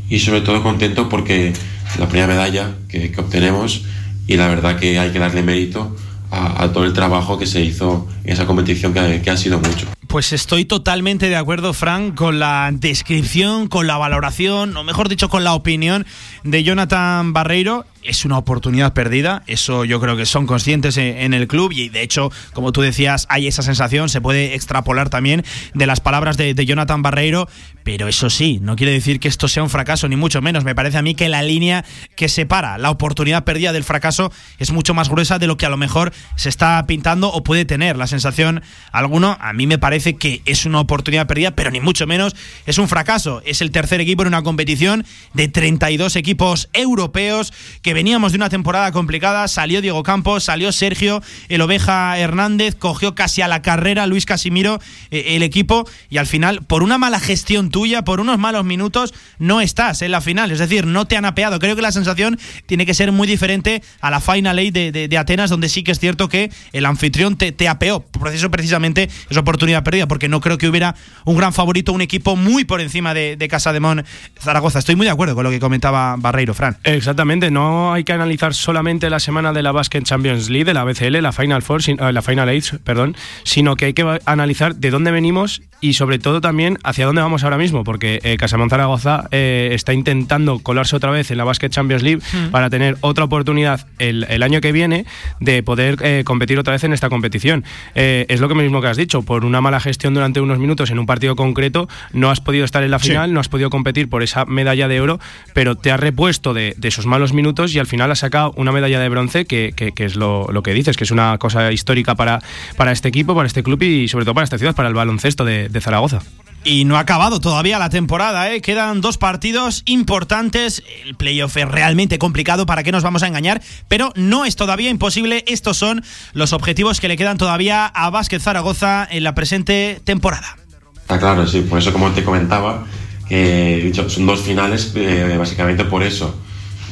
y 0.09 0.19
sobre 0.21 0.43
todo 0.43 0.63
contento 0.63 1.09
porque 1.09 1.53
la 1.99 2.09
primera 2.09 2.29
medalla 2.29 2.75
que, 2.89 3.11
que 3.11 3.21
obtenemos 3.21 3.83
y 4.27 4.37
la 4.37 4.49
verdad 4.49 4.79
que 4.79 4.99
hay 4.99 5.11
que 5.11 5.19
darle 5.19 5.43
mérito 5.43 5.97
a, 6.31 6.65
a, 6.65 6.73
todo 6.73 6.85
el 6.85 6.93
trabajo 6.93 7.39
que 7.39 7.47
se 7.47 7.63
hizo 7.63 8.07
en 8.25 8.33
esa 8.33 8.47
competición 8.47 8.93
que, 8.93 9.23
que 9.23 9.31
ha 9.31 9.37
sido 9.37 9.59
mucho. 9.59 9.96
Pues 10.09 10.33
estoy 10.33 10.65
totalmente 10.65 11.29
de 11.29 11.37
acuerdo, 11.37 11.73
Frank, 11.73 12.15
con 12.15 12.39
la 12.39 12.71
descripción, 12.73 13.67
con 13.67 13.87
la 13.87 13.97
valoración, 13.97 14.77
o 14.77 14.85
mejor 14.85 15.09
dicho, 15.09 15.29
con 15.29 15.43
la 15.43 15.55
opinión 15.55 16.07
de 16.45 16.63
Jonathan 16.63 17.33
Barreiro. 17.33 17.87
Es 18.03 18.25
una 18.25 18.39
oportunidad 18.39 18.93
perdida, 18.93 19.43
eso 19.49 19.85
yo 19.85 20.01
creo 20.01 20.17
que 20.17 20.27
son 20.27 20.47
conscientes 20.47 20.97
en 20.97 21.35
el 21.35 21.49
club 21.49 21.73
y 21.73 21.89
de 21.89 22.03
hecho, 22.03 22.31
como 22.53 22.71
tú 22.71 22.81
decías, 22.81 23.27
hay 23.29 23.49
esa 23.49 23.63
sensación, 23.63 24.09
se 24.09 24.21
puede 24.21 24.55
extrapolar 24.55 25.11
también 25.11 25.45
de 25.75 25.87
las 25.87 25.99
palabras 25.99 26.37
de, 26.37 26.55
de 26.55 26.67
Jonathan 26.67 27.03
Barreiro, 27.03 27.49
pero 27.83 28.07
eso 28.07 28.31
sí, 28.31 28.61
no 28.63 28.77
quiere 28.77 28.93
decir 28.93 29.19
que 29.19 29.27
esto 29.27 29.49
sea 29.49 29.65
un 29.65 29.71
fracaso, 29.71 30.09
ni 30.09 30.15
mucho 30.15 30.41
menos. 30.41 30.63
Me 30.63 30.77
parece 30.77 30.99
a 30.99 31.03
mí 31.03 31.17
que 31.17 31.29
la 31.29 31.43
línea 31.43 31.85
que 32.15 32.29
separa 32.29 32.79
la 32.79 32.91
oportunidad 32.91 33.43
perdida 33.43 33.73
del 33.73 33.83
fracaso 33.83 34.31
es 34.59 34.71
mucho 34.71 34.95
más 34.95 35.09
gruesa 35.09 35.41
de 35.41 35.49
lo 35.49 35.57
que 35.57 35.67
a 35.67 35.71
lo 35.71 35.77
mejor 35.77 36.13
se 36.37 36.49
está 36.49 36.85
pintando 36.87 37.33
o 37.33 37.43
puede 37.43 37.65
tener 37.65 37.97
la 37.97 38.07
sensación 38.07 38.63
alguno. 38.93 39.37
A 39.41 39.53
mí 39.53 39.67
me 39.67 39.79
parece 39.79 39.96
que 40.05 40.43
es 40.45 40.67
una 40.67 40.81
oportunidad 40.81 41.27
perdida, 41.27 41.53
pero 41.53 41.71
ni 41.71 41.81
mucho 41.81 42.07
menos 42.07 42.35
es 42.67 42.79
un 42.79 42.89
fracaso. 42.89 43.43
Es 43.45 43.61
el 43.61 43.71
tercer 43.71 44.01
equipo 44.01 44.23
en 44.23 44.29
una 44.29 44.43
competición 44.43 45.05
de 45.35 45.49
32 45.49 46.17
equipos 46.17 46.69
europeos 46.73 47.53
que 47.83 47.95
veníamos 47.95 48.33
de 48.33 48.37
una 48.37 48.49
temporada 48.49 48.93
complicada. 48.93 49.49
Salió 49.49 49.81
Diego 49.81 50.03
Campos, 50.03 50.45
salió 50.45 50.73
Sergio, 50.73 51.23
el 51.49 51.61
Oveja 51.61 52.19
Hernández, 52.19 52.75
cogió 52.75 53.15
casi 53.15 53.43
a 53.43 53.49
la 53.49 53.63
carrera 53.63 54.07
Luis 54.07 54.27
Casimiro 54.27 54.81
eh, 55.11 55.37
el 55.37 55.43
equipo 55.43 55.89
y 56.11 56.19
al 56.19 56.27
final, 56.27 56.63
por 56.65 56.83
una 56.83 56.99
mala 56.99 57.21
gestión 57.21 57.71
tuya, 57.71 58.03
por 58.03 58.21
unos 58.21 58.39
malos 58.39 58.65
minutos, 58.65 59.15
no 59.39 59.61
estás 59.61 60.03
en 60.03 60.11
la 60.11 60.21
final. 60.21 60.51
Es 60.51 60.59
decir, 60.59 60.87
no 60.87 61.07
te 61.07 61.17
han 61.17 61.25
apeado. 61.25 61.59
Creo 61.59 61.77
que 61.77 61.83
la 61.83 61.93
sensación 61.93 62.39
tiene 62.67 62.87
que 62.87 62.95
ser 62.95 63.13
muy 63.13 63.27
diferente 63.27 63.83
a 64.01 64.11
la 64.11 64.21
Final 64.21 64.59
Eight 64.59 64.75
de, 64.75 64.93
de, 64.93 65.09
de 65.09 65.19
Atenas, 65.19 65.51
donde 65.51 65.69
sí 65.69 65.83
que 65.83 65.93
es 65.93 65.99
cierto 65.99 66.29
que 66.29 66.51
el 66.73 66.87
anfitrión 66.87 67.37
te, 67.37 67.53
te 67.53 67.69
apeó. 67.69 68.01
Por 68.01 68.29
eso 68.29 68.51
precisamente 68.51 69.09
es 69.31 69.37
oportunidad 69.37 69.83
perdida, 69.87 70.09
porque 70.09 70.29
no 70.29 70.41
creo 70.41 70.59
que 70.59 70.69
hubiera 70.69 70.97
un 71.25 71.37
gran 71.37 71.53
favorito, 71.53 71.93
un 71.93 72.03
equipo 72.03 72.35
muy 72.35 72.65
por 72.65 72.81
encima 72.81 73.15
de, 73.15 73.37
de 73.37 73.49
Casa 73.49 73.73
de 73.73 73.81
Mon 73.81 74.05
Zaragoza. 74.39 74.81
Estoy 74.81 74.97
muy 74.97 75.07
de 75.07 75.13
acuerdo 75.13 75.35
con 75.35 75.45
lo 75.45 75.51
que 75.51 75.61
comentaba 75.61 76.17
Barreiro, 76.19 76.55
Fran. 76.55 76.77
Exactamente, 76.83 77.51
no 77.53 77.93
hay 77.93 78.03
que 78.03 78.13
analizar 78.13 78.53
solamente 78.53 79.09
la 79.11 79.21
semana 79.21 79.53
de 79.53 79.63
la 79.63 79.71
Basket 79.73 80.03
Champions 80.03 80.51
League, 80.51 80.65
de 80.65 80.75
la 80.75 80.83
BCL, 80.83 81.23
la 81.23 81.33
Final 81.33 81.63
Four, 81.63 81.83
la 82.13 82.23
Final 82.23 82.49
Eight, 82.49 82.79
perdón, 82.83 83.17
sino 83.45 83.77
que 83.77 83.87
hay 83.87 83.95
que 83.95 84.21
analizar 84.27 84.75
de 84.75 84.91
dónde 84.91 85.13
venimos 85.13 85.63
y 85.81 85.93
sobre 85.93 86.19
todo 86.19 86.41
también 86.41 86.79
hacia 86.83 87.07
dónde 87.07 87.23
vamos 87.23 87.45
ahora 87.45 87.59
mismo, 87.59 87.85
porque 87.85 88.21
eh, 88.25 88.37
Casamón 88.39 88.71
Zaragoza 88.71 89.29
eh, 89.31 89.71
está 89.73 89.93
intentando 89.93 90.59
colarse 90.59 90.97
otra 90.97 91.11
vez 91.11 91.31
en 91.31 91.39
la 91.39 91.45
Basket 91.45 91.69
Champions 91.69 92.03
League 92.03 92.23
mm. 92.33 92.51
para 92.51 92.71
tener 92.71 92.97
otra 93.03 93.25
oportunidad 93.25 93.87
el, 93.99 94.27
el, 94.29 94.43
año 94.43 94.61
que 94.61 94.73
viene 94.73 95.07
de 95.41 95.63
poder 95.63 95.99
eh, 96.01 96.23
competir 96.25 96.59
otra 96.59 96.73
vez 96.73 96.85
en 96.85 96.93
esta 96.93 97.09
competición. 97.09 97.65
es 97.95 98.41
lo 98.41 98.49
que 98.49 98.55
mismo 98.55 98.81
que 98.81 98.89
has 98.89 98.97
dicho, 98.97 99.23
por 99.23 99.45
una 99.45 99.61
mala 99.61 99.76
gestión 99.81 100.15
durante 100.15 100.41
unos 100.41 100.59
minutos 100.59 100.91
en 100.91 100.99
un 100.99 101.07
partido 101.07 101.37
concreto, 101.37 101.89
no 102.13 102.31
has 102.31 102.41
podido 102.41 102.65
estar 102.65 102.83
en 102.83 102.91
la 102.91 102.99
final, 102.99 103.29
sí. 103.29 103.35
no 103.35 103.41
has 103.41 103.49
podido 103.49 103.71
competir 103.71 104.09
por 104.09 104.23
esa 104.23 104.45
medalla 104.45 104.89
de 104.89 105.01
oro, 105.01 105.21
pero 105.55 105.77
te 105.77 105.91
has 105.91 106.01
repuesto 106.01 106.55
de, 106.55 106.75
de 106.77 106.89
esos 106.89 107.07
malos 107.07 107.33
minutos 107.33 107.75
y 107.75 107.79
al 107.79 107.87
final 107.87 108.11
has 108.11 108.21
sacado 108.21 108.53
una 108.57 108.73
medalla 108.73 109.01
de 109.01 109.09
bronce 109.09 109.45
que, 109.45 109.73
que, 109.75 109.93
que 109.93 110.05
es 110.05 110.17
lo, 110.17 110.47
lo, 110.51 110.63
que 110.63 110.73
dices, 110.73 110.97
que 110.97 111.05
es 111.05 111.11
una 111.11 111.39
cosa 111.39 111.73
histórica 111.73 112.15
para, 112.15 112.41
para 112.77 112.93
este 112.93 113.09
equipo, 113.09 113.35
para 113.35 113.47
este 113.47 113.63
club 113.63 113.83
y 113.83 114.09
sobre 114.09 114.25
todo 114.25 114.35
para 114.35 114.45
esta 114.45 114.59
ciudad, 114.59 114.75
para 114.75 114.89
el 114.89 114.95
baloncesto 114.95 115.45
de, 115.45 115.69
de 115.69 115.81
Zaragoza. 115.81 116.21
Y 116.69 116.85
no 116.85 116.97
ha 116.97 117.01
acabado 117.01 117.39
todavía 117.39 117.79
la 117.79 117.91
temporada, 117.91 118.53
¿eh? 118.53 118.61
quedan 118.61 119.01
dos 119.01 119.19
partidos 119.19 119.85
importantes. 119.87 120.83
El 121.05 121.15
playoff 121.15 121.57
es 121.57 121.69
realmente 121.69 122.19
complicado, 122.19 122.67
¿para 122.67 122.83
qué 122.83 122.91
nos 122.91 123.05
vamos 123.05 123.23
a 123.23 123.29
engañar? 123.29 123.63
Pero 123.87 124.13
no 124.17 124.45
es 124.45 124.57
todavía 124.57 124.91
imposible. 124.91 125.45
Estos 125.47 125.77
son 125.77 126.03
los 126.33 126.53
objetivos 126.53 126.99
que 126.99 127.07
le 127.07 127.17
quedan 127.17 127.39
todavía 127.39 127.87
a 127.87 128.11
Vázquez 128.11 128.43
Zaragoza 128.43 129.07
en 129.09 129.23
la 129.23 129.33
presente 129.33 130.01
temporada. 130.03 130.57
Está 130.97 131.21
claro, 131.21 131.47
sí, 131.47 131.61
por 131.61 131.79
eso 131.79 131.93
como 131.93 132.11
te 132.11 132.25
comentaba, 132.25 132.85
dicho, 133.31 134.11
son 134.11 134.27
dos 134.27 134.41
finales 134.41 134.91
eh, 134.97 135.37
básicamente 135.39 135.85
por 135.85 136.03
eso. 136.03 136.37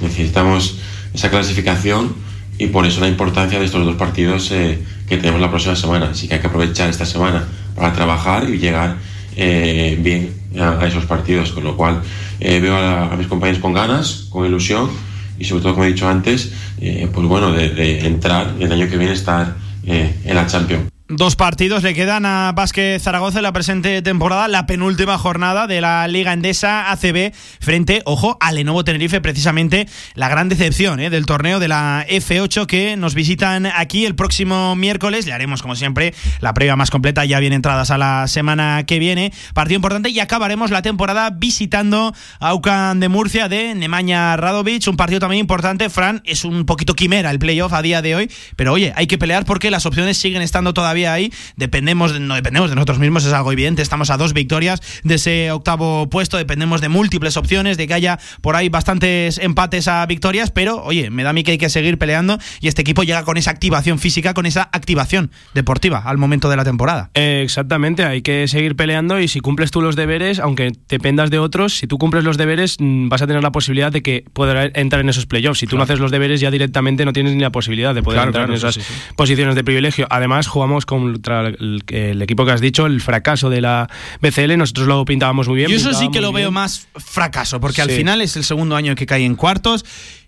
Necesitamos 0.00 0.78
esa 1.12 1.30
clasificación 1.30 2.14
y 2.58 2.68
por 2.68 2.86
eso 2.86 3.00
la 3.00 3.08
importancia 3.08 3.58
de 3.58 3.64
estos 3.64 3.84
dos 3.84 3.96
partidos 3.96 4.52
eh, 4.52 4.80
que 5.08 5.16
tenemos 5.16 5.40
la 5.40 5.50
próxima 5.50 5.74
semana. 5.74 6.10
Así 6.12 6.28
que 6.28 6.34
hay 6.34 6.40
que 6.40 6.46
aprovechar 6.46 6.88
esta 6.88 7.06
semana 7.06 7.44
para 7.74 7.92
trabajar 7.92 8.48
y 8.48 8.58
llegar 8.58 8.98
eh, 9.36 9.98
bien 10.00 10.32
a, 10.58 10.86
esos 10.86 11.06
partidos, 11.06 11.52
con 11.52 11.64
lo 11.64 11.76
cual 11.76 12.02
eh, 12.40 12.60
veo 12.60 12.76
a, 12.76 13.16
mis 13.16 13.26
compañeros 13.26 13.60
con 13.60 13.72
ganas, 13.72 14.26
con 14.30 14.46
ilusión 14.46 14.90
y 15.38 15.44
sobre 15.44 15.62
todo, 15.62 15.74
como 15.74 15.84
he 15.84 15.88
dicho 15.88 16.08
antes, 16.08 16.52
eh, 16.80 17.08
pues 17.12 17.26
bueno, 17.26 17.52
de, 17.52 17.70
de, 17.70 18.06
entrar 18.06 18.54
el 18.60 18.70
año 18.70 18.88
que 18.88 18.96
viene 18.96 19.14
estar 19.14 19.56
en 19.86 20.34
la 20.34 20.46
Champions. 20.46 20.93
Dos 21.06 21.36
partidos 21.36 21.82
le 21.82 21.92
quedan 21.92 22.24
a 22.24 22.52
Vázquez 22.52 23.02
Zaragoza 23.02 23.40
en 23.40 23.42
la 23.42 23.52
presente 23.52 24.00
temporada, 24.00 24.48
la 24.48 24.64
penúltima 24.64 25.18
jornada 25.18 25.66
de 25.66 25.82
la 25.82 26.08
Liga 26.08 26.32
Endesa 26.32 26.90
ACB 26.90 27.34
frente, 27.60 28.00
ojo, 28.06 28.38
al 28.40 28.54
Lenovo 28.54 28.84
Tenerife, 28.84 29.20
precisamente 29.20 29.86
la 30.14 30.30
gran 30.30 30.48
decepción 30.48 31.00
¿eh? 31.00 31.10
del 31.10 31.26
torneo 31.26 31.60
de 31.60 31.68
la 31.68 32.06
F8 32.08 32.64
que 32.64 32.96
nos 32.96 33.14
visitan 33.14 33.66
aquí 33.66 34.06
el 34.06 34.14
próximo 34.14 34.74
miércoles. 34.76 35.26
Le 35.26 35.34
haremos, 35.34 35.60
como 35.60 35.76
siempre, 35.76 36.14
la 36.40 36.54
previa 36.54 36.74
más 36.74 36.90
completa, 36.90 37.26
ya 37.26 37.38
bien 37.38 37.52
entradas 37.52 37.90
a 37.90 37.98
la 37.98 38.26
semana 38.26 38.84
que 38.86 38.98
viene. 38.98 39.30
Partido 39.52 39.76
importante 39.76 40.08
y 40.08 40.20
acabaremos 40.20 40.70
la 40.70 40.80
temporada 40.80 41.28
visitando 41.28 42.14
a 42.40 42.54
UCAN 42.54 43.00
de 43.00 43.10
Murcia 43.10 43.50
de 43.50 43.74
Nemanja 43.74 44.38
Radovic, 44.38 44.88
un 44.88 44.96
partido 44.96 45.20
también 45.20 45.40
importante. 45.40 45.90
Fran, 45.90 46.22
es 46.24 46.46
un 46.46 46.64
poquito 46.64 46.94
quimera 46.94 47.30
el 47.30 47.38
playoff 47.38 47.74
a 47.74 47.82
día 47.82 48.00
de 48.00 48.16
hoy, 48.16 48.30
pero 48.56 48.72
oye, 48.72 48.94
hay 48.96 49.06
que 49.06 49.18
pelear 49.18 49.44
porque 49.44 49.70
las 49.70 49.84
opciones 49.84 50.16
siguen 50.16 50.40
estando 50.40 50.72
todavía 50.72 50.93
ahí. 51.02 51.32
Dependemos, 51.56 52.12
de, 52.12 52.20
no 52.20 52.34
dependemos 52.34 52.70
de 52.70 52.76
nosotros 52.76 52.98
mismos, 52.98 53.24
es 53.24 53.32
algo 53.32 53.52
evidente. 53.52 53.82
Estamos 53.82 54.10
a 54.10 54.16
dos 54.16 54.32
victorias 54.32 54.80
de 55.02 55.16
ese 55.16 55.50
octavo 55.50 56.08
puesto. 56.08 56.36
Dependemos 56.36 56.80
de 56.80 56.88
múltiples 56.88 57.36
opciones, 57.36 57.76
de 57.76 57.86
que 57.86 57.94
haya 57.94 58.18
por 58.40 58.56
ahí 58.56 58.68
bastantes 58.68 59.38
empates 59.38 59.88
a 59.88 60.06
victorias. 60.06 60.50
Pero, 60.50 60.82
oye, 60.82 61.10
me 61.10 61.22
da 61.22 61.30
a 61.30 61.32
mí 61.32 61.42
que 61.42 61.52
hay 61.52 61.58
que 61.58 61.68
seguir 61.68 61.98
peleando 61.98 62.38
y 62.60 62.68
este 62.68 62.82
equipo 62.82 63.02
llega 63.02 63.24
con 63.24 63.36
esa 63.36 63.50
activación 63.50 63.98
física, 63.98 64.34
con 64.34 64.46
esa 64.46 64.68
activación 64.72 65.30
deportiva 65.52 66.02
al 66.04 66.18
momento 66.18 66.48
de 66.48 66.56
la 66.56 66.64
temporada. 66.64 67.10
Eh, 67.14 67.42
exactamente, 67.44 68.04
hay 68.04 68.22
que 68.22 68.46
seguir 68.48 68.76
peleando 68.76 69.18
y 69.20 69.28
si 69.28 69.40
cumples 69.40 69.70
tú 69.70 69.80
los 69.80 69.96
deberes, 69.96 70.38
aunque 70.38 70.72
dependas 70.88 71.30
de 71.30 71.38
otros, 71.38 71.76
si 71.76 71.86
tú 71.86 71.98
cumples 71.98 72.24
los 72.24 72.36
deberes, 72.36 72.76
mm, 72.78 73.08
vas 73.08 73.22
a 73.22 73.26
tener 73.26 73.42
la 73.42 73.52
posibilidad 73.52 73.90
de 73.90 74.02
que 74.02 74.24
pueda 74.32 74.64
entrar 74.74 75.00
en 75.00 75.08
esos 75.08 75.26
playoffs. 75.26 75.58
Si 75.58 75.66
tú 75.66 75.70
claro. 75.70 75.78
no 75.78 75.84
haces 75.84 76.00
los 76.00 76.10
deberes, 76.10 76.40
ya 76.40 76.50
directamente 76.50 77.04
no 77.04 77.12
tienes 77.12 77.34
ni 77.34 77.40
la 77.40 77.50
posibilidad 77.50 77.94
de 77.94 78.02
poder 78.02 78.18
Claro, 78.18 78.28
entrar 78.28 78.44
claro, 78.46 78.52
en 78.52 78.58
esas 78.58 78.74
sí, 78.74 78.80
sí, 78.80 78.92
sí. 78.92 79.14
posiciones 79.16 79.54
de 79.54 79.64
privilegio. 79.64 80.06
Además, 80.10 80.46
jugamos 80.46 80.83
contra 80.84 81.48
el, 81.48 81.82
el 81.88 82.22
equipo 82.22 82.44
que 82.44 82.52
has 82.52 82.60
dicho, 82.60 82.86
el 82.86 83.00
fracaso 83.00 83.50
de 83.50 83.60
la 83.60 83.88
BCL. 84.20 84.56
Nosotros 84.56 84.86
lo 84.86 85.04
pintábamos 85.04 85.48
muy 85.48 85.58
bien. 85.58 85.70
Yo 85.70 85.76
eso 85.76 85.92
sí 85.92 86.08
que 86.12 86.20
lo 86.20 86.32
veo 86.32 86.50
más 86.50 86.88
fracaso, 86.96 87.60
porque 87.60 87.82
al 87.82 87.90
final 87.90 88.20
es 88.20 88.36
el 88.36 88.44
segundo 88.44 88.76
año 88.76 88.94
que 88.94 89.06
cae 89.06 89.24
en 89.24 89.36
cuartos. 89.36 89.84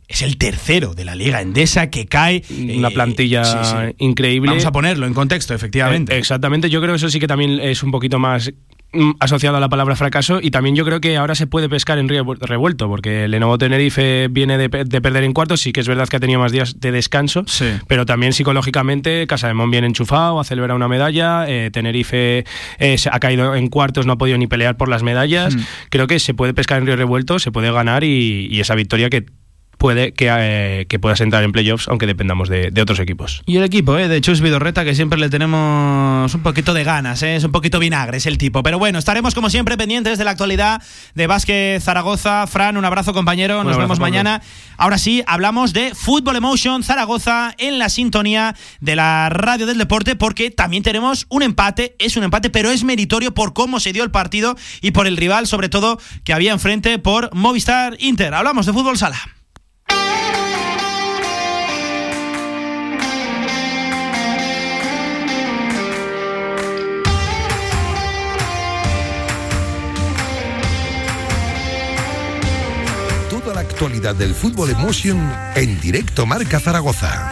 Es 0.08 0.22
el 0.22 0.36
tercero 0.36 0.94
de 0.94 1.04
la 1.04 1.16
Liga 1.16 1.40
Endesa 1.40 1.90
que 1.90 2.06
cae. 2.06 2.44
Una 2.50 2.88
eh, 2.88 2.92
plantilla 2.92 3.44
sí, 3.44 3.58
sí. 3.64 3.94
increíble. 3.98 4.50
Vamos 4.50 4.64
a 4.64 4.70
ponerlo 4.70 5.06
en 5.06 5.14
contexto, 5.14 5.52
efectivamente. 5.52 6.14
Eh, 6.14 6.18
exactamente, 6.18 6.70
yo 6.70 6.80
creo 6.80 6.92
que 6.92 6.98
eso 6.98 7.10
sí 7.10 7.18
que 7.18 7.26
también 7.26 7.58
es 7.60 7.82
un 7.82 7.90
poquito 7.90 8.18
más 8.20 8.52
mm, 8.52 8.75
asociado 9.20 9.56
a 9.56 9.60
la 9.60 9.68
palabra 9.68 9.94
fracaso 9.94 10.38
y 10.40 10.50
también 10.50 10.74
yo 10.74 10.84
creo 10.84 11.00
que 11.00 11.16
ahora 11.18 11.34
se 11.34 11.46
puede 11.46 11.68
pescar 11.68 11.98
en 11.98 12.08
río 12.08 12.24
revuelto 12.40 12.88
porque 12.88 13.28
Lenovo 13.28 13.58
Tenerife 13.58 14.28
viene 14.30 14.56
de, 14.56 14.70
pe- 14.70 14.84
de 14.84 15.00
perder 15.02 15.24
en 15.24 15.32
cuartos, 15.34 15.60
sí 15.60 15.72
que 15.72 15.80
es 15.80 15.88
verdad 15.88 16.08
que 16.08 16.16
ha 16.16 16.20
tenido 16.20 16.40
más 16.40 16.50
días 16.52 16.80
de 16.80 16.92
descanso, 16.92 17.44
pero 17.88 18.06
también 18.06 18.32
psicológicamente 18.32 19.26
Casademón 19.26 19.70
viene 19.70 19.86
enchufado, 19.88 20.40
ha 20.40 20.44
celebrado 20.44 20.76
una 20.76 20.88
medalla, 20.88 21.44
eh, 21.48 21.70
Tenerife 21.70 22.44
eh, 22.78 22.96
se 22.98 23.10
ha 23.12 23.20
caído 23.20 23.54
en 23.54 23.68
cuartos, 23.68 24.06
no 24.06 24.12
ha 24.14 24.18
podido 24.18 24.38
ni 24.38 24.46
pelear 24.46 24.76
por 24.76 24.88
las 24.88 25.02
medallas, 25.02 25.54
Mm. 25.56 25.60
creo 25.90 26.06
que 26.06 26.18
se 26.18 26.32
puede 26.34 26.54
pescar 26.54 26.78
en 26.78 26.86
río 26.86 26.96
revuelto, 26.96 27.38
se 27.38 27.52
puede 27.52 27.70
ganar 27.72 28.02
y, 28.04 28.48
y 28.50 28.60
esa 28.60 28.74
victoria 28.74 29.10
que 29.10 29.26
puede 29.78 30.12
que, 30.12 30.28
eh, 30.30 30.86
que 30.88 30.98
puedas 30.98 31.20
entrar 31.20 31.44
en 31.44 31.52
playoffs 31.52 31.88
aunque 31.88 32.06
dependamos 32.06 32.48
de, 32.48 32.70
de 32.70 32.82
otros 32.82 32.98
equipos. 32.98 33.42
Y 33.46 33.56
el 33.56 33.64
equipo, 33.64 33.96
¿eh? 33.98 34.08
de 34.08 34.20
Chus 34.20 34.40
Vidorreta, 34.40 34.84
que 34.84 34.94
siempre 34.94 35.18
le 35.18 35.28
tenemos 35.28 36.34
un 36.34 36.42
poquito 36.42 36.74
de 36.74 36.84
ganas, 36.84 37.22
¿eh? 37.22 37.36
es 37.36 37.44
un 37.44 37.52
poquito 37.52 37.78
vinagre, 37.78 38.18
es 38.18 38.26
el 38.26 38.38
tipo. 38.38 38.62
Pero 38.62 38.78
bueno, 38.78 38.98
estaremos 38.98 39.34
como 39.34 39.50
siempre 39.50 39.76
pendientes 39.76 40.18
de 40.18 40.24
la 40.24 40.32
actualidad 40.32 40.82
de 41.14 41.26
Vázquez 41.26 41.82
Zaragoza. 41.82 42.46
Fran, 42.46 42.76
un 42.76 42.84
abrazo 42.84 43.12
compañero, 43.12 43.54
nos 43.54 43.62
abrazo, 43.62 43.80
vemos 43.80 43.98
Pablo. 43.98 44.10
mañana. 44.10 44.42
Ahora 44.76 44.98
sí, 44.98 45.22
hablamos 45.26 45.72
de 45.72 45.94
Fútbol 45.94 46.36
Emotion 46.36 46.82
Zaragoza 46.82 47.54
en 47.58 47.78
la 47.78 47.88
sintonía 47.88 48.54
de 48.80 48.96
la 48.96 49.28
radio 49.30 49.66
del 49.66 49.78
deporte, 49.78 50.16
porque 50.16 50.50
también 50.50 50.82
tenemos 50.82 51.26
un 51.28 51.42
empate, 51.42 51.96
es 51.98 52.16
un 52.16 52.24
empate, 52.24 52.50
pero 52.50 52.70
es 52.70 52.84
meritorio 52.84 53.34
por 53.34 53.52
cómo 53.52 53.80
se 53.80 53.92
dio 53.92 54.04
el 54.04 54.10
partido 54.10 54.56
y 54.80 54.90
por 54.90 55.06
el 55.06 55.16
rival, 55.16 55.46
sobre 55.46 55.68
todo, 55.68 55.98
que 56.24 56.32
había 56.32 56.52
enfrente 56.52 56.98
por 56.98 57.34
Movistar 57.34 57.96
Inter. 58.00 58.34
Hablamos 58.34 58.66
de 58.66 58.72
fútbol 58.72 58.98
sala. 58.98 59.35
Actualidad 73.76 74.14
del 74.14 74.34
fútbol 74.34 74.70
emotion 74.70 75.30
en 75.54 75.78
directo 75.82 76.24
Marca 76.24 76.58
Zaragoza. 76.58 77.30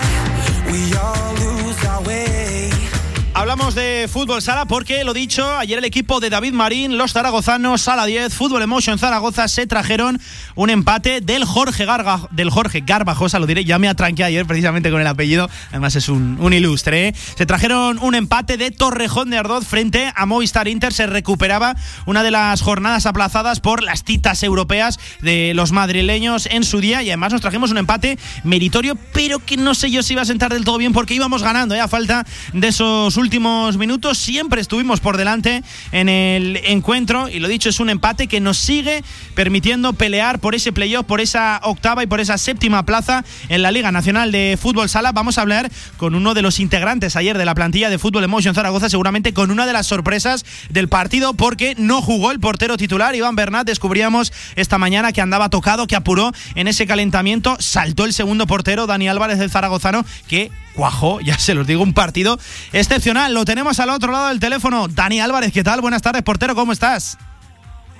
Hablamos 3.44 3.74
de 3.74 4.08
fútbol 4.10 4.40
sala 4.40 4.64
porque, 4.64 5.04
lo 5.04 5.12
dicho, 5.12 5.46
ayer 5.58 5.76
el 5.76 5.84
equipo 5.84 6.18
de 6.18 6.30
David 6.30 6.54
Marín, 6.54 6.96
los 6.96 7.12
zaragozanos, 7.12 7.82
sala 7.82 8.06
10, 8.06 8.32
Fútbol 8.32 8.62
Emotion 8.62 8.98
Zaragoza, 8.98 9.48
se 9.48 9.66
trajeron 9.66 10.18
un 10.54 10.70
empate 10.70 11.20
del 11.20 11.44
Jorge, 11.44 11.84
Garga, 11.84 12.26
del 12.30 12.48
Jorge 12.48 12.80
Garbajosa, 12.80 13.38
lo 13.38 13.46
diré, 13.46 13.66
ya 13.66 13.78
me 13.78 13.86
atranqué 13.86 14.24
ayer 14.24 14.46
precisamente 14.46 14.90
con 14.90 14.98
el 14.98 15.06
apellido, 15.06 15.50
además 15.68 15.94
es 15.94 16.08
un, 16.08 16.38
un 16.40 16.54
ilustre. 16.54 17.08
¿eh? 17.08 17.14
Se 17.36 17.44
trajeron 17.44 17.98
un 17.98 18.14
empate 18.14 18.56
de 18.56 18.70
Torrejón 18.70 19.28
de 19.28 19.36
Ardoz 19.36 19.66
frente 19.66 20.10
a 20.16 20.24
Movistar 20.24 20.66
Inter, 20.66 20.94
se 20.94 21.06
recuperaba 21.06 21.76
una 22.06 22.22
de 22.22 22.30
las 22.30 22.62
jornadas 22.62 23.04
aplazadas 23.04 23.60
por 23.60 23.82
las 23.82 24.04
citas 24.04 24.42
europeas 24.42 24.98
de 25.20 25.52
los 25.52 25.70
madrileños 25.70 26.46
en 26.46 26.64
su 26.64 26.80
día 26.80 27.02
y 27.02 27.10
además 27.10 27.32
nos 27.32 27.42
trajimos 27.42 27.70
un 27.70 27.76
empate 27.76 28.18
meritorio, 28.42 28.96
pero 29.12 29.38
que 29.38 29.58
no 29.58 29.74
sé 29.74 29.90
yo 29.90 30.02
si 30.02 30.14
iba 30.14 30.22
a 30.22 30.24
sentar 30.24 30.50
del 30.50 30.64
todo 30.64 30.78
bien 30.78 30.94
porque 30.94 31.12
íbamos 31.12 31.42
ganando, 31.42 31.74
¿eh? 31.74 31.80
a 31.80 31.88
falta 31.88 32.24
de 32.54 32.68
esos 32.68 33.18
últimos 33.18 33.33
minutos. 33.40 34.18
Siempre 34.18 34.60
estuvimos 34.60 35.00
por 35.00 35.16
delante 35.16 35.62
en 35.90 36.08
el 36.08 36.56
encuentro 36.64 37.28
y 37.28 37.40
lo 37.40 37.48
dicho, 37.48 37.68
es 37.68 37.80
un 37.80 37.90
empate 37.90 38.28
que 38.28 38.38
nos 38.38 38.58
sigue 38.58 39.02
permitiendo 39.34 39.92
pelear 39.92 40.38
por 40.38 40.54
ese 40.54 40.72
playoff, 40.72 41.04
por 41.04 41.20
esa 41.20 41.60
octava 41.64 42.04
y 42.04 42.06
por 42.06 42.20
esa 42.20 42.38
séptima 42.38 42.84
plaza 42.84 43.24
en 43.48 43.62
la 43.62 43.72
Liga 43.72 43.90
Nacional 43.90 44.30
de 44.30 44.56
Fútbol 44.60 44.88
Sala. 44.88 45.10
Vamos 45.10 45.38
a 45.38 45.42
hablar 45.42 45.70
con 45.96 46.14
uno 46.14 46.34
de 46.34 46.42
los 46.42 46.60
integrantes 46.60 47.16
ayer 47.16 47.36
de 47.36 47.44
la 47.44 47.54
plantilla 47.54 47.90
de 47.90 47.98
Fútbol 47.98 48.22
Emotion 48.22 48.54
Zaragoza, 48.54 48.88
seguramente 48.88 49.34
con 49.34 49.50
una 49.50 49.66
de 49.66 49.72
las 49.72 49.86
sorpresas 49.86 50.44
del 50.70 50.88
partido 50.88 51.34
porque 51.34 51.74
no 51.76 52.02
jugó 52.02 52.30
el 52.30 52.38
portero 52.38 52.76
titular 52.76 53.16
Iván 53.16 53.34
Bernat. 53.34 53.66
Descubríamos 53.66 54.32
esta 54.54 54.78
mañana 54.78 55.12
que 55.12 55.20
andaba 55.20 55.48
tocado, 55.48 55.88
que 55.88 55.96
apuró 55.96 56.32
en 56.54 56.68
ese 56.68 56.86
calentamiento. 56.86 57.56
Saltó 57.58 58.04
el 58.04 58.12
segundo 58.12 58.46
portero, 58.46 58.86
Dani 58.86 59.08
Álvarez 59.08 59.38
del 59.38 59.50
Zaragozano, 59.50 60.04
que 60.28 60.52
cuajó, 60.74 61.20
ya 61.20 61.38
se 61.38 61.54
los 61.54 61.66
digo, 61.66 61.82
un 61.82 61.94
partido 61.94 62.38
excepcional. 62.72 63.32
Lo 63.32 63.44
tenemos 63.44 63.80
al 63.80 63.90
otro 63.90 64.12
lado 64.12 64.28
del 64.28 64.40
teléfono. 64.40 64.88
Dani 64.88 65.20
Álvarez, 65.20 65.52
¿qué 65.52 65.64
tal? 65.64 65.80
Buenas 65.80 66.02
tardes, 66.02 66.22
portero, 66.22 66.54
¿cómo 66.54 66.72
estás? 66.72 67.16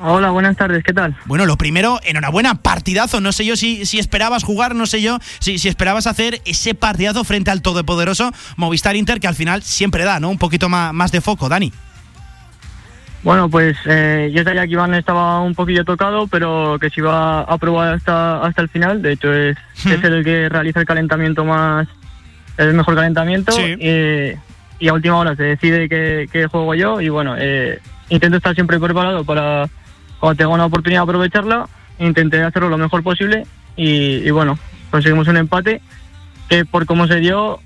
Hola, 0.01 0.31
buenas 0.31 0.57
tardes, 0.57 0.83
¿qué 0.83 0.93
tal? 0.93 1.16
Bueno, 1.25 1.47
lo 1.47 1.57
primero, 1.57 2.01
enhorabuena, 2.03 2.57
partidazo. 2.57 3.20
No 3.20 3.33
sé 3.33 3.47
yo 3.47 3.57
si, 3.57 3.87
si 3.87 3.99
esperabas 4.01 4.43
jugar, 4.43 4.75
no 4.75 4.87
sé 4.87 5.01
yo 5.01 5.18
si, 5.39 5.59
si 5.59 5.68
esperabas 5.68 6.09
hacer 6.09 6.43
ese 6.45 6.75
partidazo 6.75 7.22
frente 7.22 7.53
al 7.53 7.62
todopoderoso 7.62 8.33
Movistar 8.57 8.97
Inter, 8.97 9.20
que 9.20 9.29
al 9.29 9.37
final 9.37 9.62
siempre 9.62 10.05
da, 10.05 10.18
¿no? 10.18 10.31
Un 10.31 10.39
poquito 10.39 10.68
más, 10.68 10.93
más 10.93 11.12
de 11.12 11.20
foco, 11.20 11.49
Dani. 11.49 11.72
Bueno, 13.22 13.49
pues 13.49 13.77
eh, 13.87 14.31
yo 14.35 14.45
sabía 14.45 14.66
que 14.66 14.72
Iván 14.72 14.93
estaba 14.93 15.41
un 15.41 15.55
poquillo 15.55 15.85
tocado, 15.85 16.27
pero 16.27 16.77
que 16.79 16.91
se 16.91 17.01
iba 17.01 17.41
a 17.41 17.57
probar 17.57 17.95
hasta, 17.95 18.45
hasta 18.45 18.61
el 18.61 18.68
final. 18.68 19.01
De 19.01 19.12
hecho, 19.12 19.33
es, 19.33 19.57
es 19.87 20.05
el 20.05 20.22
que 20.22 20.51
realiza 20.51 20.81
el 20.81 20.87
calentamiento 20.87 21.43
más, 21.45 21.89
el 22.59 22.74
mejor 22.74 22.94
calentamiento. 22.94 23.52
Sí. 23.52 23.76
Eh, 23.80 24.36
y 24.78 24.88
a 24.88 24.92
última 24.92 25.16
hora 25.18 25.36
se 25.36 25.42
decide 25.44 25.88
que, 25.88 26.28
que 26.32 26.46
juego 26.46 26.74
yo. 26.74 27.00
Y 27.00 27.09
bueno, 27.09 27.34
eh, 27.38 27.78
intento 28.09 28.36
estar 28.38 28.55
siempre 28.55 28.78
preparado 28.78 29.24
para 29.24 29.68
cuando 30.20 30.36
tenga 30.36 30.52
una 30.55 30.66
oportunidad 30.66 31.02
aprovecharla. 31.05 31.66
Intenté 31.98 32.42
hacerlo 32.42 32.68
lo 32.68 32.78
mejor 32.78 33.02
posible. 33.02 33.46
Y, 33.76 34.16
y 34.26 34.30
bueno, 34.30 34.59
conseguimos 34.90 35.28
un 35.28 35.36
empate 35.36 35.80
que 36.48 36.64
por 36.64 36.86
cómo 36.86 37.07
se 37.07 37.16
dio, 37.20 37.61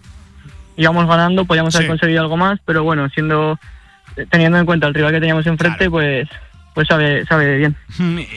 íbamos 0.77 1.07
ganando, 1.09 1.45
podíamos 1.45 1.75
haber 1.75 1.87
Sí. 1.87 1.89
conseguido 1.91 2.21
algo 2.23 2.37
más, 2.37 2.61
pero 2.65 2.85
bueno, 2.85 3.09
siendo 3.11 3.59
teniendo 4.31 4.59
en 4.59 4.67
cuenta 4.67 4.87
el 4.87 4.95
rival 4.95 5.13
que 5.13 5.21
teníamos 5.21 5.47
enfrente, 5.47 5.89
pues 5.91 6.29
pues 6.79 6.87
sabe, 6.87 7.27
sabe 7.27 7.57
bien. 7.57 7.77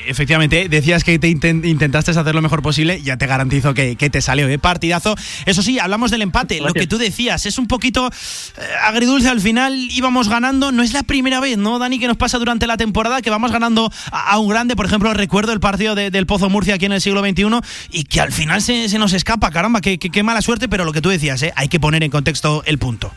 Efectivamente, 0.07 0.67
decías 0.67 1.03
que 1.03 1.19
te 1.19 1.27
intentaste 1.27 2.09
hacer 2.09 2.33
lo 2.33 2.41
mejor 2.41 2.63
posible, 2.63 2.99
ya 3.03 3.15
te 3.15 3.27
garantizo 3.27 3.75
que, 3.75 3.95
te 3.95 4.19
salió, 4.19 4.47
¿eh? 4.47 4.57
Partidazo. 4.57 5.15
Eso 5.45 5.61
sí, 5.61 5.77
hablamos 5.77 6.09
del 6.09 6.23
empate, 6.23 6.59
lo 6.59 6.73
que 6.73 6.87
tú 6.87 6.97
decías, 6.97 7.45
es 7.45 7.59
un 7.59 7.67
poquito 7.67 8.07
eh, 8.07 8.61
agridulce 8.81 9.29
al 9.29 9.41
final, 9.41 9.75
íbamos 9.91 10.27
ganando, 10.27 10.71
no 10.71 10.81
es 10.81 10.91
la 10.91 11.03
primera 11.03 11.39
vez, 11.39 11.59
¿no, 11.59 11.77
Dani, 11.77 11.99
que 11.99 12.07
nos 12.07 12.17
pasa 12.17 12.39
durante 12.39 12.65
la 12.65 12.77
temporada, 12.77 13.21
que 13.21 13.29
vamos 13.29 13.51
ganando 13.51 13.91
a, 14.11 14.39
un 14.39 14.49
grande, 14.49 14.75
por 14.75 14.87
ejemplo, 14.87 15.13
recuerdo 15.13 15.53
el 15.53 15.59
partido 15.59 15.93
del 15.93 16.25
Pozo 16.25 16.49
Murcia 16.49 16.73
aquí 16.73 16.87
en 16.87 16.93
el 16.93 17.01
siglo 17.01 17.21
XXI, 17.21 17.45
y 17.91 18.05
que 18.05 18.21
al 18.21 18.31
final 18.31 18.63
se, 18.63 18.87
nos 18.97 19.13
escapa, 19.13 19.51
caramba, 19.51 19.81
qué, 19.81 19.99
qué, 19.99 20.23
mala 20.23 20.41
suerte, 20.41 20.67
pero 20.67 20.83
lo 20.83 20.93
que 20.93 21.01
tú 21.01 21.09
decías, 21.09 21.43
¿eh? 21.43 21.53
hay 21.55 21.67
que 21.67 21.79
poner 21.79 22.01
en 22.01 22.09
contexto 22.09 22.63
el 22.65 22.79
punto. 22.79 23.13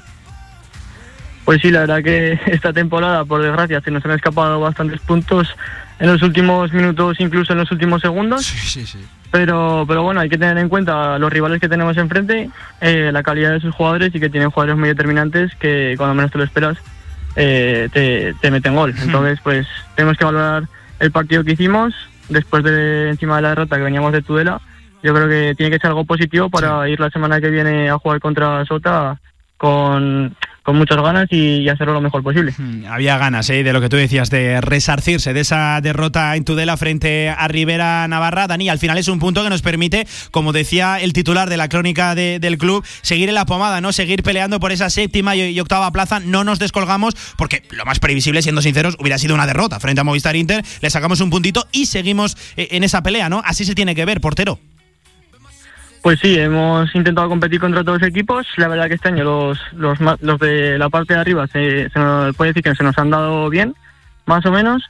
Pues 1.44 1.60
sí, 1.60 1.70
la 1.70 1.80
verdad 1.80 2.02
que 2.02 2.38
esta 2.46 2.72
temporada, 2.72 3.24
por 3.24 3.42
desgracia, 3.42 3.80
se 3.80 3.90
nos 3.90 4.04
han 4.04 4.12
escapado 4.12 4.60
bastantes 4.60 5.00
puntos 5.00 5.54
en 5.98 6.08
los 6.08 6.22
últimos 6.22 6.72
minutos, 6.72 7.20
incluso 7.20 7.52
en 7.52 7.58
los 7.60 7.70
últimos 7.70 8.02
segundos. 8.02 8.44
Sí, 8.44 8.58
sí, 8.58 8.86
sí. 8.86 8.98
Pero, 9.30 9.84
pero 9.88 10.02
bueno, 10.02 10.20
hay 10.20 10.28
que 10.28 10.38
tener 10.38 10.56
en 10.58 10.68
cuenta 10.68 11.18
los 11.18 11.32
rivales 11.32 11.60
que 11.60 11.68
tenemos 11.68 11.96
enfrente, 11.96 12.50
eh, 12.80 13.10
la 13.12 13.22
calidad 13.24 13.52
de 13.52 13.60
sus 13.60 13.74
jugadores 13.74 14.14
y 14.14 14.20
que 14.20 14.30
tienen 14.30 14.50
jugadores 14.50 14.78
muy 14.78 14.88
determinantes 14.88 15.54
que 15.56 15.94
cuando 15.96 16.14
menos 16.14 16.30
te 16.30 16.38
lo 16.38 16.44
esperas 16.44 16.78
eh, 17.36 17.88
te, 18.40 18.50
meten 18.50 18.76
gol. 18.76 18.94
Entonces, 19.02 19.40
pues 19.42 19.66
tenemos 19.96 20.16
que 20.16 20.24
valorar 20.24 20.68
el 21.00 21.10
partido 21.10 21.42
que 21.42 21.52
hicimos 21.52 21.94
después 22.28 22.62
de 22.62 23.10
encima 23.10 23.36
de 23.36 23.42
la 23.42 23.48
derrota 23.50 23.76
que 23.76 23.82
veníamos 23.82 24.12
de 24.12 24.22
Tudela. 24.22 24.60
Yo 25.02 25.12
creo 25.12 25.28
que 25.28 25.54
tiene 25.56 25.70
que 25.70 25.80
ser 25.80 25.88
algo 25.88 26.04
positivo 26.04 26.48
para 26.48 26.88
ir 26.88 27.00
la 27.00 27.10
semana 27.10 27.40
que 27.40 27.50
viene 27.50 27.90
a 27.90 27.98
jugar 27.98 28.20
contra 28.20 28.64
Sota 28.64 29.18
con 29.56 30.36
con 30.64 30.78
muchas 30.78 30.96
ganas 30.96 31.28
y, 31.30 31.68
hacerlo 31.68 31.92
lo 31.92 32.00
mejor 32.00 32.22
posible. 32.22 32.54
Hmm, 32.56 32.86
había 32.86 33.18
ganas 33.18 33.48
¿eh? 33.50 33.62
de 33.62 33.72
lo 33.72 33.80
que 33.80 33.88
tú 33.88 33.96
decías, 33.96 34.30
de 34.30 34.60
resarcirse 34.60 35.34
de 35.34 35.40
esa 35.40 35.80
derrota 35.82 36.34
en 36.36 36.44
Tudela 36.44 36.76
frente 36.76 37.28
a 37.28 37.46
Rivera 37.48 38.08
Navarra. 38.08 38.46
Dani, 38.46 38.70
al 38.70 38.78
final 38.78 38.96
es 38.96 39.08
un 39.08 39.18
punto 39.18 39.42
que 39.44 39.50
nos 39.50 39.60
permite, 39.60 40.06
como 40.30 40.52
decía 40.52 41.00
el 41.00 41.12
titular 41.12 41.50
de 41.50 41.58
la 41.58 41.68
crónica 41.68 42.14
del 42.14 42.58
club, 42.58 42.84
seguir 43.02 43.28
en 43.28 43.34
la 43.34 43.44
pomada, 43.44 43.82
¿no? 43.82 43.92
Seguir 43.92 44.22
peleando 44.22 44.58
por 44.58 44.72
esa 44.72 44.88
séptima 44.88 45.36
y, 45.36 45.60
octava 45.60 45.92
plaza. 45.92 46.20
No 46.20 46.44
nos 46.44 46.58
descolgamos, 46.58 47.14
porque 47.36 47.62
lo 47.70 47.84
más 47.84 47.98
previsible, 47.98 48.40
siendo 48.40 48.62
sinceros, 48.62 48.96
hubiera 48.98 49.18
sido 49.18 49.34
una 49.34 49.46
derrota 49.46 49.78
frente 49.80 50.00
a 50.00 50.04
Movistar 50.04 50.34
Inter. 50.34 50.64
Le 50.80 50.88
sacamos 50.88 51.20
un 51.20 51.28
puntito 51.28 51.66
y 51.72 51.86
seguimos 51.86 52.38
eh, 52.56 52.68
en 52.70 52.84
esa 52.84 53.02
pelea, 53.02 53.28
¿no? 53.28 53.42
Así 53.44 53.66
se 53.66 53.74
tiene 53.74 53.94
que 53.94 54.06
ver, 54.06 54.22
portero. 54.22 54.58
Pues 56.04 56.20
sí, 56.20 56.38
hemos 56.38 56.94
intentado 56.94 57.30
competir 57.30 57.58
contra 57.58 57.82
todos 57.82 57.98
los 57.98 58.08
equipos. 58.10 58.46
La 58.58 58.68
verdad 58.68 58.88
que 58.88 58.96
este 58.96 59.08
año 59.08 59.24
los, 59.24 59.58
los, 59.72 59.98
los 60.20 60.38
de 60.38 60.76
la 60.76 60.90
parte 60.90 61.14
de 61.14 61.20
arriba 61.20 61.46
se, 61.46 61.88
se 61.88 61.98
nos 61.98 62.36
puede 62.36 62.50
decir 62.50 62.62
que 62.62 62.74
se 62.74 62.84
nos 62.84 62.98
han 62.98 63.08
dado 63.08 63.48
bien, 63.48 63.74
más 64.26 64.44
o 64.44 64.52
menos. 64.52 64.82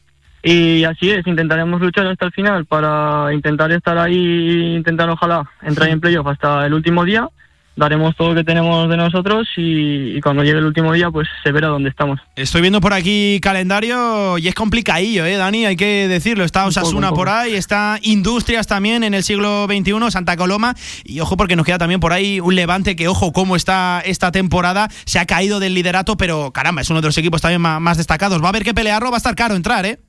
Y 0.43 0.83
así 0.83 1.13
es, 1.13 1.25
intentaremos 1.29 1.81
luchar 1.81 2.09
hasta 2.09 2.27
el 2.27 2.33
final 2.33 2.67
para 2.67 3.33
intentar 3.33 3.71
estar 3.71 3.97
ahí 3.97 4.75
intentar 4.75 5.09
ojalá 5.09 5.49
entrar 5.63 5.89
en 5.89 6.01
playoff 6.01 6.27
hasta 6.27 6.67
el 6.67 6.75
último 6.75 7.05
día 7.05 7.29
daremos 7.77 8.15
todo 8.17 8.31
lo 8.31 8.35
que 8.35 8.45
tenemos 8.45 8.89
de 8.89 8.97
nosotros 8.97 9.49
y, 9.57 10.21
cuando 10.21 10.43
llegue 10.43 10.59
el 10.59 10.65
último 10.65 10.93
día 10.93 11.11
pues 11.11 11.29
se 11.43 11.53
verá 11.53 11.69
dónde 11.69 11.91
estamos. 11.91 12.21
Estoy 12.37 12.61
viendo 12.61 12.81
por 12.81 12.93
aquí 12.93 13.41
calendario 13.43 14.39
y 14.39 14.49
es 14.49 14.55
complicadillo, 14.55 15.25
¿eh, 15.25 15.37
Dani? 15.37 15.67
Hay 15.67 15.77
que 15.77 16.09
decirlo. 16.09 16.45
Está 16.45 16.67
Osasuna 16.67 17.13
por 17.13 17.29
ahí, 17.29 17.55
está 17.55 17.99
Industrias 18.03 18.67
también 18.67 19.05
en 19.05 19.15
el 19.15 19.23
siglo 19.23 19.67
XXI, 19.67 20.11
Santa 20.11 20.37
Coloma 20.37 20.75
y 21.05 21.21
ojo 21.21 21.37
porque 21.37 21.57
nos 21.57 21.67
queda 21.67 21.79
también 21.79 22.01
por 22.01 22.13
ahí 22.13 22.41
un 22.41 22.55
Levante 22.55 22.97
que 22.97 23.09
ojo 23.09 23.33
cómo 23.33 23.57
está 23.57 24.01
esta 24.05 24.31
temporada, 24.31 24.89
se 25.05 25.19
ha 25.19 25.27
caído 25.27 25.61
del 25.61 25.75
liderato 25.75 26.17
pero 26.17 26.53
caramba, 26.53 26.83
es 26.83 26.91
uno 26.91 27.01
de 27.01 27.09
los 27.09 27.19
equipos 27.19 27.43
también 27.43 27.61
más, 27.61 27.97
destacados. 27.97 28.41
Va 28.41 28.47
a 28.47 28.49
haber 28.51 28.65
que 28.65 28.75
pelearlo, 28.75 29.11
va 29.11 29.17
a 29.17 29.19
estar 29.19 29.35
caro 29.35 29.55
entrar, 29.55 29.85
¿eh? 29.87 30.01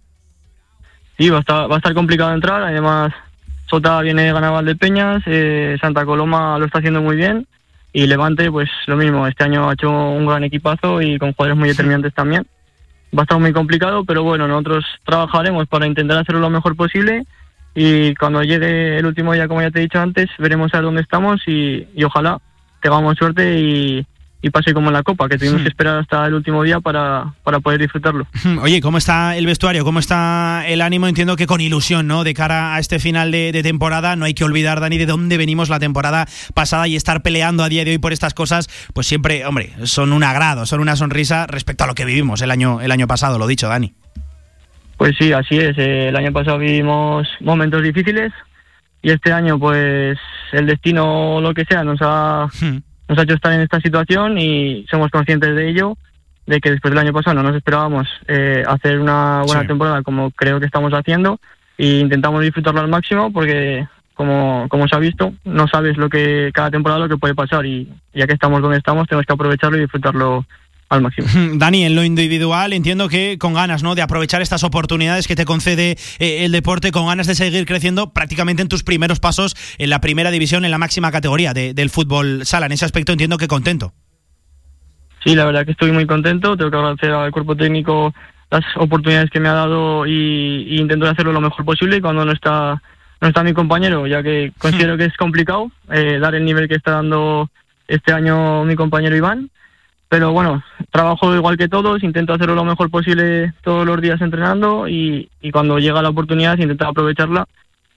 Sí, 1.18 1.30
va 1.30 1.38
a 1.38 1.40
estar, 1.42 1.70
va 1.70 1.76
a 1.76 1.78
estar 1.78 1.94
complicado 1.94 2.34
entrar, 2.34 2.62
además 2.62 3.14
Sota 3.68 4.02
viene 4.02 4.24
de 4.24 4.34
ganar 4.34 4.54
Valdepeñas, 4.54 5.24
eh, 5.26 5.78
Santa 5.82 6.06
Coloma 6.06 6.58
lo 6.60 6.66
está 6.66 6.80
haciendo 6.80 7.02
muy 7.02 7.16
bien 7.16 7.48
y 7.94 8.08
Levante, 8.08 8.52
pues 8.52 8.70
lo 8.88 8.98
mismo, 8.98 9.26
este 9.26 9.46
año 9.46 9.70
ha 9.70 9.74
hecho 9.74 9.90
un 9.90 10.26
gran 10.26 10.44
equipazo 10.44 11.02
y 11.02 11.18
con 11.18 11.34
jugadores 11.34 11.58
muy 11.58 11.70
determinantes 11.70 12.14
también. 12.14 12.46
Va 13.18 13.22
a 13.22 13.24
estar 13.24 13.40
muy 13.40 13.54
complicado, 13.54 14.04
pero 14.04 14.24
bueno, 14.24 14.48
nosotros 14.48 14.86
trabajaremos 15.06 15.68
para 15.68 15.88
intentar 15.88 16.18
hacerlo 16.18 16.42
lo 16.42 16.50
mejor 16.50 16.76
posible 16.76 17.26
y 17.74 18.14
cuando 18.16 18.44
llegue 18.44 18.98
el 18.98 19.06
último 19.06 19.34
día, 19.34 19.48
como 19.48 19.62
ya 19.62 19.72
te 19.72 19.80
he 19.80 19.84
dicho 19.84 20.00
antes, 20.00 20.30
veremos 20.38 20.74
a 20.74 20.82
dónde 20.82 21.02
estamos 21.02 21.42
y, 21.48 21.88
y 21.96 22.04
ojalá 22.04 22.40
tengamos 22.82 23.18
suerte 23.18 23.60
y, 23.60 24.06
y 24.46 24.52
pase 24.52 24.76
como 24.76 24.90
en 24.90 24.94
la 24.94 25.02
Copa, 25.02 25.28
que 25.28 25.40
tuvimos 25.40 25.64
que 25.64 25.70
esperar 25.70 25.98
hasta 25.98 26.28
el 26.28 26.36
último 26.36 26.62
día 26.62 26.80
para, 26.80 27.34
para 27.44 27.60
poder 27.62 27.82
disfrutarlo. 27.82 28.28
Oye, 28.62 28.80
¿cómo 28.80 29.00
está 29.00 29.36
el 29.36 29.48
vestuario? 29.48 29.84
¿Cómo 29.84 29.98
está 29.98 30.64
el 30.68 30.82
ánimo? 30.82 31.08
Entiendo 31.08 31.36
que 31.36 31.48
con 31.48 31.62
ilusión, 31.62 32.06
¿no? 32.06 32.24
De 32.24 32.36
cara 32.36 32.76
a 32.76 32.80
este 32.80 33.00
final 33.00 33.32
de, 33.32 33.60
temporada, 33.64 34.16
no 34.16 34.26
hay 34.26 34.36
que 34.36 34.44
olvidar, 34.44 34.82
Dani, 34.82 35.00
de 35.00 35.08
dónde 35.08 35.38
venimos 35.38 35.70
la 35.70 35.80
temporada 35.80 36.28
pasada 36.54 36.88
y 36.88 36.96
estar 36.96 37.24
peleando 37.24 37.64
a 37.64 37.70
día 37.70 37.84
de 37.84 37.90
hoy 37.90 37.98
por 37.98 38.14
estas 38.14 38.36
cosas, 38.36 38.70
pues 38.94 39.08
siempre, 39.08 39.48
hombre, 39.48 39.74
son 39.86 40.14
un 40.14 40.24
agrado, 40.24 40.68
son 40.68 40.80
una 40.80 40.96
sonrisa 40.96 41.48
respecto 41.48 41.84
a 41.84 41.88
lo 41.88 41.96
que 41.96 42.06
vivimos 42.06 42.40
el 42.44 42.52
año, 42.52 42.82
el 42.82 42.92
año 42.92 43.08
pasado, 43.08 43.40
lo 43.40 43.48
dicho, 43.48 43.68
Dani. 43.68 43.96
Pues 44.98 45.16
sí, 45.18 45.34
así 45.34 45.58
es. 45.58 45.76
El 45.76 46.16
año 46.16 46.32
pasado 46.32 46.60
vivimos 46.60 47.28
momentos 47.40 47.82
difíciles 47.82 48.32
y 49.02 49.10
este 49.10 49.34
año, 49.34 49.58
pues 49.58 50.20
el 50.52 50.68
destino, 50.68 51.42
lo 51.42 51.52
que 51.56 51.66
sea, 51.66 51.84
nos 51.84 51.98
ha 52.02 52.48
nos 53.08 53.18
ha 53.18 53.24
hecho 53.24 53.36
estar 53.36 53.54
en 53.54 53.62
esta 53.62 53.80
situación 53.80 54.38
y 54.38 54.86
somos 54.90 55.10
conscientes 55.12 55.56
de 55.56 55.70
ello, 55.70 55.98
de 56.46 56.60
que 56.60 56.72
después 56.72 56.92
del 56.92 57.00
año 57.00 57.14
pasado 57.14 57.36
no 57.36 57.44
nos 57.44 57.56
esperábamos 57.56 58.08
eh, 58.28 58.64
hacer 58.68 59.00
una 59.00 59.42
buena 59.46 59.66
temporada 59.66 60.04
como 60.04 60.32
creo 60.32 60.60
que 60.60 60.66
estamos 60.66 60.94
haciendo 60.94 61.40
e 61.78 62.00
intentamos 62.00 62.42
disfrutarlo 62.42 62.82
al 62.82 62.88
máximo 62.88 63.32
porque 63.32 63.88
como, 64.14 64.68
como 64.70 64.88
se 64.88 64.96
ha 64.96 65.00
visto, 65.00 65.34
no 65.44 65.68
sabes 65.68 65.98
lo 65.98 66.10
que 66.10 66.52
cada 66.54 66.72
temporada 66.72 67.02
lo 67.02 67.10
que 67.10 67.18
puede 67.18 67.36
pasar 67.36 67.66
y 67.66 67.90
ya 68.14 68.28
que 68.28 68.34
estamos 68.34 68.62
donde 68.62 68.78
estamos 68.78 69.08
tenemos 69.08 69.26
que 69.26 69.34
aprovecharlo 69.34 69.78
y 69.78 69.82
disfrutarlo 69.82 70.46
al 70.90 71.02
máximo. 71.02 71.28
Dani, 71.56 71.86
en 71.86 71.96
lo 71.96 72.04
individual 72.04 72.74
entiendo 72.74 73.10
que 73.10 73.38
con 73.38 73.54
ganas 73.54 73.84
¿no? 73.84 73.96
de 73.96 74.02
aprovechar 74.02 74.42
estas 74.42 74.64
oportunidades 74.64 75.28
que 75.28 75.36
te 75.36 75.46
concede 75.46 75.98
eh, 76.20 76.46
el 76.46 76.52
deporte, 76.52 76.92
con 76.92 77.08
ganas 77.08 77.28
de 77.28 77.36
seguir 77.36 77.66
creciendo 77.66 78.14
prácticamente 78.14 78.62
en 78.62 78.70
tus 78.70 78.84
primeros 78.84 79.20
pasos 79.20 79.56
en 79.78 79.90
la 79.90 80.02
primera 80.02 80.32
división, 80.32 80.66
en 80.66 80.72
la 80.72 80.78
máxima 80.78 81.12
categoría 81.12 81.54
del 81.54 81.90
fútbol 81.90 82.46
sala. 82.46 82.68
En 82.68 82.72
ese 82.72 82.86
aspecto 82.86 83.12
entiendo 83.12 83.38
que 83.38 83.48
contento. 83.48 83.94
Sí, 85.24 85.36
la 85.36 85.46
verdad 85.46 85.66
que 85.66 85.72
estoy 85.72 85.92
muy 85.92 86.06
contento. 86.06 86.56
Tengo 86.56 86.70
que 86.70 86.78
agradecer 86.78 87.12
al 87.12 87.32
cuerpo 87.32 87.56
técnico 87.56 88.14
las 88.52 88.64
oportunidades 88.78 89.32
que 89.32 89.40
me 89.40 89.50
ha 89.50 89.54
dado 89.54 90.06
y, 90.06 90.78
intento 90.78 91.08
hacerlo 91.08 91.32
lo 91.32 91.42
mejor 91.42 91.66
posible 91.66 92.02
cuando 92.02 92.26
no 92.26 92.32
está 92.32 92.82
no 93.22 93.30
está 93.30 93.44
mi 93.44 93.54
compañero, 93.54 94.06
ya 94.06 94.22
que 94.22 94.52
considero 94.58 94.98
que 94.98 95.06
es 95.06 95.18
complicado 95.18 95.72
eh, 95.92 96.20
dar 96.20 96.36
el 96.36 96.46
nivel 96.46 96.68
que 96.68 96.76
está 96.76 96.92
dando 96.92 97.50
este 97.88 98.14
año 98.14 98.64
mi 98.66 98.76
compañero 98.76 99.16
Iván 99.16 99.50
pero 100.16 100.32
bueno, 100.32 100.64
trabajo 100.92 101.36
igual 101.36 101.58
que 101.58 101.68
todos, 101.68 102.02
intento 102.02 102.32
hacerlo 102.32 102.56
lo 102.56 102.64
mejor 102.64 102.90
posible 102.90 103.52
todos 103.62 103.86
los 103.86 104.00
días 104.00 104.22
entrenando 104.22 104.88
y, 104.88 105.30
y 105.42 105.52
cuando 105.52 105.78
llega 105.78 106.02
la 106.02 106.08
oportunidad 106.08 106.58
intento 106.58 106.88
aprovecharla. 106.88 107.46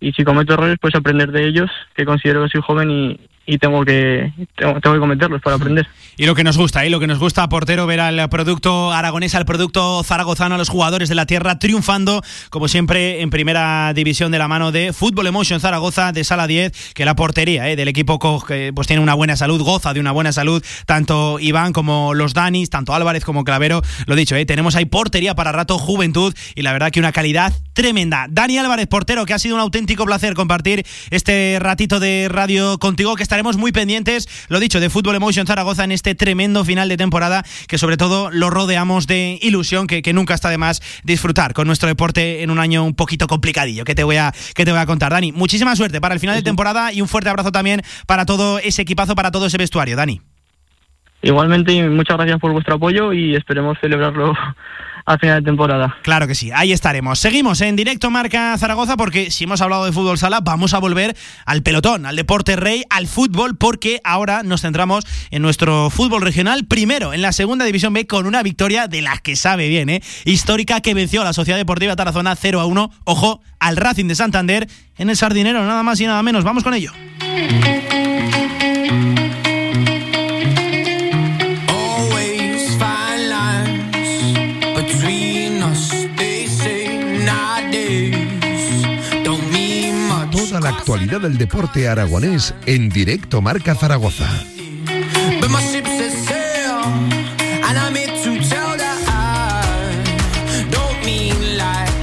Y 0.01 0.11
si 0.11 0.25
cometo 0.25 0.55
errores 0.55 0.79
pues 0.81 0.97
aprender 0.97 1.31
de 1.31 1.47
ellos, 1.47 1.71
que 1.95 2.05
considero 2.05 2.43
que 2.43 2.49
soy 2.49 2.61
joven 2.61 2.91
y, 2.91 3.21
y 3.49 3.57
tengo 3.57 3.83
que 3.83 4.31
tengo, 4.55 4.75
que 4.79 4.99
cometerlos 4.99 5.41
para 5.41 5.57
aprender. 5.57 5.89
Y 6.19 6.27
lo 6.27 6.35
que 6.35 6.45
nos 6.45 6.59
gusta, 6.59 6.85
y 6.85 6.91
lo 6.91 7.01
que 7.01 7.07
nos 7.07 7.19
gusta, 7.19 7.49
portero, 7.49 7.87
ver 7.87 7.99
al 7.99 8.29
producto 8.29 8.93
aragonés, 8.93 9.35
al 9.35 9.47
producto 9.47 10.03
zaragozano, 10.05 10.57
a 10.57 10.59
los 10.59 10.69
jugadores 10.69 11.09
de 11.09 11.15
la 11.15 11.25
tierra 11.25 11.59
triunfando, 11.59 12.23
como 12.51 12.69
siempre, 12.69 13.23
en 13.23 13.31
primera 13.31 13.95
división 13.95 14.33
de 14.33 14.39
la 14.39 14.49
mano 14.49 14.71
de 14.71 14.93
Fútbol 14.93 15.29
Emotion 15.29 15.61
Zaragoza 15.61 16.13
de 16.13 16.25
Sala 16.25 16.47
10, 16.47 16.93
que 16.93 17.07
la 17.07 17.17
portería 17.17 17.71
eh, 17.71 17.77
del 17.77 17.89
equipo 17.89 18.19
que 18.47 18.73
pues 18.75 18.87
tiene 18.87 19.03
una 19.03 19.15
buena 19.15 19.35
salud, 19.35 19.63
goza 19.63 19.95
de 19.95 20.01
una 20.01 20.13
buena 20.13 20.33
salud, 20.33 20.63
tanto 20.85 21.39
Iván 21.41 21.73
como 21.73 22.13
los 22.13 22.35
Danis, 22.35 22.69
tanto 22.69 22.93
Álvarez 22.93 23.25
como 23.25 23.45
Clavero, 23.45 23.81
lo 24.05 24.15
dicho, 24.15 24.37
eh, 24.37 24.45
tenemos 24.45 24.77
ahí 24.77 24.85
portería 24.85 25.35
para 25.35 25.53
rato, 25.53 25.79
juventud, 25.79 26.35
y 26.55 26.61
la 26.61 26.73
verdad 26.73 26.91
que 26.91 27.01
una 27.01 27.13
calidad 27.13 27.55
tremenda. 27.73 28.27
Dani 28.29 28.59
Álvarez, 28.59 28.89
portero, 28.89 29.25
que 29.25 29.33
ha 29.33 29.39
sido 29.39 29.55
un 29.55 29.63
auténtico 29.63 30.05
placer 30.05 30.35
compartir 30.35 30.85
este 31.11 31.57
ratito 31.61 31.99
de 31.99 32.29
radio 32.29 32.79
contigo, 32.79 33.17
que 33.17 33.23
está 33.23 33.38
estaremos 33.39 33.57
muy 33.57 33.71
pendientes, 33.71 34.27
lo 34.49 34.59
dicho, 34.59 34.81
de 34.81 34.91
Fútbol 34.91 35.15
Emotion 35.15 35.47
Zaragoza 35.47 35.85
en 35.85 35.93
este 35.93 36.17
tremendo 36.17 36.65
final 36.65 36.89
de 36.89 36.97
temporada, 36.97 37.45
que 37.69 37.79
sobre 37.79 37.97
todo 37.97 38.33
lo 38.33 38.51
rodeamos 38.51 39.07
de 39.07 39.39
ilusión, 39.41 39.87
que, 39.87 40.03
que 40.03 40.13
nunca 40.13 40.35
está 40.35 40.51
de 40.51 40.59
más 40.59 40.83
disfrutar 41.05 41.55
con 41.55 41.69
nuestro 41.69 41.89
deporte 41.89 42.43
en 42.43 42.51
un 42.51 42.59
año 42.59 42.83
un 42.83 42.97
poquito 42.97 43.29
complicadillo, 43.29 43.85
que 43.85 43.95
te 43.95 44.03
voy 44.03 44.17
a, 44.17 44.33
que 44.57 44.65
te 44.65 44.73
voy 44.73 44.81
a 44.81 44.87
contar. 44.87 45.13
Dani, 45.13 45.31
muchísima 45.31 45.77
suerte 45.77 46.01
para 46.01 46.15
el 46.15 46.21
final 46.21 46.35
de 46.35 46.43
temporada 46.43 46.93
y 46.93 47.01
un 47.01 47.07
fuerte 47.07 47.31
abrazo 47.31 47.53
también 47.53 47.83
para 48.09 48.27
todo 48.27 48.59
ese 48.59 48.83
equipazo, 48.83 49.15
para 49.15 49.31
todo 49.31 49.47
ese 49.47 49.57
vestuario, 49.57 49.95
Dani. 49.95 50.21
igualmente 51.23 51.73
y 51.73 51.83
muchas 51.85 52.17
gracias 52.17 52.41
por 52.41 52.51
vuestro 52.51 52.75
apoyo 52.75 53.13
y 53.13 53.37
esperemos 53.37 53.79
celebrarlo 53.81 54.35
a 55.09 55.19
final 55.19 55.43
de 55.43 55.47
temporada. 55.47 55.97
Claro 56.03 56.27
que 56.27 56.35
sí, 56.35 56.51
ahí 56.55 56.73
estaremos. 56.73 57.19
Seguimos 57.19 57.61
en 57.63 57.77
directo 57.77 58.11
Marca 58.11 58.57
Zaragoza 58.59 58.97
porque 58.97 59.31
si 59.31 59.45
hemos 59.45 59.63
hablado 59.63 59.87
de 59.87 59.93
fútbol 59.93 60.19
sala, 60.19 60.41
vamos 60.41 60.75
a 60.75 60.79
volver 60.79 61.17
al 61.47 61.63
pelotón, 61.63 62.05
al 62.05 62.15
deporte 62.15 62.57
rey, 62.57 62.85
al 62.91 63.07
fútbol, 63.07 63.57
porque 63.57 64.01
ahora 64.05 64.43
nos 64.43 64.61
centramos 64.61 65.07
en 65.31 65.41
nuestro 65.41 65.89
fútbol 65.89 66.21
regional, 66.21 66.67
primero 66.67 67.15
en 67.15 67.23
la 67.23 67.33
segunda 67.33 67.65
división 67.65 67.95
B 67.95 68.07
con 68.07 68.27
una 68.27 68.43
victoria 68.43 68.87
de 68.87 69.01
las 69.01 69.23
que 69.23 69.35
sabe 69.35 69.69
bien, 69.69 69.89
¿eh? 69.89 70.03
histórica 70.27 70.81
que 70.83 70.93
venció 70.93 71.23
a 71.23 71.25
la 71.25 71.33
Sociedad 71.33 71.59
Deportiva 71.59 71.97
Tarazona 71.97 72.37
0 72.37 72.61
a 72.61 72.67
1, 72.67 72.91
ojo, 73.05 73.41
al 73.59 73.77
Racing 73.77 74.09
de 74.09 74.15
Santander 74.15 74.69
en 74.99 75.09
el 75.09 75.17
Sardinero, 75.17 75.65
nada 75.65 75.83
más 75.83 75.99
y 76.01 76.07
nada 76.07 76.23
menos. 76.23 76.45
Vamos 76.45 76.65
con 76.65 76.75
ello. 76.75 76.93
Actualidad 90.89 91.21
del 91.21 91.37
deporte 91.37 91.87
aragonés 91.87 92.55
en 92.65 92.89
directo 92.89 93.43
Marca 93.43 93.75
Zaragoza. 93.75 94.27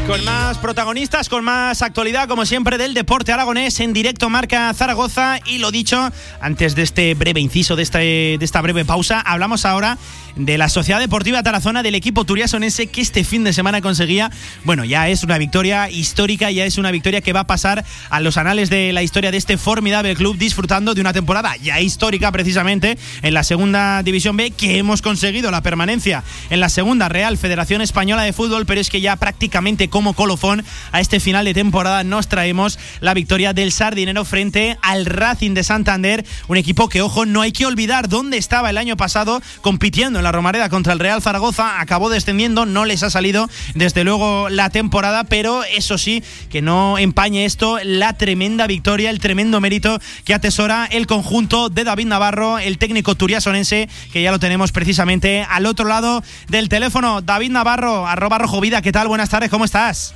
Con 0.07 0.23
más 0.23 0.59
protagonistas, 0.59 1.29
con 1.29 1.43
más 1.43 1.81
actualidad, 1.81 2.27
como 2.27 2.45
siempre, 2.45 2.77
del 2.77 2.93
deporte 2.93 3.33
aragonés 3.33 3.79
en 3.79 3.91
directo 3.91 4.29
Marca 4.29 4.71
Zaragoza. 4.75 5.39
Y 5.47 5.57
lo 5.57 5.71
dicho, 5.71 6.11
antes 6.39 6.75
de 6.75 6.83
este 6.83 7.15
breve 7.15 7.39
inciso, 7.39 7.75
de, 7.75 7.81
este, 7.81 7.97
de 7.97 8.45
esta 8.45 8.61
breve 8.61 8.85
pausa, 8.85 9.19
hablamos 9.19 9.65
ahora 9.65 9.97
de 10.35 10.57
la 10.57 10.69
Sociedad 10.69 10.99
Deportiva 10.99 11.43
Tarazona, 11.43 11.83
del 11.83 11.95
equipo 11.95 12.25
turiasonense 12.25 12.87
que 12.87 13.01
este 13.01 13.23
fin 13.23 13.43
de 13.43 13.53
semana 13.53 13.81
conseguía, 13.81 14.31
bueno, 14.63 14.83
ya 14.85 15.09
es 15.09 15.23
una 15.23 15.37
victoria 15.37 15.89
histórica, 15.89 16.51
ya 16.51 16.65
es 16.65 16.77
una 16.77 16.91
victoria 16.91 17.21
que 17.21 17.33
va 17.33 17.41
a 17.41 17.47
pasar 17.47 17.85
a 18.09 18.19
los 18.19 18.37
anales 18.37 18.69
de 18.69 18.93
la 18.93 19.03
historia 19.03 19.31
de 19.31 19.37
este 19.37 19.57
formidable 19.57 20.15
club, 20.15 20.37
disfrutando 20.37 20.93
de 20.93 21.01
una 21.01 21.13
temporada 21.13 21.55
ya 21.57 21.79
histórica 21.79 22.31
precisamente 22.31 22.97
en 23.21 23.33
la 23.33 23.43
segunda 23.43 24.03
división 24.03 24.35
B, 24.37 24.51
que 24.51 24.77
hemos 24.77 25.01
conseguido 25.01 25.51
la 25.51 25.61
permanencia 25.61 26.23
en 26.49 26.59
la 26.59 26.69
segunda 26.69 27.09
Real 27.09 27.37
Federación 27.37 27.81
Española 27.81 28.23
de 28.23 28.33
Fútbol, 28.33 28.65
pero 28.65 28.81
es 28.81 28.89
que 28.89 29.01
ya 29.01 29.15
prácticamente 29.15 29.89
como 29.89 30.13
colofón 30.13 30.63
a 30.91 30.99
este 30.99 31.19
final 31.19 31.45
de 31.45 31.53
temporada 31.53 32.03
nos 32.03 32.27
traemos 32.27 32.77
la 32.99 33.13
victoria 33.13 33.53
del 33.53 33.71
Sardinero 33.71 34.25
frente 34.25 34.77
al 34.81 35.05
Racing 35.05 35.53
de 35.53 35.63
Santander, 35.63 36.25
un 36.47 36.57
equipo 36.57 36.89
que, 36.89 37.01
ojo, 37.01 37.25
no 37.25 37.41
hay 37.41 37.51
que 37.51 37.65
olvidar 37.65 38.09
dónde 38.09 38.37
estaba 38.37 38.69
el 38.69 38.77
año 38.77 38.97
pasado 38.97 39.41
compitiendo 39.61 40.19
en 40.19 40.24
la 40.25 40.31
Romareda 40.31 40.69
contra 40.69 40.91
el 40.91 40.99
Real 40.99 41.21
Zaragoza, 41.21 41.79
acabó 41.79 42.09
descendiendo, 42.09 42.65
no 42.65 42.83
les 42.83 43.03
ha 43.03 43.11
salido 43.11 43.47
desde 43.75 44.03
luego 44.03 44.49
la 44.49 44.71
temporada, 44.71 45.23
pero 45.23 45.63
eso 45.63 45.99
sí, 45.99 46.23
que 46.49 46.63
no 46.63 46.97
empañe 46.97 47.45
esto 47.45 47.77
la 47.83 48.13
tremenda 48.13 48.65
victoria, 48.65 49.11
el 49.11 49.19
tremendo 49.19 49.61
mérito 49.61 49.99
que 50.23 50.33
atesora 50.33 50.87
el 50.89 51.05
conjunto 51.05 51.69
de 51.69 51.83
David 51.83 52.07
Navarro, 52.07 52.57
el 52.57 52.79
técnico 52.79 53.13
turiasonense, 53.13 53.87
que 54.11 54.23
ya 54.23 54.31
lo 54.31 54.39
tenemos 54.39 54.71
precisamente 54.71 55.45
al 55.47 55.67
otro 55.67 55.87
lado 55.87 56.23
del 56.47 56.69
teléfono. 56.69 57.21
David 57.21 57.51
Navarro, 57.51 58.07
arroba 58.07 58.39
rojo 58.39 58.59
vida, 58.59 58.81
¿qué 58.81 58.91
tal? 58.91 59.07
Buenas 59.07 59.29
tardes, 59.29 59.51
¿cómo 59.51 59.65
estás? 59.65 60.15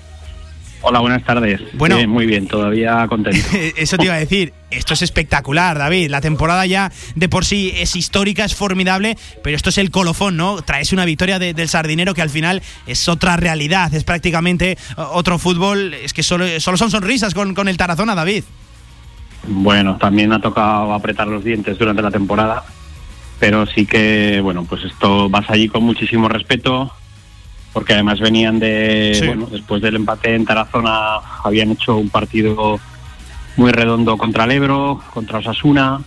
Hola, 0.81 0.99
buenas 0.99 1.23
tardes. 1.26 1.60
Bueno. 1.73 1.97
Bien, 1.97 2.10
muy 2.10 2.26
bien, 2.26 2.47
todavía 2.47 3.06
contento. 3.07 3.45
Eso 3.76 3.97
te 3.97 4.06
iba 4.06 4.14
a 4.14 4.19
decir. 4.19 4.53
Esto 4.72 4.93
es 4.93 5.01
espectacular, 5.01 5.77
David. 5.77 6.10
La 6.10 6.22
temporada 6.22 6.65
ya 6.65 6.91
de 7.15 7.27
por 7.27 7.43
sí 7.43 7.73
es 7.76 7.95
histórica, 7.97 8.45
es 8.45 8.56
formidable, 8.56 9.18
pero 9.43 9.56
esto 9.57 9.69
es 9.72 9.77
el 9.77 9.89
colofón, 9.91 10.38
¿no? 10.38 10.61
Traes 10.61 10.93
una 10.93 11.06
victoria 11.06 11.38
de- 11.39 11.53
del 11.53 11.68
Sardinero 11.69 12.14
que 12.14 12.22
al 12.22 12.30
final 12.30 12.61
es 12.88 13.10
otra 13.10 13.35
realidad, 13.35 13.93
es 13.93 14.03
prácticamente 14.06 14.77
otro 14.95 15.38
fútbol. 15.39 15.93
Es 15.95 16.14
que 16.14 16.23
solo, 16.23 16.45
solo 16.60 16.77
son 16.77 16.91
sonrisas 16.91 17.34
con, 17.34 17.53
con 17.56 17.68
el 17.68 17.77
Tarazona, 17.77 18.15
David. 18.15 18.43
Bueno, 19.47 19.97
también 19.97 20.31
ha 20.34 20.39
tocado 20.39 20.93
apretar 20.93 21.27
los 21.27 21.43
dientes 21.43 21.77
durante 21.77 22.01
la 22.03 22.11
temporada, 22.11 22.64
pero 23.39 23.65
sí 23.65 23.85
que, 23.85 24.39
bueno, 24.41 24.65
pues 24.65 24.84
esto 24.84 25.30
vas 25.30 25.49
allí 25.49 25.68
con 25.68 25.84
muchísimo 25.84 26.30
respeto, 26.30 26.93
porque 27.73 27.93
además 27.93 28.19
venían 28.19 28.59
de, 28.59 29.15
Sí. 29.19 29.27
bueno, 29.27 29.47
después 29.51 29.81
del 29.81 29.95
empate 29.95 30.35
en 30.35 30.45
Tarazona, 30.45 31.17
habían 31.43 31.71
hecho 31.71 31.97
un 31.97 32.09
partido 32.09 32.79
muy 33.57 33.71
redondo 33.71 34.17
contra 34.17 34.45
el 34.45 34.51
Ebro, 34.51 35.01
contra 35.13 35.39
Osasuna, 35.39 36.01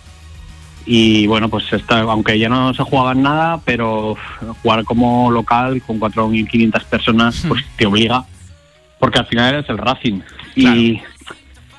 y 0.84 1.26
bueno, 1.28 1.48
pues 1.48 1.72
esta, 1.72 2.01
aunque 2.01 2.39
ya 2.39 2.48
no 2.48 2.74
se 2.74 2.82
jugaban 2.82 3.22
nada, 3.22 3.60
pero 3.64 4.16
jugar 4.62 4.84
como 4.84 5.30
local 5.30 5.80
con 5.82 6.01
4.500 6.01 6.84
personas, 6.84 7.44
pues 7.47 7.64
te 7.76 7.86
obliga, 7.86 8.24
porque 8.98 9.20
al 9.20 9.26
final 9.26 9.55
eres 9.55 9.68
el 9.68 9.78
Racing. 9.78 10.20
Y, 10.56 11.01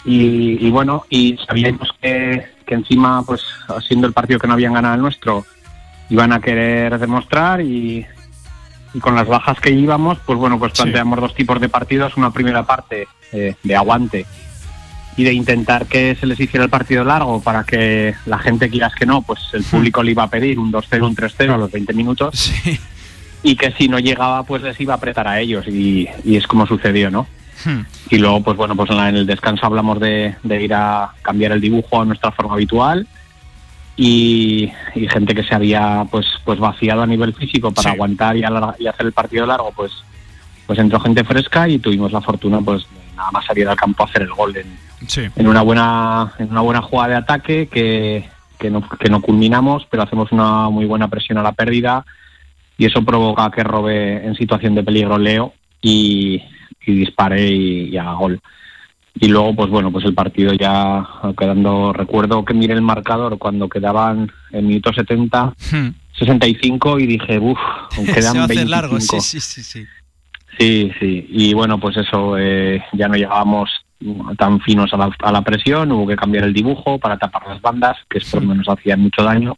y, 0.05 0.65
y 0.65 0.69
bueno, 0.69 1.05
y 1.09 1.37
sabíamos 1.45 1.89
que, 2.01 2.45
que 2.65 2.75
encima, 2.75 3.23
pues 3.25 3.41
siendo 3.85 4.07
el 4.07 4.13
partido 4.13 4.39
que 4.39 4.47
no 4.47 4.53
habían 4.53 4.73
ganado 4.73 4.95
el 4.95 5.01
nuestro, 5.01 5.45
iban 6.09 6.31
a 6.31 6.39
querer 6.39 6.97
demostrar 6.97 7.59
y, 7.61 8.05
y 8.93 8.99
con 8.99 9.15
las 9.15 9.27
bajas 9.27 9.59
que 9.59 9.71
íbamos, 9.71 10.19
pues 10.25 10.37
bueno, 10.37 10.59
pues 10.59 10.73
planteamos 10.73 11.19
dos 11.19 11.33
tipos 11.33 11.59
de 11.59 11.69
partidos, 11.69 12.15
una 12.17 12.31
primera 12.31 12.63
parte 12.63 13.07
eh, 13.31 13.55
de 13.63 13.75
aguante 13.75 14.25
y 15.15 15.23
de 15.23 15.33
intentar 15.33 15.85
que 15.85 16.15
se 16.15 16.25
les 16.25 16.39
hiciera 16.39 16.63
el 16.63 16.69
partido 16.69 17.03
largo 17.03 17.41
para 17.41 17.63
que 17.63 18.15
la 18.25 18.39
gente 18.39 18.69
quieras 18.69 18.95
que 18.95 19.05
no, 19.05 19.21
pues 19.21 19.39
el 19.53 19.63
público 19.63 20.01
le 20.03 20.11
iba 20.11 20.23
a 20.23 20.29
pedir 20.29 20.59
un 20.59 20.71
2-0, 20.71 21.07
un 21.07 21.15
3-0 21.15 21.53
a 21.53 21.57
los 21.57 21.71
20 21.71 21.93
minutos 21.93 22.51
y 23.43 23.55
que 23.55 23.71
si 23.73 23.87
no 23.87 23.99
llegaba 23.99 24.43
pues 24.43 24.63
les 24.63 24.79
iba 24.79 24.93
a 24.93 24.97
apretar 24.97 25.27
a 25.27 25.39
ellos 25.39 25.67
y, 25.67 26.07
y 26.23 26.35
es 26.35 26.47
como 26.47 26.65
sucedió, 26.65 27.11
¿no? 27.11 27.27
Y 28.09 28.17
luego, 28.17 28.43
pues 28.43 28.57
bueno, 28.57 28.75
pues 28.75 28.89
en, 28.89 29.15
el 29.15 29.25
descanso 29.25 29.65
hablamos 29.65 29.99
de, 29.99 30.35
de 30.43 30.61
ir 30.61 30.73
a 30.73 31.13
cambiar 31.21 31.53
el 31.53 31.61
dibujo 31.61 32.01
a 32.01 32.05
nuestra 32.05 32.31
forma 32.31 32.55
habitual 32.55 33.07
y, 33.95 34.71
y 34.95 35.07
gente 35.07 35.35
que 35.35 35.43
se 35.43 35.53
había 35.53 36.05
pues 36.09 36.25
pues 36.43 36.59
vaciado 36.59 37.03
a 37.03 37.07
nivel 37.07 37.33
físico 37.33 37.71
para 37.71 37.89
Sí. 37.89 37.95
aguantar 37.95 38.35
y, 38.37 38.41
alarga- 38.43 38.75
y 38.79 38.87
hacer 38.87 39.05
el 39.05 39.11
partido 39.13 39.45
largo, 39.45 39.71
pues 39.75 39.91
pues 40.65 40.79
entró 40.79 40.99
gente 40.99 41.23
fresca 41.23 41.67
y 41.67 41.77
tuvimos 41.79 42.11
la 42.11 42.21
fortuna 42.21 42.59
pues 42.61 42.83
de 42.83 43.15
nada 43.15 43.29
más 43.31 43.45
salir 43.45 43.67
al 43.67 43.75
campo 43.75 44.03
a 44.03 44.05
hacer 44.07 44.23
el 44.23 44.31
gol 44.33 44.55
en, 44.57 44.77
Sí. 45.07 45.21
en 45.35 45.47
una 45.47 45.61
buena 45.61 46.33
en 46.39 46.49
una 46.49 46.61
buena 46.61 46.81
jugada 46.81 47.09
de 47.09 47.15
ataque 47.17 47.67
que, 47.67 48.27
que 48.57 48.69
no, 48.69 48.87
que 48.89 49.09
no 49.09 49.21
culminamos, 49.21 49.85
pero 49.89 50.03
hacemos 50.03 50.31
una 50.31 50.69
muy 50.69 50.85
buena 50.85 51.07
presión 51.09 51.37
a 51.37 51.43
la 51.43 51.51
pérdida 51.51 52.05
y 52.77 52.85
eso 52.85 53.03
provoca 53.03 53.51
que 53.51 53.63
robe 53.63 54.25
en 54.25 54.33
situación 54.35 54.73
de 54.73 54.83
peligro 54.83 55.17
Leo 55.19 55.53
y, 55.81 56.41
y 56.85 56.93
dispare 56.95 57.45
y, 57.45 57.89
y 57.89 57.97
haga 57.97 58.13
gol. 58.13 58.39
Y 59.15 59.27
luego, 59.27 59.55
pues 59.55 59.69
bueno, 59.69 59.91
pues 59.91 60.05
el 60.05 60.13
partido 60.15 60.53
ya 60.53 61.07
quedando, 61.37 61.93
recuerdo 61.93 62.43
que 62.43 62.53
miré 62.53 62.73
el 62.73 62.81
marcador 62.81 63.37
cuando 63.37 63.69
quedaban 63.69 64.31
en 64.51 64.67
minuto 64.67 64.91
70, 64.91 65.53
65 66.17 66.99
y 66.99 67.05
dije, 67.05 67.39
uff, 67.39 67.59
Se 67.91 68.05
quedan 68.05 68.37
va 68.37 68.41
a 68.41 68.45
hacer 68.45 68.57
25. 68.57 68.69
largo, 68.69 68.99
sí, 68.99 69.19
sí, 69.21 69.39
sí. 69.39 69.63
sí. 69.63 69.85
Sí, 70.57 70.91
sí. 70.99 71.27
Y 71.29 71.53
bueno, 71.53 71.79
pues 71.79 71.97
eso, 71.97 72.37
eh, 72.37 72.83
ya 72.93 73.07
no 73.07 73.15
llegábamos 73.15 73.69
tan 74.37 74.59
finos 74.61 74.93
a 74.93 74.97
la, 74.97 75.09
a 75.19 75.31
la 75.31 75.41
presión, 75.41 75.91
hubo 75.91 76.07
que 76.07 76.15
cambiar 76.15 76.43
el 76.43 76.53
dibujo 76.53 76.99
para 76.99 77.17
tapar 77.17 77.47
las 77.47 77.61
bandas, 77.61 77.97
que 78.09 78.19
es 78.19 78.29
por 78.29 78.41
lo 78.41 78.49
menos 78.49 78.67
hacían 78.67 78.99
mucho 78.99 79.23
daño. 79.23 79.57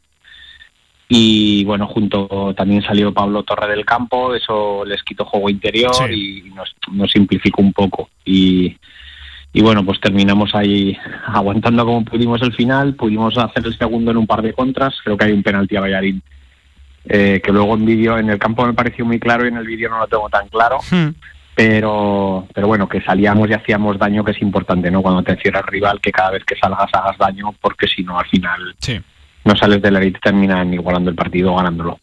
Y 1.08 1.64
bueno, 1.66 1.88
junto 1.88 2.54
también 2.56 2.82
salió 2.82 3.14
Pablo 3.14 3.44
Torre 3.44 3.68
del 3.68 3.86
campo, 3.86 4.34
eso 4.34 4.84
les 4.86 5.04
quitó 5.04 5.26
juego 5.26 5.50
interior 5.50 6.12
y 6.12 6.52
nos, 6.56 6.76
nos 6.92 7.12
simplificó 7.12 7.62
un 7.62 7.74
poco. 7.74 8.10
Y, 8.24 8.76
y 9.56 9.62
bueno, 9.62 9.86
pues 9.86 10.02
terminamos 10.02 10.54
ahí 10.54 10.98
aguantando 11.28 11.86
como 11.86 12.04
pudimos 12.04 12.42
el 12.42 12.54
final, 12.54 12.94
pudimos 12.96 13.38
hacer 13.38 13.66
el 13.66 13.78
segundo 13.78 14.12
en 14.12 14.18
un 14.18 14.28
par 14.28 14.42
de 14.42 14.52
contras, 14.52 14.96
creo 15.02 15.16
que 15.16 15.24
hay 15.24 15.32
un 15.32 15.44
penalti 15.44 15.78
a 15.78 15.80
Ballarín 15.80 16.22
eh, 17.06 17.40
que 17.42 17.54
luego 17.54 17.74
en 17.76 17.86
vídeo 17.86 18.18
en 18.18 18.30
el 18.30 18.38
campo 18.38 18.66
me 18.66 18.74
pareció 18.74 19.06
muy 19.06 19.18
claro 19.18 19.46
y 19.46 19.48
en 19.48 19.56
el 19.56 19.66
vídeo 19.66 19.90
no 19.90 20.00
lo 20.00 20.08
tengo 20.08 20.28
tan 20.28 20.50
claro. 20.50 20.80
Pero 21.56 22.46
pero 22.54 22.68
bueno 22.68 22.90
que 22.90 23.00
salíamos 23.00 23.50
y 23.50 23.54
hacíamos 23.54 23.98
daño 23.98 24.26
que 24.26 24.32
es 24.32 24.42
importante 24.42 24.92
no 24.92 25.02
cuando 25.02 25.24
te 25.24 25.32
encierra 25.32 25.62
el 25.62 25.68
rival 25.68 26.02
que 26.02 26.12
cada 26.12 26.32
vez 26.32 26.44
que 26.44 26.58
salgas 26.58 26.94
hagas 26.94 27.18
daño 27.18 27.56
porque 27.62 27.88
si 27.88 28.04
no 28.04 28.20
al 28.20 28.28
final 28.28 28.76
no 29.46 29.56
sales 29.56 29.82
de 29.82 29.92
la 29.92 30.00
élite 30.00 30.18
y 30.18 30.22
terminan 30.22 30.74
igualando 30.74 31.10
el 31.10 31.16
partido 31.16 31.54
o 31.54 31.56
ganándolo 31.56 32.00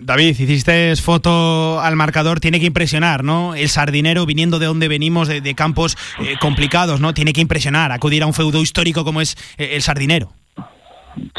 David, 0.00 0.28
hiciste 0.28 0.94
foto 0.96 1.80
al 1.80 1.96
marcador, 1.96 2.40
tiene 2.40 2.60
que 2.60 2.66
impresionar, 2.66 3.24
¿no? 3.24 3.54
El 3.54 3.68
sardinero 3.68 4.24
viniendo 4.24 4.58
de 4.58 4.66
donde 4.66 4.88
venimos, 4.88 5.28
de, 5.28 5.40
de 5.40 5.54
campos 5.54 5.96
eh, 6.20 6.36
complicados, 6.40 7.00
¿no? 7.00 7.12
Tiene 7.12 7.32
que 7.32 7.40
impresionar, 7.40 7.92
acudir 7.92 8.22
a 8.22 8.26
un 8.26 8.34
feudo 8.34 8.62
histórico 8.62 9.04
como 9.04 9.20
es 9.20 9.36
eh, 9.58 9.70
el 9.74 9.82
sardinero. 9.82 10.30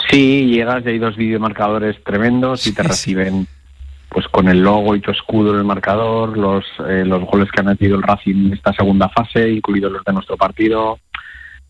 Sí, 0.10 0.48
llegas 0.48 0.84
y 0.86 0.90
hay 0.90 1.00
dos 1.00 1.16
videomarcadores 1.16 2.04
tremendos 2.04 2.66
y 2.68 2.74
te 2.74 2.84
reciben 2.84 3.48
pues 4.10 4.28
con 4.30 4.48
el 4.48 4.62
logo 4.62 4.96
y 4.96 5.02
tu 5.02 5.12
escudo 5.12 5.52
en 5.54 5.60
el 5.60 5.66
marcador, 5.66 6.38
los, 6.38 6.66
eh, 6.88 7.04
los 7.06 7.24
goles 7.26 7.52
que 7.52 7.62
ha 7.62 7.64
metido 7.64 7.98
el 7.98 8.04
Racing 8.04 8.48
en 8.48 8.54
esta 8.54 8.74
segunda 8.74 9.10
fase, 9.10 9.50
incluidos 9.50 9.92
los 9.92 10.04
de 10.04 10.14
nuestro 10.14 10.38
partido. 10.38 10.98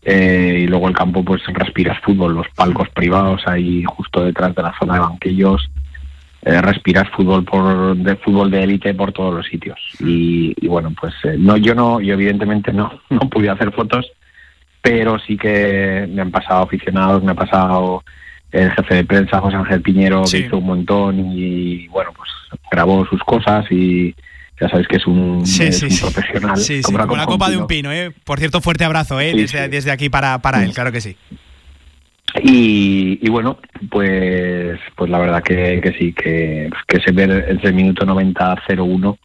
Eh, 0.02 0.60
y 0.62 0.66
luego 0.66 0.88
el 0.88 0.94
campo 0.94 1.24
pues 1.24 1.42
respiras 1.48 1.98
fútbol, 2.02 2.34
los 2.34 2.48
palcos 2.54 2.88
privados 2.90 3.42
ahí 3.46 3.84
justo 3.84 4.24
detrás 4.24 4.54
de 4.54 4.62
la 4.62 4.74
zona 4.78 4.94
de 4.94 5.00
banquillos. 5.00 5.70
eh, 6.42 6.60
respiras 6.62 7.08
fútbol 7.10 7.44
por 7.44 7.96
de 7.96 8.14
fútbol 8.16 8.50
de 8.50 8.62
élite 8.62 8.94
por 8.94 9.12
todos 9.12 9.34
los 9.34 9.46
sitios 9.46 9.76
y, 10.00 10.54
y 10.60 10.68
bueno 10.68 10.92
pues 10.98 11.12
eh, 11.24 11.34
no 11.36 11.56
yo 11.56 11.74
no 11.74 12.00
yo 12.00 12.14
evidentemente 12.14 12.72
no 12.72 13.00
no 13.10 13.20
pude 13.28 13.50
hacer 13.50 13.72
fotos 13.72 14.06
pero 14.80 15.18
sí 15.18 15.36
que 15.36 16.06
me 16.08 16.22
han 16.22 16.30
pasado 16.30 16.62
aficionados 16.62 17.24
me 17.24 17.32
ha 17.32 17.34
pasado 17.34 18.04
el 18.52 18.70
jefe 18.70 18.94
de 18.94 19.04
prensa 19.04 19.40
José 19.40 19.56
Ángel 19.56 19.82
Piñero 19.82 20.24
Sí. 20.26 20.40
que 20.40 20.46
hizo 20.46 20.58
un 20.58 20.66
montón 20.66 21.18
y 21.36 21.88
bueno 21.88 22.12
pues 22.16 22.30
grabó 22.70 23.04
sus 23.06 23.20
cosas 23.24 23.66
y 23.72 24.14
ya 24.60 24.68
sabes 24.68 24.86
que 24.88 24.96
es 24.96 25.06
un, 25.06 25.46
Sí, 25.46 25.64
es 25.64 25.78
sí, 25.78 25.84
un 25.86 25.90
sí. 25.90 26.00
profesional 26.02 26.56
Sí, 26.56 26.76
sí, 26.78 26.82
como 26.82 26.98
como 26.98 27.16
la 27.16 27.26
copa 27.26 27.48
de 27.50 27.56
un 27.56 27.66
pino, 27.66 27.92
¿eh? 27.92 28.12
Por 28.24 28.38
cierto, 28.38 28.60
fuerte 28.60 28.84
abrazo, 28.84 29.20
¿eh? 29.20 29.30
Sí, 29.32 29.40
desde, 29.42 29.64
sí. 29.64 29.70
desde 29.70 29.90
aquí 29.90 30.08
para, 30.08 30.38
para 30.40 30.62
él, 30.64 30.72
claro 30.72 30.90
que 30.92 31.00
sí. 31.00 31.16
Y, 32.42 33.18
y 33.22 33.30
bueno, 33.30 33.58
pues 33.90 34.78
pues 34.96 35.10
la 35.10 35.18
verdad 35.18 35.42
que, 35.42 35.80
que 35.82 35.92
sí, 35.98 36.12
que, 36.12 36.68
que 36.86 37.00
se 37.00 37.10
ve 37.12 37.44
ese 37.48 37.72
minuto 37.72 38.04
90-01. 38.04 39.18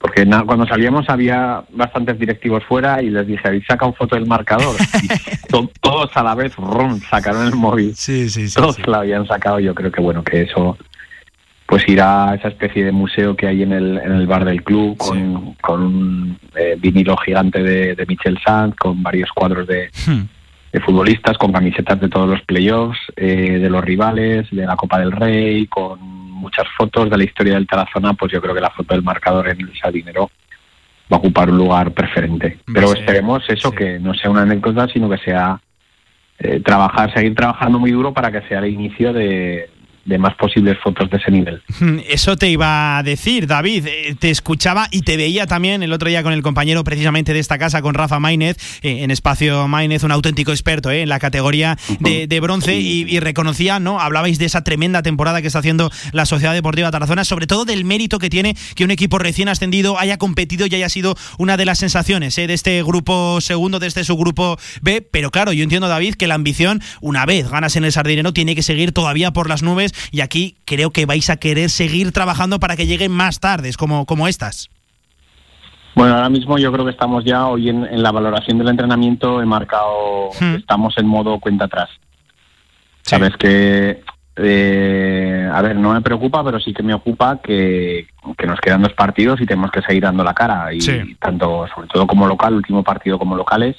Porque 0.00 0.24
na- 0.24 0.44
cuando 0.44 0.64
salíamos 0.64 1.08
había 1.08 1.64
bastantes 1.72 2.16
directivos 2.20 2.62
fuera 2.68 3.02
y 3.02 3.10
les 3.10 3.26
dije, 3.26 3.42
¿habéis 3.48 3.64
sacado 3.66 3.92
foto 3.94 4.14
del 4.14 4.26
marcador? 4.26 4.76
Y 5.02 5.08
to- 5.48 5.70
todos 5.80 6.10
a 6.16 6.22
la 6.22 6.36
vez 6.36 6.54
rum, 6.54 7.00
sacaron 7.10 7.44
el 7.48 7.54
móvil. 7.56 7.96
Sí, 7.96 8.30
sí, 8.30 8.48
sí. 8.48 8.54
Todos 8.54 8.78
la 8.86 8.98
habían 8.98 9.26
sacado. 9.26 9.58
Yo 9.58 9.74
creo 9.74 9.90
que 9.90 10.00
bueno, 10.00 10.22
que 10.22 10.42
eso 10.42 10.78
pues 11.68 11.86
irá 11.86 12.30
a 12.30 12.34
esa 12.34 12.48
especie 12.48 12.82
de 12.82 12.92
museo 12.92 13.36
que 13.36 13.46
hay 13.46 13.62
en 13.62 13.72
el, 13.72 13.98
en 13.98 14.12
el 14.12 14.26
bar 14.26 14.46
del 14.46 14.62
club 14.62 14.96
con, 14.96 15.52
con 15.60 15.82
un 15.82 16.38
eh, 16.56 16.76
vinilo 16.78 17.14
gigante 17.18 17.62
de, 17.62 17.94
de 17.94 18.06
Michel 18.06 18.38
Sanz, 18.42 18.74
con 18.74 19.02
varios 19.02 19.28
cuadros 19.32 19.66
de, 19.66 19.90
de 20.72 20.80
futbolistas 20.80 21.36
con 21.36 21.52
camisetas 21.52 22.00
de 22.00 22.08
todos 22.08 22.26
los 22.26 22.40
playoffs, 22.40 22.98
eh, 23.16 23.58
de 23.58 23.68
los 23.68 23.84
rivales, 23.84 24.48
de 24.50 24.64
la 24.64 24.76
Copa 24.76 24.98
del 24.98 25.12
Rey, 25.12 25.66
con 25.66 26.00
muchas 26.00 26.66
fotos 26.74 27.10
de 27.10 27.18
la 27.18 27.24
historia 27.24 27.52
del 27.52 27.66
Tarazona, 27.66 28.14
pues 28.14 28.32
yo 28.32 28.40
creo 28.40 28.54
que 28.54 28.62
la 28.62 28.70
foto 28.70 28.94
del 28.94 29.02
marcador 29.02 29.50
en 29.50 29.60
el 29.60 29.78
Sardinero 29.78 30.30
va 31.12 31.18
a 31.18 31.20
ocupar 31.20 31.50
un 31.50 31.58
lugar 31.58 31.90
preferente. 31.92 32.60
Pero 32.72 32.88
sí, 32.88 33.00
esperemos 33.00 33.44
eso, 33.46 33.72
que 33.72 33.98
no 33.98 34.14
sea 34.14 34.30
una 34.30 34.42
anécdota, 34.42 34.88
sino 34.88 35.10
que 35.10 35.18
sea 35.18 35.60
eh, 36.38 36.60
trabajar, 36.60 37.12
seguir 37.12 37.34
trabajando 37.34 37.78
muy 37.78 37.90
duro 37.90 38.14
para 38.14 38.32
que 38.32 38.40
sea 38.48 38.60
el 38.60 38.72
inicio 38.72 39.12
de, 39.12 39.68
de 40.08 40.18
más 40.18 40.34
posibles 40.36 40.78
fotos 40.82 41.10
de 41.10 41.18
ese 41.18 41.30
nivel. 41.30 41.62
Eso 42.08 42.36
te 42.36 42.48
iba 42.50 42.98
a 42.98 43.02
decir, 43.02 43.46
David. 43.46 43.86
Eh, 43.86 44.16
Te 44.18 44.30
escuchaba 44.30 44.88
y 44.90 45.02
te 45.02 45.16
veía 45.16 45.46
también 45.46 45.82
el 45.82 45.92
otro 45.92 46.08
día 46.08 46.22
con 46.22 46.32
el 46.32 46.42
compañero 46.42 46.82
precisamente 46.82 47.32
de 47.32 47.38
esta 47.38 47.58
casa, 47.58 47.82
con 47.82 47.94
Rafa 47.94 48.18
Maínez, 48.18 48.56
eh, 48.82 49.02
en 49.02 49.10
Espacio 49.10 49.68
Maínez, 49.68 50.02
un 50.04 50.12
auténtico 50.12 50.50
experto 50.50 50.90
eh, 50.90 51.02
en 51.02 51.08
la 51.08 51.18
categoría 51.18 51.76
de, 52.00 52.26
de 52.26 52.40
bronce 52.40 52.76
y, 52.80 53.02
y 53.08 53.20
reconocía, 53.20 53.78
¿no? 53.80 54.00
Hablabais 54.00 54.38
de 54.38 54.46
esa 54.46 54.64
tremenda 54.64 55.02
temporada 55.02 55.40
que 55.42 55.48
está 55.48 55.58
haciendo 55.58 55.90
la 56.12 56.24
Sociedad 56.26 56.54
Deportiva 56.54 56.90
Tarazona, 56.90 57.24
sobre 57.24 57.46
todo 57.46 57.64
del 57.66 57.84
mérito 57.84 58.18
que 58.18 58.30
tiene 58.30 58.56
que 58.74 58.84
un 58.84 58.90
equipo 58.90 59.18
recién 59.18 59.48
ascendido 59.48 59.98
haya 59.98 60.16
competido 60.16 60.66
y 60.66 60.74
haya 60.74 60.88
sido 60.88 61.16
una 61.36 61.56
de 61.56 61.66
las 61.66 61.78
sensaciones 61.78 62.36
eh, 62.38 62.46
de 62.46 62.54
este 62.54 62.82
grupo 62.82 63.40
segundo, 63.40 63.78
de 63.78 63.86
este 63.88 64.04
subgrupo 64.04 64.58
B. 64.80 65.02
Pero 65.02 65.30
claro, 65.30 65.52
yo 65.52 65.62
entiendo, 65.62 65.88
David, 65.88 66.14
que 66.14 66.26
la 66.26 66.34
ambición, 66.34 66.80
una 67.00 67.26
vez 67.26 67.50
ganas 67.50 67.76
en 67.76 67.84
el 67.84 67.92
Sardinero, 67.92 68.32
tiene 68.32 68.54
que 68.54 68.62
seguir 68.62 68.92
todavía 68.92 69.32
por 69.32 69.48
las 69.48 69.62
nubes 69.62 69.92
y 70.10 70.20
aquí 70.20 70.56
creo 70.64 70.90
que 70.90 71.06
vais 71.06 71.30
a 71.30 71.36
querer 71.36 71.70
seguir 71.70 72.12
trabajando 72.12 72.58
para 72.60 72.76
que 72.76 72.86
lleguen 72.86 73.12
más 73.12 73.40
tardes 73.40 73.76
como, 73.76 74.06
como 74.06 74.28
estas. 74.28 74.68
Bueno, 75.94 76.14
ahora 76.14 76.28
mismo 76.28 76.58
yo 76.58 76.70
creo 76.70 76.84
que 76.84 76.92
estamos 76.92 77.24
ya 77.24 77.46
hoy 77.46 77.68
en, 77.70 77.84
en 77.84 78.02
la 78.02 78.12
valoración 78.12 78.58
del 78.58 78.68
entrenamiento 78.68 79.42
he 79.42 79.46
marcado 79.46 80.30
que 80.38 80.54
estamos 80.56 80.96
en 80.96 81.06
modo 81.06 81.40
cuenta 81.40 81.64
atrás. 81.64 81.88
Sabes 83.02 83.32
que, 83.36 84.02
eh, 84.36 85.50
a 85.52 85.62
ver, 85.62 85.74
no 85.76 85.92
me 85.94 86.00
preocupa, 86.02 86.44
pero 86.44 86.60
sí 86.60 86.72
que 86.72 86.82
me 86.82 86.94
ocupa 86.94 87.40
que, 87.42 88.06
que 88.36 88.46
nos 88.46 88.60
quedan 88.60 88.82
dos 88.82 88.92
partidos 88.92 89.40
y 89.40 89.46
tenemos 89.46 89.70
que 89.72 89.82
seguir 89.82 90.02
dando 90.04 90.22
la 90.22 90.34
cara. 90.34 90.72
Y 90.72 90.80
Sí. 90.80 91.16
tanto, 91.18 91.66
sobre 91.74 91.88
todo 91.88 92.06
como 92.06 92.26
local, 92.26 92.54
último 92.54 92.84
partido 92.84 93.18
como 93.18 93.34
locales. 93.34 93.76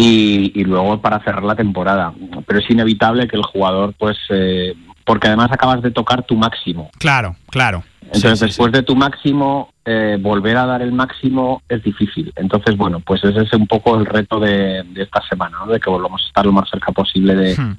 Y, 0.00 0.52
y 0.54 0.64
luego 0.64 1.00
para 1.00 1.22
cerrar 1.22 1.42
la 1.42 1.54
temporada. 1.54 2.12
Pero 2.46 2.58
es 2.60 2.70
inevitable 2.70 3.28
que 3.28 3.36
el 3.36 3.42
jugador, 3.42 3.94
pues, 3.98 4.16
eh, 4.30 4.74
porque 5.04 5.28
además 5.28 5.50
acabas 5.52 5.82
de 5.82 5.90
tocar 5.90 6.22
tu 6.22 6.36
máximo. 6.36 6.90
Claro, 6.98 7.36
claro. 7.48 7.82
Entonces, 8.02 8.40
después 8.40 8.72
de 8.72 8.82
tu 8.82 8.96
máximo, 8.96 9.72
eh, 9.84 10.16
volver 10.20 10.56
a 10.56 10.66
dar 10.66 10.82
el 10.82 10.92
máximo 10.92 11.62
es 11.68 11.82
difícil. 11.82 12.32
Entonces, 12.36 12.76
bueno, 12.76 13.00
pues 13.00 13.22
ese 13.24 13.42
es 13.42 13.52
un 13.52 13.66
poco 13.66 13.96
el 13.98 14.06
reto 14.06 14.40
de, 14.40 14.82
de 14.84 15.02
esta 15.02 15.22
semana, 15.28 15.58
¿no? 15.64 15.72
de 15.72 15.78
que 15.78 15.90
volvamos 15.90 16.22
a 16.24 16.26
estar 16.28 16.46
lo 16.46 16.52
más 16.52 16.68
cerca 16.70 16.92
posible 16.92 17.34
de, 17.36 17.54
Hmm. 17.56 17.76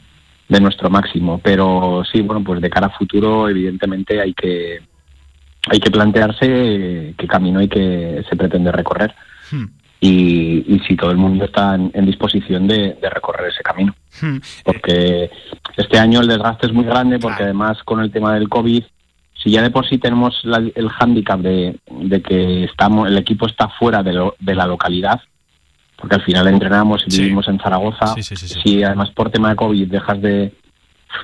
de 0.47 0.59
nuestro 0.61 0.89
máximo. 0.89 1.39
Pero 1.43 2.03
sí, 2.11 2.21
bueno, 2.21 2.43
pues 2.43 2.61
de 2.61 2.69
cara 2.69 2.87
a 2.87 2.97
futuro, 2.97 3.49
evidentemente 3.49 4.21
hay 4.21 4.33
que 4.33 4.79
hay 5.69 5.79
que 5.79 5.91
plantearse 5.91 7.13
qué 7.17 7.27
camino 7.27 7.59
hay 7.59 7.67
que 7.67 8.23
se 8.27 8.35
pretende 8.35 8.71
recorrer 8.71 9.13
Hmm. 9.51 9.65
Y, 10.01 10.65
y 10.67 10.79
si 10.87 10.95
todo 10.97 11.11
el 11.11 11.17
mundo 11.17 11.45
está 11.45 11.75
en, 11.75 11.91
en 11.93 12.05
disposición 12.05 12.67
de, 12.67 12.97
de 13.01 13.09
recorrer 13.09 13.49
ese 13.51 13.63
camino. 13.63 13.95
Hmm. 14.21 14.39
porque 14.65 15.29
este 15.77 15.97
año 15.97 16.19
el 16.19 16.27
desgaste 16.27 16.67
es 16.67 16.73
muy 16.73 16.83
grande 16.83 17.17
porque 17.17 17.43
además 17.43 17.77
con 17.85 18.01
el 18.01 18.11
tema 18.11 18.33
del 18.33 18.49
COVID, 18.49 18.83
si 19.41 19.51
ya 19.51 19.61
de 19.61 19.69
por 19.71 19.87
sí 19.87 19.97
tenemos 19.99 20.37
la- 20.43 20.57
el 20.75 20.89
hándicap 20.89 21.39
de, 21.39 21.77
de 21.89 22.21
que 22.21 22.65
estamos 22.65 23.07
el 23.07 23.17
equipo 23.17 23.45
está 23.47 23.69
fuera 23.69 24.03
de, 24.03 24.11
lo- 24.13 24.35
de 24.39 24.53
la 24.55 24.65
localidad, 24.67 25.21
porque 25.95 26.15
al 26.15 26.23
final 26.23 26.47
entrenamos 26.47 27.03
y 27.07 27.09
vivimos 27.21 27.47
en 27.47 27.59
Zaragoza, 27.59 28.15
si 28.63 28.83
además 28.83 29.11
por 29.11 29.29
tema 29.31 29.49
de 29.51 29.55
COVID 29.55 29.87
dejas 29.87 30.21
de... 30.21 30.51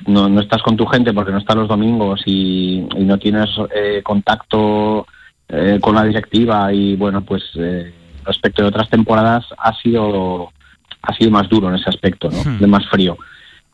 No, 0.06 0.28
no 0.28 0.40
estás 0.40 0.62
con 0.62 0.76
tu 0.76 0.84
gente 0.86 1.12
porque 1.14 1.32
no 1.32 1.38
estás 1.38 1.56
los 1.56 1.66
domingos 1.68 2.20
y, 2.26 2.86
y 2.96 3.04
no 3.04 3.18
tienes 3.18 3.48
eh, 3.74 4.02
contacto 4.04 5.06
eh, 5.48 5.78
con 5.80 5.94
la 5.94 6.04
directiva 6.04 6.72
y 6.72 6.94
bueno, 6.94 7.22
pues 7.22 7.42
eh, 7.56 7.92
respecto 8.28 8.62
de 8.62 8.68
otras 8.68 8.88
temporadas 8.88 9.44
ha 9.58 9.74
sido 9.74 10.52
ha 11.02 11.14
sido 11.14 11.30
más 11.30 11.48
duro 11.48 11.68
en 11.68 11.76
ese 11.76 11.88
aspecto, 11.88 12.30
¿no? 12.30 12.42
Hmm. 12.42 12.58
De 12.58 12.66
más 12.66 12.86
frío. 12.88 13.16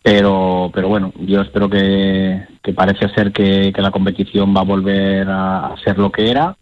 Pero, 0.02 0.70
pero 0.74 0.89
bueno, 0.89 1.12
yo 1.20 1.40
espero 1.40 1.68
que, 1.68 2.47
que 2.62 2.72
parece 2.74 3.09
ser 3.09 3.32
que, 3.32 3.72
que 3.74 3.82
la 3.82 3.90
competición 3.90 4.55
va 4.55 4.60
a 4.60 4.64
volver 4.64 5.28
a, 5.28 5.68
a 5.68 5.76
ser 5.78 5.98
lo 5.98 6.12
que 6.12 6.31
era. 6.31 6.56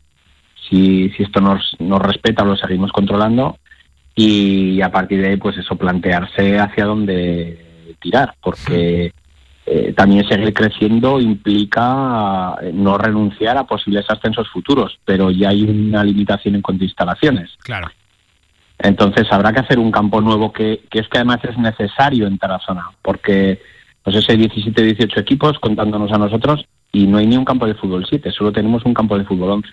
Si, 0.68 1.10
si 1.10 1.24
esto 1.24 1.40
nos, 1.40 1.76
nos 1.80 2.00
respeta, 2.00 2.44
lo 2.44 2.56
seguimos 2.56 2.92
controlando. 2.92 3.58
Y 4.14 4.80
a 4.80 4.92
partir 4.92 5.20
de 5.20 5.30
ahí, 5.30 5.36
pues 5.38 5.58
eso, 5.58 5.74
plantearse 5.74 6.58
hacia 6.58 6.84
dónde 6.84 7.96
tirar. 8.00 8.34
Porque 8.40 9.12
eh, 9.64 9.92
también 9.92 10.26
seguir 10.28 10.52
creciendo 10.52 11.20
implica 11.20 12.56
eh, 12.60 12.72
no 12.74 12.98
renunciar 12.98 13.56
a 13.56 13.64
posibles 13.64 14.04
ascensos 14.08 14.48
futuros. 14.50 14.98
Pero 15.04 15.30
ya 15.30 15.50
hay 15.50 15.62
una 15.62 16.02
limitación 16.04 16.56
en 16.56 16.62
cuanto 16.62 16.82
a 16.82 16.86
instalaciones. 16.86 17.50
Claro. 17.62 17.90
Entonces 18.78 19.26
habrá 19.30 19.52
que 19.52 19.60
hacer 19.60 19.78
un 19.78 19.92
campo 19.92 20.20
nuevo 20.20 20.52
que, 20.52 20.82
que 20.90 20.98
es 20.98 21.08
que 21.08 21.18
además 21.18 21.38
es 21.44 21.56
necesario 21.56 22.26
en 22.26 22.38
Tarazona, 22.38 22.90
porque 23.00 23.60
pues 24.02 24.16
ese 24.16 24.36
17, 24.36 24.82
18 24.82 25.20
equipos 25.20 25.58
contándonos 25.60 26.10
a 26.12 26.18
nosotros 26.18 26.64
y 26.90 27.06
no 27.06 27.18
hay 27.18 27.26
ni 27.26 27.36
un 27.36 27.44
campo 27.44 27.66
de 27.66 27.74
fútbol 27.74 28.04
7, 28.08 28.32
solo 28.32 28.52
tenemos 28.52 28.84
un 28.84 28.92
campo 28.92 29.16
de 29.16 29.24
fútbol 29.24 29.50
11. 29.50 29.68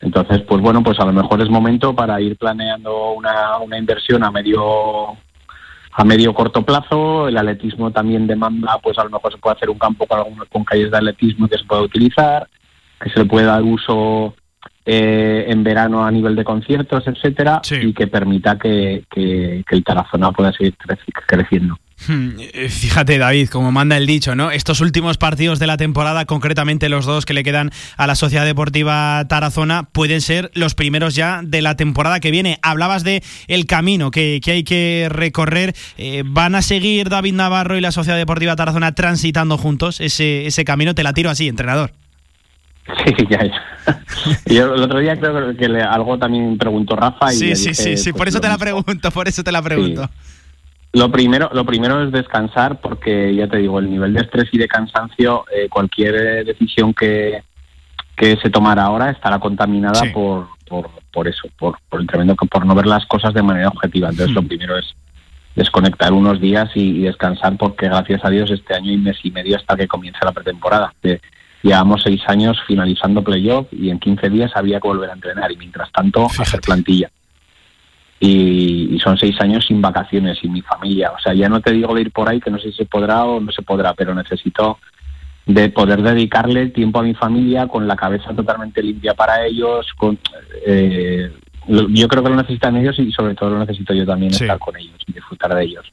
Entonces, 0.00 0.42
pues 0.42 0.62
bueno, 0.62 0.82
pues 0.82 0.98
a 1.00 1.04
lo 1.04 1.12
mejor 1.12 1.42
es 1.42 1.50
momento 1.50 1.94
para 1.94 2.20
ir 2.20 2.36
planeando 2.36 3.12
una, 3.12 3.58
una 3.58 3.78
inversión 3.78 4.24
a 4.24 4.30
medio 4.30 5.16
a 5.98 6.04
medio 6.04 6.32
corto 6.32 6.62
plazo. 6.64 7.28
El 7.28 7.36
atletismo 7.36 7.90
también 7.90 8.26
demanda, 8.26 8.78
pues 8.82 8.96
a 8.98 9.04
lo 9.04 9.10
mejor 9.10 9.32
se 9.32 9.38
puede 9.38 9.56
hacer 9.56 9.68
un 9.70 9.78
campo 9.78 10.06
con, 10.06 10.24
con 10.50 10.64
calles 10.64 10.90
de 10.90 10.96
atletismo 10.96 11.48
que 11.48 11.58
se 11.58 11.64
pueda 11.64 11.82
utilizar, 11.82 12.48
que 13.00 13.10
se 13.10 13.18
le 13.18 13.24
puede 13.26 13.46
dar 13.46 13.62
uso 13.62 14.34
eh, 14.86 15.44
en 15.48 15.62
verano 15.64 16.04
a 16.04 16.10
nivel 16.10 16.34
de 16.36 16.44
conciertos, 16.44 17.06
etcétera, 17.06 17.60
y 17.82 17.92
que 17.92 18.06
permita 18.06 18.56
que, 18.58 19.04
que- 19.10 19.62
que 19.68 19.76
el 19.76 19.84
Tarazona 19.84 20.32
pueda 20.32 20.52
seguir 20.52 20.74
creci- 20.78 21.12
creciendo. 21.26 21.76
Hmm, 22.06 22.30
eh, 22.38 22.68
Fíjate, 22.68 23.18
David, 23.18 23.48
como 23.48 23.72
manda 23.72 23.96
el 23.96 24.06
dicho, 24.06 24.36
¿no? 24.36 24.52
Estos 24.52 24.80
últimos 24.80 25.18
partidos 25.18 25.58
de 25.58 25.66
la 25.66 25.76
temporada, 25.76 26.26
concretamente 26.26 26.88
los 26.88 27.06
dos 27.06 27.26
que 27.26 27.34
le 27.34 27.42
quedan 27.42 27.72
a 27.96 28.06
la 28.06 28.14
Sociedad 28.14 28.44
Deportiva 28.46 29.24
Tarazona, 29.28 29.82
pueden 29.90 30.20
ser 30.20 30.50
los 30.54 30.74
primeros 30.74 31.16
ya 31.16 31.40
de 31.42 31.60
la 31.60 31.76
temporada 31.76 32.20
que 32.20 32.30
viene. 32.30 32.60
Hablabas 32.62 33.02
de 33.02 33.22
el 33.48 33.66
camino 33.66 34.10
que, 34.12 34.40
que 34.42 34.52
hay 34.52 34.62
que 34.64 35.08
recorrer. 35.10 35.74
Eh, 35.96 36.22
¿Van 36.24 36.54
a 36.54 36.62
seguir 36.62 37.08
David 37.08 37.34
Navarro 37.34 37.76
y 37.76 37.80
la 37.80 37.90
Sociedad 37.90 38.16
Deportiva 38.16 38.54
Tarazona 38.54 38.92
transitando 38.94 39.58
juntos 39.58 40.00
ese, 40.00 40.46
ese 40.46 40.64
camino? 40.64 40.94
Te 40.94 41.02
la 41.02 41.12
tiro 41.12 41.30
así, 41.30 41.48
entrenador. 41.48 41.92
Sí, 43.04 43.12
ya, 43.30 43.40
ya. 43.44 44.02
Yo 44.46 44.74
el 44.74 44.82
otro 44.82 45.00
día 45.00 45.18
creo 45.18 45.54
que 45.56 45.68
le- 45.68 45.82
algo 45.82 46.16
también 46.16 46.56
preguntó 46.58 46.94
Rafa. 46.96 47.32
Y 47.32 47.36
Sí, 47.36 47.56
sí, 47.56 47.68
dije, 47.70 47.74
sí, 47.74 47.96
sí, 47.96 48.12
pues, 48.12 48.18
por 48.18 48.28
eso 48.28 48.40
te 48.40 48.48
la 48.48 48.56
pregunto, 48.56 49.10
por 49.10 49.26
eso 49.28 49.42
te 49.42 49.50
la 49.52 49.60
pregunto. 49.62 50.08
Lo 50.98 51.12
primero, 51.12 51.48
lo 51.52 51.64
primero 51.64 52.02
es 52.02 52.10
descansar 52.10 52.80
porque 52.80 53.32
ya 53.32 53.46
te 53.46 53.58
digo, 53.58 53.78
el 53.78 53.88
nivel 53.88 54.12
de 54.14 54.22
estrés 54.22 54.48
y 54.50 54.58
de 54.58 54.66
cansancio, 54.66 55.44
eh, 55.54 55.68
cualquier 55.68 56.14
eh, 56.16 56.44
decisión 56.44 56.92
que, 56.92 57.44
que 58.16 58.36
se 58.42 58.50
tomara 58.50 58.82
ahora 58.82 59.10
estará 59.10 59.38
contaminada 59.38 60.02
por, 60.12 60.48
por, 60.66 60.90
por 61.12 61.28
eso, 61.28 61.48
por, 61.56 61.78
por 61.88 62.00
el 62.00 62.06
tremendo, 62.08 62.34
por 62.34 62.66
no 62.66 62.74
ver 62.74 62.86
las 62.86 63.06
cosas 63.06 63.32
de 63.32 63.44
manera 63.44 63.68
objetiva. 63.68 64.08
Entonces 64.08 64.34
lo 64.34 64.42
primero 64.42 64.76
es 64.76 64.92
desconectar 65.54 66.12
unos 66.12 66.40
días 66.40 66.68
y, 66.74 66.98
y 66.98 67.02
descansar 67.02 67.56
porque 67.56 67.86
gracias 67.86 68.24
a 68.24 68.30
Dios 68.30 68.50
este 68.50 68.74
año 68.74 68.90
y 68.90 68.96
mes 68.96 69.18
y 69.22 69.30
medio 69.30 69.56
hasta 69.56 69.76
que 69.76 69.86
comience 69.86 70.18
la 70.24 70.32
pretemporada. 70.32 70.92
Que 71.00 71.20
llevamos 71.62 72.02
seis 72.02 72.22
años 72.26 72.58
finalizando 72.66 73.22
playoff 73.22 73.68
y 73.70 73.90
en 73.90 74.00
15 74.00 74.30
días 74.30 74.50
había 74.56 74.80
que 74.80 74.88
volver 74.88 75.10
a 75.10 75.14
entrenar 75.14 75.52
y 75.52 75.56
mientras 75.56 75.92
tanto 75.92 76.26
hacer 76.26 76.60
plantilla. 76.60 77.08
Y, 78.20 78.94
y 78.96 78.98
son 78.98 79.16
seis 79.16 79.40
años 79.40 79.64
sin 79.66 79.80
vacaciones, 79.80 80.38
sin 80.38 80.52
mi 80.52 80.60
familia. 80.62 81.12
O 81.12 81.20
sea, 81.20 81.34
ya 81.34 81.48
no 81.48 81.60
te 81.60 81.72
digo 81.72 81.94
de 81.94 82.00
ir 82.00 82.10
por 82.10 82.28
ahí, 82.28 82.40
que 82.40 82.50
no 82.50 82.58
sé 82.58 82.70
si 82.72 82.78
se 82.78 82.84
podrá 82.86 83.24
o 83.24 83.40
no 83.40 83.52
se 83.52 83.62
podrá, 83.62 83.94
pero 83.94 84.14
necesito 84.14 84.78
de 85.46 85.68
poder 85.70 86.02
dedicarle 86.02 86.66
tiempo 86.70 86.98
a 86.98 87.04
mi 87.04 87.14
familia 87.14 87.66
con 87.68 87.86
la 87.86 87.96
cabeza 87.96 88.34
totalmente 88.34 88.82
limpia 88.82 89.14
para 89.14 89.46
ellos. 89.46 89.86
Con, 89.96 90.18
eh, 90.66 91.30
yo 91.68 92.08
creo 92.08 92.22
que 92.22 92.28
lo 92.30 92.36
necesitan 92.36 92.76
ellos 92.76 92.98
y 92.98 93.12
sobre 93.12 93.34
todo 93.34 93.50
lo 93.50 93.58
necesito 93.60 93.94
yo 93.94 94.04
también 94.04 94.32
Sí. 94.32 94.44
estar 94.44 94.58
con 94.58 94.76
ellos 94.76 94.96
y 95.06 95.12
disfrutar 95.12 95.54
de 95.54 95.62
ellos. 95.64 95.86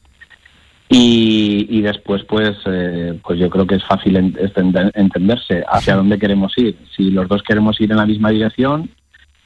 Y, 0.89 1.65
y 1.69 1.81
después, 1.81 2.23
pues, 2.25 2.57
eh, 2.65 3.19
pues 3.23 3.39
yo 3.39 3.49
creo 3.49 3.65
que 3.65 3.75
es 3.75 3.83
fácil 3.85 4.17
en- 4.17 4.35
entender- 4.37 4.91
entenderse 4.93 5.63
hacia 5.67 5.95
dónde 5.95 6.19
queremos 6.19 6.55
ir. 6.57 6.77
Si 6.95 7.09
los 7.11 7.27
dos 7.27 7.41
queremos 7.43 7.79
ir 7.81 7.91
en 7.91 7.97
la 7.97 8.05
misma 8.05 8.29
dirección, 8.29 8.89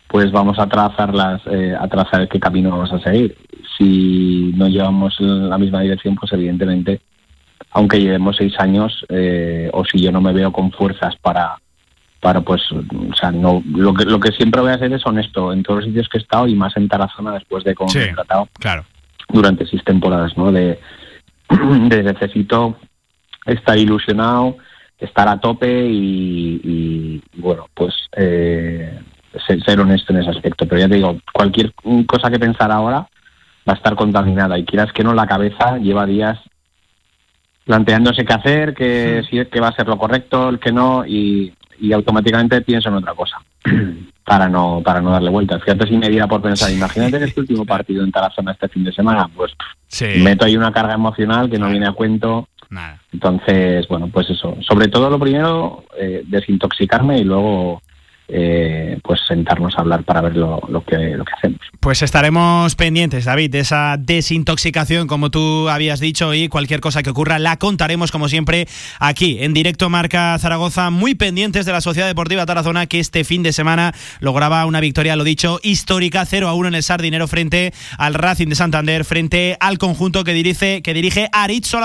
pues 0.10 0.31
vamos 0.31 0.57
a 0.57 0.68
trazar 0.68 1.14
las, 1.14 1.40
eh, 1.45 1.76
a 1.80 1.88
trazar 1.88 2.27
qué 2.27 2.40
camino 2.40 2.72
vamos 2.72 2.91
a 2.91 2.99
seguir. 2.99 3.38
Si 3.77 4.52
no 4.56 4.68
llevamos 4.68 5.15
la 5.19 5.57
misma 5.60 5.81
dirección, 5.81 6.15
pues 6.15 6.34
evidentemente, 6.34 6.99
aunque 7.72 8.02
llevemos 8.02 8.36
seis 8.36 8.53
años, 8.57 9.06
eh, 9.10 9.69
o 9.72 9.86
si 9.86 10.02
yo 10.02 10.11
no 10.11 10.19
me 10.19 10.34
veo 10.34 10.52
con 10.52 10.72
fuerzas 10.72 11.15
para, 11.18 11.56
para 12.19 12.41
pues, 12.41 12.64
o 12.72 13.15
sea, 13.15 13.31
no, 13.31 13.61
lo 13.72 13.94
que, 13.94 14.06
lo 14.06 14.19
que 14.19 14.31
siempre 14.31 14.61
voy 14.61 14.72
a 14.72 14.76
hacer 14.76 14.91
es 14.91 15.06
honesto 15.06 15.53
en 15.53 15.61
todos 15.61 15.81
los 15.81 15.86
sitios 15.86 16.10
que 16.10 16.18
he 16.18 16.22
estado 16.22 16.48
y 16.48 16.56
más 16.56 16.76
en 16.76 16.90
Tarazona 16.90 17.34
después 17.34 17.64
de 17.64 17.76
cómo 17.76 17.91
Sí, 17.91 17.99
he 17.99 18.14
tratado 18.14 18.49
claro. 18.60 18.86
durante 19.30 19.68
seis 19.68 19.84
temporadas, 19.84 20.36
¿no? 20.36 20.52
De, 20.52 20.80
de 21.49 22.03
necesito 22.03 22.77
estar 23.45 23.77
ilusionado, 23.77 24.57
estar 24.98 25.27
a 25.27 25.40
tope 25.40 25.88
y, 25.88 26.60
y, 26.64 27.22
bueno, 27.40 27.68
pues 27.76 27.94
eh, 28.18 28.99
ser, 29.45 29.64
ser 29.64 29.80
honesto 29.80 30.14
en 30.14 30.19
ese 30.19 30.31
aspecto. 30.31 30.68
Pero 30.68 30.81
ya 30.81 30.88
te 30.88 30.95
digo, 30.95 31.18
cualquier 31.34 31.73
cosa 32.06 32.30
que 32.30 32.39
pensar 32.39 32.72
ahora 32.72 33.07
va 33.68 33.73
a 33.73 33.76
estar 33.76 33.95
contaminada 33.95 34.57
y 34.57 34.65
quieras 34.65 34.91
que 34.93 35.03
no, 35.03 35.14
la 35.14 35.27
cabeza 35.27 35.77
lleva 35.77 36.06
días 36.06 36.39
planteándose 37.65 38.26
qué 38.26 38.34
hacer, 38.34 38.73
que 38.73 39.22
si 39.30 39.38
es 39.38 39.47
que 39.47 39.60
va 39.60 39.68
a 39.68 39.76
ser 39.76 39.88
lo 39.88 39.97
correcto, 39.97 40.49
el 40.49 40.60
que 40.60 40.72
no, 40.72 41.06
y, 41.06 41.53
y 41.80 41.93
automáticamente 41.93 42.61
pienso 42.61 42.89
en 42.89 42.95
otra 42.95 43.14
cosa 43.14 43.38
para 44.26 44.49
no 44.49 44.81
para 44.84 45.01
no 45.01 45.11
darle 45.11 45.30
vuelta. 45.30 45.60
Fíjate 45.60 45.88
si 45.88 45.97
me 45.97 46.10
diera 46.10 46.27
por 46.27 46.41
pensar, 46.41 46.72
imagínate 46.72 47.19
que 47.19 47.26
este 47.26 47.41
último 47.41 47.65
partido 47.65 48.03
en 48.03 48.11
Tarazona 48.11 48.53
este 48.53 48.69
fin 48.69 48.84
de 48.84 48.91
semana, 48.91 49.30
pues 49.35 49.53
meto 50.18 50.45
ahí 50.45 50.57
una 50.57 50.72
carga 50.72 50.93
emocional 50.93 51.49
que 51.49 51.60
no 51.60 51.69
viene 51.69 51.88
a 51.88 51.93
cuento. 51.93 52.47
Entonces, 53.11 53.88
bueno, 53.88 54.10
pues 54.10 54.30
eso. 54.30 54.56
Sobre 54.61 54.89
todo 54.89 55.10
lo 55.10 55.19
primero, 55.19 55.85
eh, 55.97 56.23
desintoxicarme 56.27 57.19
y 57.19 57.23
luego 57.23 57.81
eh, 58.31 58.99
pues 59.03 59.22
sentarnos 59.27 59.76
a 59.77 59.81
hablar 59.81 60.03
para 60.03 60.22
ver 60.22 60.35
lo, 60.35 60.61
que 60.88 60.97
lo 61.18 61.26
que 61.26 61.31
hacemos. 61.35 61.60
Pues 61.80 62.01
estaremos 62.01 62.76
pendientes, 62.76 63.26
David, 63.26 63.49
de 63.51 63.60
esa 63.60 63.97
desintoxicación, 63.97 65.07
como 65.07 65.31
tú 65.31 65.68
habías 65.69 65.99
dicho, 65.99 66.34
y 66.34 66.47
cualquier 66.47 66.80
cosa 66.80 67.01
que 67.01 67.10
ocurra 67.10 67.39
la 67.39 67.57
contaremos, 67.57 68.11
como 68.11 68.30
siempre, 68.30 68.68
aquí, 68.99 69.38
en 69.39 69.53
directo 69.53 69.89
Marca 69.89 70.38
Zaragoza, 70.38 70.89
muy 70.91 71.15
pendientes 71.15 71.65
de 71.65 71.72
la 71.72 71.81
Sociedad 71.81 72.07
Deportiva 72.07 72.45
Tarazona, 72.45 72.85
que 72.85 72.99
este 72.99 73.23
fin 73.23 73.41
de 73.41 73.53
semana 73.53 73.93
lograba 74.19 74.65
una 74.65 74.80
victoria, 74.80 75.15
lo 75.15 75.23
dicho, 75.23 75.60
histórica, 75.64 76.26
0 76.26 76.47
a 76.47 76.53
1 76.53 76.68
en 76.68 76.76
el 76.76 76.84
Sardinero 76.84 77.27
frente 77.27 77.73
al 77.97 78.14
Racing 78.14 78.47
de 78.47 78.56
Santander, 78.56 79.06
frente 79.06 79.57
al 79.60 79.77
conjunto 79.77 80.23
que 80.23 80.34
dirige, 80.34 80.81
que 80.81 80.93
dirige 80.93 81.30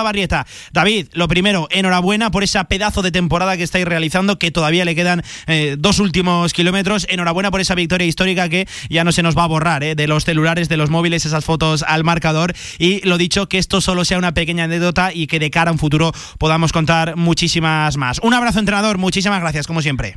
Barrieta. 0.03 0.47
David, 0.73 1.09
lo 1.13 1.29
primero, 1.29 1.69
enhorabuena 1.71 2.31
por 2.31 2.45
ese 2.45 2.63
pedazo 2.65 3.01
de 3.01 3.13
temporada 3.13 3.57
que 3.57 3.63
estáis 3.63 3.87
realizando, 3.87 4.39
que 4.39 4.51
todavía 4.51 4.85
le 4.85 4.95
quedan 4.95 5.23
eh, 5.47 5.77
dos 5.79 5.99
últimos 6.01 6.34
kilómetros. 6.53 7.07
Enhorabuena 7.09 7.51
por 7.51 7.61
esa 7.61 7.75
victoria 7.75 8.07
histórica 8.07 8.49
que 8.49 8.67
ya 8.89 9.05
no 9.05 9.13
se 9.13 9.23
nos 9.23 9.37
va 9.37 9.45
a 9.45 9.49
borrar 9.49 9.83
eh, 9.83 9.95
de 9.95 10.07
los 10.07 10.25
celulares, 10.25 10.69
de 10.69 10.77
los 10.77 10.91
móviles, 10.91 11.27
esas 11.27 11.45
fotos 11.45 11.85
al 11.87 12.05
marcador. 12.05 12.53
Y 12.79 13.07
lo 13.07 13.19
dicho, 13.19 13.47
que 13.49 13.59
esto 13.59 13.81
solo 13.81 14.05
sea 14.05 14.19
una 14.19 14.35
pequeña 14.35 14.65
anécdota 14.65 15.13
y 15.13 15.27
que 15.27 15.39
de 15.39 15.51
cara 15.51 15.71
a 15.71 15.73
un 15.73 15.79
futuro 15.79 16.13
podamos 16.39 16.73
contar 16.73 17.17
muchísimas 17.17 17.97
más. 17.97 18.21
Un 18.23 18.35
abrazo, 18.35 18.59
entrenador. 18.59 18.99
Muchísimas 18.99 19.41
gracias, 19.41 19.67
como 19.67 19.83
siempre. 19.83 20.17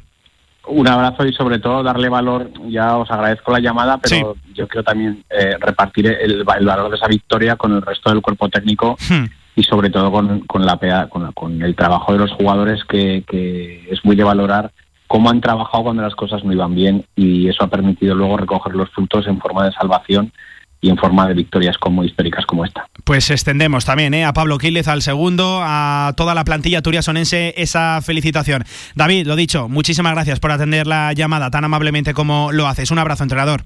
Un 0.68 0.88
abrazo 0.88 1.26
y 1.26 1.32
sobre 1.32 1.60
todo 1.60 1.82
darle 1.82 2.10
valor, 2.10 2.52
ya 2.68 2.98
os 2.98 3.10
agradezco 3.10 3.54
la 3.54 3.62
llamada, 3.62 4.00
pero 4.00 4.36
yo 4.54 4.68
quiero 4.68 4.84
también 4.84 5.24
eh, 5.30 5.56
repartir 5.62 6.08
el, 6.08 6.32
el 6.32 6.44
valor 6.44 6.90
de 6.90 6.98
esa 6.98 7.08
victoria 7.08 7.56
con 7.56 7.74
el 7.74 7.82
resto 7.82 8.10
del 8.10 8.22
cuerpo 8.22 8.50
técnico 8.50 8.98
y 9.58 9.64
sobre 9.64 9.90
todo 9.90 10.12
con, 10.12 10.42
con 10.42 10.66
la, 10.66 10.78
con, 11.34 11.62
el 11.64 11.76
trabajo 11.76 12.14
de 12.14 12.20
los 12.20 12.32
jugadores 12.32 12.84
que, 12.84 13.24
que 13.28 13.88
es 13.90 14.06
muy 14.06 14.16
de 14.16 14.24
valorar 14.24 14.72
cómo 15.08 15.30
han 15.30 15.42
trabajado 15.42 15.86
cuando 15.86 16.04
las 16.04 16.16
cosas 16.16 16.44
no 16.44 16.54
iban 16.54 16.76
bien 16.76 17.06
y 17.16 17.48
eso 17.48 17.64
ha 17.64 17.68
permitido 17.68 18.16
luego 18.16 18.38
recoger 18.38 18.76
los 18.76 18.90
frutos 18.92 19.28
en 19.28 19.40
forma 19.40 19.66
de 19.66 19.72
salvación 19.72 20.32
y 20.80 20.90
en 20.90 20.98
forma 20.98 21.28
de 21.28 21.34
victorias 21.34 21.78
como 21.78 22.04
históricas 22.04 22.46
como 22.46 22.64
esta. 22.64 22.88
Pues 23.04 23.32
extendemos 23.32 23.86
también 23.86 24.14
eh, 24.14 24.26
a 24.26 24.34
Pablo 24.34 24.58
Quílez, 24.58 24.88
al 24.88 25.02
segundo, 25.02 25.62
a 25.64 26.14
toda 26.16 26.36
la 26.36 26.44
plantilla 26.44 26.82
turiasonense 26.82 27.54
esa 27.58 28.00
felicitación. 28.02 28.64
David, 28.96 29.26
lo 29.26 29.36
dicho, 29.36 29.70
muchísimas 29.70 30.14
gracias 30.14 30.40
por 30.40 30.52
atender 30.52 30.86
la 30.86 31.14
llamada 31.14 31.50
tan 31.50 31.64
amablemente 31.64 32.14
como 32.14 32.52
lo 32.52 32.68
haces. 32.68 32.92
Un 32.92 33.00
abrazo, 33.00 33.24
entrenador. 33.24 33.64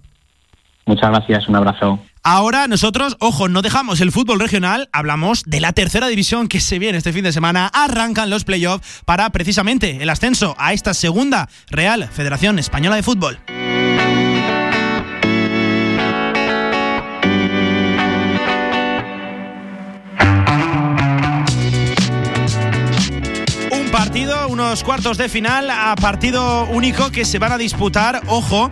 Muchas 0.85 1.09
gracias, 1.09 1.47
un 1.47 1.55
abrazo. 1.55 1.99
Ahora 2.23 2.67
nosotros, 2.67 3.17
ojo, 3.19 3.49
no 3.49 3.63
dejamos 3.63 3.99
el 3.99 4.11
fútbol 4.11 4.39
regional, 4.39 4.89
hablamos 4.91 5.41
de 5.47 5.59
la 5.59 5.73
tercera 5.73 6.07
división 6.07 6.47
que 6.47 6.59
se 6.59 6.77
viene 6.77 6.99
este 6.99 7.13
fin 7.13 7.23
de 7.23 7.31
semana. 7.31 7.65
Arrancan 7.73 8.29
los 8.29 8.43
playoffs 8.43 9.01
para 9.05 9.27
precisamente 9.31 9.97
el 10.03 10.09
ascenso 10.09 10.55
a 10.59 10.73
esta 10.73 10.93
segunda 10.93 11.49
Real 11.71 12.07
Federación 12.11 12.59
Española 12.59 12.95
de 12.95 13.03
Fútbol. 13.03 13.39
Partido, 23.91 24.47
unos 24.47 24.83
cuartos 24.83 25.17
de 25.17 25.29
final 25.29 25.69
a 25.69 25.95
partido 25.95 26.65
único 26.65 27.11
que 27.11 27.23
se 27.23 27.39
van 27.39 27.51
a 27.51 27.57
disputar, 27.57 28.21
ojo. 28.27 28.69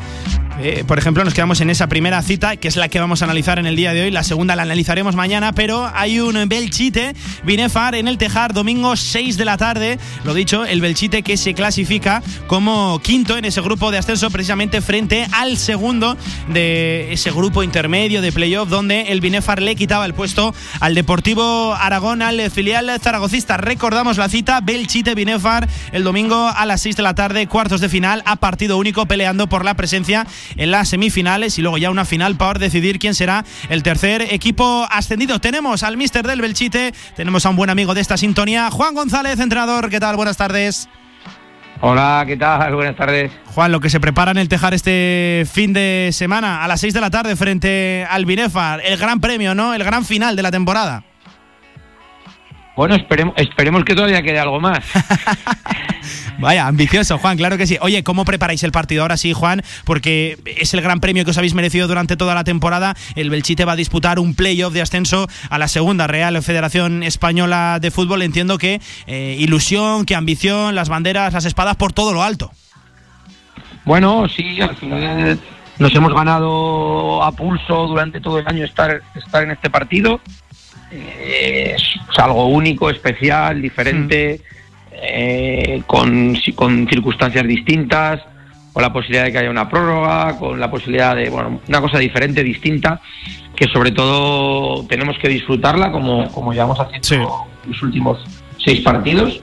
Eh, 0.62 0.84
por 0.86 1.00
ejemplo, 1.00 1.24
nos 1.24 1.34
quedamos 1.34 1.62
en 1.62 1.70
esa 1.70 1.88
primera 1.88 2.22
cita, 2.22 2.58
que 2.58 2.68
es 2.68 2.76
la 2.76 2.90
que 2.90 3.00
vamos 3.00 3.22
a 3.22 3.26
analizar 3.26 3.60
en 3.60 3.66
el 3.66 3.78
día 3.78 3.94
de 3.94 4.02
hoy. 4.02 4.12
La 4.12 4.24
segunda 4.24 4.58
la 4.58 4.64
analizaremos 4.64 5.16
mañana, 5.16 5.54
pero 5.54 5.90
hay 5.94 6.20
un 6.20 6.50
Belchite 6.50 7.16
Binefar 7.44 7.96
en 7.96 8.10
el 8.10 8.18
Tejar, 8.18 8.54
domingo 8.54 8.98
6 8.98 9.38
de 9.38 9.46
la 9.46 9.56
tarde. 9.56 10.00
Lo 10.26 10.34
dicho, 10.34 10.66
el 10.66 10.82
Belchite 10.82 11.24
que 11.24 11.38
se 11.38 11.54
clasifica 11.54 12.22
como 12.48 13.00
quinto 13.02 13.38
en 13.38 13.46
ese 13.46 13.62
grupo 13.62 13.90
de 13.90 14.00
ascenso, 14.00 14.30
precisamente 14.32 14.82
frente 14.82 15.28
al 15.32 15.58
segundo 15.58 16.18
de 16.50 17.14
ese 17.14 17.32
grupo 17.32 17.64
intermedio 17.64 18.22
de 18.22 18.34
playoff, 18.34 18.68
donde 18.68 19.04
el 19.14 19.22
Binefar 19.22 19.62
le 19.62 19.76
quitaba 19.76 20.06
el 20.06 20.14
puesto 20.14 20.54
al 20.82 20.94
Deportivo 20.94 21.74
Aragón, 21.74 22.22
al 22.22 22.52
filial 22.52 22.92
zaragocista. 23.00 23.56
Recordamos 23.56 24.18
la 24.18 24.28
cita, 24.28 24.60
Belchite 24.60 25.16
Binefar, 25.16 25.70
el 25.94 26.04
domingo 26.04 26.50
a 26.54 26.66
las 26.66 26.82
6 26.82 26.98
de 26.98 27.04
la 27.04 27.16
tarde, 27.16 27.48
cuartos 27.48 27.80
de 27.80 27.88
final, 27.88 28.24
a 28.26 28.36
partido 28.36 28.78
único, 28.78 29.06
peleando 29.06 29.48
por 29.48 29.64
la 29.64 29.76
presencia 29.76 30.28
en 30.56 30.72
las 30.72 30.90
semifinales 30.90 31.58
y 31.58 31.62
luego 31.62 31.78
ya 31.78 31.92
una 31.92 32.06
final 32.06 32.36
para 32.36 32.60
decidir 32.60 33.00
quién 33.00 33.16
será 33.16 33.46
el 33.70 33.84
tercer 33.84 34.22
equipo 34.30 34.88
ascendido. 34.90 35.40
Tenemos 35.40 35.84
al 35.84 35.98
mister 35.98 36.26
del 36.26 36.42
Belchite, 36.42 36.94
tenemos 37.16 37.46
a 37.46 37.50
un 37.50 37.56
buen 37.56 37.70
amigo 37.70 37.94
de 37.94 38.02
esta 38.02 38.18
sintonía, 38.18 38.70
Juan 38.72 38.96
González, 38.96 39.40
entrenador. 39.40 39.90
¿Qué 39.90 40.00
tal? 40.00 40.16
Buenas 40.16 40.38
tardes. 40.38 40.90
Hola, 41.82 42.26
¿qué 42.28 42.36
tal? 42.36 42.76
Buenas 42.76 42.98
tardes. 42.98 43.32
Juan, 43.46 43.72
lo 43.72 43.80
que 43.80 43.90
se 43.90 44.02
prepara 44.02 44.32
en 44.32 44.38
el 44.38 44.50
Tejar 44.50 44.74
este 44.74 45.48
fin 45.52 45.72
de 45.72 46.10
semana 46.12 46.64
a 46.64 46.68
las 46.68 46.82
6 46.82 46.94
de 46.94 47.02
la 47.02 47.10
tarde 47.10 47.38
frente 47.38 48.06
al 48.10 48.26
Binefar, 48.26 48.82
el 48.84 48.98
gran 48.98 49.22
premio, 49.22 49.56
¿no? 49.56 49.74
El 49.74 49.84
gran 49.84 50.04
final 50.04 50.36
de 50.36 50.44
la 50.44 50.52
temporada. 50.52 51.06
Bueno, 52.80 52.96
esperemos, 52.96 53.34
esperemos 53.36 53.84
que 53.84 53.94
todavía 53.94 54.22
quede 54.22 54.40
algo 54.40 54.62
más. 54.62 54.80
Vaya, 56.40 56.66
ambicioso, 56.66 57.18
Juan, 57.18 57.36
claro 57.36 57.58
que 57.58 57.68
sí. 57.68 57.78
Oye, 57.82 58.06
¿cómo 58.06 58.24
preparáis 58.24 58.64
el 58.64 58.72
partido 58.72 59.02
ahora 59.02 59.18
sí, 59.18 59.34
Juan? 59.34 59.64
Porque 59.84 60.38
es 60.46 60.74
el 60.74 60.80
gran 60.80 61.02
premio 61.02 61.26
que 61.26 61.32
os 61.32 61.38
habéis 61.38 61.54
merecido 61.56 61.90
durante 61.90 62.16
toda 62.16 62.36
la 62.36 62.46
temporada. 62.46 62.96
El 63.16 63.30
Belchite 63.32 63.66
va 63.66 63.74
a 63.74 63.76
disputar 63.76 64.18
un 64.18 64.34
playoff 64.34 64.72
de 64.72 64.82
ascenso 64.82 65.28
a 65.50 65.58
la 65.58 65.68
segunda 65.68 66.08
Real 66.08 66.42
Federación 66.42 67.04
Española 67.04 67.80
de 67.82 67.92
Fútbol. 67.92 68.22
Entiendo 68.22 68.58
que 68.58 68.80
eh, 69.08 69.36
ilusión, 69.38 70.06
que 70.06 70.16
ambición, 70.16 70.74
las 70.74 70.88
banderas, 70.88 71.34
las 71.34 71.44
espadas 71.44 71.76
por 71.76 71.92
todo 71.92 72.14
lo 72.14 72.24
alto. 72.24 72.50
Bueno, 73.84 74.26
sí, 74.30 74.62
al 74.62 74.78
final 74.78 75.38
nos 75.80 75.94
hemos 75.94 76.14
ganado 76.14 77.22
a 77.24 77.32
pulso 77.34 77.88
durante 77.88 78.22
todo 78.22 78.40
el 78.40 78.48
año 78.48 78.64
estar, 78.64 79.02
estar 79.16 79.44
en 79.44 79.52
este 79.52 79.70
partido. 79.70 80.22
Es 80.92 82.00
algo 82.18 82.48
único, 82.48 82.90
especial, 82.90 83.62
diferente, 83.62 84.42
eh, 84.92 85.84
con, 85.86 86.36
con 86.56 86.88
circunstancias 86.88 87.46
distintas. 87.46 88.22
con 88.74 88.84
la 88.84 88.94
posibilidad 88.94 89.26
de 89.26 89.32
que 89.32 89.38
haya 89.40 89.50
una 89.50 89.68
prórroga, 89.68 90.38
con 90.38 90.60
la 90.60 90.70
posibilidad 90.70 91.16
de, 91.16 91.30
bueno, 91.30 91.60
una 91.68 91.82
cosa 91.82 91.98
diferente, 91.98 92.44
distinta, 92.44 93.02
que 93.56 93.66
sobre 93.66 93.92
todo 93.92 94.86
tenemos 94.86 95.18
que 95.18 95.28
disfrutarla 95.28 95.92
como, 95.92 96.32
como 96.32 96.54
llevamos 96.54 96.80
haciendo 96.80 97.48
los 97.66 97.82
últimos 97.82 98.24
seis 98.64 98.82
partidos 98.82 99.42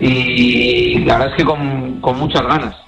y 0.00 0.98
la 1.00 1.18
verdad 1.18 1.30
es 1.32 1.36
que 1.36 1.44
con, 1.44 2.00
con 2.00 2.18
muchas 2.18 2.42
ganas. 2.42 2.83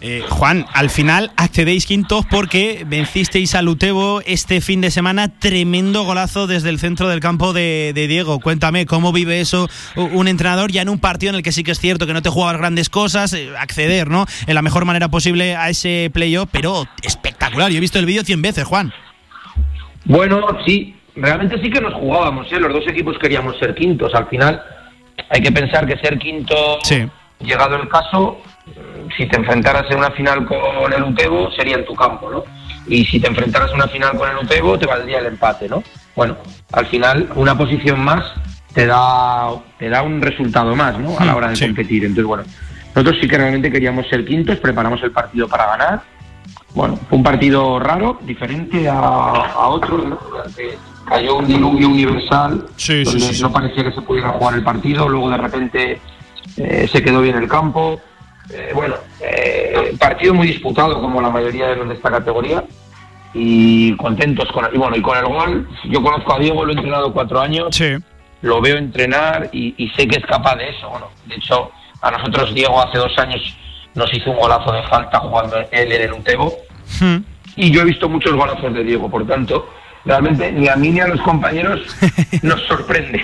Eh, 0.00 0.22
Juan, 0.28 0.66
al 0.74 0.90
final 0.90 1.32
accedéis 1.36 1.86
quintos 1.86 2.24
porque 2.30 2.84
vencisteis 2.86 3.54
a 3.54 3.62
Lutebo 3.62 4.20
este 4.26 4.60
fin 4.60 4.80
de 4.80 4.90
semana. 4.90 5.28
Tremendo 5.38 6.04
golazo 6.04 6.46
desde 6.46 6.68
el 6.68 6.78
centro 6.78 7.08
del 7.08 7.20
campo 7.20 7.52
de, 7.52 7.92
de 7.94 8.06
Diego. 8.06 8.40
Cuéntame, 8.40 8.86
¿cómo 8.86 9.12
vive 9.12 9.40
eso 9.40 9.68
un 9.96 10.28
entrenador 10.28 10.70
ya 10.70 10.82
en 10.82 10.88
un 10.88 10.98
partido 10.98 11.30
en 11.30 11.36
el 11.36 11.42
que 11.42 11.52
sí 11.52 11.64
que 11.64 11.72
es 11.72 11.80
cierto 11.80 12.06
que 12.06 12.12
no 12.12 12.22
te 12.22 12.30
jugabas 12.30 12.58
grandes 12.58 12.88
cosas? 12.88 13.28
eh, 13.34 13.52
acceder, 13.58 14.08
¿no? 14.08 14.26
En 14.46 14.54
la 14.54 14.62
mejor 14.62 14.84
manera 14.84 15.08
posible 15.08 15.56
a 15.56 15.68
ese 15.68 16.10
playoff, 16.12 16.48
pero 16.50 16.84
espectacular. 17.02 17.70
Yo 17.70 17.78
he 17.78 17.80
visto 17.80 17.98
el 17.98 18.06
vídeo 18.06 18.22
100 18.22 18.42
veces, 18.42 18.64
Juan. 18.64 18.92
Bueno, 20.04 20.46
sí, 20.66 20.96
realmente 21.16 21.60
sí 21.60 21.70
que 21.70 21.80
nos 21.80 21.94
jugábamos, 21.94 22.50
¿eh? 22.52 22.60
los 22.60 22.72
dos 22.72 22.86
equipos 22.88 23.18
queríamos 23.18 23.58
ser 23.58 23.74
quintos. 23.74 24.14
Al 24.14 24.26
final 24.28 24.62
hay 25.28 25.40
que 25.42 25.52
pensar 25.52 25.86
que 25.86 25.98
ser 25.98 26.18
quinto, 26.18 26.78
llegado 27.40 27.76
el 27.76 27.88
caso, 27.88 28.40
si 29.16 29.26
te 29.26 29.36
enfrentaras 29.36 29.84
en 29.90 29.98
una 29.98 30.10
final 30.12 30.46
con 30.46 30.92
el 30.92 31.02
Utebo 31.02 31.50
sería 31.52 31.76
en 31.76 31.84
tu 31.84 31.94
campo, 31.94 32.30
¿no? 32.30 32.44
Y 32.86 33.04
si 33.04 33.20
te 33.20 33.28
enfrentaras 33.28 33.70
en 33.70 33.76
una 33.76 33.88
final 33.88 34.16
con 34.16 34.28
el 34.30 34.36
Utebo 34.38 34.78
te 34.78 34.86
valdría 34.86 35.18
el 35.18 35.26
empate, 35.26 35.68
¿no? 35.68 35.82
Bueno, 36.14 36.36
al 36.72 36.86
final 36.86 37.28
una 37.36 37.56
posición 37.56 38.00
más 38.00 38.24
te 38.74 38.86
da, 38.86 39.50
te 39.78 39.88
da 39.88 40.02
un 40.02 40.20
resultado 40.20 40.74
más, 40.76 40.98
¿no? 40.98 41.18
A 41.18 41.24
la 41.24 41.36
hora 41.36 41.48
de 41.48 41.58
competir. 41.58 42.04
Entonces, 42.04 42.24
bueno, 42.26 42.44
nosotros 42.94 43.16
sí 43.20 43.28
que 43.28 43.36
realmente 43.38 43.70
queríamos 43.72 44.06
ser 44.08 44.24
quintos, 44.24 44.56
preparamos 44.58 45.02
el 45.02 45.10
partido 45.10 45.48
para 45.48 45.66
ganar. 45.66 46.02
Bueno, 46.74 46.98
fue 47.08 47.18
un 47.18 47.24
partido 47.24 47.78
raro, 47.80 48.18
diferente 48.22 48.88
a, 48.88 48.94
a 48.98 49.68
otros, 49.68 50.04
¿no? 50.06 50.18
Cayó 51.08 51.36
un 51.36 51.46
diluvio 51.46 51.88
universal, 51.88 52.66
Sí, 52.76 53.02
donde 53.02 53.20
sí. 53.20 53.42
no 53.42 53.50
parecía 53.50 53.82
que 53.84 53.92
se 53.92 54.02
pudiera 54.02 54.28
jugar 54.30 54.54
el 54.54 54.62
partido, 54.62 55.08
luego 55.08 55.30
de 55.30 55.36
repente 55.38 56.00
eh, 56.58 56.88
se 56.92 57.02
quedó 57.02 57.22
bien 57.22 57.36
el 57.36 57.48
campo. 57.48 57.98
Eh, 58.50 58.72
bueno, 58.74 58.96
eh, 59.20 59.94
partido 59.98 60.34
muy 60.34 60.46
disputado 60.46 61.00
como 61.00 61.20
la 61.20 61.30
mayoría 61.30 61.68
de 61.68 61.76
los 61.76 61.88
de 61.88 61.94
esta 61.94 62.10
categoría 62.10 62.64
y 63.34 63.94
contentos 63.96 64.50
con 64.52 64.64
el, 64.64 64.74
y 64.74 64.78
bueno 64.78 64.96
y 64.96 65.02
con 65.02 65.18
el 65.18 65.26
gol. 65.26 65.68
Yo 65.84 66.02
conozco 66.02 66.34
a 66.34 66.38
Diego, 66.38 66.64
lo 66.64 66.72
he 66.72 66.76
entrenado 66.76 67.12
cuatro 67.12 67.40
años, 67.40 67.76
lo 68.40 68.60
veo 68.60 68.76
entrenar 68.76 69.50
y, 69.52 69.74
y 69.76 69.88
sé 69.90 70.08
que 70.08 70.18
es 70.18 70.26
capaz 70.26 70.56
de 70.56 70.70
eso. 70.70 70.88
Bueno, 70.88 71.08
de 71.26 71.34
hecho 71.34 71.70
a 72.00 72.10
nosotros 72.10 72.54
Diego 72.54 72.80
hace 72.80 72.98
dos 72.98 73.16
años 73.18 73.56
nos 73.94 74.12
hizo 74.14 74.30
un 74.30 74.38
golazo 74.38 74.72
de 74.72 74.82
falta 74.84 75.18
jugando 75.18 75.58
él 75.70 75.92
en 75.92 76.02
el 76.02 76.12
Utebo 76.12 76.52
y 77.56 77.70
yo 77.70 77.82
he 77.82 77.84
visto 77.84 78.08
muchos 78.08 78.32
golazos 78.34 78.72
de 78.72 78.84
Diego, 78.84 79.10
por 79.10 79.26
tanto 79.26 79.68
realmente 80.04 80.50
ni 80.52 80.68
a 80.68 80.76
mí 80.76 80.90
ni 80.90 81.00
a 81.00 81.08
los 81.08 81.20
compañeros 81.20 81.80
nos 82.42 82.62
sorprende. 82.62 83.22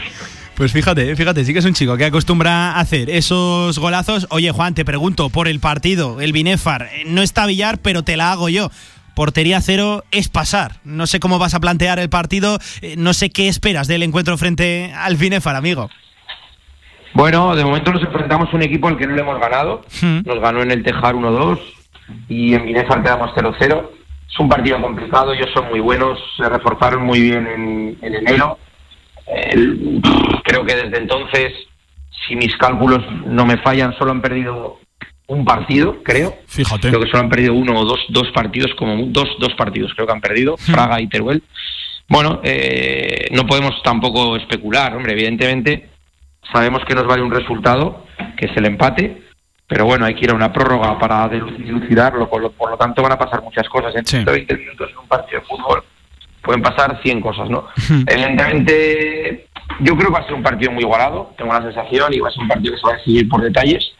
Pues 0.56 0.72
fíjate, 0.72 1.16
fíjate, 1.16 1.44
sí 1.44 1.52
que 1.52 1.58
es 1.58 1.64
un 1.64 1.74
chico 1.74 1.96
que 1.96 2.04
acostumbra 2.04 2.72
a 2.72 2.80
hacer 2.80 3.10
esos 3.10 3.78
golazos. 3.78 4.28
Oye, 4.30 4.52
Juan, 4.52 4.74
te 4.74 4.84
pregunto 4.84 5.28
por 5.28 5.48
el 5.48 5.58
partido, 5.58 6.20
el 6.20 6.32
Binefar. 6.32 6.82
eh, 6.92 7.02
No 7.06 7.22
está 7.22 7.46
Villar, 7.46 7.78
pero 7.78 8.02
te 8.04 8.16
la 8.16 8.30
hago 8.30 8.48
yo. 8.48 8.70
Portería 9.16 9.60
cero 9.60 10.04
es 10.12 10.28
pasar. 10.28 10.76
No 10.84 11.06
sé 11.08 11.18
cómo 11.18 11.38
vas 11.40 11.54
a 11.54 11.60
plantear 11.60 11.98
el 11.98 12.08
partido, 12.08 12.58
eh, 12.82 12.94
no 12.96 13.14
sé 13.14 13.30
qué 13.30 13.48
esperas 13.48 13.88
del 13.88 14.02
encuentro 14.04 14.36
frente 14.38 14.92
al 14.96 15.16
Binefar, 15.16 15.56
amigo. 15.56 15.90
Bueno, 17.14 17.54
de 17.56 17.64
momento 17.64 17.92
nos 17.92 18.02
enfrentamos 18.02 18.48
a 18.52 18.56
un 18.56 18.62
equipo 18.62 18.88
al 18.88 18.96
que 18.96 19.06
no 19.06 19.14
le 19.14 19.22
hemos 19.22 19.40
ganado. 19.40 19.84
Nos 20.02 20.40
ganó 20.40 20.62
en 20.62 20.70
el 20.70 20.82
Tejar 20.84 21.14
1-2 21.16 21.58
y 22.28 22.54
en 22.54 22.64
Binefar 22.64 23.02
quedamos 23.02 23.30
0-0. 23.36 23.90
Es 24.28 24.38
un 24.38 24.48
partido 24.48 24.80
complicado, 24.80 25.32
ellos 25.32 25.48
son 25.54 25.68
muy 25.68 25.78
buenos, 25.80 26.18
se 26.36 26.48
reforzaron 26.48 27.04
muy 27.04 27.20
bien 27.20 27.46
en, 27.46 27.98
en 28.02 28.14
enero. 28.14 28.58
El- 29.26 30.00
creo 30.44 30.64
que 30.64 30.74
desde 30.76 30.98
entonces, 30.98 31.52
si 32.26 32.36
mis 32.36 32.56
cálculos 32.56 33.02
no 33.26 33.44
me 33.46 33.56
fallan, 33.58 33.96
solo 33.98 34.10
han 34.12 34.20
perdido 34.22 34.78
un 35.26 35.44
partido, 35.44 36.02
creo. 36.02 36.36
Fíjate. 36.46 36.88
Creo 36.88 37.00
que 37.00 37.06
solo 37.10 37.20
han 37.24 37.30
perdido 37.30 37.54
uno 37.54 37.78
o 37.80 37.84
dos, 37.84 38.00
dos 38.10 38.30
partidos, 38.32 38.72
como 38.74 39.06
dos, 39.06 39.28
dos 39.40 39.54
partidos 39.54 39.92
creo 39.94 40.06
que 40.06 40.12
han 40.12 40.20
perdido, 40.20 40.56
Fraga 40.58 41.00
y 41.00 41.06
Teruel. 41.08 41.42
Bueno, 42.08 42.40
eh, 42.44 43.28
no 43.32 43.46
podemos 43.46 43.82
tampoco 43.82 44.36
especular, 44.36 44.94
hombre, 44.94 45.12
evidentemente 45.12 45.88
sabemos 46.52 46.82
que 46.86 46.94
nos 46.94 47.06
vale 47.06 47.22
un 47.22 47.30
resultado, 47.30 48.04
que 48.36 48.46
es 48.46 48.56
el 48.58 48.66
empate, 48.66 49.22
pero 49.66 49.86
bueno, 49.86 50.04
hay 50.04 50.14
que 50.14 50.24
ir 50.26 50.30
a 50.30 50.34
una 50.34 50.52
prórroga 50.52 50.98
para 50.98 51.26
dilu- 51.30 51.56
dilucidarlo, 51.56 52.28
por 52.28 52.42
lo, 52.42 52.52
por 52.52 52.70
lo 52.70 52.76
tanto 52.76 53.00
van 53.02 53.12
a 53.12 53.18
pasar 53.18 53.42
muchas 53.42 53.66
cosas. 53.70 53.96
En 53.96 54.04
120 54.04 54.54
minutos 54.58 54.90
en 54.90 54.98
un 54.98 55.08
partido 55.08 55.40
de 55.40 55.46
fútbol 55.46 55.82
pueden 56.44 56.62
pasar 56.62 57.00
100 57.02 57.20
cosas, 57.20 57.48
¿no? 57.50 57.66
Evidentemente, 58.06 59.48
yo 59.80 59.96
creo 59.96 60.08
que 60.08 60.14
va 60.14 60.20
a 60.20 60.24
ser 60.24 60.34
un 60.34 60.42
partido 60.42 60.70
muy 60.70 60.82
igualado, 60.82 61.32
tengo 61.36 61.52
la 61.52 61.62
sensación, 61.62 62.12
y 62.12 62.20
va 62.20 62.28
a 62.28 62.32
ser 62.32 62.42
un 62.42 62.48
partido 62.48 62.74
que 62.74 62.80
se 62.80 62.86
va 62.86 62.92
a 62.92 62.96
decidir 62.96 63.28
por 63.28 63.40
detalles, 63.40 63.92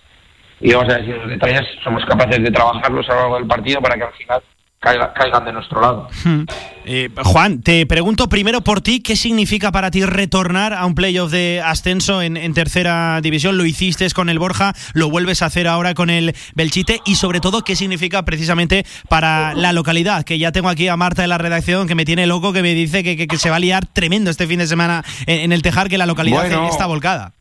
y 0.61 0.73
vamos 0.73 0.93
a 0.93 0.99
decir 0.99 1.16
los 1.16 1.29
detalles, 1.29 1.62
somos 1.83 2.05
capaces 2.05 2.43
de 2.43 2.51
trabajarlos 2.51 3.09
a 3.09 3.15
lo 3.15 3.21
largo 3.21 3.37
del 3.37 3.47
partido 3.47 3.81
para 3.81 3.97
que 3.97 4.05
al 4.05 4.12
final 4.12 4.43
caiga- 4.85 5.12
caigan 5.15 5.44
de 5.44 5.52
nuestro 5.52 5.81
lado. 5.81 6.09
Eh, 6.86 7.09
Juan, 7.24 7.62
te 7.62 7.86
pregunto 7.86 8.28
primero 8.28 8.61
por 8.61 8.82
ti, 8.82 9.01
¿qué 9.01 9.16
significa 9.16 9.73
para 9.73 9.90
ti 9.90 10.05
retornar 10.05 10.74
a 10.74 10.85
un 10.85 10.94
playoff 10.94 11.31
de 11.32 11.62
ascenso 11.65 12.20
en, 12.20 12.36
en 12.36 12.52
tercera 12.52 13.23
división? 13.23 13.56
Lo 13.56 13.65
hiciste 13.65 14.06
con 14.11 14.28
el 14.28 14.39
Borja, 14.39 14.74
lo 14.93 15.09
vuelves 15.09 15.40
a 15.40 15.47
hacer 15.47 15.66
ahora 15.66 15.94
con 15.94 16.11
el 16.11 16.35
Belchite 16.55 17.01
y 17.06 17.15
sobre 17.15 17.40
todo, 17.40 17.62
¿qué 17.62 17.74
significa 17.74 18.27
precisamente 18.27 18.85
para 19.09 19.55
la 19.55 19.73
localidad? 19.73 20.24
Que 20.24 20.39
ya 20.39 20.52
tengo 20.52 20.69
aquí 20.69 20.86
a 20.89 20.97
Marta 20.98 21.23
de 21.23 21.28
la 21.28 21.39
redacción 21.39 21.89
que 21.89 21.94
me 21.94 22.05
tiene 22.05 22.27
loco, 22.27 22.52
que 22.52 22.61
me 22.61 22.74
dice 22.74 23.02
que, 23.02 23.16
que- 23.16 23.28
que 23.28 23.39
se 23.39 23.48
va 23.48 23.56
a 23.56 23.61
liar 23.61 23.86
tremendo 23.86 24.31
este 24.31 24.47
fin 24.47 24.59
de 24.59 24.66
semana 24.66 25.02
en, 25.27 25.40
en 25.40 25.52
el 25.52 25.62
Tejar, 25.62 25.89
que 25.89 25.97
la 25.97 26.05
localidad 26.05 26.40
Bueno. 26.43 26.69
está 26.69 26.85
volcada. 26.85 27.32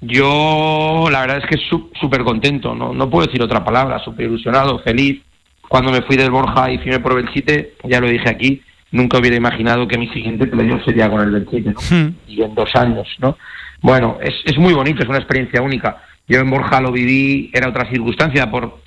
Yo 0.00 1.08
la 1.10 1.20
verdad 1.22 1.38
es 1.38 1.46
que 1.50 1.56
súper 1.98 2.22
contento, 2.22 2.74
no, 2.74 2.92
no 2.92 3.10
puedo 3.10 3.26
decir 3.26 3.42
otra 3.42 3.64
palabra, 3.64 3.98
súper 4.04 4.26
ilusionado, 4.26 4.78
feliz. 4.80 5.20
Cuando 5.68 5.90
me 5.90 6.02
fui 6.02 6.16
del 6.16 6.30
Borja 6.30 6.70
y 6.70 6.78
firmé 6.78 7.00
por 7.00 7.14
Belchite, 7.14 7.74
ya 7.84 8.00
lo 8.00 8.08
dije 8.08 8.28
aquí, 8.28 8.62
nunca 8.92 9.18
hubiera 9.18 9.36
imaginado 9.36 9.86
que 9.86 9.98
mi 9.98 10.08
siguiente 10.08 10.46
playoff 10.46 10.84
sería 10.84 11.10
con 11.10 11.20
el 11.20 11.30
Belchite, 11.30 11.72
¿no? 11.72 12.14
Y 12.28 12.42
en 12.42 12.54
dos 12.54 12.74
años, 12.74 13.08
¿no? 13.18 13.36
Bueno, 13.82 14.18
es, 14.22 14.34
es 14.44 14.58
muy 14.58 14.74
bonito, 14.74 15.02
es 15.02 15.08
una 15.08 15.18
experiencia 15.18 15.62
única. 15.62 16.02
Yo 16.28 16.40
en 16.40 16.50
Borja 16.50 16.80
lo 16.80 16.92
viví, 16.92 17.50
era 17.52 17.68
otra 17.68 17.88
circunstancia, 17.88 18.50
por, 18.50 18.80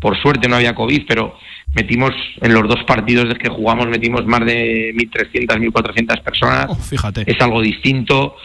por 0.00 0.16
suerte 0.20 0.48
no 0.48 0.56
había 0.56 0.74
COVID, 0.74 1.02
pero 1.06 1.36
metimos 1.74 2.12
en 2.40 2.54
los 2.54 2.68
dos 2.68 2.82
partidos 2.84 3.26
que 3.38 3.48
jugamos, 3.48 3.86
metimos 3.88 4.24
más 4.26 4.40
de 4.46 4.94
1.300, 4.94 5.72
1.400 5.72 6.22
personas. 6.22 6.88
fíjate. 6.88 7.24
Es 7.26 7.40
algo 7.40 7.60
distinto. 7.60 8.36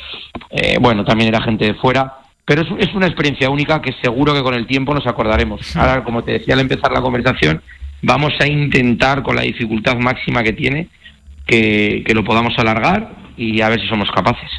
Eh, 0.49 0.77
bueno, 0.79 1.05
también 1.05 1.29
era 1.29 1.41
gente 1.43 1.65
de 1.65 1.73
fuera. 1.75 2.17
Pero 2.43 2.63
es, 2.63 2.89
es 2.89 2.93
una 2.95 3.05
experiencia 3.05 3.49
única 3.49 3.81
que 3.81 3.93
seguro 4.01 4.33
que 4.33 4.41
con 4.41 4.53
el 4.53 4.67
tiempo 4.67 4.93
nos 4.93 5.07
acordaremos. 5.07 5.75
Ahora, 5.75 6.03
como 6.03 6.23
te 6.23 6.33
decía 6.33 6.55
al 6.55 6.59
empezar 6.59 6.91
la 6.91 7.01
conversación, 7.01 7.61
vamos 8.01 8.33
a 8.39 8.47
intentar, 8.47 9.23
con 9.23 9.35
la 9.35 9.43
dificultad 9.43 9.97
máxima 9.97 10.43
que 10.43 10.53
tiene, 10.53 10.87
que, 11.45 12.03
que 12.05 12.13
lo 12.13 12.23
podamos 12.23 12.57
alargar 12.57 13.15
y 13.37 13.61
a 13.61 13.69
ver 13.69 13.81
si 13.81 13.87
somos 13.87 14.09
capaces. 14.11 14.49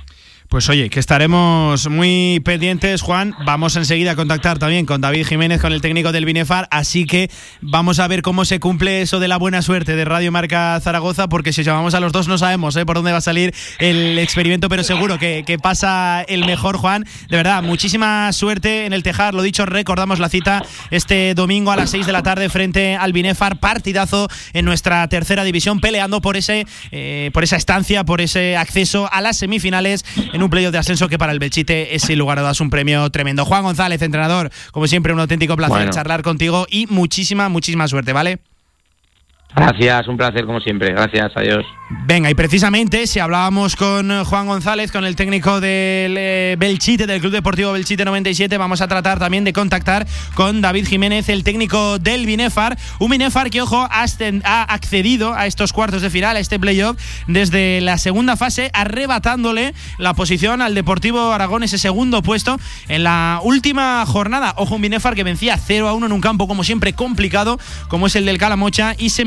Pues 0.52 0.68
oye, 0.68 0.90
que 0.90 1.00
estaremos 1.00 1.88
muy 1.88 2.42
pendientes, 2.44 3.00
Juan. 3.00 3.34
Vamos 3.46 3.74
enseguida 3.76 4.10
a 4.10 4.16
contactar 4.16 4.58
también 4.58 4.84
con 4.84 5.00
David 5.00 5.26
Jiménez, 5.26 5.62
con 5.62 5.72
el 5.72 5.80
técnico 5.80 6.12
del 6.12 6.26
Binefar. 6.26 6.68
Así 6.70 7.06
que 7.06 7.30
vamos 7.62 7.98
a 8.00 8.06
ver 8.06 8.20
cómo 8.20 8.44
se 8.44 8.60
cumple 8.60 9.00
eso 9.00 9.18
de 9.18 9.28
la 9.28 9.38
buena 9.38 9.62
suerte 9.62 9.96
de 9.96 10.04
Radio 10.04 10.30
Marca 10.30 10.78
Zaragoza, 10.82 11.30
porque 11.30 11.54
si 11.54 11.62
llamamos 11.62 11.94
a 11.94 12.00
los 12.00 12.12
dos 12.12 12.28
no 12.28 12.36
sabemos 12.36 12.76
¿eh? 12.76 12.84
por 12.84 12.96
dónde 12.96 13.12
va 13.12 13.18
a 13.18 13.22
salir 13.22 13.54
el 13.78 14.18
experimento, 14.18 14.68
pero 14.68 14.84
seguro 14.84 15.18
que, 15.18 15.42
pasa 15.62 16.20
el 16.20 16.44
mejor, 16.44 16.76
Juan. 16.76 17.06
De 17.30 17.38
verdad, 17.38 17.62
muchísima 17.62 18.30
suerte 18.34 18.84
en 18.84 18.92
el 18.92 19.02
Tejar. 19.02 19.32
Lo 19.32 19.40
dicho, 19.40 19.64
recordamos 19.64 20.18
la 20.18 20.28
cita 20.28 20.62
este 20.90 21.32
domingo 21.32 21.72
a 21.72 21.76
las 21.76 21.88
6 21.88 22.04
de 22.04 22.12
la 22.12 22.22
tarde 22.22 22.50
frente 22.50 22.94
al 22.94 23.14
Binefar. 23.14 23.58
Partidazo 23.58 24.28
en 24.52 24.66
nuestra 24.66 25.08
tercera 25.08 25.44
división, 25.44 25.80
peleando 25.80 26.20
por, 26.20 26.36
ese, 26.36 26.66
eh, 26.90 27.30
por 27.32 27.42
esa 27.42 27.56
estancia, 27.56 28.04
por 28.04 28.20
ese 28.20 28.58
acceso 28.58 29.08
a 29.10 29.22
las 29.22 29.38
semifinales 29.38 30.04
un 30.42 30.50
playoff 30.50 30.72
de 30.72 30.78
ascenso 30.78 31.08
que 31.08 31.18
para 31.18 31.32
el 31.32 31.38
Belchite 31.38 31.94
es 31.94 32.02
sin 32.02 32.18
lugar 32.18 32.38
a 32.38 32.42
dudas 32.42 32.60
un 32.60 32.70
premio 32.70 33.08
tremendo. 33.10 33.44
Juan 33.44 33.62
González, 33.62 34.02
entrenador, 34.02 34.50
como 34.72 34.86
siempre, 34.86 35.12
un 35.12 35.20
auténtico 35.20 35.56
placer 35.56 35.76
Bueno. 35.76 35.92
charlar 35.92 36.22
contigo 36.22 36.66
y 36.70 36.86
muchísima, 36.88 37.48
muchísima 37.48 37.88
suerte, 37.88 38.12
¿vale? 38.12 38.40
Gracias, 39.54 40.08
un 40.08 40.16
placer 40.16 40.46
como 40.46 40.60
siempre. 40.60 40.92
Gracias, 40.92 41.32
adiós. 41.36 41.64
Venga, 42.04 42.30
y 42.30 42.34
precisamente 42.34 43.06
si 43.06 43.20
hablábamos 43.20 43.76
con 43.76 44.24
Juan 44.24 44.46
González, 44.46 44.90
con 44.90 45.04
el 45.04 45.14
técnico 45.14 45.60
del 45.60 46.16
eh, 46.18 46.56
Belchite, 46.58 47.06
del 47.06 47.20
Club 47.20 47.32
Deportivo 47.32 47.72
Belchite 47.72 48.04
97, 48.04 48.56
vamos 48.56 48.80
a 48.80 48.88
tratar 48.88 49.18
también 49.18 49.44
de 49.44 49.52
contactar 49.52 50.06
con 50.34 50.62
David 50.62 50.86
Jiménez, 50.86 51.28
el 51.28 51.44
técnico 51.44 51.98
del 51.98 52.24
Binefar. 52.24 52.78
Un 52.98 53.10
Binefar 53.10 53.50
que, 53.50 53.60
ojo, 53.60 53.86
ha, 53.90 54.04
accedido 54.72 55.34
a 55.34 55.46
estos 55.46 55.72
cuartos 55.72 56.00
de 56.00 56.08
final, 56.08 56.36
a 56.36 56.40
este 56.40 56.58
playoff, 56.58 56.96
desde 57.26 57.80
la 57.82 57.98
segunda 57.98 58.36
fase, 58.36 58.70
arrebatándole 58.72 59.74
la 59.98 60.14
posición 60.14 60.62
al 60.62 60.74
Deportivo 60.74 61.30
Aragón, 61.30 61.62
ese 61.62 61.76
segundo 61.76 62.22
puesto 62.22 62.58
en 62.88 63.04
la 63.04 63.40
última 63.42 64.04
jornada. 64.06 64.54
Ojo, 64.56 64.76
un 64.76 64.82
Binefar 64.82 65.14
que 65.14 65.24
vencía 65.24 65.58
0 65.58 65.88
a 65.88 65.92
1 65.92 66.06
en 66.06 66.12
un 66.12 66.20
campo, 66.22 66.48
como 66.48 66.64
siempre, 66.64 66.94
complicado, 66.94 67.58
como 67.88 68.06
es 68.06 68.16
el 68.16 68.24
del 68.24 68.38
Calamocha, 68.38 68.94
y 68.96 69.10
se 69.10 69.24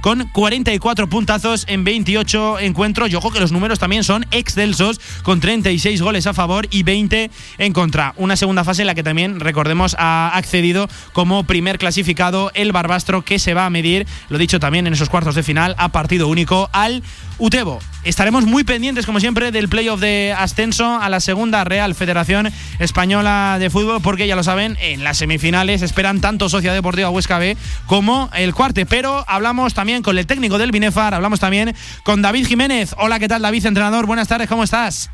con 0.00 0.28
44 0.30 1.08
puntazos 1.08 1.64
en 1.68 1.84
28 1.84 2.58
encuentros. 2.60 3.10
Y 3.10 3.14
ojo 3.14 3.30
que 3.30 3.40
los 3.40 3.52
números 3.52 3.78
también 3.78 4.04
son 4.04 4.26
excelsos, 4.30 5.00
con 5.22 5.40
36 5.40 6.02
goles 6.02 6.26
a 6.26 6.34
favor 6.34 6.66
y 6.70 6.82
20 6.82 7.30
en 7.58 7.72
contra. 7.72 8.14
Una 8.16 8.36
segunda 8.36 8.64
fase 8.64 8.82
en 8.82 8.86
la 8.86 8.94
que 8.94 9.02
también, 9.02 9.40
recordemos, 9.40 9.94
ha 9.98 10.30
accedido 10.34 10.88
como 11.12 11.44
primer 11.44 11.78
clasificado 11.78 12.50
el 12.54 12.72
Barbastro, 12.72 13.22
que 13.22 13.38
se 13.38 13.54
va 13.54 13.66
a 13.66 13.70
medir, 13.70 14.06
lo 14.28 14.38
dicho 14.38 14.58
también 14.58 14.86
en 14.86 14.92
esos 14.92 15.08
cuartos 15.08 15.34
de 15.34 15.42
final, 15.42 15.74
a 15.78 15.90
partido 15.90 16.28
único 16.28 16.68
al 16.72 17.02
Utebo. 17.38 17.78
Estaremos 18.04 18.44
muy 18.44 18.64
pendientes, 18.64 19.06
como 19.06 19.18
siempre, 19.18 19.50
del 19.50 19.68
playoff 19.70 19.98
de 19.98 20.34
ascenso 20.36 21.00
a 21.00 21.08
la 21.08 21.20
segunda 21.20 21.64
Real 21.64 21.94
Federación 21.94 22.50
Española 22.78 23.56
de 23.58 23.70
Fútbol, 23.70 24.02
porque 24.02 24.26
ya 24.26 24.36
lo 24.36 24.42
saben, 24.42 24.76
en 24.80 25.04
las 25.04 25.16
semifinales 25.16 25.80
esperan 25.80 26.20
tanto 26.20 26.50
Sociedad 26.50 26.74
Deportiva 26.74 27.08
Huesca 27.08 27.38
B 27.38 27.56
como 27.86 28.28
el 28.34 28.54
cuarte. 28.54 28.84
Pero 28.84 29.24
hablamos 29.26 29.43
también 29.74 30.02
con 30.02 30.16
el 30.16 30.26
técnico 30.26 30.56
del 30.56 30.70
Binefar, 30.70 31.12
hablamos 31.12 31.38
también 31.38 31.74
con 32.02 32.22
David 32.22 32.46
Jiménez. 32.46 32.94
Hola, 32.96 33.18
¿qué 33.18 33.28
tal, 33.28 33.42
David, 33.42 33.66
entrenador? 33.66 34.06
Buenas 34.06 34.26
tardes, 34.26 34.48
¿cómo 34.48 34.64
estás? 34.64 35.10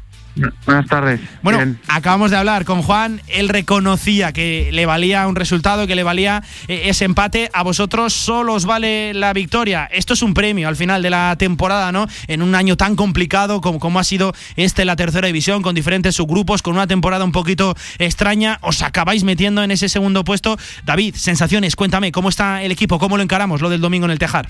Buenas 0.65 0.87
tardes. 0.87 1.21
Bueno, 1.43 1.77
acabamos 1.89 2.31
de 2.31 2.37
hablar 2.37 2.65
con 2.65 2.83
Juan. 2.83 3.21
Él 3.29 3.49
reconocía 3.49 4.33
que 4.33 4.71
le 4.73 4.87
valía 4.87 5.27
un 5.27 5.37
resultado, 5.37 5.87
que 5.87 5.95
le 5.95 6.03
valía 6.03 6.43
eh, 6.69 6.83
ese 6.87 7.05
empate. 7.05 7.51
A 7.53 7.63
vosotros 7.63 8.13
solo 8.13 8.55
os 8.55 8.65
vale 8.65 9.13
la 9.15 9.33
victoria. 9.33 9.87
Esto 9.93 10.15
es 10.15 10.23
un 10.23 10.35
premio 10.35 10.69
al 10.69 10.77
final 10.77 11.03
de 11.03 11.11
la 11.11 11.37
temporada, 11.37 11.93
¿no? 11.93 12.07
En 12.29 12.43
un 12.43 12.55
año 12.55 12.77
tan 12.77 12.97
complicado 12.97 13.61
como, 13.61 13.79
como 13.79 13.99
ha 13.99 14.05
sido 14.05 14.33
este, 14.57 14.85
la 14.85 14.97
tercera 14.97 15.27
división, 15.27 15.63
con 15.63 15.75
diferentes 15.75 16.15
subgrupos, 16.15 16.63
con 16.63 16.75
una 16.75 16.87
temporada 16.87 17.25
un 17.25 17.33
poquito 17.33 17.75
extraña. 17.99 18.59
Os 18.63 18.83
acabáis 18.83 19.25
metiendo 19.25 19.63
en 19.63 19.71
ese 19.71 19.89
segundo 19.89 20.25
puesto. 20.25 20.57
David, 20.85 21.15
sensaciones, 21.17 21.77
cuéntame, 21.77 22.13
¿cómo 22.13 22.29
está 22.29 22.63
el 22.63 22.73
equipo? 22.73 22.99
¿Cómo 22.99 23.17
lo 23.17 23.23
encaramos 23.23 23.61
lo 23.61 23.71
del 23.71 23.81
domingo 23.81 24.07
en 24.07 24.13
el 24.13 24.19
Tejar? 24.19 24.49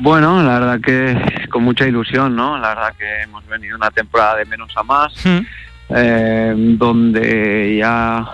Bueno, 0.00 0.42
la 0.42 0.58
verdad 0.58 0.80
que 0.80 1.48
con 1.48 1.64
mucha 1.64 1.86
ilusión, 1.86 2.34
¿no? 2.34 2.58
La 2.58 2.70
verdad 2.70 2.94
que 2.98 3.22
hemos 3.22 3.46
venido 3.46 3.76
una 3.76 3.90
temporada 3.90 4.36
de 4.36 4.46
menos 4.46 4.72
a 4.76 4.82
más, 4.82 5.12
eh, 5.90 6.54
donde 6.56 7.76
ya 7.76 8.26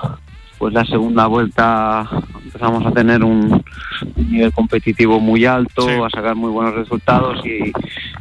pues 0.58 0.74
la 0.74 0.84
segunda 0.84 1.26
vuelta 1.26 2.08
empezamos 2.44 2.84
a 2.84 2.90
tener 2.90 3.22
un, 3.22 3.62
nivel 4.16 4.52
competitivo 4.52 5.20
muy 5.20 5.44
alto, 5.44 6.04
a 6.04 6.10
sacar 6.10 6.34
muy 6.34 6.50
buenos 6.50 6.74
resultados 6.74 7.44
y, 7.44 7.72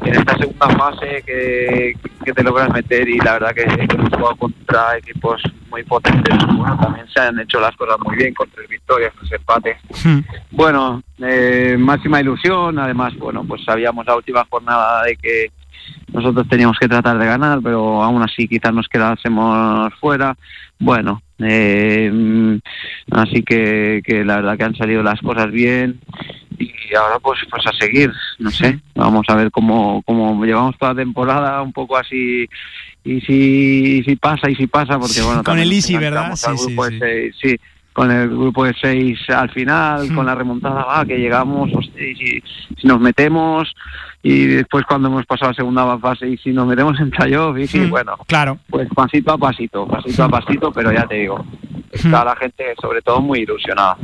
en 0.01 0.15
esta 0.15 0.37
segunda 0.37 0.69
fase 0.69 1.23
que, 1.25 1.97
te 2.33 2.43
logras 2.43 2.69
meter 2.71 3.07
y 3.07 3.17
la 3.19 3.33
verdad 3.33 3.53
que, 3.55 3.63
hemos 3.63 4.09
jugado 4.09 4.35
contra 4.35 4.97
equipos 4.97 5.41
muy 5.69 5.83
potentes, 5.83 6.35
bueno, 6.55 6.77
también 6.79 7.07
se 7.09 7.19
han 7.21 7.39
hecho 7.39 7.59
las 7.59 7.75
cosas 7.75 7.97
muy 8.05 8.15
bien 8.17 8.33
con 8.33 8.49
tres 8.49 8.67
victorias, 8.69 9.13
tres 9.19 9.31
empates. 9.31 9.77
Bueno, 10.51 11.01
eh, 11.19 11.75
máxima 11.79 12.21
ilusión, 12.21 12.77
además, 12.79 13.15
bueno, 13.17 13.43
pues 13.45 13.63
sabíamos 13.63 14.05
la 14.05 14.15
última 14.15 14.45
jornada 14.49 15.03
de 15.03 15.15
que 15.15 15.51
nosotros 16.11 16.47
teníamos 16.49 16.77
que 16.79 16.87
tratar 16.87 17.17
de 17.17 17.25
ganar, 17.25 17.59
pero 17.63 18.03
aún 18.03 18.21
así 18.21 18.47
quizás 18.47 18.73
nos 18.73 18.87
quedásemos 18.87 19.93
fuera. 19.99 20.35
Bueno, 20.79 21.21
eh, 21.39 22.59
así 23.11 23.43
que, 23.43 24.01
que 24.03 24.25
la 24.25 24.37
verdad 24.37 24.57
que 24.57 24.63
han 24.63 24.75
salido 24.75 25.03
las 25.03 25.19
cosas 25.21 25.51
bien 25.51 25.99
y 26.59 26.95
ahora 26.95 27.19
pues 27.19 27.39
pues 27.49 27.65
a 27.67 27.73
seguir, 27.73 28.11
no 28.39 28.49
sé, 28.49 28.79
vamos 28.95 29.25
a 29.27 29.35
ver 29.35 29.51
cómo, 29.51 30.01
cómo 30.03 30.43
llevamos 30.43 30.77
toda 30.77 30.93
la 30.93 31.01
temporada 31.01 31.61
un 31.61 31.73
poco 31.73 31.97
así 31.97 32.47
y 33.03 33.21
si, 33.21 34.03
si 34.03 34.15
pasa 34.15 34.49
y 34.49 34.55
si 34.55 34.67
pasa, 34.67 34.99
porque 34.99 35.21
bueno... 35.21 35.43
Con 35.43 35.59
el 35.59 35.71
Easy, 35.71 35.95
¿verdad? 35.95 36.35
Sí, 36.35 36.65
sí, 37.39 37.55
con 37.93 38.11
el 38.11 38.29
grupo 38.29 38.65
de 38.65 38.75
seis 38.79 39.17
al 39.29 39.49
final, 39.49 40.13
con 40.13 40.25
la 40.25 40.35
remontada, 40.35 40.83
va, 40.83 41.05
que 41.05 41.17
llegamos, 41.17 41.69
y 41.97 42.15
si, 42.15 42.43
si 42.79 42.87
nos 42.87 42.99
metemos, 42.99 43.73
y 44.29 44.45
después 44.45 44.85
cuando 44.85 45.07
hemos 45.07 45.25
pasado 45.25 45.51
a 45.51 45.53
segunda 45.53 45.97
fase 45.99 46.27
y 46.27 46.37
si 46.37 46.51
nos 46.51 46.67
metemos 46.67 46.99
en 46.99 47.09
playoff 47.11 47.57
y 47.57 47.65
sí, 47.65 47.85
bueno, 47.85 48.17
claro. 48.27 48.59
pues 48.69 48.89
pasito 48.93 49.31
a 49.31 49.37
pasito, 49.37 49.87
pasito 49.87 50.21
a 50.25 50.27
pasito, 50.27 50.69
pero 50.73 50.91
ya 50.91 51.07
te 51.07 51.15
digo, 51.15 51.45
está 51.93 52.25
la 52.25 52.35
gente 52.35 52.65
sobre 52.81 53.01
todo 53.01 53.21
muy 53.21 53.39
ilusionada. 53.39 53.95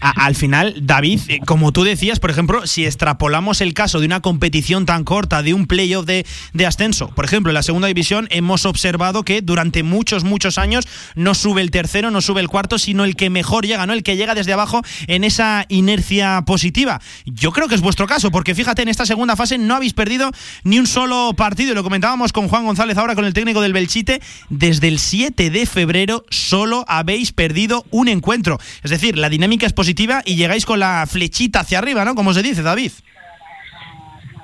al 0.00 0.34
final, 0.34 0.74
David, 0.82 1.20
eh, 1.28 1.38
como 1.46 1.70
tú 1.70 1.84
decías, 1.84 2.18
por 2.18 2.30
ejemplo, 2.30 2.66
si 2.66 2.86
extrapolamos 2.86 3.60
el 3.60 3.72
caso 3.72 4.00
de 4.00 4.06
una 4.06 4.20
competición 4.20 4.84
tan 4.84 5.04
corta, 5.04 5.44
de 5.44 5.54
un 5.54 5.68
playoff 5.68 6.06
de, 6.06 6.26
de 6.54 6.66
ascenso, 6.66 7.10
por 7.14 7.24
ejemplo, 7.24 7.50
en 7.50 7.54
la 7.54 7.62
segunda 7.62 7.86
división 7.86 8.26
hemos 8.30 8.66
observado 8.66 9.22
que 9.22 9.42
durante 9.42 9.84
muchos, 9.84 10.24
muchos 10.24 10.58
años 10.58 10.88
no 11.14 11.34
sube 11.34 11.62
el 11.62 11.70
tercero, 11.70 12.10
no 12.10 12.20
sube 12.20 12.40
el 12.40 12.48
cuarto, 12.48 12.78
sino 12.78 13.04
el 13.04 13.14
que 13.14 13.30
mejor 13.30 13.64
llega, 13.64 13.86
¿no? 13.86 13.92
El 13.92 14.02
que 14.02 14.16
llega 14.16 14.34
desde 14.34 14.52
abajo 14.52 14.82
en 15.06 15.22
esa 15.22 15.66
inercia 15.68 16.42
positiva. 16.44 17.00
Yo 17.26 17.52
creo 17.52 17.68
que 17.68 17.76
es 17.76 17.80
vuestro 17.80 18.08
caso, 18.08 18.32
porque 18.32 18.56
fíjate, 18.56 18.82
en 18.82 18.88
esta 18.88 19.06
segunda 19.06 19.36
fase 19.36 19.67
no 19.68 19.76
habéis 19.76 19.94
perdido 19.94 20.30
ni 20.64 20.78
un 20.78 20.86
solo 20.86 21.32
partido. 21.36 21.72
Y 21.72 21.74
lo 21.74 21.84
comentábamos 21.84 22.32
con 22.32 22.48
Juan 22.48 22.64
González 22.64 22.98
ahora 22.98 23.14
con 23.14 23.24
el 23.24 23.34
técnico 23.34 23.60
del 23.60 23.72
Belchite. 23.72 24.20
Desde 24.48 24.88
el 24.88 24.98
7 24.98 25.50
de 25.50 25.66
febrero 25.66 26.24
solo 26.30 26.84
habéis 26.88 27.32
perdido 27.32 27.84
un 27.90 28.08
encuentro. 28.08 28.58
Es 28.82 28.90
decir, 28.90 29.16
la 29.16 29.28
dinámica 29.28 29.66
es 29.66 29.72
positiva 29.72 30.22
y 30.24 30.36
llegáis 30.36 30.66
con 30.66 30.80
la 30.80 31.06
flechita 31.08 31.60
hacia 31.60 31.78
arriba, 31.78 32.04
¿no? 32.04 32.14
Como 32.14 32.34
se 32.34 32.42
dice, 32.42 32.62
David. 32.62 32.92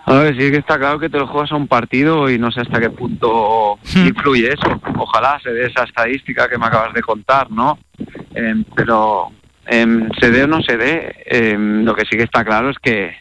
A 0.06 0.14
ver, 0.14 0.36
sí 0.36 0.50
que 0.50 0.58
está 0.58 0.78
claro 0.78 0.98
que 0.98 1.08
te 1.08 1.18
lo 1.18 1.26
juegas 1.26 1.52
a 1.52 1.56
un 1.56 1.66
partido 1.66 2.30
y 2.30 2.38
no 2.38 2.50
sé 2.50 2.60
hasta 2.60 2.78
qué 2.78 2.90
punto 2.90 3.78
hmm. 3.94 4.06
influye 4.06 4.48
eso. 4.48 4.80
Ojalá 4.98 5.40
se 5.42 5.50
dé 5.50 5.66
esa 5.66 5.84
estadística 5.84 6.48
que 6.48 6.58
me 6.58 6.66
acabas 6.66 6.92
de 6.92 7.00
contar, 7.00 7.50
¿no? 7.50 7.78
Em, 8.34 8.64
pero 8.76 9.32
em, 9.66 10.10
se 10.20 10.30
dé 10.30 10.44
o 10.44 10.46
no 10.46 10.60
se 10.60 10.76
dé, 10.76 11.24
em, 11.24 11.84
lo 11.84 11.94
que 11.94 12.04
sí 12.04 12.18
que 12.18 12.24
está 12.24 12.44
claro 12.44 12.68
es 12.68 12.76
que 12.82 13.16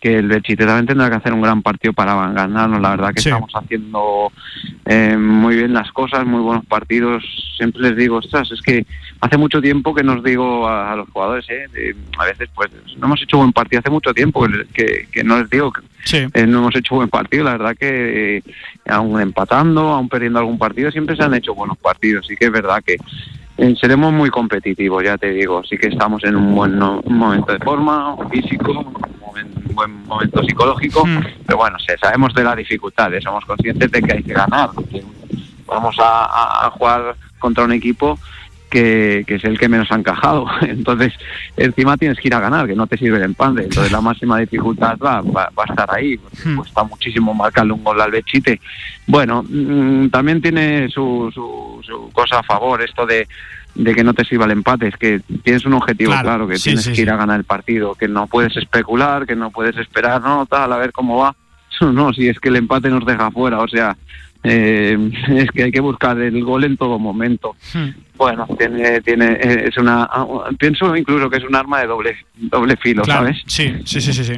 que 0.00 0.16
el 0.16 0.28
Belchite 0.28 0.64
también 0.64 0.86
tendrá 0.86 1.10
que 1.10 1.16
hacer 1.16 1.32
un 1.32 1.42
gran 1.42 1.62
partido 1.62 1.92
para 1.92 2.14
ganarnos. 2.32 2.80
La 2.80 2.90
verdad 2.90 3.12
que 3.12 3.20
estamos 3.20 3.52
haciendo 3.54 4.32
eh, 4.86 5.16
muy 5.16 5.56
bien 5.56 5.74
las 5.74 5.92
cosas, 5.92 6.24
muy 6.24 6.40
buenos 6.40 6.64
partidos. 6.64 7.22
Siempre 7.56 7.82
les 7.82 7.96
digo, 7.96 8.16
ostras, 8.16 8.50
es 8.50 8.62
que 8.62 8.86
hace 9.20 9.36
mucho 9.36 9.60
tiempo 9.60 9.94
que 9.94 10.02
nos 10.02 10.24
digo 10.24 10.66
a, 10.66 10.96
los 10.96 11.08
jugadores, 11.10 11.44
eh, 11.50 11.94
a 12.18 12.24
veces 12.24 12.48
pues 12.54 12.70
no 12.96 13.06
hemos 13.06 13.22
hecho 13.22 13.36
buen 13.36 13.52
partido, 13.52 13.80
hace 13.80 13.90
mucho 13.90 14.14
tiempo 14.14 14.46
que, 14.72 15.22
no 15.22 15.38
les 15.38 15.50
digo 15.50 15.72
que 15.72 16.30
eh, 16.32 16.46
no 16.46 16.58
hemos 16.60 16.76
hecho 16.76 16.94
buen 16.94 17.08
partido. 17.08 17.44
La 17.44 17.52
verdad 17.52 17.76
que 17.76 18.38
eh, 18.38 18.42
aún 18.86 19.20
empatando, 19.20 19.90
aún 19.90 20.08
perdiendo 20.08 20.38
algún 20.38 20.58
partido, 20.58 20.90
siempre 20.90 21.16
se 21.16 21.22
han 21.22 21.34
hecho 21.34 21.54
buenos 21.54 21.76
partidos. 21.76 22.26
Sí 22.26 22.36
que 22.36 22.46
es 22.46 22.52
verdad 22.52 22.82
que 22.84 22.96
seremos 23.80 24.12
muy 24.12 24.30
competitivos, 24.30 25.04
ya 25.04 25.18
te 25.18 25.30
digo. 25.30 25.62
Sí 25.64 25.76
que 25.76 25.88
estamos 25.88 26.24
en 26.24 26.36
un 26.36 26.54
buen 26.54 26.78
momento 26.78 27.52
de 27.52 27.58
forma, 27.58 28.16
físico, 28.30 28.72
un 28.72 29.74
buen 29.74 30.06
momento 30.06 30.42
psicológico, 30.42 31.04
mm. 31.06 31.20
pero 31.46 31.58
bueno, 31.58 31.76
sabemos 32.00 32.34
de 32.34 32.44
las 32.44 32.56
dificultades, 32.56 33.22
somos 33.22 33.44
conscientes 33.44 33.90
de 33.90 34.02
que 34.02 34.12
hay 34.12 34.22
que 34.22 34.32
ganar. 34.32 34.70
vamos 35.66 35.96
a, 35.98 36.70
jugar 36.72 37.16
contra 37.38 37.64
un 37.64 37.72
equipo 37.72 38.18
que, 38.70 39.24
es 39.26 39.44
el 39.44 39.58
que 39.58 39.68
menos 39.68 39.90
ha 39.90 39.96
encajado. 39.96 40.46
Entonces, 40.62 41.12
encima 41.56 41.96
tienes 41.96 42.18
que 42.18 42.28
ir 42.28 42.34
a 42.34 42.40
ganar, 42.40 42.66
que 42.66 42.74
no 42.74 42.86
te 42.86 42.96
sirve 42.96 43.18
el 43.18 43.24
empate. 43.24 43.64
Entonces, 43.64 43.92
la 43.92 44.00
máxima 44.00 44.38
dificultad 44.38 44.96
va, 44.98 45.20
va, 45.20 45.50
a 45.56 45.64
estar 45.68 45.88
ahí. 45.92 46.18
Hmm. 46.44 46.56
Cuesta 46.56 46.84
muchísimo 46.84 47.34
marcarle 47.34 47.72
un 47.72 47.84
gol 47.84 48.00
al 48.00 48.10
Bechite. 48.10 48.60
Bueno, 49.06 49.44
mm, 49.46 50.08
también 50.08 50.40
tiene 50.40 50.88
su, 50.88 51.30
su, 51.34 52.10
cosa 52.12 52.38
a 52.38 52.42
favor 52.42 52.80
esto 52.80 53.04
de, 53.04 53.26
de 53.74 53.94
que 53.94 54.04
no 54.04 54.14
te 54.14 54.24
sirva 54.24 54.44
el 54.44 54.52
empate, 54.52 54.88
es 54.88 54.96
que 54.96 55.20
tienes 55.42 55.64
un 55.66 55.74
objetivo 55.74 56.12
claro, 56.20 56.46
que 56.46 56.56
tienes 56.56 56.88
que 56.88 57.00
ir 57.00 57.10
a 57.10 57.16
ganar 57.16 57.38
el 57.38 57.44
partido, 57.44 57.94
que 57.94 58.08
no 58.08 58.26
puedes 58.26 58.56
especular, 58.56 59.26
que 59.26 59.36
no 59.36 59.50
puedes 59.50 59.76
esperar, 59.76 60.20
no, 60.22 60.46
tal, 60.46 60.72
a 60.72 60.78
ver 60.78 60.92
cómo 60.92 61.18
va. 61.18 61.34
No, 61.80 62.12
si 62.12 62.28
es 62.28 62.38
que 62.38 62.50
el 62.50 62.56
empate 62.56 62.90
nos 62.90 63.06
deja 63.06 63.30
fuera, 63.30 63.60
o 63.60 63.68
sea, 63.68 63.96
eh, 64.42 65.10
es 65.28 65.50
que 65.50 65.64
hay 65.64 65.72
que 65.72 65.80
buscar 65.80 66.18
el 66.18 66.42
gol 66.44 66.64
en 66.64 66.76
todo 66.76 66.98
momento. 66.98 67.56
Bueno, 68.16 68.46
tiene, 68.58 69.00
tiene, 69.00 69.32
eh, 69.32 69.64
es 69.68 69.78
una, 69.78 70.08
pienso 70.58 70.94
incluso 70.94 71.30
que 71.30 71.38
es 71.38 71.44
un 71.44 71.54
arma 71.54 71.80
de 71.80 71.86
doble, 71.86 72.16
doble 72.34 72.76
filo, 72.76 73.02
Claro, 73.02 73.22
¿sabes? 73.22 73.38
Sí, 73.46 73.72
sí, 73.84 74.00
sí, 74.00 74.12
sí, 74.12 74.24
sí. 74.24 74.34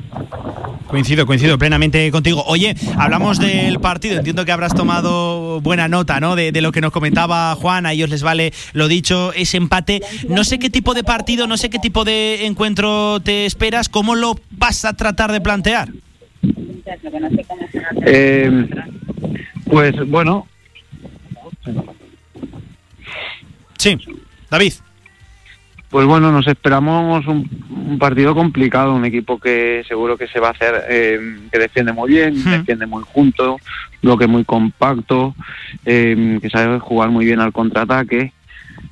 Coincido, 0.87 1.27
coincido 1.27 1.59
plenamente 1.59 2.11
contigo. 2.13 2.45
Oye, 2.47 2.77
hablamos 2.97 3.39
del 3.41 3.81
partido, 3.81 4.19
entiendo 4.19 4.45
que 4.45 4.53
habrás 4.53 4.75
tomado 4.75 5.61
buena 5.61 5.89
nota, 5.89 6.21
¿no? 6.21 6.37
De, 6.37 6.53
de 6.53 6.61
lo 6.61 6.71
que 6.71 6.81
nos 6.81 6.93
comentaba 6.93 7.55
Juan, 7.57 7.87
a 7.87 7.93
ellos 7.93 8.11
les 8.11 8.23
vale 8.23 8.53
lo 8.73 8.89
dicho, 8.89 9.33
ese 9.33 9.57
empate. 9.57 10.01
No 10.29 10.45
sé 10.45 10.59
qué 10.59 10.71
tipo 10.71 10.95
de 10.95 11.03
partido, 11.03 11.47
no 11.47 11.57
sé 11.57 11.71
qué 11.71 11.79
tipo 11.79 12.05
de 12.05 12.47
encuentro 12.47 13.21
te 13.21 13.47
esperas, 13.47 13.89
¿cómo 13.89 14.15
lo 14.15 14.37
vas 14.51 14.85
a 14.85 14.93
tratar 14.93 15.33
de 15.33 15.41
plantear? 15.41 15.89
Eh, 18.05 18.69
pues 19.65 19.95
bueno, 20.09 20.47
Sí, 23.79 23.99
David. 24.51 24.75
Pues 25.91 26.07
bueno, 26.07 26.33
nos 26.33 26.47
esperamos 26.47 27.27
un, 27.27 27.51
un 27.69 27.99
partido 27.99 28.35
complicado, 28.35 28.95
un 28.95 29.05
equipo 29.05 29.39
que 29.39 29.85
seguro 29.87 30.17
que 30.17 30.29
se 30.29 30.41
va 30.41 30.49
a 30.49 30.53
hacer, 30.53 30.85
eh, 30.89 31.39
que 31.51 31.59
defiende 31.59 31.93
muy 31.93 32.11
bien, 32.11 32.43
defiende 32.45 32.87
muy 32.87 33.03
junto, 33.05 33.59
bloque 34.01 34.27
muy 34.27 34.45
compacto, 34.45 35.35
eh, 35.85 36.39
que 36.41 36.49
sabe 36.49 36.79
jugar 36.79 37.11
muy 37.11 37.27
bien 37.27 37.41
al 37.41 37.53
contraataque. 37.53 38.33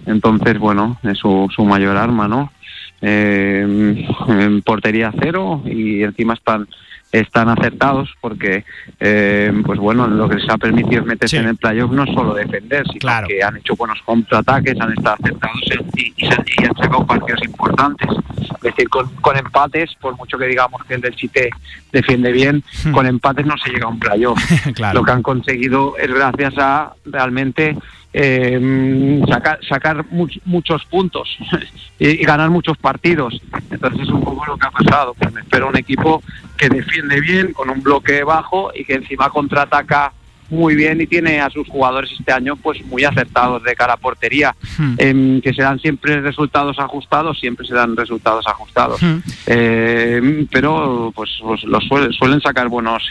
Entonces, 0.07 0.59
bueno, 0.59 0.99
es 1.05 1.19
su, 1.19 1.49
su 1.55 1.65
mayor 1.65 1.97
arma, 1.97 2.29
¿no? 2.29 2.53
Eh, 3.01 4.07
en 4.29 4.63
portería 4.63 5.11
cero 5.23 5.63
y 5.65 6.03
encima 6.03 6.35
están 6.35 6.69
están 7.13 7.49
acertados 7.49 8.15
porque, 8.21 8.65
eh, 9.01 9.53
pues 9.65 9.79
bueno, 9.79 10.07
lo 10.07 10.29
que 10.29 10.37
les 10.37 10.49
ha 10.49 10.59
permitido 10.59 11.05
meterse 11.05 11.39
en 11.39 11.49
el 11.49 11.57
playoff 11.57 11.91
no 11.91 12.05
es 12.05 12.15
solo 12.15 12.35
defender, 12.35 12.85
sino 12.87 13.27
que 13.27 13.43
han 13.43 13.57
hecho 13.57 13.75
buenos 13.77 14.01
contraataques, 14.03 14.81
han 14.81 14.93
estado 14.93 15.17
acertados 15.21 15.61
y, 15.97 16.27
han, 16.27 16.45
y 16.59 16.65
han 16.65 16.77
sacado 16.77 17.07
partidos 17.07 17.43
importantes. 17.45 18.09
Es 18.41 18.61
decir, 18.61 18.89
con, 18.89 19.09
con 19.17 19.37
empates, 19.37 19.95
por 20.01 20.17
mucho 20.17 20.39
que 20.39 20.47
digamos 20.47 20.85
que 20.85 20.95
el 20.95 21.01
del 21.01 21.17
Chite 21.17 21.51
defiende 21.93 22.31
bien, 22.31 22.63
con 22.93 23.07
empates 23.07 23.47
no 23.47 23.57
se 23.59 23.71
llega 23.71 23.87
a 23.87 23.89
un 23.89 23.99
playoff. 23.99 24.39
Lo 24.95 25.03
que 25.03 25.11
han 25.11 25.23
conseguido 25.23 25.97
es 25.97 26.13
gracias 26.13 26.55
a 26.59 26.93
realmente 27.07 27.77
eh, 28.13 29.21
sacar, 29.29 29.59
sacar 29.69 30.05
much- 30.11 30.41
muchos 30.45 30.85
puntos 30.87 31.29
y, 31.99 32.09
y 32.09 32.25
ganar 32.25 32.51
muchos 32.51 32.77
partidos. 32.79 33.41
Entonces 33.71 34.03
es 34.03 34.09
un 34.09 34.23
poco 34.23 34.45
lo 34.47 34.57
que 34.57 34.67
ha 34.67 34.71
pasado. 34.71 35.15
Pues 35.15 35.33
me 35.33 35.41
espero 35.41 35.69
un 35.69 35.77
equipo 35.77 36.23
que 36.57 36.69
defiende 36.69 37.21
bien, 37.21 37.53
con 37.53 37.71
un 37.71 37.83
bloque 37.83 38.23
bajo 38.25 38.71
y 38.75 38.85
que 38.85 38.95
encima 38.95 39.31
contraataca 39.31 40.13
muy 40.51 40.75
bien 40.75 41.01
y 41.01 41.07
tiene 41.07 41.41
a 41.41 41.49
sus 41.49 41.69
jugadores 41.69 42.11
este 42.11 42.33
año 42.33 42.57
pues 42.57 42.85
muy 42.87 43.05
acertados 43.05 43.63
de 43.63 43.77
cara 43.77 43.93
a 43.93 43.97
portería. 43.97 44.57
Em, 44.99 45.41
que 45.41 45.53
se 45.55 45.63
dan 45.63 45.79
siempre 45.79 46.21
resultados 46.21 46.77
ajustados, 46.81 47.39
siempre 47.39 47.65
se 47.69 47.75
dan 47.75 47.97
resultados 47.97 48.45
ajustados. 48.49 49.01
Eh, 49.47 50.47
pero 50.51 51.13
pues, 51.15 51.31
pues 51.41 51.63
los 51.63 51.85
suelen, 51.85 52.13
suelen 52.13 52.41
sacar 52.41 52.69
buenos 52.69 53.05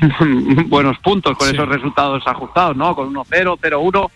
buenos 0.66 0.98
puntos 0.98 1.36
con 1.36 1.48
esos 1.48 1.68
resultados 1.68 2.22
ajustados, 2.26 2.76
¿no? 2.76 2.94
Con 2.94 3.12
1-0, 3.14 3.58
0-1, 3.58 4.10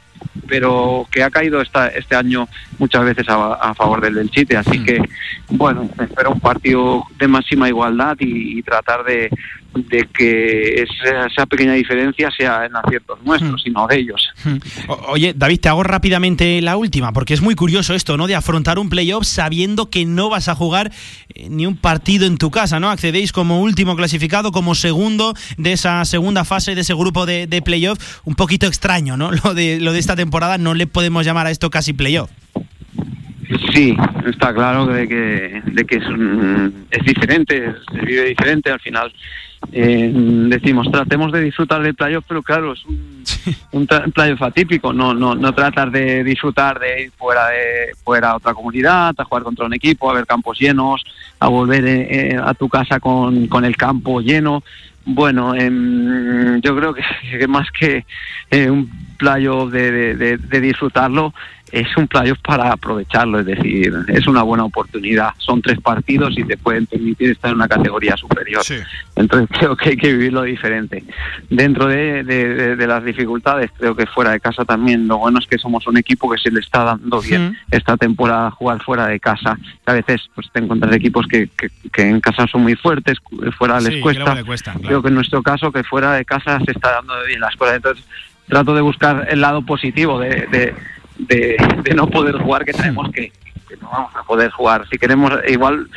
pero 0.49 1.07
que 1.11 1.23
ha 1.23 1.31
caído 1.31 1.61
esta, 1.61 1.89
este 1.89 2.15
año 2.15 2.49
muchas 2.79 3.05
veces 3.05 3.29
a, 3.29 3.55
a 3.55 3.75
favor 3.75 4.01
del 4.01 4.15
del 4.15 4.31
Chite. 4.31 4.57
Así 4.57 4.83
que, 4.85 5.01
bueno, 5.49 5.89
espero 6.01 6.31
un 6.31 6.41
partido 6.41 7.05
de 7.19 7.27
máxima 7.29 7.69
igualdad 7.69 8.17
y, 8.21 8.59
y 8.59 8.63
tratar 8.63 9.05
de, 9.05 9.29
de 9.75 10.09
que 10.17 10.83
esa, 10.85 11.27
esa 11.27 11.47
pequeña 11.47 11.73
diferencia 11.73 12.31
sea 12.37 12.65
en 12.67 12.77
aciertos 12.77 13.23
nuestros 13.25 13.67
y 13.67 13.71
no 13.71 13.87
de 13.87 13.97
ellos. 13.99 14.29
O- 14.89 14.95
Oye, 15.09 15.33
David, 15.37 15.61
te 15.61 15.69
hago 15.69 15.83
rápidamente 15.83 16.61
la 16.63 16.77
última, 16.77 17.13
porque 17.13 17.35
es 17.35 17.43
muy 17.43 17.55
curioso 17.55 17.95
esto, 17.95 18.17
¿no? 18.17 18.27
De 18.27 18.35
afrontar 18.35 18.79
un 18.79 18.89
playoff 18.89 19.25
sabiendo 19.27 19.91
que 19.91 20.05
no 20.05 20.29
vas 20.31 20.49
a 20.49 20.55
jugar 20.55 20.93
eh, 21.35 21.49
ni 21.51 21.67
un 21.67 21.77
partido 21.77 22.27
en 22.27 22.39
tu 22.39 22.51
casa, 22.51 22.79
¿no? 22.81 22.91
Accedéis 22.91 23.33
como 23.33 23.61
último 23.61 23.97
clasificado, 23.97 24.53
como 24.53 24.75
segundo 24.75 25.35
de 25.57 25.73
esa 25.73 26.05
segunda 26.05 26.45
fase 26.45 26.75
de 26.75 26.81
ese 26.83 26.95
grupo 26.95 27.27
de, 27.27 27.47
de 27.47 27.63
playoff. 27.63 27.99
Un 28.25 28.35
poquito 28.35 28.67
extraño, 28.67 29.17
¿no? 29.17 29.31
Lo 29.45 29.55
de, 29.55 29.79
lo 29.81 29.93
de 29.93 29.99
esta 30.07 30.15
temporada, 30.17 30.57
no 30.57 30.73
le 30.75 30.87
podemos 30.87 31.27
llamar 31.27 31.49
a 31.49 31.51
esto 31.51 31.69
casi 31.69 31.93
playoff. 31.93 32.31
Sí, 33.73 33.97
está 34.27 34.55
claro 34.55 34.87
de 34.87 35.07
que, 35.09 35.63
de 35.67 35.85
que 35.85 35.97
es, 35.97 36.07
un- 36.07 36.87
es 36.91 37.05
diferente, 37.05 37.73
se 37.93 38.01
vive 38.07 38.25
diferente 38.25 38.71
al 38.71 38.79
final. 38.81 39.13
eh, 39.73 40.13
decimos, 40.49 40.89
tratemos 40.93 41.33
de 41.33 41.41
disfrutar 41.41 41.83
del 41.83 41.95
playoff, 41.95 42.25
pero 42.29 42.41
claro, 42.43 42.73
es 42.73 42.85
un, 42.85 43.25
un 43.73 43.87
playoff 44.15 44.43
atípico, 44.43 44.93
no, 44.93 45.13
no, 45.13 45.35
no 45.35 45.53
tratar 45.53 45.91
de 45.91 46.23
disfrutar 46.23 46.79
de 46.79 47.05
ir 47.05 47.11
fuera 47.17 47.49
de 47.49 47.93
fuera 48.05 48.31
a 48.31 48.37
otra 48.37 48.55
comunidad, 48.55 49.13
a 49.19 49.25
jugar 49.25 49.43
contra 49.43 49.67
un 49.67 49.75
equipo, 49.75 50.09
a 50.09 50.15
ver 50.15 50.25
campos 50.27 50.59
llenos, 50.61 51.03
a 51.41 51.49
volver 51.49 51.85
eh, 51.85 52.07
eh, 52.35 52.41
a 52.41 52.55
tu 52.55 52.69
casa 52.69 53.01
con, 53.01 53.49
con 53.49 53.65
el 53.65 53.77
campo 53.77 54.21
lleno. 54.21 54.63
Bueno, 55.09 55.55
em, 55.55 56.61
yo 56.63 56.77
creo 56.77 56.93
que, 56.95 57.47
más 57.49 57.69
que 57.71 58.05
eh, 58.51 58.69
un 58.71 58.91
playoff 59.17 59.71
de, 59.73 59.91
de- 59.91 60.15
de- 60.17 60.37
de 60.39 60.61
disfrutarlo, 60.61 61.35
es 61.73 61.89
un 61.97 62.07
playoff 62.07 62.39
para 62.45 62.71
aprovecharlo, 62.71 63.41
es 63.41 63.47
decir, 63.47 63.93
es 64.07 64.29
una 64.29 64.43
buena 64.45 64.63
oportunidad. 64.65 65.31
Son 65.39 65.61
tres 65.61 65.81
partidos 65.81 66.39
y 66.39 66.45
te 66.45 66.57
pueden 66.57 66.87
permitir 66.87 67.33
estar 67.33 67.51
en 67.51 67.57
una 67.57 67.67
categoría 67.67 68.17
superior. 68.17 68.63
Entonces 69.17 69.49
creo 69.59 69.77
que 69.77 69.91
hay 69.91 69.97
que 69.97 70.13
vivirlo 70.13 70.43
diferente. 70.43 71.03
Dentro 71.51 71.89
de, 71.89 72.23
de- 72.23 72.77
de- 72.77 72.87
las 72.87 73.05
dificultades, 73.05 73.73
creo 73.77 73.97
que 73.97 74.07
fuera 74.07 74.31
de 74.31 74.39
casa 74.39 74.65
también, 74.65 75.09
lo 75.09 75.19
bueno 75.19 75.41
es 75.41 75.47
que 75.49 75.59
somos 75.59 75.85
un 75.89 75.97
equipo 75.97 76.31
que 76.31 76.39
se 76.39 76.53
le 76.53 76.61
está 76.61 76.85
dando 76.85 77.21
bien 77.21 77.57
esta 77.73 77.97
temporada 77.97 78.53
jugar 78.53 78.81
fuera 78.85 79.09
de 79.09 79.19
casa. 79.19 79.59
A 79.87 79.93
veces 79.93 80.23
pues 80.37 80.47
te 80.53 80.61
encuentras 80.61 80.95
equipos 80.95 81.27
que, 81.27 81.49
que- 81.59 81.71
que 81.93 82.03
en 82.09 82.21
casa 82.21 82.47
son 82.47 82.63
muy 82.63 82.77
fuertes, 82.77 83.19
fuera 83.59 83.81
Sí, 83.81 83.87
les 83.87 83.95
que 83.97 84.01
cuesta. 84.03 84.45
cuestan, 84.45 84.75
claro. 84.75 84.87
Creo 84.89 85.03
que 85.03 85.09
en 85.09 85.15
nuestro 85.17 85.43
caso, 85.43 85.73
que 85.73 85.83
fuera 85.83 86.13
de 86.13 86.25
casa 86.25 86.61
se 86.65 86.71
está 86.71 86.93
dando 86.93 87.15
bien 87.27 87.41
las 87.41 87.57
cosas. 87.57 87.77
Entonces 87.77 88.05
trato 88.49 88.75
de 88.75 88.81
buscar 88.81 89.27
el 89.31 89.41
lado 89.41 89.63
positivo 89.63 90.19
de, 90.19 90.75
de, 91.19 91.95
no 91.95 92.09
poder 92.09 92.37
jugar, 92.39 92.65
que 92.65 92.73
sabemos 92.73 93.11
que, 93.11 93.33
no 93.81 93.91
vamos 93.91 94.15
a 94.15 94.23
poder 94.23 94.51
jugar. 94.51 94.87
Si 94.89 94.99
queremos, 94.99 95.33
igual, 95.49 95.89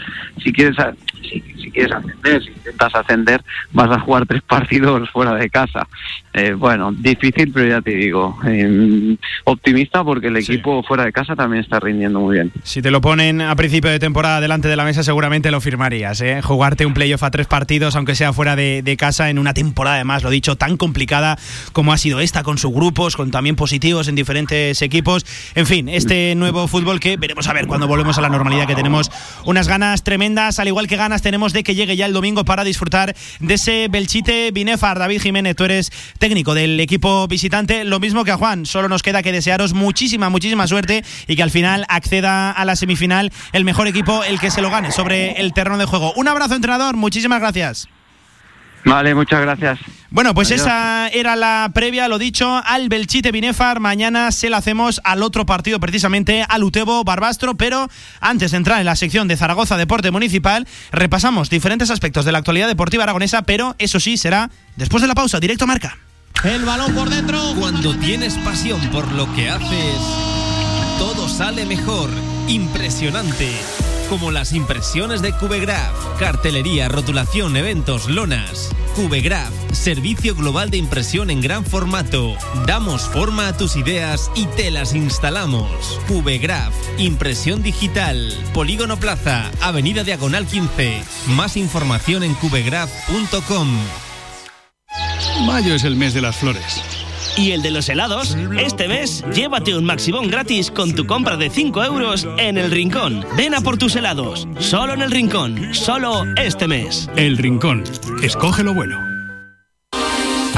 si 0.44 0.52
quieres, 0.52 0.76
si 1.22 1.72
quieres 1.72 1.94
ascender, 1.94 2.44
si 2.44 2.50
intentas 2.50 2.96
ascender, 2.96 3.44
vas 3.72 3.92
a 3.92 4.00
jugar 4.00 4.26
tres 4.26 4.42
partidos 4.48 5.10
fuera 5.12 5.36
de 5.36 5.50
casa. 5.50 5.88
Eh, 6.34 6.54
bueno, 6.54 6.92
difícil, 6.92 7.52
pero 7.52 7.68
ya 7.68 7.82
te 7.82 7.92
digo, 7.92 8.38
eh, 8.46 9.18
optimista 9.46 10.04
porque 10.04 10.28
el 10.28 10.38
equipo 10.38 10.84
fuera 10.84 11.04
de 11.04 11.12
casa 11.12 11.36
también 11.36 11.64
está 11.64 11.80
rindiendo 11.80 12.20
muy 12.20 12.36
bien. 12.36 12.52
Si 12.64 12.82
te 12.82 12.92
lo 12.92 13.02
ponen 13.02 13.42
a 13.42 13.56
principio 13.56 13.90
de 13.90 14.00
temporada 14.00 14.40
delante 14.40 14.68
de 14.68 14.76
la 14.76 14.84
mesa, 14.84 15.04
seguramente 15.04 15.50
lo 15.50 15.60
firmarías, 15.60 16.22
¿eh? 16.22 16.42
Jugarte 16.42 16.86
un 16.86 16.94
playoff 16.94 17.24
a 17.24 17.32
tres 17.32 17.48
partidos, 17.48 17.96
aunque 17.96 18.16
sea 18.16 18.32
fuera 18.32 18.56
de, 18.56 18.82
de 18.84 18.96
casa, 18.96 19.30
en 19.30 19.40
una 19.40 19.54
temporada, 19.54 19.96
además, 19.96 20.22
lo 20.22 20.30
dicho, 20.30 20.56
tan 20.56 20.78
complicada 20.78 21.38
como 21.74 21.94
ha 21.94 21.98
sido 21.98 22.20
esta, 22.20 22.44
con 22.44 22.58
sus 22.58 22.72
grupos, 22.72 23.16
con 23.16 23.32
también 23.32 23.56
positivos 23.56 24.08
en 24.08 24.16
diferentes 24.16 24.82
equipos. 24.82 25.26
En 25.56 25.66
fin, 25.66 25.90
este 25.90 26.36
nuevo 26.36 26.68
fútbol 26.68 27.00
que 27.00 27.18
veremos 27.18 27.48
a 27.48 27.54
ver 27.54 27.66
cuando 27.66 27.88
volvemos 27.88 28.18
a 28.20 28.22
la 28.22 28.30
normalidad, 28.30 28.68
que 28.68 28.76
tenemos 28.76 29.10
unas 29.46 29.68
ganas 29.68 30.04
tremendas, 30.04 30.60
al 30.60 30.68
igual 30.68 30.88
que 30.88 30.96
ganas 30.96 31.22
tenemos 31.22 31.54
de 31.54 31.64
que 31.64 31.74
llegue 31.74 31.96
ya 31.96 32.06
el 32.06 32.14
domingo 32.14 32.46
para 32.46 32.64
disfrutar 32.64 33.16
de 33.40 33.54
ese 33.56 33.88
Belchite 33.90 34.52
Binefar. 34.52 35.00
David 35.00 35.22
Jiménez, 35.22 35.56
tú 35.56 35.64
eres 35.64 35.92
técnico 36.20 36.54
del 36.54 36.80
equipo 36.80 37.28
visitante, 37.28 37.84
lo 37.84 38.00
mismo 38.00 38.24
que 38.24 38.32
a 38.32 38.38
Juan, 38.38 38.66
solo 38.66 38.88
nos 38.88 39.02
queda 39.02 39.24
que 39.24 39.32
desearos 39.32 39.74
muchísima, 39.74 40.30
muchísima 40.30 40.68
suerte 40.68 41.04
y 41.28 41.36
que 41.36 41.44
al 41.44 41.50
final 41.50 41.86
acceda 41.90 42.52
a 42.52 42.66
la 42.66 42.76
semifinal 42.76 43.32
el 43.54 43.66
mejor 43.66 43.88
equipo, 43.88 44.24
el 44.24 44.40
que 44.40 44.52
se 44.52 44.62
lo 44.62 44.70
gane 44.70 44.92
sobre 44.92 45.40
el 45.40 45.54
terreno 45.54 45.78
de 45.78 45.86
juego. 45.86 46.14
Un 46.16 46.28
abrazo, 46.28 46.56
entrenador, 46.56 46.96
muchísimas 46.96 47.40
gracias. 47.40 47.88
Vale, 48.86 49.14
muchas 49.14 49.42
gracias. 49.42 49.80
Bueno, 50.10 50.34
pues 50.34 50.50
Adiós. 50.50 50.62
esa 50.62 51.08
era 51.10 51.36
la 51.36 51.70
previa, 51.74 52.08
lo 52.08 52.18
dicho, 52.18 52.62
al 52.66 52.90
Belchite 52.90 53.32
Binefar. 53.32 53.80
Mañana 53.80 54.32
se 54.32 54.50
la 54.50 54.58
hacemos 54.58 55.02
al 55.04 55.22
otro 55.22 55.46
partido, 55.46 55.80
precisamente 55.80 56.44
al 56.48 56.64
Utebo 56.64 57.04
Barbastro. 57.04 57.56
Pero 57.56 57.90
antes 58.20 58.52
de 58.52 58.58
entrar 58.58 58.80
en 58.80 58.86
la 58.86 58.96
sección 58.96 59.28
de 59.28 59.38
Zaragoza 59.38 59.78
Deporte 59.78 60.12
Municipal, 60.12 60.68
repasamos 60.92 61.50
diferentes 61.50 61.92
aspectos 61.92 62.26
de 62.26 62.32
la 62.32 62.40
actualidad 62.40 62.68
deportiva 62.68 63.04
aragonesa, 63.04 63.44
pero 63.44 63.76
eso 63.78 64.00
sí 64.00 64.18
será 64.18 64.50
después 64.78 65.02
de 65.02 65.08
la 65.08 65.16
pausa, 65.16 65.40
directo 65.40 65.66
a 65.66 65.68
marca. 65.68 65.98
El 66.44 66.64
balón 66.64 66.96
por 66.96 67.10
dentro. 67.10 67.42
Cuando 67.58 67.94
tienes 67.96 68.38
pasión 68.38 68.80
por 68.92 69.12
lo 69.12 69.32
que 69.36 69.50
haces, 69.50 70.00
todo 70.98 71.28
sale 71.28 71.66
mejor. 71.66 72.10
Impresionante. 72.48 73.52
Como 74.10 74.32
las 74.32 74.54
impresiones 74.54 75.22
de 75.22 75.34
Cubegraph. 75.34 76.18
Cartelería, 76.18 76.88
rotulación, 76.88 77.58
eventos, 77.58 78.08
lonas. 78.08 78.70
Cubegraph, 78.96 79.54
servicio 79.74 80.34
global 80.34 80.72
de 80.72 80.78
impresión 80.78 81.30
en 81.30 81.42
gran 81.42 81.66
formato. 81.66 82.36
Damos 82.66 83.02
forma 83.02 83.50
a 83.50 83.58
tus 83.58 83.76
ideas 83.76 84.32
y 84.34 84.46
te 84.46 84.72
las 84.72 84.96
instalamos. 84.96 86.00
Cubegraph, 86.08 86.74
impresión 86.98 87.62
digital. 87.62 88.34
Polígono 88.54 88.98
Plaza, 88.98 89.52
Avenida 89.62 90.04
Diagonal 90.04 90.48
15. 90.48 91.04
Más 91.28 91.58
información 91.58 92.24
en 92.24 92.34
cubegraph.com. 92.34 93.68
Mayo 95.46 95.74
es 95.76 95.84
el 95.84 95.96
mes 95.96 96.14
de 96.14 96.22
las 96.22 96.36
flores. 96.36 96.82
Y 97.38 97.52
el 97.52 97.62
de 97.62 97.72
los 97.72 97.88
helados, 97.88 98.36
este 98.60 98.88
mes, 98.88 99.24
llévate 99.34 99.76
un 99.76 99.86
Maxibón 99.86 100.28
gratis 100.28 100.72
con 100.72 100.94
tu 100.94 101.06
compra 101.06 101.38
de 101.38 101.50
5 101.50 101.84
euros 101.84 102.28
en 102.38 102.58
El 102.58 102.72
Rincón. 102.72 103.26
Ven 103.38 103.54
a 103.54 103.62
por 103.62 103.78
tus 103.78 103.96
helados, 103.96 104.48
solo 104.60 104.94
en 104.94 105.02
El 105.02 105.12
Rincón, 105.12 105.74
solo 105.74 106.26
este 106.36 106.68
mes. 106.68 107.10
El 107.16 107.38
Rincón. 107.38 107.84
Escoge 108.22 108.64
lo 108.64 108.74
bueno. 108.74 109.09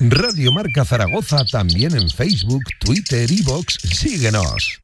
Radio 0.00 0.50
Marca 0.50 0.82
Zaragoza 0.86 1.44
también 1.44 1.94
en 1.94 2.08
Facebook, 2.08 2.62
Twitter 2.78 3.30
y 3.30 3.42
Vox. 3.42 3.76
Síguenos. 3.82 4.80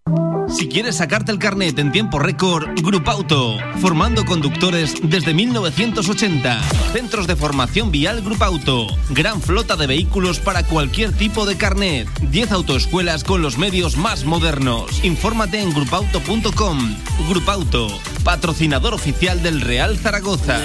Si 0.55 0.69
quieres 0.69 0.97
sacarte 0.97 1.33
el 1.33 1.39
carnet 1.39 1.79
en 1.79 1.91
tiempo 1.91 2.19
récord, 2.19 2.69
Grupauto, 2.83 3.57
formando 3.81 4.27
conductores 4.27 4.95
desde 5.03 5.33
1980. 5.33 6.61
Centros 6.93 7.27
de 7.27 7.35
formación 7.35 7.91
vial 7.91 8.21
Grupauto. 8.21 8.89
Gran 9.09 9.41
flota 9.41 9.77
de 9.77 9.87
vehículos 9.87 10.39
para 10.39 10.65
cualquier 10.65 11.13
tipo 11.13 11.47
de 11.47 11.57
carnet. 11.57 12.09
10 12.31 12.53
autoescuelas 12.53 13.25
con 13.25 13.41
los 13.41 13.57
medios 13.57 13.97
más 13.97 14.27
modernos. 14.27 15.03
Infórmate 15.03 15.61
en 15.61 15.73
grupauto.com. 15.73 16.95
Grupauto, 17.31 17.89
patrocinador 18.23 18.93
oficial 18.93 19.43
del 19.43 19.63
Real 19.63 19.97
Zaragoza. 19.97 20.61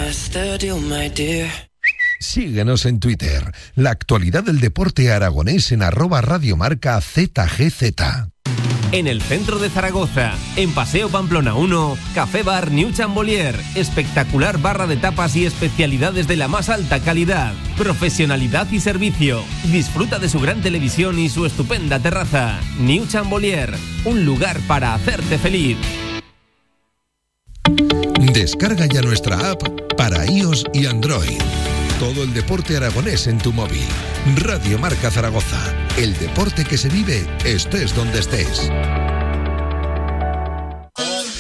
Síguenos 2.22 2.86
en 2.86 3.00
Twitter. 3.00 3.52
La 3.74 3.90
actualidad 3.90 4.44
del 4.44 4.60
deporte 4.60 5.12
aragonés 5.12 5.72
en 5.72 5.82
arroba 5.82 6.22
radiomarca 6.22 7.02
ZGZ. 7.02 7.94
En 8.92 9.08
el 9.08 9.24
centro 9.24 9.58
de 9.58 9.70
Zaragoza, 9.70 10.34
en 10.56 10.72
Paseo 10.72 11.10
Pamplona 11.10 11.56
1, 11.56 11.98
Café 12.14 12.44
Bar 12.44 12.70
New 12.70 12.92
Chambolier, 12.92 13.60
espectacular 13.74 14.60
barra 14.60 14.86
de 14.86 14.98
tapas 14.98 15.36
y 15.36 15.46
especialidades 15.46 16.28
de 16.28 16.36
la 16.38 16.48
más 16.48 16.70
alta 16.70 17.00
calidad, 17.00 17.54
profesionalidad 17.76 18.70
y 18.70 18.82
servicio. 18.82 19.44
Disfruta 19.72 20.20
de 20.20 20.30
su 20.30 20.40
gran 20.40 20.62
televisión 20.62 21.18
y 21.18 21.28
su 21.28 21.48
estupenda 21.48 21.98
terraza. 22.00 22.60
New 22.80 23.08
Chambolier, 23.08 23.74
un 24.06 24.26
lugar 24.26 24.60
para 24.68 24.94
hacerte 24.94 25.40
feliz. 25.40 25.78
Descarga 28.34 28.86
ya 28.86 29.02
nuestra 29.02 29.52
app 29.52 29.64
para 29.98 30.30
iOS 30.30 30.66
y 30.74 30.86
Android. 30.86 31.40
Todo 32.02 32.24
el 32.24 32.34
deporte 32.34 32.76
aragonés 32.76 33.28
en 33.28 33.38
tu 33.38 33.54
móvil. 33.54 33.86
Radio 34.38 34.80
Marca 34.80 35.12
Zaragoza. 35.12 35.72
El 36.00 36.18
deporte 36.18 36.66
que 36.66 36.76
se 36.76 36.90
vive 36.90 37.24
estés 37.46 37.94
donde 37.94 38.18
estés. 38.18 38.72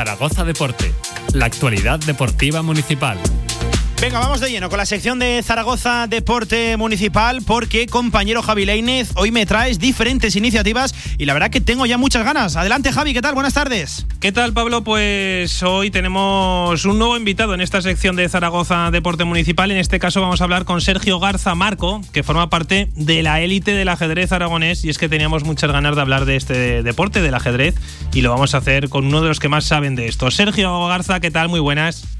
Zaragoza 0.00 0.44
Deporte, 0.44 0.94
la 1.34 1.44
actualidad 1.44 2.00
deportiva 2.00 2.62
municipal. 2.62 3.18
Venga, 4.00 4.18
vamos 4.18 4.40
de 4.40 4.50
lleno 4.50 4.70
con 4.70 4.78
la 4.78 4.86
sección 4.86 5.18
de 5.18 5.42
Zaragoza 5.42 6.06
Deporte 6.06 6.78
Municipal 6.78 7.42
porque, 7.46 7.86
compañero 7.86 8.40
Javi 8.40 8.64
Leinez, 8.64 9.10
hoy 9.14 9.30
me 9.30 9.44
traes 9.44 9.78
diferentes 9.78 10.36
iniciativas 10.36 10.94
y 11.18 11.26
la 11.26 11.34
verdad 11.34 11.50
que 11.50 11.60
tengo 11.60 11.84
ya 11.84 11.98
muchas 11.98 12.24
ganas. 12.24 12.56
Adelante 12.56 12.92
Javi, 12.92 13.12
¿qué 13.12 13.20
tal? 13.20 13.34
Buenas 13.34 13.52
tardes. 13.52 14.06
¿Qué 14.18 14.32
tal 14.32 14.54
Pablo? 14.54 14.82
Pues 14.84 15.62
hoy 15.62 15.90
tenemos 15.90 16.82
un 16.86 16.98
nuevo 16.98 17.14
invitado 17.14 17.52
en 17.52 17.60
esta 17.60 17.82
sección 17.82 18.16
de 18.16 18.26
Zaragoza 18.30 18.90
Deporte 18.90 19.24
Municipal. 19.24 19.70
En 19.70 19.76
este 19.76 19.98
caso 19.98 20.22
vamos 20.22 20.40
a 20.40 20.44
hablar 20.44 20.64
con 20.64 20.80
Sergio 20.80 21.20
Garza 21.20 21.54
Marco, 21.54 22.00
que 22.14 22.22
forma 22.22 22.48
parte 22.48 22.88
de 22.96 23.22
la 23.22 23.42
élite 23.42 23.74
del 23.74 23.90
ajedrez 23.90 24.32
aragonés 24.32 24.82
y 24.82 24.88
es 24.88 24.96
que 24.96 25.10
teníamos 25.10 25.44
muchas 25.44 25.70
ganas 25.70 25.94
de 25.94 26.00
hablar 26.00 26.24
de 26.24 26.36
este 26.36 26.82
deporte, 26.82 27.20
del 27.20 27.34
ajedrez, 27.34 27.74
y 28.14 28.22
lo 28.22 28.30
vamos 28.30 28.54
a 28.54 28.58
hacer 28.58 28.88
con 28.88 29.04
uno 29.04 29.20
de 29.20 29.28
los 29.28 29.40
que 29.40 29.50
más 29.50 29.66
saben 29.66 29.94
de 29.94 30.08
esto. 30.08 30.30
Sergio 30.30 30.86
Garza, 30.86 31.20
¿qué 31.20 31.30
tal? 31.30 31.50
Muy 31.50 31.60
buenas. 31.60 32.19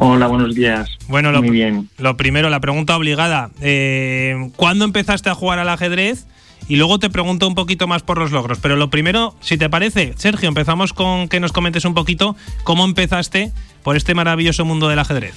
Hola, 0.00 0.28
buenos 0.28 0.54
días. 0.54 0.88
Bueno, 1.08 1.32
lo, 1.32 1.42
Muy 1.42 1.50
bien. 1.50 1.88
lo 1.98 2.16
primero, 2.16 2.50
la 2.50 2.60
pregunta 2.60 2.96
obligada. 2.96 3.50
Eh, 3.60 4.48
¿Cuándo 4.54 4.84
empezaste 4.84 5.28
a 5.28 5.34
jugar 5.34 5.58
al 5.58 5.68
ajedrez? 5.68 6.24
Y 6.68 6.76
luego 6.76 7.00
te 7.00 7.10
pregunto 7.10 7.48
un 7.48 7.56
poquito 7.56 7.88
más 7.88 8.04
por 8.04 8.16
los 8.16 8.30
logros. 8.30 8.60
Pero 8.60 8.76
lo 8.76 8.90
primero, 8.90 9.34
si 9.40 9.58
te 9.58 9.68
parece, 9.68 10.14
Sergio, 10.16 10.48
empezamos 10.48 10.92
con 10.92 11.28
que 11.28 11.40
nos 11.40 11.50
comentes 11.50 11.84
un 11.84 11.94
poquito 11.94 12.36
cómo 12.62 12.84
empezaste 12.84 13.50
por 13.82 13.96
este 13.96 14.14
maravilloso 14.14 14.64
mundo 14.64 14.88
del 14.88 15.00
ajedrez. 15.00 15.34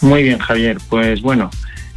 Muy 0.00 0.22
bien, 0.22 0.38
Javier. 0.38 0.78
Pues 0.88 1.20
bueno, 1.20 1.50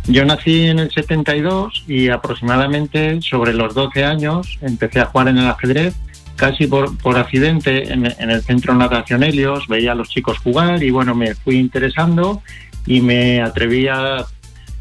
yo 0.08 0.26
nací 0.26 0.64
en 0.64 0.80
el 0.80 0.90
72 0.90 1.84
y 1.88 2.10
aproximadamente 2.10 3.22
sobre 3.22 3.54
los 3.54 3.76
12 3.76 4.04
años 4.06 4.58
empecé 4.64 5.02
a 5.02 5.06
jugar 5.06 5.28
en 5.28 5.38
el 5.38 5.48
ajedrez 5.48 5.94
casi 6.42 6.66
por, 6.66 6.98
por 6.98 7.20
accidente 7.20 7.94
en, 7.94 8.08
en 8.08 8.32
el 8.32 8.42
centro 8.42 8.74
Natación 8.74 9.22
Helios, 9.22 9.68
veía 9.68 9.92
a 9.92 9.96
los 9.96 10.10
chicos 10.10 10.40
jugar 10.40 10.82
y 10.82 10.90
bueno, 10.90 11.14
me 11.14 11.36
fui 11.36 11.58
interesando 11.58 12.42
y 12.88 13.00
me 13.02 13.44
atreví 13.44 13.88
a, 13.88 14.26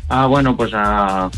a, 0.08 0.26
bueno, 0.26 0.56
pues 0.56 0.72
a, 0.72 1.26
a 1.26 1.30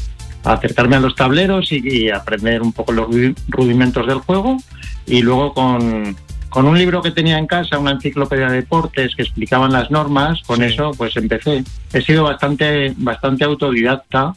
acercarme 0.44 0.94
a 0.94 1.00
los 1.00 1.16
tableros 1.16 1.72
y, 1.72 1.82
y 1.84 2.10
aprender 2.10 2.62
un 2.62 2.72
poco 2.72 2.92
los 2.92 3.08
rudi- 3.08 3.34
rudimentos 3.48 4.06
del 4.06 4.20
juego 4.20 4.58
y 5.06 5.22
luego 5.22 5.54
con, 5.54 6.16
con 6.48 6.66
un 6.66 6.78
libro 6.78 7.02
que 7.02 7.10
tenía 7.10 7.36
en 7.36 7.48
casa, 7.48 7.80
una 7.80 7.90
enciclopedia 7.90 8.46
de 8.48 8.58
deportes 8.58 9.16
que 9.16 9.22
explicaban 9.22 9.72
las 9.72 9.90
normas, 9.90 10.40
con 10.46 10.62
eso 10.62 10.92
pues 10.96 11.16
empecé. 11.16 11.64
He 11.92 12.00
sido 12.00 12.22
bastante, 12.22 12.94
bastante 12.96 13.42
autodidacta 13.44 14.34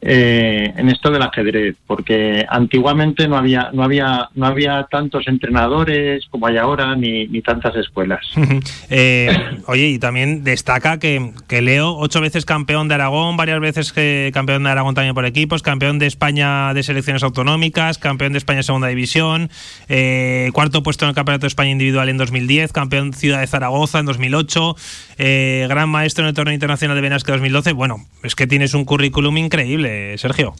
eh, 0.00 0.72
en 0.76 0.88
esto 0.88 1.10
del 1.10 1.22
ajedrez, 1.22 1.76
porque 1.86 2.46
antiguamente 2.48 3.26
no 3.26 3.36
había, 3.36 3.70
no 3.72 3.82
había, 3.82 4.28
no 4.34 4.46
había 4.46 4.86
tantos 4.90 5.26
entrenadores 5.26 6.26
como 6.30 6.46
hay 6.46 6.56
ahora, 6.56 6.94
ni, 6.94 7.26
ni 7.26 7.42
tantas 7.42 7.76
escuelas. 7.76 8.20
Eh, 8.90 9.28
oye, 9.66 9.88
y 9.88 9.98
también 9.98 10.44
destaca 10.44 10.98
que, 10.98 11.32
que 11.46 11.60
Leo, 11.60 11.94
ocho 11.96 12.20
veces 12.20 12.46
campeón 12.46 12.88
de 12.88 12.94
Aragón, 12.94 13.36
varias 13.36 13.60
veces 13.60 13.92
que 13.92 14.30
campeón 14.32 14.64
de 14.64 14.70
Aragón 14.70 14.94
también 14.94 15.14
por 15.14 15.26
equipos, 15.26 15.62
campeón 15.62 15.98
de 15.98 16.06
España 16.06 16.72
de 16.72 16.82
selecciones 16.82 17.22
autonómicas, 17.22 17.98
campeón 17.98 18.32
de 18.32 18.38
España 18.38 18.62
segunda 18.62 18.88
división, 18.88 19.50
eh, 19.88 20.50
cuarto 20.52 20.82
puesto 20.82 21.04
en 21.04 21.10
el 21.10 21.14
Campeonato 21.14 21.42
de 21.42 21.48
España 21.48 21.70
individual 21.70 22.08
en 22.08 22.16
2010, 22.16 22.72
campeón 22.72 23.12
Ciudad 23.12 23.40
de 23.40 23.46
Zaragoza 23.46 23.98
en 23.98 24.06
2008, 24.06 24.76
eh, 25.18 25.66
gran 25.68 25.88
maestro 25.88 26.24
en 26.24 26.28
el 26.28 26.34
torneo 26.34 26.54
internacional 26.54 26.96
de 26.96 27.00
Benasque 27.00 27.32
2012. 27.32 27.72
Bueno, 27.72 28.06
es 28.22 28.34
que 28.34 28.46
tienes 28.46 28.74
un 28.74 28.84
currículum 28.84 29.36
increíble, 29.36 29.87
Sergio. 30.18 30.54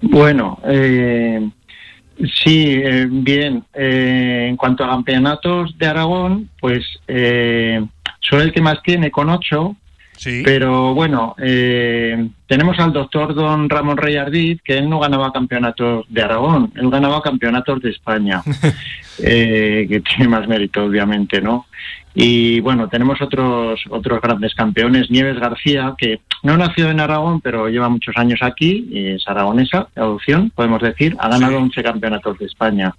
Bueno, 0.00 0.60
eh, 0.64 1.48
sí, 2.42 2.80
eh, 2.82 3.06
bien. 3.10 3.64
Eh, 3.74 4.46
en 4.48 4.56
cuanto 4.56 4.84
a 4.84 4.88
campeonatos 4.88 5.76
de 5.78 5.86
Aragón, 5.86 6.50
pues 6.60 6.84
eh, 7.08 7.84
soy 8.20 8.42
el 8.42 8.52
que 8.52 8.60
más 8.60 8.82
tiene 8.82 9.10
con 9.10 9.30
ocho. 9.30 9.76
Pero 10.44 10.94
bueno, 10.94 11.36
eh, 11.38 12.28
tenemos 12.48 12.76
al 12.80 12.92
doctor 12.92 13.34
don 13.34 13.68
Ramón 13.68 13.96
Rey 13.96 14.16
Ardiz, 14.16 14.60
que 14.64 14.76
él 14.76 14.90
no 14.90 14.98
ganaba 14.98 15.32
campeonatos 15.32 16.06
de 16.08 16.22
Aragón, 16.22 16.72
él 16.74 16.90
ganaba 16.90 17.22
campeonatos 17.22 17.80
de 17.82 17.90
España, 17.90 18.42
eh, 19.22 19.86
que 19.88 20.00
tiene 20.00 20.28
más 20.28 20.48
mérito, 20.48 20.84
obviamente, 20.84 21.40
¿no? 21.40 21.66
Y 22.14 22.60
bueno, 22.60 22.88
tenemos 22.88 23.20
otros 23.22 23.80
otros 23.90 24.20
grandes 24.20 24.54
campeones, 24.54 25.10
Nieves 25.10 25.38
García, 25.38 25.94
que 25.96 26.20
no 26.42 26.56
nació 26.56 26.90
en 26.90 27.00
Aragón, 27.00 27.40
pero 27.40 27.68
lleva 27.68 27.88
muchos 27.88 28.16
años 28.16 28.40
aquí, 28.42 28.88
y 28.90 29.06
es 29.14 29.28
aragonesa, 29.28 29.88
de 29.94 30.02
adopción, 30.02 30.50
podemos 30.54 30.82
decir, 30.82 31.16
ha 31.20 31.28
ganado 31.28 31.58
11 31.58 31.82
campeonatos 31.82 32.38
de 32.38 32.46
España. 32.46 32.94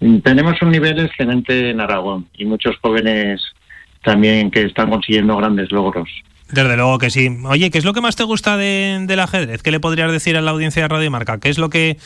Mm, 0.00 0.18
Tenemos 0.18 0.60
un 0.62 0.70
nivel 0.70 0.98
excelente 0.98 1.70
en 1.70 1.80
Aragón 1.80 2.26
y 2.36 2.44
muchos 2.46 2.76
jóvenes 2.80 3.42
también 4.02 4.50
que 4.50 4.62
están 4.62 4.90
consiguiendo 4.90 5.36
grandes 5.36 5.70
logros. 5.70 6.08
Desde 6.50 6.76
luego 6.76 6.98
que 6.98 7.10
sí. 7.10 7.28
Oye, 7.44 7.70
¿qué 7.70 7.76
es 7.78 7.84
lo 7.84 7.92
que 7.92 8.00
más 8.00 8.16
te 8.16 8.24
gusta 8.24 8.56
de- 8.56 9.04
del 9.06 9.20
ajedrez? 9.20 9.62
¿Qué 9.62 9.70
le 9.70 9.80
podrías 9.80 10.10
decir 10.10 10.36
a 10.36 10.40
la 10.40 10.52
audiencia 10.52 10.80
de 10.82 10.88
Radio 10.88 11.10
Marca? 11.10 11.38
¿Qué 11.38 11.50
es 11.50 11.58
lo 11.58 11.68
que 11.68 11.98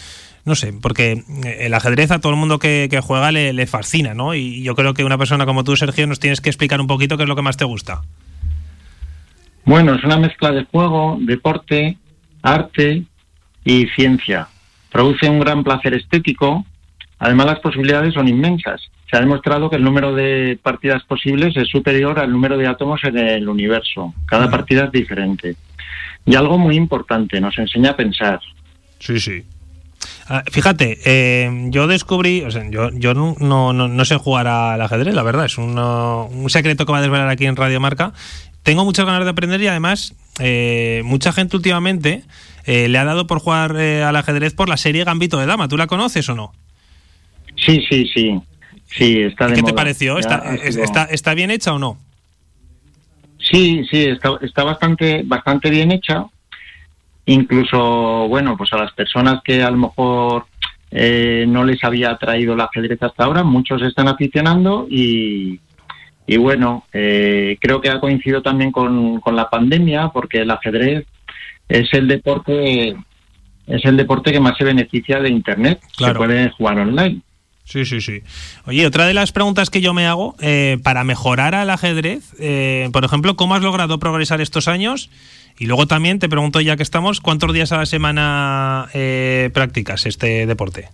no 0.45 0.55
sé, 0.55 0.73
porque 0.81 1.23
eh, 1.45 1.57
el 1.61 1.75
ajedrez 1.75 2.11
a 2.11 2.21
todo 2.21 2.33
el 2.33 2.39
mundo 2.39 2.59
que, 2.59 2.89
juega 3.03 3.31
le, 3.31 3.67
fascina, 3.67 4.15
¿no? 4.15 4.35
Y 4.35 4.63
yo 4.63 4.75
creo 4.75 4.95
que 4.95 5.05
una 5.05 5.19
persona 5.19 5.47
como 5.47 5.65
tú, 5.65 5.77
Sergio, 5.77 6.07
nos 6.07 6.21
tienes 6.21 6.41
que 6.41 6.51
explicar 6.51 6.81
un 6.81 6.87
poquito 6.87 7.17
qué 7.17 7.23
es 7.23 7.29
lo 7.29 7.37
que 7.37 7.43
más 7.43 7.57
te 7.57 7.65
gusta. 7.65 8.03
Bueno, 9.65 9.95
es 9.95 10.03
una 10.03 10.17
mezcla 10.17 10.51
de 10.51 10.65
juego, 10.65 11.19
deporte, 11.21 11.97
arte 12.43 13.05
y 13.65 13.87
ciencia. 13.95 14.49
Produce 14.91 15.29
un 15.31 15.39
gran 15.39 15.63
placer 15.63 15.95
estético. 15.95 16.67
Además, 17.21 17.47
las 17.47 17.61
posibilidades 17.61 18.15
son 18.15 18.27
inmensas. 18.27 18.83
Se 19.09 19.17
ha 19.17 19.21
demostrado 19.21 19.71
que 19.71 19.77
el 19.77 19.85
número 19.85 20.15
de 20.15 20.59
partidas 20.61 21.05
posibles 21.05 21.57
es 21.57 21.69
superior 21.69 22.19
al 22.19 22.33
número 22.33 22.59
de 22.59 22.67
átomos 22.67 23.05
en 23.05 23.17
el 23.19 23.49
universo. 23.49 24.13
Cada 24.27 24.51
partida 24.51 24.87
es 24.87 24.93
diferente. 24.93 25.55
Y 26.25 26.35
algo 26.35 26.59
muy 26.59 26.77
importante, 26.77 27.41
nos 27.41 27.57
enseña 27.59 27.91
a 27.91 27.97
pensar. 27.97 28.41
Sí, 28.99 29.21
sí. 29.21 29.45
Ah, 30.29 30.45
fíjate, 30.51 30.99
eh, 31.05 31.51
yo 31.71 31.87
descubrí, 31.87 32.43
o 32.43 32.51
sea, 32.51 32.69
yo, 32.71 32.91
yo 32.93 33.15
no, 33.15 33.35
no, 33.39 33.73
no, 33.73 34.05
sé 34.05 34.17
jugar 34.17 34.47
al 34.47 34.81
ajedrez, 34.81 35.15
la 35.15 35.23
verdad, 35.23 35.47
es 35.47 35.59
un, 35.59 35.79
un 35.79 36.51
secreto 36.51 36.87
que 36.87 36.93
va 36.93 36.99
a 36.99 37.03
desvelar 37.03 37.29
aquí 37.29 37.47
en 37.47 37.57
Radio 37.57 37.81
Marca. 37.81 38.13
Tengo 38.63 38.85
muchas 38.85 39.07
ganas 39.07 39.25
de 39.25 39.31
aprender 39.31 39.61
y 39.61 39.67
además 39.67 40.15
eh, 40.39 41.03
mucha 41.05 41.33
gente 41.33 41.57
últimamente 41.57 42.23
eh, 42.65 42.89
le 42.89 42.99
ha 42.99 43.05
dado 43.05 43.27
por 43.27 43.41
jugar 43.41 43.77
al 43.77 44.17
ajedrez 44.17 44.55
por 44.55 44.69
la 44.69 44.77
serie 44.77 45.05
Gambito 45.05 45.39
de 45.39 45.47
Dama. 45.47 45.69
¿Tú 45.69 45.77
la 45.77 45.89
conoces 45.89 46.29
o 46.29 46.37
no? 46.37 46.53
Sí, 47.57 47.85
sí, 47.89 48.07
sí. 48.15 48.41
sí 48.97 49.23
está 49.23 49.53
¿Qué 49.53 49.63
te 49.63 49.73
pareció? 49.73 50.19
¿Está, 50.19 50.55
está, 50.55 51.05
¿Está 51.05 51.35
bien 51.35 51.51
hecha 51.51 51.73
o 51.73 51.79
no? 51.79 51.99
Sí, 53.39 53.85
sí, 53.91 54.05
está, 54.05 54.39
está 54.41 54.63
bastante, 54.63 55.23
bastante 55.25 55.69
bien 55.69 55.91
hecha 55.91 56.27
incluso, 57.27 58.27
bueno, 58.29 58.57
pues 58.57 58.73
a 58.73 58.79
las 58.79 58.93
personas 58.93 59.41
que 59.45 59.63
a 59.63 59.71
lo 59.71 59.77
mejor 59.77 60.47
eh, 60.91 61.47
no 61.49 61.65
les 61.65 61.83
había 61.85 62.17
traído 62.17 62.57
la 62.57 62.65
ajedrez 62.65 63.03
hasta 63.03 63.25
ahora, 63.25 63.43
muchos 63.43 63.83
están 63.83 64.09
aficionando 64.09 64.87
y, 64.91 65.61
y 66.27 66.37
bueno, 66.37 66.85
eh, 66.93 67.57
creo 67.61 67.81
que 67.81 67.91
ha 67.91 68.01
coincidido 68.01 68.43
también 68.43 68.73
con, 68.73 69.21
con, 69.21 69.37
la 69.37 69.49
pandemia 69.49 70.09
porque 70.09 70.41
el 70.41 70.51
ajedrez 70.51 71.07
es 71.69 71.89
el 71.95 72.09
deporte 72.09 72.97
es 73.67 73.85
el 73.85 73.97
deporte 73.97 74.33
que 74.33 74.41
más 74.41 74.59
se 74.59 74.65
beneficia 74.65 75.21
de 75.21 75.31
internet, 75.31 75.81
se 75.97 76.13
puede 76.15 76.51
jugar 76.51 76.81
online. 76.81 77.23
Sí, 77.65 77.87
sí, 77.87 78.01
sí. 78.01 78.21
Oye, 78.67 78.85
otra 78.85 79.07
de 79.07 79.15
las 79.15 79.31
preguntas 79.31 79.71
que 79.71 79.81
yo 79.81 79.95
me 79.95 80.05
hago, 80.05 80.35
eh, 80.41 80.79
para 80.83 81.05
mejorar 81.05 81.55
al 81.55 81.71
ajedrez, 81.71 82.35
por 82.93 83.05
ejemplo, 83.05 83.37
¿cómo 83.37 83.55
has 83.55 83.63
logrado 83.63 84.01
progresar 84.01 84.41
estos 84.41 84.67
años? 84.67 85.11
Y 85.59 85.67
luego 85.67 85.87
también 85.87 86.19
te 86.19 86.29
pregunto, 86.29 86.61
ya 86.61 86.77
que 86.77 86.83
estamos, 86.83 87.21
¿cuántos 87.21 87.53
días 87.53 87.73
a 87.73 87.79
la 87.79 87.87
semana 87.87 88.89
eh, 88.95 89.51
practicas 89.53 90.07
este 90.07 90.47
deporte? 90.47 90.89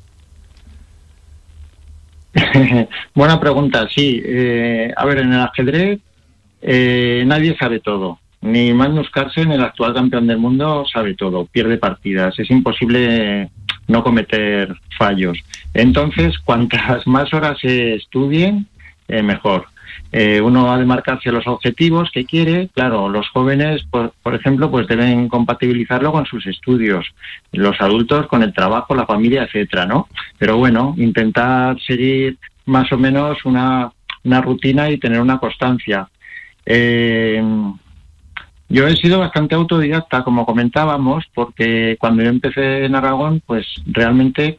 Buena 3.15 3.41
pregunta, 3.41 3.89
sí. 3.95 4.21
Eh, 4.25 4.93
a 4.97 5.05
ver, 5.07 5.19
en 5.19 5.33
el 5.33 5.41
ajedrez 5.41 6.01
eh, 6.61 7.25
nadie 7.27 7.57
sabe 7.57 7.81
todo. 7.81 8.19
Ni 8.41 8.73
Magnus 8.73 9.11
Carlsen, 9.11 9.51
el 9.51 9.63
actual 9.63 9.95
campeón 9.95 10.27
del 10.27 10.39
mundo, 10.39 10.85
sabe 10.93 11.15
todo, 11.15 11.47
pierde 11.47 11.79
partidas. 11.79 12.39
Es 12.39 12.51
imposible 12.51 13.51
no 13.89 14.05
cometer 14.05 14.77
fallos. 14.97 15.39
Entonces, 15.75 16.39
cuantas 16.39 17.07
más 17.07 17.33
horas 17.33 17.59
se 17.61 17.95
estudien, 17.95 18.67
mejor. 19.09 19.67
Eh, 20.11 20.41
uno 20.41 20.73
ha 20.73 20.79
de 20.79 20.87
marcarse 20.87 21.31
los 21.31 21.47
objetivos 21.47 22.11
que 22.11 22.25
quiere. 22.25 22.69
Claro, 22.75 23.09
los 23.09 23.29
jóvenes, 23.29 23.85
por, 23.91 24.13
por, 24.23 24.35
ejemplo, 24.35 24.71
pues 24.71 24.87
deben 24.87 25.29
compatibilizarlo 25.29 26.13
con 26.13 26.25
sus 26.25 26.47
estudios, 26.47 27.07
los 27.53 27.79
adultos 27.81 28.27
con 28.27 28.43
el 28.43 28.55
trabajo, 28.55 28.95
la 28.95 29.07
familia, 29.07 29.45
etcétera, 29.45 29.85
¿no? 29.87 30.09
Pero 30.39 30.57
bueno, 30.57 30.95
intentar 30.97 31.79
seguir 31.81 32.39
más 32.65 32.91
o 32.93 32.99
menos 32.99 33.45
una, 33.45 33.91
una 34.25 34.41
rutina 34.41 34.91
y 34.91 34.99
tener 34.99 35.21
una 35.21 35.39
constancia. 35.39 36.09
Eh, 36.65 37.43
yo 38.71 38.87
he 38.87 38.97
sido 38.97 39.19
bastante 39.19 39.55
autodidacta, 39.55 40.23
como 40.25 40.45
comentábamos, 40.45 41.25
porque 41.35 41.97
cuando 41.99 42.23
yo 42.23 42.29
empecé 42.29 42.85
en 42.85 42.95
Aragón, 42.95 43.43
pues 43.47 43.67
realmente 43.87 44.59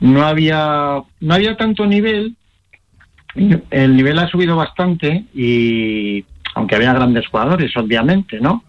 no 0.00 0.24
había, 0.24 1.02
no 1.20 1.34
había 1.34 1.56
tanto 1.56 1.86
nivel 1.86 2.34
el 3.34 3.96
nivel 3.96 4.18
ha 4.18 4.28
subido 4.28 4.56
bastante 4.56 5.24
y 5.34 6.24
aunque 6.54 6.76
había 6.76 6.92
grandes 6.92 7.26
jugadores, 7.28 7.76
obviamente, 7.76 8.40
¿no? 8.40 8.64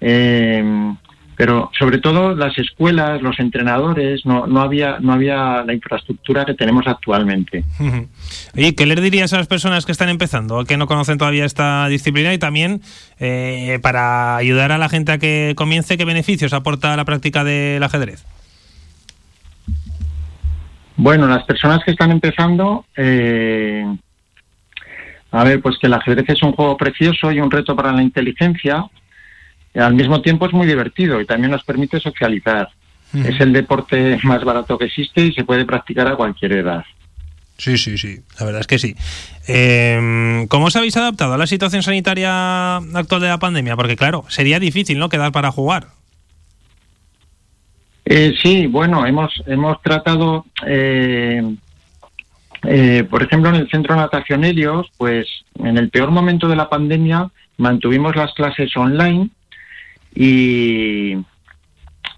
Eh, 0.00 0.94
pero 1.38 1.70
sobre 1.78 1.98
todo 1.98 2.34
las 2.34 2.58
escuelas, 2.58 3.22
los 3.22 3.38
entrenadores, 3.38 4.26
no, 4.26 4.48
no, 4.48 4.60
había, 4.60 4.98
no 4.98 5.12
había 5.12 5.62
la 5.64 5.72
infraestructura 5.72 6.44
que 6.44 6.54
tenemos 6.54 6.84
actualmente. 6.88 7.62
¿Y 8.56 8.72
¿qué 8.72 8.86
les 8.86 9.00
dirías 9.00 9.32
a 9.32 9.36
las 9.36 9.46
personas 9.46 9.86
que 9.86 9.92
están 9.92 10.08
empezando, 10.08 10.64
que 10.64 10.76
no 10.76 10.88
conocen 10.88 11.16
todavía 11.16 11.44
esta 11.44 11.86
disciplina 11.86 12.34
y 12.34 12.38
también 12.38 12.82
eh, 13.20 13.78
para 13.82 14.36
ayudar 14.36 14.72
a 14.72 14.78
la 14.78 14.88
gente 14.88 15.12
a 15.12 15.18
que 15.18 15.52
comience, 15.56 15.96
qué 15.96 16.04
beneficios 16.04 16.52
aporta 16.52 16.96
la 16.96 17.04
práctica 17.04 17.44
del 17.44 17.84
ajedrez? 17.84 18.26
Bueno, 20.98 21.28
las 21.28 21.44
personas 21.44 21.84
que 21.84 21.92
están 21.92 22.10
empezando, 22.10 22.84
eh, 22.96 23.86
a 25.30 25.44
ver, 25.44 25.62
pues 25.62 25.78
que 25.78 25.86
el 25.86 25.94
ajedrez 25.94 26.28
es 26.28 26.42
un 26.42 26.52
juego 26.52 26.76
precioso 26.76 27.30
y 27.30 27.40
un 27.40 27.52
reto 27.52 27.76
para 27.76 27.92
la 27.92 28.02
inteligencia. 28.02 28.84
al 29.74 29.94
mismo 29.94 30.20
tiempo 30.22 30.46
es 30.46 30.52
muy 30.52 30.66
divertido 30.66 31.20
y 31.20 31.26
también 31.26 31.52
nos 31.52 31.62
permite 31.62 32.00
socializar. 32.00 32.68
Es 33.14 33.40
el 33.40 33.52
deporte 33.52 34.18
más 34.24 34.42
barato 34.44 34.76
que 34.76 34.86
existe 34.86 35.22
y 35.22 35.32
se 35.32 35.44
puede 35.44 35.64
practicar 35.64 36.08
a 36.08 36.16
cualquier 36.16 36.52
edad. 36.52 36.84
Sí, 37.58 37.78
sí, 37.78 37.96
sí, 37.96 38.18
la 38.38 38.46
verdad 38.46 38.60
es 38.62 38.66
que 38.66 38.78
sí. 38.80 38.96
Eh, 39.46 40.46
¿Cómo 40.48 40.66
os 40.66 40.76
habéis 40.76 40.96
adaptado 40.96 41.34
a 41.34 41.38
la 41.38 41.46
situación 41.46 41.84
sanitaria 41.84 42.76
actual 42.76 43.20
de 43.20 43.28
la 43.28 43.38
pandemia? 43.38 43.76
Porque 43.76 43.96
claro, 43.96 44.24
sería 44.28 44.58
difícil, 44.58 44.98
¿no? 44.98 45.08
Quedar 45.08 45.30
para 45.30 45.52
jugar. 45.52 45.97
Eh, 48.10 48.32
sí, 48.42 48.66
bueno, 48.66 49.04
hemos, 49.04 49.30
hemos 49.46 49.82
tratado, 49.82 50.46
eh, 50.66 51.42
eh, 52.62 53.04
por 53.10 53.22
ejemplo, 53.22 53.50
en 53.50 53.56
el 53.56 53.68
Centro 53.68 53.96
Natación 53.96 54.44
Helios, 54.44 54.86
pues 54.96 55.26
en 55.56 55.76
el 55.76 55.90
peor 55.90 56.10
momento 56.10 56.48
de 56.48 56.56
la 56.56 56.70
pandemia 56.70 57.28
mantuvimos 57.58 58.16
las 58.16 58.32
clases 58.32 58.74
online 58.78 59.28
y, 60.14 61.18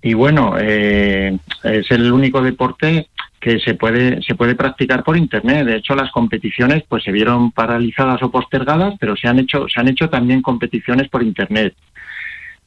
y 0.01 0.15
bueno, 0.15 0.57
es 0.59 1.91
el 1.91 2.13
único 2.13 2.41
deporte 2.41 3.09
que 3.41 3.59
se 3.59 3.75
puede 3.75 4.23
se 4.23 4.37
puede 4.37 4.55
practicar 4.55 5.03
por 5.03 5.17
internet. 5.17 5.67
De 5.67 5.77
hecho, 5.77 5.97
las 5.97 6.13
competiciones 6.13 6.85
pues 6.89 7.03
se 7.03 7.11
vieron 7.11 7.51
paralizadas 7.51 8.23
o 8.23 8.31
postergadas, 8.31 8.95
pero 9.01 9.17
se 9.17 9.27
han 9.27 9.41
hecho 9.41 9.67
se 9.69 9.81
han 9.81 9.89
hecho 9.89 10.09
también 10.09 10.41
competiciones 10.41 11.09
por 11.09 11.25
internet. 11.25 11.75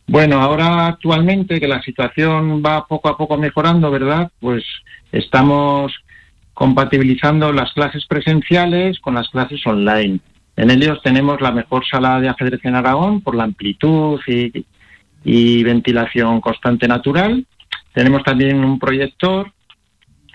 Bueno, 0.08 0.42
ahora 0.42 0.88
actualmente 0.88 1.60
que 1.60 1.68
la 1.68 1.82
situación 1.82 2.62
va 2.64 2.86
poco 2.86 3.10
a 3.10 3.18
poco 3.18 3.38
mejorando, 3.38 3.90
¿verdad? 3.90 4.32
Pues 4.40 4.64
estamos 5.12 5.94
compatibilizando 6.54 7.52
las 7.52 7.72
clases 7.74 8.06
presenciales 8.06 9.00
con 9.00 9.16
las 9.16 9.30
clases 9.30 9.66
online. 9.66 10.20
En 10.56 10.70
Helios 10.70 11.02
tenemos 11.02 11.42
la 11.42 11.52
mejor 11.52 11.84
sala 11.86 12.20
de 12.20 12.30
ajedrez 12.30 12.64
en 12.64 12.76
Aragón 12.76 13.22
por 13.22 13.34
la 13.34 13.46
amplitud 13.46 14.20
y, 14.28 14.66
y 15.24 15.64
ventilación 15.64 16.42
constante 16.42 16.88
natural. 16.88 17.46
Tenemos 17.94 18.24
también 18.24 18.64
un 18.64 18.78
proyector 18.78 19.52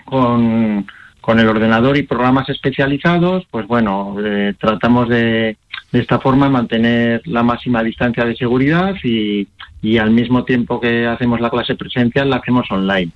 con, 0.03 0.87
con 1.21 1.39
el 1.39 1.47
ordenador 1.47 1.95
y 1.95 2.03
programas 2.03 2.49
especializados. 2.49 3.45
Pues 3.49 3.65
bueno, 3.67 4.15
eh, 4.21 4.55
tratamos 4.59 5.07
de, 5.07 5.57
de 5.91 5.99
esta 5.99 6.19
forma 6.19 6.49
mantener 6.49 7.21
la 7.25 7.43
máxima 7.43 7.81
distancia 7.83 8.25
de 8.25 8.35
seguridad 8.35 8.95
y, 9.03 9.47
y 9.81 9.97
al 9.97 10.11
mismo 10.11 10.43
tiempo 10.43 10.79
que 10.79 11.07
hacemos 11.07 11.39
la 11.39 11.49
clase 11.49 11.75
presencial 11.75 12.29
la 12.29 12.37
hacemos 12.37 12.69
online. 12.69 13.11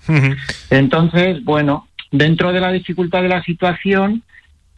Entonces, 0.69 1.43
bueno, 1.43 1.87
dentro 2.11 2.53
de 2.53 2.61
la 2.61 2.71
dificultad 2.71 3.21
de 3.21 3.29
la 3.29 3.43
situación, 3.43 4.23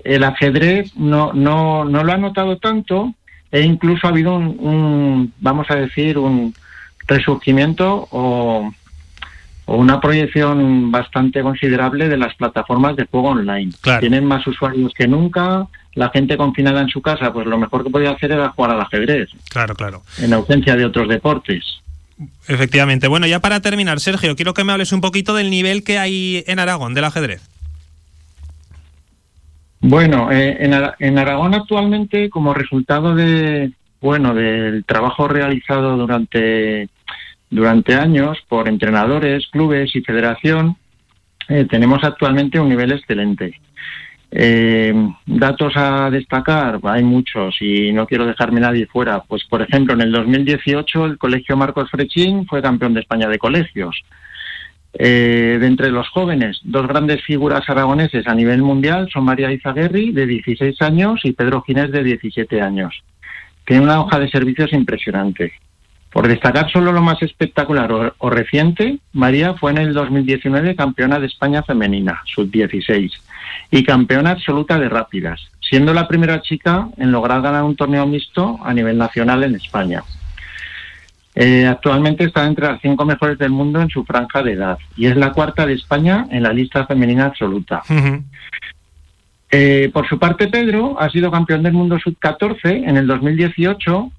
el 0.04 0.24
ajedrez 0.24 0.96
no, 0.96 1.34
no, 1.34 1.86
no 1.86 2.04
lo 2.04 2.14
ha 2.14 2.18
notado 2.18 2.58
tanto 2.58 3.14
e 3.52 3.62
incluso 3.62 4.08
ha 4.08 4.10
habido 4.10 4.36
un, 4.36 5.34
vamos 5.40 5.68
a 5.70 5.76
decir, 5.76 6.18
un 6.18 6.54
resurgimiento 7.08 8.08
o, 8.12 8.72
o, 9.66 9.76
una 9.76 10.02
proyección 10.02 10.92
bastante 10.92 11.42
considerable 11.42 12.10
de 12.10 12.18
las 12.18 12.36
plataformas 12.36 12.96
de 12.96 13.06
juego 13.06 13.30
online. 13.30 13.72
Tienen 14.00 14.26
más 14.26 14.46
usuarios 14.48 14.94
que 14.94 15.08
nunca, 15.08 15.68
la 15.96 16.10
gente 16.10 16.38
confinada 16.38 16.82
en 16.82 16.90
su 16.90 17.02
casa, 17.02 17.32
pues 17.34 17.48
lo 17.48 17.58
mejor 17.58 17.84
que 17.84 17.90
podía 17.90 18.12
hacer 18.12 18.32
era 18.32 18.50
jugar 18.50 18.72
al 18.72 18.82
ajedrez. 18.82 19.30
Claro, 19.50 19.76
claro. 19.76 20.04
En 20.20 20.34
ausencia 20.34 20.76
de 20.76 20.86
otros 20.86 21.08
deportes. 21.08 21.64
Efectivamente. 22.48 23.08
Bueno, 23.08 23.28
ya 23.28 23.40
para 23.40 23.62
terminar, 23.62 24.00
Sergio, 24.00 24.36
quiero 24.36 24.54
que 24.54 24.64
me 24.64 24.72
hables 24.72 24.92
un 24.92 25.02
poquito 25.02 25.34
del 25.34 25.50
nivel 25.50 25.84
que 25.84 25.98
hay 25.98 26.44
en 26.48 26.60
Aragón 26.60 26.94
del 26.94 27.06
ajedrez. 27.06 27.42
Bueno, 29.82 30.32
eh, 30.32 30.58
en, 31.00 31.18
Aragón 31.20 31.54
actualmente, 31.54 32.30
como 32.30 32.54
resultado 32.54 33.14
de 33.14 33.72
bueno 34.02 34.34
del 34.34 34.84
trabajo 34.86 35.28
realizado 35.28 35.96
durante 35.96 36.90
durante 37.50 37.94
años 37.94 38.38
por 38.50 38.68
entrenadores, 38.68 39.48
clubes 39.52 39.96
y 39.96 40.02
federación, 40.02 40.76
eh, 41.48 41.66
tenemos 41.70 42.04
actualmente 42.04 42.60
un 42.60 42.70
nivel 42.70 42.92
excelente. 42.94 43.60
Eh, 44.32 44.94
datos 45.26 45.74
a 45.76 46.10
destacar, 46.10 46.80
hay 46.84 47.04
muchos 47.04 47.56
y 47.62 47.94
no 47.94 48.06
quiero 48.06 48.26
dejarme 48.26 48.60
nadie 48.60 48.86
fuera. 48.86 49.22
Pues, 49.22 49.44
por 49.46 49.62
ejemplo, 49.62 49.94
en 49.94 50.02
el 50.02 50.12
2018 50.12 51.06
el 51.06 51.18
Colegio 51.18 51.56
Marcos 51.56 51.90
Frechín 51.90 52.46
fue 52.46 52.62
campeón 52.62 52.94
de 52.94 53.02
España 53.02 53.28
de 53.28 53.38
colegios. 53.38 54.04
Eh, 54.98 55.58
de 55.60 55.68
entre 55.68 55.92
los 55.92 56.08
jóvenes, 56.10 56.62
dos 56.64 56.88
grandes 56.88 57.22
figuras 57.24 57.70
aragoneses 57.70 58.28
a 58.28 58.34
nivel 58.34 58.62
mundial 58.62 59.10
son 59.12 59.26
María 59.26 59.52
Izaguerri, 59.52 60.12
de 60.12 60.26
16 60.26 60.82
años, 60.82 61.22
y 61.26 61.34
Pedro 61.34 61.62
Ginés, 61.64 61.92
de 61.92 62.04
17 62.04 62.62
años. 62.62 63.04
Tiene 63.66 63.84
una 63.84 64.00
hoja 64.00 64.20
de 64.20 64.30
servicios 64.30 64.72
impresionante. 64.72 65.54
Por 66.16 66.30
destacar 66.30 66.72
solo 66.72 66.94
lo 66.94 67.02
más 67.02 67.22
espectacular 67.22 68.14
o, 68.18 68.30
reciente, 68.30 69.00
María 69.12 69.56
fue 69.56 69.72
en 69.72 69.80
el 69.80 69.94
2019 69.94 70.74
campeona 70.74 71.20
de 71.20 71.28
España 71.28 71.62
femenina, 71.62 72.22
sub-16, 72.24 73.12
y 73.72 73.84
campeona 73.84 74.32
absoluta 74.32 74.80
de 74.80 74.90
rápidas, 74.90 75.42
siendo 75.60 75.94
la 75.94 76.08
primera 76.08 76.42
chica 76.42 76.90
en 76.98 77.12
lograr 77.12 77.42
ganar 77.42 77.64
un 77.64 77.76
torneo 77.76 78.06
mixto 78.06 78.60
a 78.64 78.74
nivel 78.74 78.98
nacional 78.98 79.44
en 79.44 79.56
España. 79.56 80.04
Eh, 81.36 81.68
actualmente 81.68 82.24
está 82.24 82.46
entre 82.46 82.68
las 82.68 82.82
cinco 82.82 83.04
mejores 83.04 83.38
del 83.38 83.52
mundo 83.52 83.82
en 83.82 83.90
su 83.90 84.06
franja 84.06 84.42
de 84.42 84.54
edad 84.54 84.78
y 84.96 85.08
es 85.08 85.18
la 85.18 85.34
cuarta 85.34 85.66
de 85.66 85.74
España 85.74 86.28
en 86.32 86.44
la 86.44 86.54
lista 86.54 86.86
femenina 86.86 87.26
absoluta. 87.26 87.84
Eh, 89.52 89.90
por 89.94 90.08
su 90.08 90.18
parte, 90.18 90.48
Pedro 90.48 91.00
ha 91.00 91.10
sido 91.10 91.30
campeón 91.32 91.64
del 91.64 91.74
mundo 91.74 92.00
sub-14 92.00 92.88
en 92.88 92.98
el 92.98 93.06
2018 93.06 94.12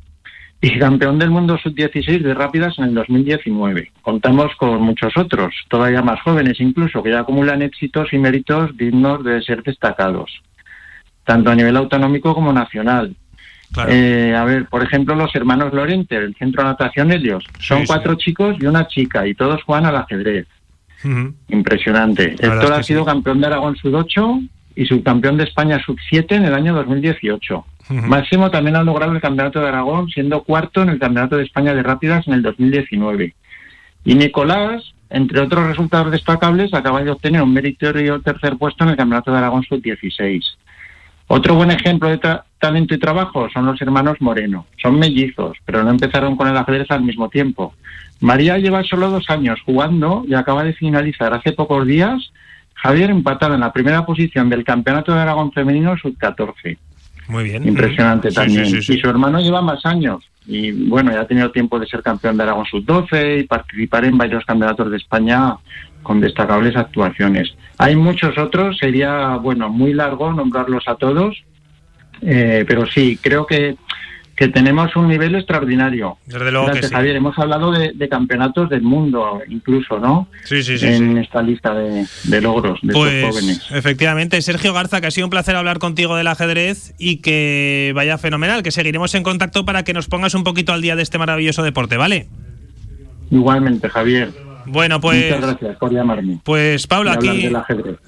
y 0.61 0.79
campeón 0.79 1.19
del 1.19 1.31
mundo 1.31 1.59
sub-16 1.59 2.23
de 2.23 2.35
rápidas 2.35 2.79
en 2.79 2.85
el 2.85 2.95
2019. 2.95 3.93
Contamos 4.03 4.55
con 4.57 4.81
muchos 4.81 5.17
otros, 5.17 5.55
todavía 5.69 6.03
más 6.03 6.21
jóvenes 6.23 6.61
incluso, 6.61 7.03
que 7.03 7.11
ya 7.11 7.21
acumulan 7.21 7.63
éxitos 7.63 8.13
y 8.13 8.19
méritos 8.19 8.77
dignos 8.77 9.23
de 9.23 9.43
ser 9.43 9.63
destacados, 9.63 10.43
tanto 11.25 11.51
a 11.51 11.55
nivel 11.55 11.77
autonómico 11.77 12.35
como 12.35 12.53
nacional. 12.53 13.15
Eh, 13.89 14.35
a 14.35 14.45
ver, 14.45 14.67
por 14.67 14.83
ejemplo, 14.83 15.15
los 15.15 15.35
hermanos 15.35 15.75
Lorente, 15.75 16.19
del 16.19 16.35
Centro 16.37 16.63
de 16.63 16.71
Natación 16.71 17.13
Helios. 17.13 17.45
Son 17.59 17.85
cuatro 17.85 18.15
chicos 18.15 18.57
y 18.59 18.67
una 18.67 18.87
chica, 18.87 19.27
y 19.27 19.35
todos 19.35 19.63
juegan 19.65 19.87
al 19.87 19.97
ajedrez. 19.97 20.47
Impresionante. 21.49 22.33
Héctor 22.39 22.73
ha 22.73 22.83
sido 22.83 23.05
campeón 23.05 23.41
de 23.41 23.47
Aragón 23.47 23.77
Sud-8 23.77 24.49
y 24.77 24.87
subcampeón 24.87 25.37
de 25.37 25.45
España 25.45 25.79
Sub-7 25.85 26.33
en 26.33 26.45
el 26.47 26.55
año 26.55 26.75
2018. 26.75 27.65
Máximo 27.89 28.51
también 28.51 28.77
ha 28.77 28.83
logrado 28.83 29.13
el 29.13 29.21
Campeonato 29.21 29.61
de 29.61 29.69
Aragón, 29.69 30.09
siendo 30.09 30.43
cuarto 30.43 30.83
en 30.83 30.89
el 30.89 30.99
Campeonato 30.99 31.37
de 31.37 31.45
España 31.45 31.75
de 31.75 31.83
Rápidas 31.83 32.27
en 32.27 32.35
el 32.35 32.43
2019. 32.43 33.35
Y 34.05 34.15
Nicolás, 34.15 34.83
entre 35.11 35.41
otros 35.41 35.67
resultados 35.67 36.11
destacables, 36.11 36.75
acaba 36.75 37.03
de 37.03 37.11
obtener 37.11 37.43
un 37.43 37.53
meritorio 37.53 38.21
tercer 38.21 38.57
puesto 38.57 38.85
en 38.85 38.91
el 38.91 38.97
Campeonato 38.97 39.31
de 39.31 39.39
Aragón 39.39 39.63
Sub-16. 39.65 40.43
Otro 41.29 41.57
buen 41.57 41.73
ejemplo 41.73 42.09
de 42.09 42.21
talento 42.59 42.95
y 42.95 42.99
trabajo 42.99 43.49
son 43.51 43.67
los 43.67 43.81
hermanos 43.83 44.21
Moreno. 44.21 44.67
Son 44.81 44.99
mellizos, 44.99 45.57
pero 45.65 45.83
no 45.83 45.91
empezaron 45.91 46.37
con 46.37 46.47
el 46.49 46.57
ajedrez 46.57 46.91
al 46.91 47.03
mismo 47.03 47.29
tiempo. 47.29 47.75
María 48.21 48.59
lleva 48.59 48.85
solo 48.85 49.11
dos 49.11 49.29
años 49.29 49.61
jugando 49.67 50.25
y 50.27 50.35
acaba 50.35 50.63
de 50.63 50.73
finalizar 50.73 51.35
hace 51.35 51.53
pocos 51.53 51.87
días 51.87 52.33
Javier 52.77 53.11
empatado 53.11 53.55
en 53.55 53.61
la 53.61 53.73
primera 53.73 54.07
posición 54.07 54.49
del 54.49 54.63
Campeonato 54.63 55.13
de 55.13 55.21
Aragón 55.21 55.51
Femenino 55.51 55.97
Sub-14. 55.97 56.79
Muy 57.29 57.45
bien. 57.45 57.67
Impresionante 57.67 58.31
también. 58.31 58.67
Y 58.67 58.83
su 58.83 59.09
hermano 59.09 59.41
lleva 59.41 59.61
más 59.63 59.85
años. 59.85 60.25
Y 60.47 60.71
bueno, 60.71 61.13
ya 61.13 61.23
ha 61.23 61.27
tenido 61.27 61.51
tiempo 61.51 61.79
de 61.79 61.87
ser 61.87 62.03
campeón 62.03 62.37
de 62.37 62.45
Aragón 62.45 62.67
Sub-12 62.67 63.41
y 63.41 63.45
participar 63.45 64.05
en 64.05 64.17
varios 64.17 64.45
campeonatos 64.45 64.91
de 64.91 64.97
España 64.97 65.57
con 66.03 66.21
destacables 66.21 66.77
actuaciones. 66.77 67.53
Hay 67.79 67.97
muchos 67.97 68.39
otros, 68.39 68.79
sería, 68.79 69.37
bueno, 69.37 69.69
muy 69.69 69.93
largo 69.93 70.33
nombrarlos 70.33 70.87
a 70.87 70.95
todos, 70.95 71.37
eh, 72.23 72.65
pero 72.67 72.87
sí, 72.87 73.19
creo 73.21 73.45
que, 73.45 73.77
que 74.37 74.49
tenemos 74.49 74.95
un 74.97 75.09
nivel 75.09 75.35
extraordinario. 75.35 76.19
Desde 76.27 76.53
luego 76.53 76.71
que 76.71 76.83
sí. 76.83 76.93
Javier, 76.93 77.17
hemos 77.17 77.39
hablado 77.39 77.73
de, 77.73 78.09
campeonatos 78.09 78.69
del 78.69 78.83
mundo, 78.83 79.41
incluso, 79.49 79.99
¿no? 79.99 80.29
Sí, 80.45 80.63
sí, 80.63 80.79
sí. 80.79 80.87
En 80.87 81.17
esta 81.17 81.43
lista 81.43 81.75
de, 81.75 82.07
logros 82.43 82.79
de 82.83 82.93
pues, 82.93 83.25
jóvenes. 83.25 83.67
Efectivamente, 83.71 84.41
Sergio 84.43 84.75
Garza, 84.75 85.01
que 85.01 85.07
ha 85.07 85.11
sido 85.11 85.27
un 85.27 85.31
placer 85.31 85.57
hablar 85.57 85.79
contigo 85.79 86.17
del 86.17 86.27
ajedrez 86.27 86.95
y 86.99 87.17
que 87.17 87.93
vaya 87.95 88.19
fenomenal, 88.19 88.63
que 88.63 88.71
seguiremos 88.71 89.15
en 89.15 89.23
contacto 89.23 89.65
para 89.65 89.85
que 89.85 89.95
nos 89.95 90.07
pongas 90.07 90.35
un 90.35 90.45
poquito 90.45 90.75
al 90.75 90.83
día 90.83 90.97
de 90.97 91.03
este 91.03 91.17
maravilloso 91.17 91.63
deporte, 91.63 91.97
¿vale? 91.97 92.29
Igualmente, 93.31 93.89
Javier. 93.89 94.31
Bueno, 94.67 95.01
pues. 95.01 95.25
Muchas 95.25 95.41
gracias 95.41 95.77
por 95.79 95.93
llamarme. 95.93 96.41
Pues 96.45 96.87
Pablo, 96.87 97.11
aquí. 97.11 97.51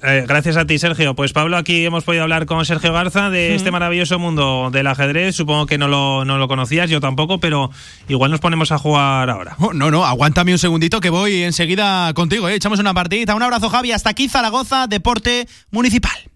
Eh, 0.03 0.25
gracias 0.27 0.57
a 0.57 0.65
ti, 0.65 0.77
Sergio. 0.77 1.15
Pues 1.15 1.33
Pablo, 1.33 1.57
aquí 1.57 1.85
hemos 1.85 2.03
podido 2.03 2.23
hablar 2.23 2.45
con 2.45 2.63
Sergio 2.65 2.93
Garza 2.93 3.29
de 3.29 3.55
este 3.55 3.71
maravilloso 3.71 4.19
mundo 4.19 4.69
del 4.71 4.87
ajedrez. 4.87 5.35
Supongo 5.35 5.65
que 5.65 5.77
no 5.77 5.87
lo, 5.87 6.25
no 6.25 6.37
lo 6.37 6.47
conocías, 6.47 6.89
yo 6.89 6.99
tampoco, 6.99 7.39
pero 7.39 7.71
igual 8.07 8.31
nos 8.31 8.39
ponemos 8.39 8.71
a 8.71 8.77
jugar 8.77 9.29
ahora. 9.29 9.55
Oh, 9.59 9.73
no, 9.73 9.91
no, 9.91 10.05
aguántame 10.05 10.51
un 10.51 10.59
segundito 10.59 10.99
que 11.01 11.09
voy 11.09 11.43
enseguida 11.43 12.13
contigo, 12.13 12.49
¿eh? 12.49 12.55
Echamos 12.55 12.79
una 12.79 12.93
partidita. 12.93 13.35
Un 13.35 13.43
abrazo, 13.43 13.69
Javi. 13.69 13.91
Hasta 13.91 14.09
aquí, 14.09 14.29
Zaragoza, 14.29 14.87
Deporte 14.87 15.47
Municipal. 15.71 16.29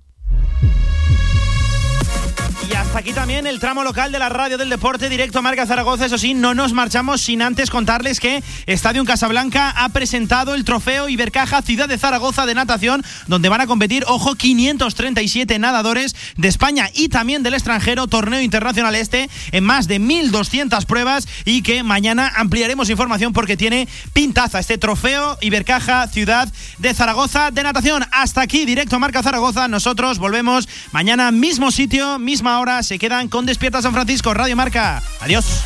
Y 2.73 2.75
hasta 2.75 2.97
aquí 2.97 3.13
también 3.13 3.45
el 3.45 3.59
tramo 3.59 3.83
local 3.83 4.11
de 4.11 4.17
la 4.17 4.29
radio 4.29 4.57
del 4.57 4.67
deporte 4.67 5.07
directo 5.07 5.37
a 5.37 5.41
Marca 5.43 5.67
Zaragoza. 5.67 6.07
Eso 6.07 6.17
sí, 6.17 6.33
no 6.33 6.55
nos 6.55 6.73
marchamos 6.73 7.21
sin 7.21 7.43
antes 7.43 7.69
contarles 7.69 8.19
que 8.19 8.41
Estadio 8.65 9.05
Casablanca 9.05 9.69
ha 9.69 9.89
presentado 9.89 10.55
el 10.55 10.63
trofeo 10.63 11.07
Ibercaja 11.07 11.61
Ciudad 11.61 11.87
de 11.87 11.99
Zaragoza 11.99 12.47
de 12.47 12.55
natación, 12.55 13.03
donde 13.27 13.49
van 13.49 13.61
a 13.61 13.67
competir, 13.67 14.05
ojo, 14.07 14.33
537 14.33 15.59
nadadores 15.59 16.15
de 16.35 16.47
España 16.47 16.89
y 16.95 17.09
también 17.09 17.43
del 17.43 17.53
extranjero, 17.53 18.07
torneo 18.07 18.41
internacional 18.41 18.95
este, 18.95 19.29
en 19.51 19.63
más 19.63 19.87
de 19.87 20.01
1.200 20.01 20.83
pruebas 20.87 21.27
y 21.45 21.61
que 21.61 21.83
mañana 21.83 22.31
ampliaremos 22.35 22.89
información 22.89 23.33
porque 23.33 23.55
tiene 23.55 23.87
pintaza 24.13 24.57
este 24.57 24.79
trofeo 24.79 25.37
Ibercaja 25.41 26.07
Ciudad 26.07 26.51
de 26.79 26.93
Zaragoza 26.95 27.51
de 27.51 27.61
natación. 27.61 28.03
Hasta 28.11 28.41
aquí, 28.41 28.65
directo 28.65 28.95
a 28.95 28.99
Marca 28.99 29.21
Zaragoza. 29.21 29.67
Nosotros 29.67 30.17
volvemos 30.17 30.67
mañana, 30.91 31.29
mismo 31.29 31.69
sitio, 31.69 32.17
misma 32.17 32.62
se 32.81 32.98
quedan 32.98 33.27
con 33.27 33.45
Despierta 33.45 33.81
San 33.81 33.94
Francisco, 33.94 34.34
Radio 34.34 34.56
Marca. 34.56 35.02
Adiós. 35.19 35.64